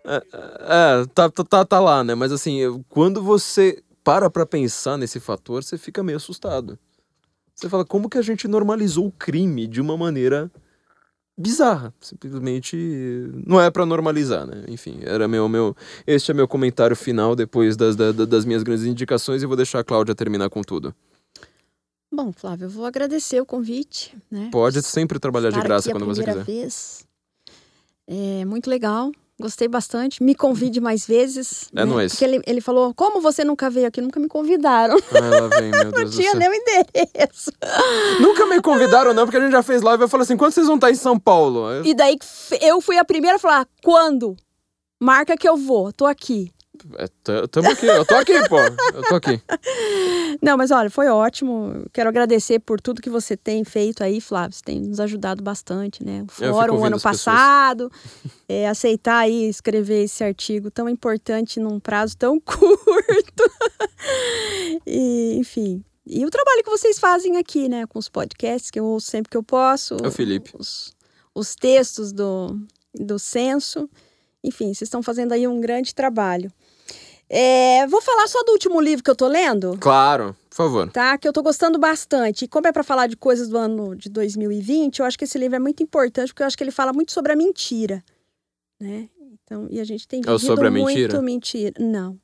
É, 0.04 0.16
é, 0.16 1.06
tá, 1.14 1.30
tá, 1.30 1.42
tá, 1.44 1.64
tá 1.64 1.80
lá, 1.80 2.04
né? 2.04 2.14
Mas 2.14 2.32
assim, 2.32 2.60
quando 2.90 3.22
você 3.22 3.82
para 4.04 4.28
pra 4.30 4.44
pensar 4.46 4.96
nesse 4.98 5.18
fator, 5.18 5.64
você 5.64 5.78
fica 5.78 6.02
meio 6.02 6.16
assustado. 6.18 6.78
Você 7.54 7.68
fala, 7.68 7.84
como 7.84 8.08
que 8.10 8.18
a 8.18 8.22
gente 8.22 8.46
normalizou 8.46 9.06
o 9.06 9.12
crime 9.12 9.66
de 9.66 9.80
uma 9.80 9.96
maneira 9.96 10.50
bizarra? 11.38 11.94
Simplesmente 12.00 12.76
não 13.46 13.60
é 13.60 13.70
pra 13.70 13.86
normalizar, 13.86 14.46
né? 14.46 14.64
Enfim, 14.68 14.98
era 15.02 15.26
meu, 15.26 15.48
meu. 15.48 15.74
Este 16.06 16.30
é 16.32 16.34
meu 16.34 16.46
comentário 16.46 16.94
final 16.96 17.34
depois 17.34 17.76
das, 17.76 17.96
da- 17.96 18.12
da- 18.12 18.24
das 18.24 18.44
minhas 18.44 18.62
grandes 18.62 18.84
indicações 18.84 19.42
e 19.42 19.46
vou 19.46 19.56
deixar 19.56 19.80
a 19.80 19.84
Cláudia 19.84 20.14
terminar 20.14 20.50
com 20.50 20.62
tudo. 20.62 20.94
Bom, 22.12 22.32
Flávio, 22.32 22.66
eu 22.66 22.70
vou 22.70 22.84
agradecer 22.86 23.40
o 23.40 23.46
convite, 23.46 24.16
né? 24.30 24.48
Pode 24.52 24.80
sempre 24.82 25.18
trabalhar 25.18 25.50
de 25.50 25.56
Estar 25.56 25.66
graça 25.68 25.88
aqui 25.88 25.96
a 25.96 26.00
quando 26.00 26.06
você 26.14 26.22
quiser. 26.24 26.44
Vez. 26.44 27.04
É 28.06 28.44
muito 28.44 28.68
legal. 28.70 29.10
Gostei 29.40 29.66
bastante. 29.66 30.22
Me 30.22 30.34
convide 30.34 30.80
mais 30.80 31.04
vezes. 31.06 31.68
É 31.74 31.84
né? 31.84 31.84
nóis. 31.84 32.12
Porque 32.12 32.24
ele, 32.24 32.40
ele 32.46 32.60
falou: 32.60 32.94
como 32.94 33.20
você 33.20 33.44
nunca 33.44 33.68
veio 33.68 33.88
aqui? 33.88 34.00
Nunca 34.00 34.20
me 34.20 34.28
convidaram. 34.28 34.96
Ah, 34.96 35.48
vem, 35.58 35.70
meu 35.70 35.84
Não 35.90 35.90
Deus 35.90 36.10
do 36.12 36.16
tinha 36.16 36.34
nem 36.34 36.48
o 36.48 36.54
endereço. 36.54 37.50
Nunca 38.20 38.46
me 38.46 38.60
convidaram, 38.62 39.12
não, 39.12 39.24
porque 39.24 39.36
a 39.36 39.40
gente 39.40 39.52
já 39.52 39.62
fez 39.62 39.82
live 39.82 40.02
eu 40.02 40.08
falei 40.08 40.22
assim: 40.22 40.36
quando 40.36 40.52
vocês 40.52 40.66
vão 40.66 40.76
estar 40.76 40.90
em 40.90 40.94
São 40.94 41.18
Paulo? 41.18 41.68
Eu- 41.70 41.84
E 41.84 41.94
daí 41.94 42.16
eu 42.60 42.80
fui 42.80 42.96
a 42.96 43.04
primeira 43.04 43.36
a 43.36 43.40
falar: 43.40 43.66
quando? 43.82 44.36
Marca 45.02 45.36
que 45.36 45.48
eu 45.48 45.56
vou, 45.56 45.92
tô 45.92 46.06
aqui. 46.06 46.52
É, 46.98 47.06
t- 47.06 47.48
tamo 47.50 47.70
aqui, 47.70 47.86
eu 47.86 48.04
tô 48.04 48.14
aqui, 48.14 48.48
pô. 48.48 48.58
Eu 48.58 49.02
tô 49.08 49.14
aqui. 49.16 49.40
Não, 50.42 50.56
mas 50.56 50.70
olha, 50.70 50.90
foi 50.90 51.08
ótimo. 51.08 51.86
Quero 51.92 52.08
agradecer 52.08 52.58
por 52.58 52.80
tudo 52.80 53.00
que 53.00 53.08
você 53.08 53.36
tem 53.36 53.64
feito 53.64 54.04
aí, 54.04 54.20
Flávio. 54.20 54.54
Você 54.56 54.62
tem 54.62 54.80
nos 54.80 55.00
ajudado 55.00 55.42
bastante, 55.42 56.04
né? 56.04 56.22
O 56.22 56.32
fórum 56.52 56.74
ano 56.84 56.96
passado, 57.00 57.90
é, 58.48 58.68
aceitar 58.68 59.18
aí 59.20 59.48
escrever 59.48 60.04
esse 60.04 60.22
artigo 60.22 60.70
tão 60.70 60.88
importante 60.88 61.58
num 61.58 61.80
prazo 61.80 62.16
tão 62.16 62.38
curto. 62.44 63.50
e, 64.86 65.36
enfim. 65.38 65.82
E 66.06 66.24
o 66.26 66.30
trabalho 66.30 66.62
que 66.62 66.70
vocês 66.70 66.98
fazem 66.98 67.38
aqui, 67.38 67.68
né? 67.68 67.86
Com 67.86 67.98
os 67.98 68.08
podcasts, 68.08 68.70
que 68.70 68.78
eu 68.78 68.84
ouço 68.84 69.10
sempre 69.10 69.30
que 69.30 69.36
eu 69.36 69.42
posso. 69.42 69.96
É 70.02 70.08
o 70.08 70.12
Felipe. 70.12 70.50
Os, 70.58 70.92
os 71.34 71.54
textos 71.54 72.12
do, 72.12 72.58
do 72.94 73.18
censo. 73.18 73.88
Enfim, 74.42 74.66
vocês 74.66 74.82
estão 74.82 75.02
fazendo 75.02 75.32
aí 75.32 75.48
um 75.48 75.58
grande 75.60 75.94
trabalho. 75.94 76.52
É, 77.28 77.86
vou 77.86 78.00
falar 78.02 78.26
só 78.28 78.42
do 78.44 78.52
último 78.52 78.80
livro 78.80 79.02
que 79.02 79.10
eu 79.10 79.16
tô 79.16 79.26
lendo 79.26 79.76
Claro, 79.80 80.36
por 80.50 80.56
favor. 80.56 80.90
tá? 80.90 81.16
Que 81.18 81.26
eu 81.26 81.32
tô 81.32 81.42
gostando 81.42 81.78
bastante. 81.78 82.44
E 82.44 82.48
como 82.48 82.66
é 82.66 82.72
para 82.72 82.84
falar 82.84 83.06
de 83.06 83.16
coisas 83.16 83.48
do 83.48 83.56
ano 83.56 83.96
de 83.96 84.08
2020, 84.08 84.98
eu 85.00 85.06
acho 85.06 85.18
que 85.18 85.24
esse 85.24 85.38
livro 85.38 85.56
é 85.56 85.58
muito 85.58 85.82
importante 85.82 86.28
porque 86.28 86.42
eu 86.42 86.46
acho 86.46 86.56
que 86.56 86.62
ele 86.62 86.70
fala 86.70 86.92
muito 86.92 87.12
sobre 87.12 87.32
a 87.32 87.36
mentira, 87.36 88.04
né? 88.80 89.08
Então, 89.42 89.66
e 89.70 89.80
a 89.80 89.84
gente 89.84 90.06
tem 90.06 90.20
É 90.20 90.22
vivido 90.22 90.38
sobre 90.40 90.68
a 90.68 90.70
muito 90.70 90.86
mentira? 90.86 91.22
mentira. 91.22 91.72
Não. 91.80 92.18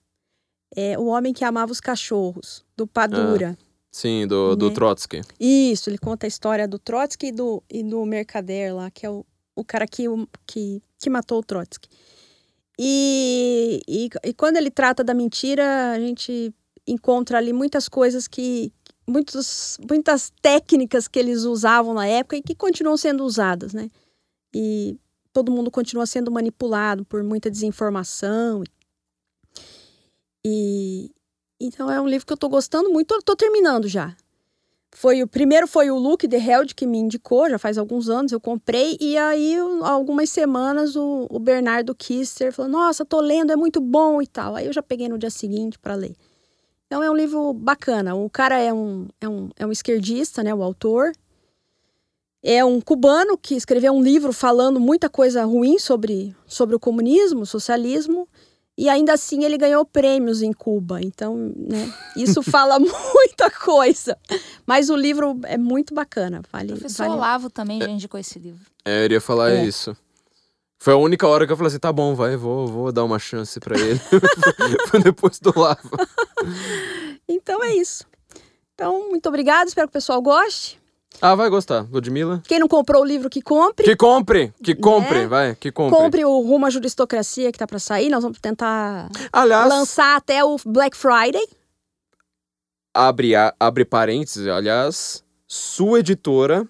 É 0.77 0.97
o 0.99 1.07
homem 1.07 1.33
que 1.33 1.45
amava 1.45 1.73
os 1.73 1.81
cachorros, 1.81 2.65
do 2.77 2.87
Padura. 2.87 3.59
Sim, 3.91 4.27
do, 4.27 4.55
do 4.55 4.69
Né? 4.69 4.75
Trotsky. 4.75 5.21
Isso, 5.41 5.91
ele 5.91 5.99
conta 5.99 6.27
a 6.27 6.29
história 6.29 6.69
do 6.69 6.79
Trotsky 6.79 7.27
e 7.27 7.33
do, 7.33 7.61
e 7.69 7.83
do 7.83 8.05
Mercader 8.07 8.75
lá, 8.77 8.89
que 8.91 9.05
é 9.05 9.11
o, 9.11 9.27
o 9.57 9.65
cara 9.65 9.85
que, 9.87 10.09
o- 10.09 10.29
que, 10.47 10.81
que 10.99 11.11
matou 11.11 11.41
o 11.41 11.43
Trotsky. 11.43 11.89
E, 12.83 13.83
e, 13.87 14.09
e 14.25 14.33
quando 14.33 14.57
ele 14.57 14.71
trata 14.71 15.05
da 15.05 15.13
mentira, 15.13 15.93
a 15.93 16.01
gente 16.01 16.51
encontra 16.87 17.37
ali 17.37 17.53
muitas 17.53 17.91
coisas 17.91 18.27
que. 18.27 18.73
Muitos, 19.07 19.77
muitas 19.89 20.33
técnicas 20.41 21.09
que 21.09 21.19
eles 21.19 21.43
usavam 21.43 21.93
na 21.93 22.07
época 22.07 22.37
e 22.37 22.43
que 22.43 22.55
continuam 22.55 22.97
sendo 22.97 23.25
usadas, 23.25 23.75
né? 23.75 23.91
E 24.55 24.97
todo 25.33 25.51
mundo 25.51 25.71
continua 25.71 26.07
sendo 26.07 26.31
manipulado 26.31 27.05
por 27.05 27.23
muita 27.25 27.51
desinformação. 27.51 28.63
E 30.47 31.11
então 31.61 31.91
é 31.91 32.01
um 32.01 32.09
livro 32.09 32.27
que 32.27 32.33
eu 32.33 32.37
tô 32.37 32.49
gostando 32.49 32.89
muito, 32.89 33.21
tô 33.23 33.35
terminando 33.35 33.89
já. 33.89 34.17
Foi 34.93 35.23
o 35.23 35.27
primeiro 35.29 35.69
foi 35.69 35.91
o 35.91 35.97
Luke 35.97 36.27
de 36.27 36.37
Held 36.37 36.75
que 36.75 36.87
me 36.87 36.99
indicou, 36.99 37.49
já 37.49 37.59
faz 37.59 37.79
alguns 37.79 38.09
anos 38.09 38.33
eu 38.33 38.41
comprei 38.41 38.97
e 39.01 39.17
aí 39.17 39.57
algumas 39.83 40.31
semanas 40.31 40.97
o, 40.97 41.29
o 41.31 41.39
Bernardo 41.39 41.95
Kister 41.95 42.53
falou: 42.53 42.71
"Nossa, 42.71 43.05
tô 43.05 43.21
lendo, 43.21 43.53
é 43.53 43.57
muito 43.57 43.81
bom" 43.81 44.21
e 44.21 44.27
tal. 44.27 44.57
Aí 44.57 44.67
eu 44.67 44.73
já 44.73 44.83
peguei 44.83 45.09
no 45.09 45.19
dia 45.19 45.31
seguinte 45.31 45.79
para 45.79 45.95
ler. 45.95 46.15
Então 46.87 47.05
é 47.05 47.09
um 47.09 47.15
livro 47.15 47.53
bacana. 47.53 48.17
O 48.17 48.29
cara 48.29 48.59
é 48.59 48.73
um, 48.73 49.07
é 49.21 49.29
um, 49.29 49.49
é 49.57 49.65
um 49.65 49.71
esquerdista, 49.71 50.43
né, 50.43 50.53
o 50.53 50.61
autor. 50.61 51.13
É 52.43 52.65
um 52.65 52.81
cubano 52.81 53.39
que 53.39 53.55
escreveu 53.55 53.93
um 53.93 54.03
livro 54.03 54.33
falando 54.33 54.81
muita 54.81 55.09
coisa 55.09 55.45
ruim 55.45 55.79
sobre, 55.79 56.35
sobre 56.47 56.75
o 56.75 56.81
comunismo, 56.81 57.47
socialismo, 57.47 58.27
e 58.81 58.89
ainda 58.89 59.13
assim 59.13 59.45
ele 59.45 59.59
ganhou 59.59 59.85
prêmios 59.85 60.41
em 60.41 60.55
Cuba. 60.55 61.03
Então, 61.03 61.53
né, 61.55 61.93
isso 62.17 62.41
fala 62.43 62.79
muita 62.79 63.51
coisa. 63.51 64.17
Mas 64.67 64.89
o 64.89 64.97
livro 64.97 65.39
é 65.45 65.59
muito 65.59 65.93
bacana. 65.93 66.41
O 66.41 66.43
Vale, 66.51 66.69
professor 66.69 67.05
vale... 67.05 67.19
Olavo 67.19 67.51
também 67.51 67.79
já 67.79 67.91
indicou 67.91 68.19
esse 68.19 68.39
livro. 68.39 68.61
É, 68.83 69.03
eu 69.03 69.05
iria 69.05 69.21
falar 69.21 69.51
É. 69.51 69.65
isso. 69.67 69.95
Foi 70.79 70.95
a 70.95 70.97
única 70.97 71.29
hora 71.29 71.47
que 71.47 71.53
eu 71.53 71.59
falei 71.59 71.69
assim, 71.69 71.79
tá 71.79 71.93
bom, 71.93 72.15
vai, 72.15 72.39
vou, 72.39 72.67
vou 72.67 72.91
dar 72.91 73.05
uma 73.05 73.19
chance 73.19 73.61
pra 73.61 73.79
ele. 73.79 74.01
Foi 74.89 74.99
depois 75.03 75.39
do 75.39 75.53
Lava. 75.55 75.91
Então 77.29 77.63
é 77.63 77.75
isso. 77.75 78.07
Então, 78.75 79.11
muito 79.11 79.29
obrigada, 79.29 79.69
espero 79.69 79.89
que 79.89 79.91
o 79.91 79.93
pessoal 79.93 80.23
goste. 80.23 80.80
Ah, 81.23 81.35
vai 81.35 81.51
gostar. 81.51 81.87
Ludmilla? 81.91 82.43
Quem 82.47 82.59
não 82.59 82.67
comprou 82.69 83.03
o 83.03 83.05
livro, 83.05 83.29
que 83.29 83.43
compre. 83.43 83.85
Que 83.85 83.95
compre! 83.97 84.55
Que 84.63 84.75
compre, 84.75 85.19
Né? 85.21 85.27
vai, 85.27 85.55
que 85.55 85.71
compre. 85.71 85.99
Compre 85.99 86.25
o 86.25 86.41
Rumo 86.41 86.67
à 86.67 86.71
Juristocracia 86.71 87.53
que 87.53 87.59
tá 87.59 87.67
para 87.67 87.79
sair. 87.79 88.09
Nós 88.09 88.23
vamos 88.23 88.39
tentar 88.41 89.09
Aliás, 89.33 89.69
lançar 89.69 90.17
até 90.17 90.43
o 90.45 90.57
Black 90.65 90.97
Friday. 90.97 91.47
abre, 92.95 93.35
a- 93.37 93.55
abre 93.61 93.85
parênteses, 93.85 94.47
aliás, 94.49 95.23
sua 95.47 96.01
editora. 96.01 96.67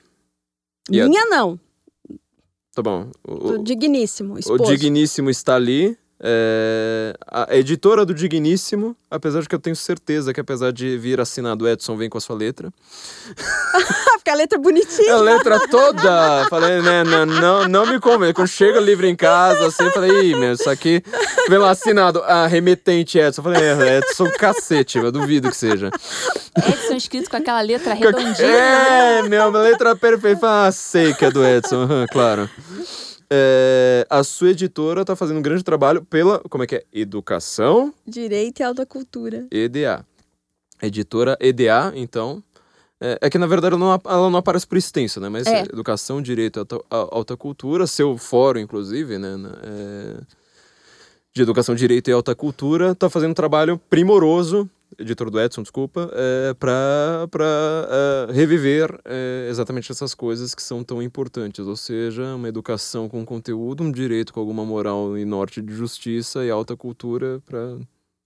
E 0.90 1.01
a- 1.01 1.09
Minha 1.09 1.27
não, 1.27 1.59
Tá 2.72 2.82
bom. 2.82 3.10
O, 3.27 3.35
do 3.35 3.59
Digníssimo, 3.64 4.35
o 4.35 4.39
esposo. 4.39 4.64
Digníssimo 4.64 5.28
está 5.28 5.56
ali. 5.56 5.98
É, 6.22 7.14
a 7.26 7.56
editora 7.56 8.05
do 8.05 8.12
Digníssimo, 8.12 8.94
apesar 9.10 9.40
de 9.40 9.48
que 9.48 9.55
eu 9.55 9.59
tenho 9.59 9.74
certeza 9.74 10.34
que 10.34 10.40
apesar 10.40 10.70
de 10.70 10.98
vir 10.98 11.18
assinado 11.18 11.66
Edson, 11.66 11.97
vem 11.97 12.10
com 12.10 12.18
a 12.18 12.20
sua 12.20 12.36
letra. 12.36 12.70
Porque 14.14 14.28
a 14.28 14.34
letra 14.34 14.59
é 14.59 14.60
bonitinha. 14.60 15.14
A 15.14 15.16
letra 15.16 15.66
toda! 15.68 16.47
Falei, 16.51 16.82
né, 16.82 17.02
não, 17.05 17.24
não, 17.24 17.68
não 17.68 17.86
me 17.86 17.98
convence. 17.98 18.34
Quando 18.34 18.48
chega 18.48 18.78
o 18.78 18.84
livro 18.84 19.06
em 19.06 19.16
casa, 19.16 19.68
assim, 19.68 19.84
eu 19.84 19.92
falei, 19.92 20.10
ih, 20.26 20.34
meu, 20.34 20.52
isso 20.52 20.68
aqui. 20.68 21.02
Vem 21.48 21.59
lá 21.59 21.70
assinado, 21.70 22.22
a 22.24 22.47
remetente 22.47 23.18
Edson. 23.18 23.40
Eu 23.40 23.44
falei, 23.44 23.62
é, 23.62 23.98
Edson, 23.98 24.30
cacete, 24.32 24.98
eu 24.98 25.10
duvido 25.10 25.48
que 25.48 25.56
seja. 25.56 25.90
Edson 26.55 26.97
escrito 26.97 27.30
com 27.30 27.36
aquela 27.36 27.62
letra 27.62 27.94
redondinha. 27.94 28.47
né? 28.47 29.18
É, 29.20 29.22
meu, 29.22 29.51
letra 29.51 29.97
perfeita. 29.97 30.66
Ah, 30.66 30.70
sei 30.70 31.14
que 31.14 31.24
é 31.24 31.30
do 31.30 31.42
Edson, 31.42 31.88
claro. 32.12 32.51
É, 33.32 34.05
a 34.11 34.24
sua 34.24 34.51
editora 34.51 35.05
tá 35.05 35.15
fazendo 35.15 35.39
um 35.39 35.43
grande 35.43 35.62
trabalho 35.62 36.05
pela, 36.05 36.40
como 36.40 36.65
é 36.65 36.66
que 36.66 36.77
é? 36.77 36.85
Educação 36.93 37.94
Direito 38.05 38.61
e 38.61 38.62
alta 38.65 38.85
cultura. 38.85 39.47
EDA. 39.51 40.05
Editora 40.82 41.36
EDA, 41.40 41.93
então. 41.94 42.43
É, 43.01 43.19
é 43.23 43.31
que 43.31 43.39
na 43.39 43.47
verdade 43.47 43.74
ela 43.74 43.78
não, 43.78 44.01
ela 44.05 44.31
não 44.31 44.39
aparece 44.39 44.66
por 44.66 44.77
extenso, 44.77 45.20
né? 45.20 45.28
Mas 45.28 45.47
É. 45.47 45.62
Educação, 45.62 46.20
Direito 46.20 46.59
e 46.59 46.61
alta, 46.61 46.81
alta 46.90 47.36
Cultura, 47.36 47.86
seu 47.86 48.19
fórum, 48.19 48.61
inclusive, 48.61 49.16
né? 49.19 49.36
é, 49.62 50.20
de 51.32 51.43
Educação, 51.43 51.74
Direito 51.74 52.11
e 52.11 52.12
Alta 52.12 52.35
Cultura, 52.35 52.94
tá 52.94 53.09
fazendo 53.09 53.31
um 53.31 53.35
trabalho 53.35 53.81
primoroso, 53.89 54.69
editor 54.99 55.31
do 55.31 55.41
Edson, 55.41 55.62
desculpa, 55.62 56.11
é, 56.12 56.55
para 56.55 57.29
reviver 58.33 58.99
é, 59.05 59.47
exatamente 59.51 59.91
essas 59.91 60.15
coisas 60.15 60.55
que 60.55 60.62
são 60.62 60.83
tão 60.85 61.03
importantes, 61.03 61.67
ou 61.67 61.77
seja, 61.77 62.35
uma 62.35 62.49
educação 62.49 63.09
com 63.09 63.25
conteúdo, 63.25 63.83
um 63.83 63.93
direito 63.93 64.33
com 64.33 64.41
alguma 64.41 64.65
moral 64.65 65.17
e 65.17 65.25
norte 65.25 65.62
de 65.62 65.73
justiça 65.75 66.45
e 66.45 66.51
alta 66.51 66.77
cultura 66.77 67.41
para 67.47 67.79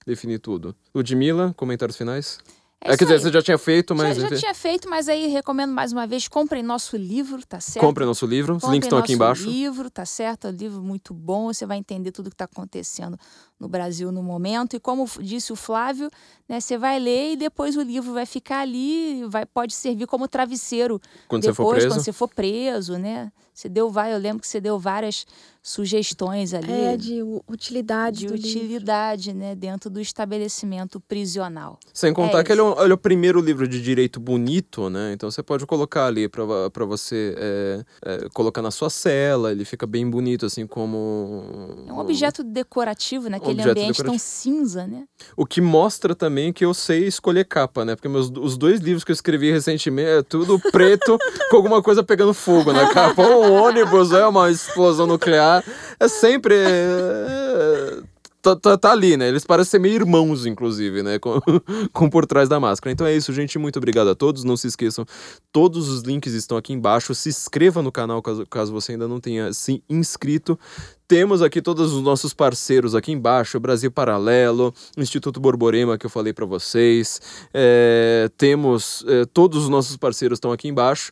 definir 0.05 0.39
tudo. 0.39 0.75
Ludmilla, 0.93 1.53
comentários 1.57 1.97
finais? 1.97 2.37
É 2.81 2.91
É, 2.91 2.97
quer 2.97 3.05
dizer, 3.05 3.15
aí. 3.15 3.19
você 3.21 3.31
já 3.31 3.41
tinha 3.41 3.57
feito, 3.57 3.95
Já, 3.95 4.03
mas 4.03 4.17
já 4.17 4.25
enfim, 4.27 4.35
tinha 4.35 4.53
feito, 4.53 4.87
mas 4.87 5.09
aí 5.09 5.25
recomendo 5.27 5.73
mais 5.73 5.91
uma 5.91 6.05
vez, 6.05 6.27
comprem 6.27 6.61
nosso 6.61 6.95
livro, 6.95 7.43
tá 7.43 7.59
certo? 7.59 7.83
compre 7.83 8.05
nosso 8.05 8.27
livro, 8.27 8.53
os 8.53 8.61
Comprem 8.61 8.73
links 8.75 8.85
estão 8.87 8.99
aqui 8.99 9.13
embaixo. 9.13 9.49
livro, 9.49 9.89
tá 9.89 10.05
certo? 10.05 10.45
É 10.45 10.51
um 10.51 10.53
livro 10.53 10.83
muito 10.83 11.11
bom, 11.11 11.51
você 11.51 11.65
vai 11.65 11.77
entender 11.77 12.11
tudo 12.11 12.29
que 12.29 12.35
está 12.35 12.45
acontecendo 12.45 13.17
no 13.59 13.67
Brasil 13.67 14.11
no 14.11 14.21
momento. 14.21 14.75
E 14.75 14.79
como 14.79 15.05
disse 15.19 15.53
o 15.53 15.55
Flávio, 15.55 16.09
né, 16.47 16.59
você 16.59 16.77
vai 16.77 16.99
ler 16.99 17.33
e 17.33 17.35
depois 17.37 17.75
o 17.77 17.81
livro 17.81 18.13
vai 18.13 18.25
ficar 18.25 18.59
ali, 18.59 19.23
vai, 19.29 19.45
pode 19.45 19.73
servir 19.73 20.07
como 20.07 20.27
travesseiro 20.27 20.99
Quando 21.27 21.43
você 21.43 21.53
for 21.53 21.63
depois, 21.63 21.77
preso. 21.83 21.95
quando 21.95 22.03
você 22.03 22.11
for 22.11 22.27
preso, 22.27 22.97
né? 22.97 23.31
Você 23.53 23.69
deu 23.69 23.89
vai, 23.89 24.13
eu 24.13 24.17
lembro 24.17 24.41
que 24.41 24.47
você 24.49 24.59
deu 24.59 24.77
várias 24.77 25.25
sugestões 25.63 26.53
ali 26.53 26.71
É, 26.71 26.97
de 26.97 27.21
utilidade 27.47 28.19
de 28.19 28.27
do 28.27 28.35
livro. 28.35 28.49
utilidade, 28.49 29.33
né, 29.33 29.55
dentro 29.55 29.89
do 29.89 29.99
estabelecimento 30.01 30.99
prisional. 30.99 31.79
Sem 31.93 32.13
contar 32.13 32.39
É 32.39 32.43
que 32.43 32.51
ele 32.51 32.61
é, 32.61 32.63
um, 32.63 32.79
ele 32.81 32.91
é 32.91 32.93
o 32.93 32.97
primeiro 32.97 33.39
livro 33.41 33.67
de 33.67 33.81
direito 33.81 34.19
bonito, 34.19 34.89
né? 34.89 35.13
Então 35.13 35.31
você 35.31 35.41
pode 35.41 35.65
colocar 35.65 36.05
ali 36.07 36.27
pra 36.29 36.45
pra 36.69 36.85
você 36.85 37.33
é, 37.37 37.85
é, 38.05 38.29
colocar 38.33 38.61
na 38.61 38.71
sua 38.71 38.89
cela, 38.89 39.51
ele 39.51 39.65
fica 39.65 39.87
bem 39.87 40.07
bonito, 40.09 40.45
assim 40.45 40.67
como. 40.67 41.83
É 41.87 41.93
um 41.93 41.99
objeto 41.99 42.43
decorativo, 42.43 43.29
né? 43.29 43.39
Aquele 43.49 43.61
Objeto 43.61 43.71
ambiente 43.79 43.95
tão 43.97 44.03
decorativo. 44.05 44.19
cinza, 44.29 44.87
né? 44.87 45.03
O 45.35 45.45
que 45.45 45.61
mostra 45.61 46.13
também 46.15 46.51
que 46.53 46.63
eu 46.65 46.73
sei 46.73 47.07
escolher 47.07 47.45
capa, 47.45 47.83
né? 47.85 47.95
Porque 47.95 48.07
meus, 48.07 48.31
os 48.37 48.57
dois 48.57 48.79
livros 48.79 49.03
que 49.03 49.11
eu 49.11 49.15
escrevi 49.15 49.51
recentemente 49.51 50.09
é 50.09 50.21
tudo 50.23 50.59
preto 50.71 51.17
com 51.49 51.57
alguma 51.57 51.81
coisa 51.81 52.03
pegando 52.03 52.33
fogo 52.33 52.71
na 52.73 52.87
capa. 52.89 53.21
Ou 53.21 53.45
um 53.45 53.53
ônibus, 53.53 54.11
é 54.11 54.25
uma 54.25 54.49
explosão 54.51 55.07
nuclear. 55.07 55.63
É 55.99 56.07
sempre. 56.07 56.55
é, 56.57 57.99
tá, 58.41 58.55
tá- 58.55 58.77
tá 58.77 58.91
ali, 58.91 59.17
né? 59.17 59.27
Eles 59.27 59.43
parecem 59.45 59.71
ser 59.71 59.79
meio 59.79 59.95
irmãos, 59.95 60.45
inclusive, 60.45 61.01
né? 61.01 61.17
Com, 61.19 61.39
com 61.91 62.09
por 62.09 62.25
trás 62.25 62.47
da 62.47 62.59
máscara. 62.59 62.91
Então 62.91 63.07
é 63.07 63.15
isso, 63.15 63.33
gente. 63.33 63.57
Muito 63.57 63.77
obrigado 63.77 64.09
a 64.09 64.15
todos. 64.15 64.43
Não 64.43 64.55
se 64.57 64.67
esqueçam, 64.67 65.05
todos 65.51 65.89
os 65.89 66.01
links 66.03 66.33
estão 66.33 66.57
aqui 66.57 66.73
embaixo. 66.73 67.13
Se 67.15 67.29
inscreva 67.29 67.81
no 67.81 67.91
canal 67.91 68.21
caso, 68.21 68.45
caso 68.47 68.71
você 68.73 68.91
ainda 68.93 69.07
não 69.07 69.19
tenha 69.19 69.51
se 69.53 69.83
inscrito. 69.89 70.59
Temos 71.07 71.41
aqui 71.43 71.61
todos 71.61 71.93
os 71.93 72.01
nossos 72.01 72.33
parceiros 72.33 72.95
aqui 72.95 73.11
embaixo, 73.11 73.59
Brasil 73.59 73.91
Paralelo, 73.91 74.73
Instituto 74.97 75.39
Borborema 75.39 75.97
que 75.99 76.05
eu 76.05 76.09
falei 76.09 76.33
para 76.33 76.45
vocês. 76.45 77.21
É, 77.53 78.27
temos 78.37 79.05
é, 79.07 79.23
todos 79.25 79.63
os 79.63 79.69
nossos 79.69 79.97
parceiros 79.97 80.37
estão 80.37 80.51
aqui 80.51 80.67
embaixo. 80.67 81.11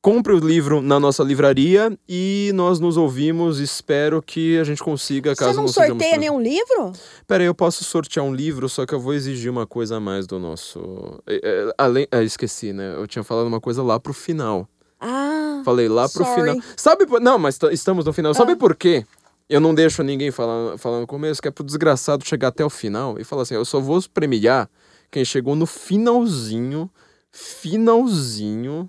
compre 0.00 0.32
o 0.32 0.38
livro 0.38 0.80
na 0.80 0.98
nossa 1.00 1.24
livraria 1.24 1.96
e 2.08 2.52
nós 2.54 2.78
nos 2.78 2.96
ouvimos. 2.96 3.58
Espero 3.58 4.22
que 4.22 4.58
a 4.58 4.64
gente 4.64 4.82
consiga, 4.82 5.34
caso 5.34 5.52
Você 5.52 5.56
não 5.60 5.68
sejamos 5.68 6.02
sorteia 6.02 6.18
nenhum 6.18 6.40
livro? 6.40 6.92
Pera 7.26 7.42
aí, 7.42 7.46
eu 7.48 7.54
posso 7.54 7.82
sortear 7.82 8.24
um 8.24 8.32
livro, 8.34 8.68
só 8.68 8.86
que 8.86 8.94
eu 8.94 9.00
vou 9.00 9.12
exigir 9.12 9.50
uma 9.50 9.66
coisa 9.66 9.96
a 9.96 10.00
mais 10.00 10.24
do 10.24 10.38
nosso. 10.38 11.20
é, 11.26 11.40
é, 11.42 11.74
além, 11.78 12.06
é, 12.12 12.22
esqueci, 12.22 12.72
né? 12.72 12.94
Eu 12.96 13.08
tinha 13.08 13.24
falado 13.24 13.46
uma 13.46 13.60
coisa 13.60 13.82
lá 13.82 13.98
pro 13.98 14.12
final. 14.12 14.68
Ah, 15.00 15.62
Falei 15.64 15.88
lá 15.88 16.08
pro 16.08 16.24
Sorry. 16.24 16.40
final. 16.40 16.56
Sabe 16.76 17.06
por... 17.06 17.20
Não, 17.20 17.38
mas 17.38 17.58
estamos 17.72 18.04
no 18.04 18.12
final. 18.12 18.30
Ah. 18.30 18.34
Sabe 18.34 18.54
por 18.54 18.76
quê? 18.76 19.04
Eu 19.52 19.60
não 19.60 19.74
deixo 19.74 20.02
ninguém 20.02 20.30
falar, 20.30 20.78
falar 20.78 21.00
no 21.00 21.06
começo, 21.06 21.42
que 21.42 21.48
é 21.48 21.50
pro 21.50 21.62
desgraçado 21.64 22.24
chegar 22.26 22.48
até 22.48 22.64
o 22.64 22.70
final 22.70 23.18
e 23.18 23.24
falar 23.24 23.42
assim: 23.42 23.54
eu 23.54 23.64
só 23.64 23.80
vou 23.80 24.00
premiar 24.14 24.68
quem 25.10 25.24
chegou 25.24 25.54
no 25.54 25.66
finalzinho, 25.66 26.90
finalzinho. 27.30 28.88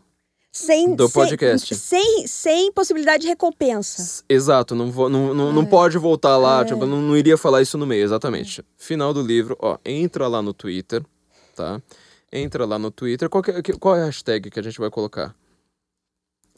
sem, 0.51 0.95
Do 0.95 1.07
sem- 1.07 1.13
podcast. 1.13 1.75
Sem, 1.75 2.27
sem 2.27 2.71
possibilidade 2.71 3.23
de 3.23 3.27
recompensa. 3.27 4.23
Exato, 4.29 4.75
não, 4.75 4.91
vou, 4.91 5.09
não, 5.09 5.33
não, 5.33 5.49
É. 5.49 5.53
não 5.53 5.65
pode 5.65 5.97
voltar 5.97 6.37
lá, 6.37 6.63
tipo, 6.63 6.85
não, 6.85 7.01
não 7.01 7.17
iria 7.17 7.37
falar 7.37 7.61
isso 7.61 7.77
no 7.77 7.85
meio, 7.87 8.03
exatamente. 8.03 8.63
Final 8.77 9.13
do 9.13 9.21
livro, 9.21 9.57
ó, 9.59 9.77
entra 9.83 10.27
lá 10.27 10.41
no 10.41 10.53
Twitter, 10.53 11.03
tá? 11.55 11.81
Entra 12.31 12.65
lá 12.65 12.77
no 12.79 12.89
Twitter. 12.91 13.27
Qual, 13.29 13.43
que 13.43 13.51
é- 13.51 13.61
que- 13.61 13.73
qual 13.73 13.95
é 13.95 14.03
a 14.03 14.05
hashtag 14.05 14.49
que 14.49 14.59
a 14.59 14.63
gente 14.63 14.79
vai 14.79 14.89
colocar? 14.89 15.35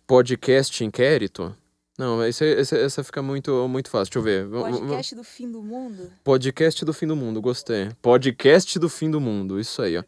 Podcast 0.06 0.84
inquérito? 0.84 1.56
Não, 1.98 2.24
esse, 2.26 2.44
esse- 2.44 2.78
essa 2.78 3.04
fica 3.04 3.22
muito, 3.22 3.68
muito 3.70 3.90
fácil. 3.90 4.22
Deixa 4.22 4.48
eu 4.50 4.50
ver. 4.50 4.80
Podcast 4.80 5.16
do 5.16 5.24
fim 5.24 5.50
do 5.50 5.62
mundo? 5.64 6.12
Podcast 6.24 6.86
do 6.86 6.94
fim 6.94 7.08
do 7.08 7.16
mundo, 7.16 7.42
gostei. 7.42 7.90
Podcast 8.02 8.78
do 8.78 8.90
fim 8.90 9.10
do 9.10 9.22
mundo, 9.22 9.60
isso 9.60 9.82
aí, 9.82 9.98
ó. 9.98 10.04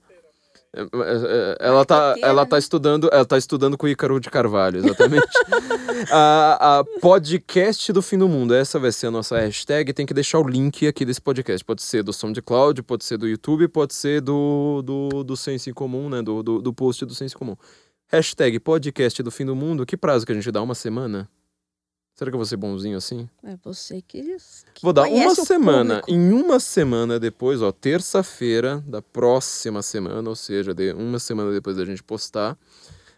É, 0.73 0.81
é, 0.81 0.83
é, 0.83 1.57
Ela 1.61 1.85
tá, 1.85 2.13
ela 2.21 2.43
né? 2.43 2.49
tá 2.49 2.59
estudando, 2.59 3.09
ela 3.11 3.25
tá 3.25 3.37
estudando 3.37 3.77
com 3.77 3.85
o 3.85 3.89
Ícaro 3.89 4.19
de 4.19 4.29
Carvalho, 4.29 4.79
exatamente. 4.79 5.25
a, 6.11 6.79
a 6.79 6.83
podcast 6.99 7.91
do 7.93 8.01
fim 8.01 8.17
do 8.17 8.27
mundo, 8.27 8.53
essa 8.53 8.77
vai 8.77 8.91
ser 8.91 9.07
a 9.07 9.11
nossa 9.11 9.39
hashtag. 9.39 9.93
Tem 9.93 10.05
que 10.05 10.13
deixar 10.13 10.39
o 10.39 10.47
link 10.47 10.85
aqui 10.85 11.05
desse 11.05 11.21
podcast. 11.21 11.63
Pode 11.63 11.81
ser 11.81 12.03
do 12.03 12.11
SoundCloud, 12.11 12.83
pode 12.83 13.05
ser 13.05 13.17
do 13.17 13.27
YouTube, 13.29 13.67
pode 13.69 13.93
ser 13.93 14.19
do, 14.21 14.81
do, 14.83 15.23
do 15.23 15.37
Senso 15.37 15.69
em 15.69 15.73
Comum, 15.73 16.09
né? 16.09 16.21
Do, 16.21 16.43
do, 16.43 16.61
do 16.61 16.73
post 16.73 17.05
do 17.05 17.15
Senso 17.15 17.35
em 17.35 17.39
Comum. 17.39 17.55
Hashtag 18.07 18.59
podcast 18.59 19.23
do 19.23 19.31
fim 19.31 19.45
do 19.45 19.55
mundo. 19.55 19.85
Que 19.85 19.95
prazo 19.95 20.25
que 20.25 20.33
a 20.33 20.35
gente 20.35 20.51
dá? 20.51 20.61
Uma 20.61 20.75
semana? 20.75 21.29
Será 22.17 22.31
que 22.31 22.35
eu 22.35 22.39
vou 22.39 22.45
ser 22.47 22.57
bonzinho 22.57 22.97
assim? 22.97 23.29
É 23.43 23.55
você 23.63 24.01
que, 24.01 24.23
que 24.73 24.81
Vou 24.81 24.91
dar 24.91 25.07
uma 25.07 25.35
semana. 25.35 26.01
público. 26.01 26.11
Em 26.11 26.33
uma 26.33 26.59
semana 26.59 27.19
depois, 27.19 27.61
ó, 27.61 27.71
terça-feira 27.71 28.83
da 28.87 29.03
próxima 29.03 29.83
semana, 29.83 30.27
ou 30.27 30.35
seja, 30.35 30.73
de 30.73 30.93
uma 30.93 31.19
semana 31.19 31.51
depois 31.51 31.77
da 31.77 31.85
gente 31.85 32.01
postar, 32.01 32.57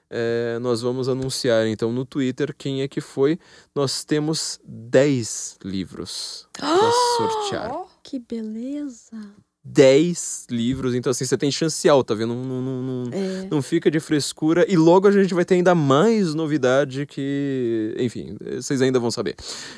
é, 0.09 0.59
nós 0.59 0.81
vamos 0.81 1.07
anunciar 1.07 1.65
então 1.65 1.93
no 1.93 2.03
Twitter 2.03 2.53
quem 2.53 2.81
é 2.81 2.89
que 2.89 2.99
foi. 2.99 3.39
Nós 3.73 4.03
temos 4.03 4.59
10 4.65 5.59
livros 5.63 6.45
para 6.51 6.91
sortear. 7.15 7.71
Que 8.03 8.19
beleza. 8.19 9.15
10 9.63 10.47
livros, 10.49 10.95
então 10.95 11.11
assim, 11.11 11.25
você 11.25 11.37
tem 11.37 11.51
chance 11.51 11.87
alta, 11.87 12.15
viu? 12.15 12.25
Não, 12.25 12.35
não, 12.43 12.61
não, 12.61 13.03
É. 13.11 13.47
não 13.51 13.61
fica 13.61 13.91
de 13.91 13.99
frescura. 13.99 14.65
E 14.67 14.75
logo 14.77 15.07
a 15.07 15.11
gente 15.11 15.33
vai 15.33 15.43
ter 15.45 15.55
ainda 15.55 15.75
mais 15.75 16.33
novidade 16.33 17.05
que, 17.05 17.93
enfim, 17.99 18.35
vocês 18.55 18.81
ainda 18.81 18.99
vão 18.99 19.11
saber. 19.11 19.35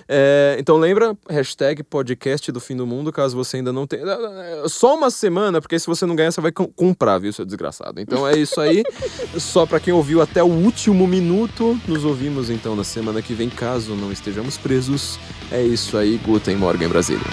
É, 0.07 0.55
então 0.59 0.77
lembra, 0.77 1.17
hashtag 1.29 1.83
podcast 1.83 2.51
do 2.51 2.59
fim 2.59 2.75
do 2.75 2.85
mundo, 2.85 3.11
caso 3.11 3.35
você 3.35 3.57
ainda 3.57 3.73
não 3.73 3.87
tenha. 3.87 4.03
Só 4.69 4.95
uma 4.95 5.09
semana, 5.09 5.59
porque 5.59 5.77
se 5.79 5.87
você 5.87 6.05
não 6.05 6.15
ganhar, 6.15 6.31
você 6.31 6.41
vai 6.41 6.51
com- 6.51 6.67
comprar, 6.67 7.17
viu, 7.17 7.33
seu 7.33 7.43
desgraçado. 7.43 7.99
Então 7.99 8.25
é 8.27 8.37
isso 8.37 8.61
aí. 8.61 8.83
Só 9.39 9.65
pra 9.65 9.79
quem 9.79 9.93
ouviu 9.93 10.21
até 10.21 10.43
o 10.43 10.47
último 10.47 11.07
minuto, 11.07 11.77
nos 11.87 12.05
ouvimos 12.05 12.49
então 12.49 12.75
na 12.75 12.83
semana 12.83 13.21
que 13.21 13.33
vem, 13.33 13.49
caso 13.49 13.95
não 13.95 14.11
estejamos 14.11 14.57
presos. 14.57 15.19
É 15.51 15.61
isso 15.61 15.97
aí, 15.97 16.17
Guten 16.23 16.55
Morgen 16.55 16.87
Brasília. 16.87 17.25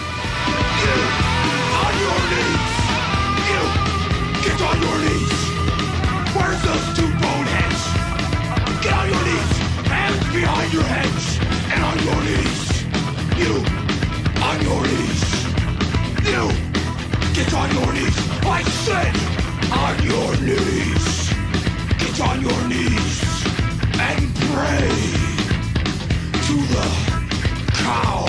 on 17.58 17.70
your 17.74 17.92
knees. 17.92 18.16
I 18.44 18.62
said, 18.86 19.14
on 19.84 19.96
your 20.10 20.30
knees. 20.46 21.06
Get 21.98 22.20
on 22.20 22.40
your 22.40 22.68
knees 22.68 23.18
and 23.98 24.20
pray 24.52 24.88
to 26.46 26.56
the 26.74 26.86
cow. 27.82 28.27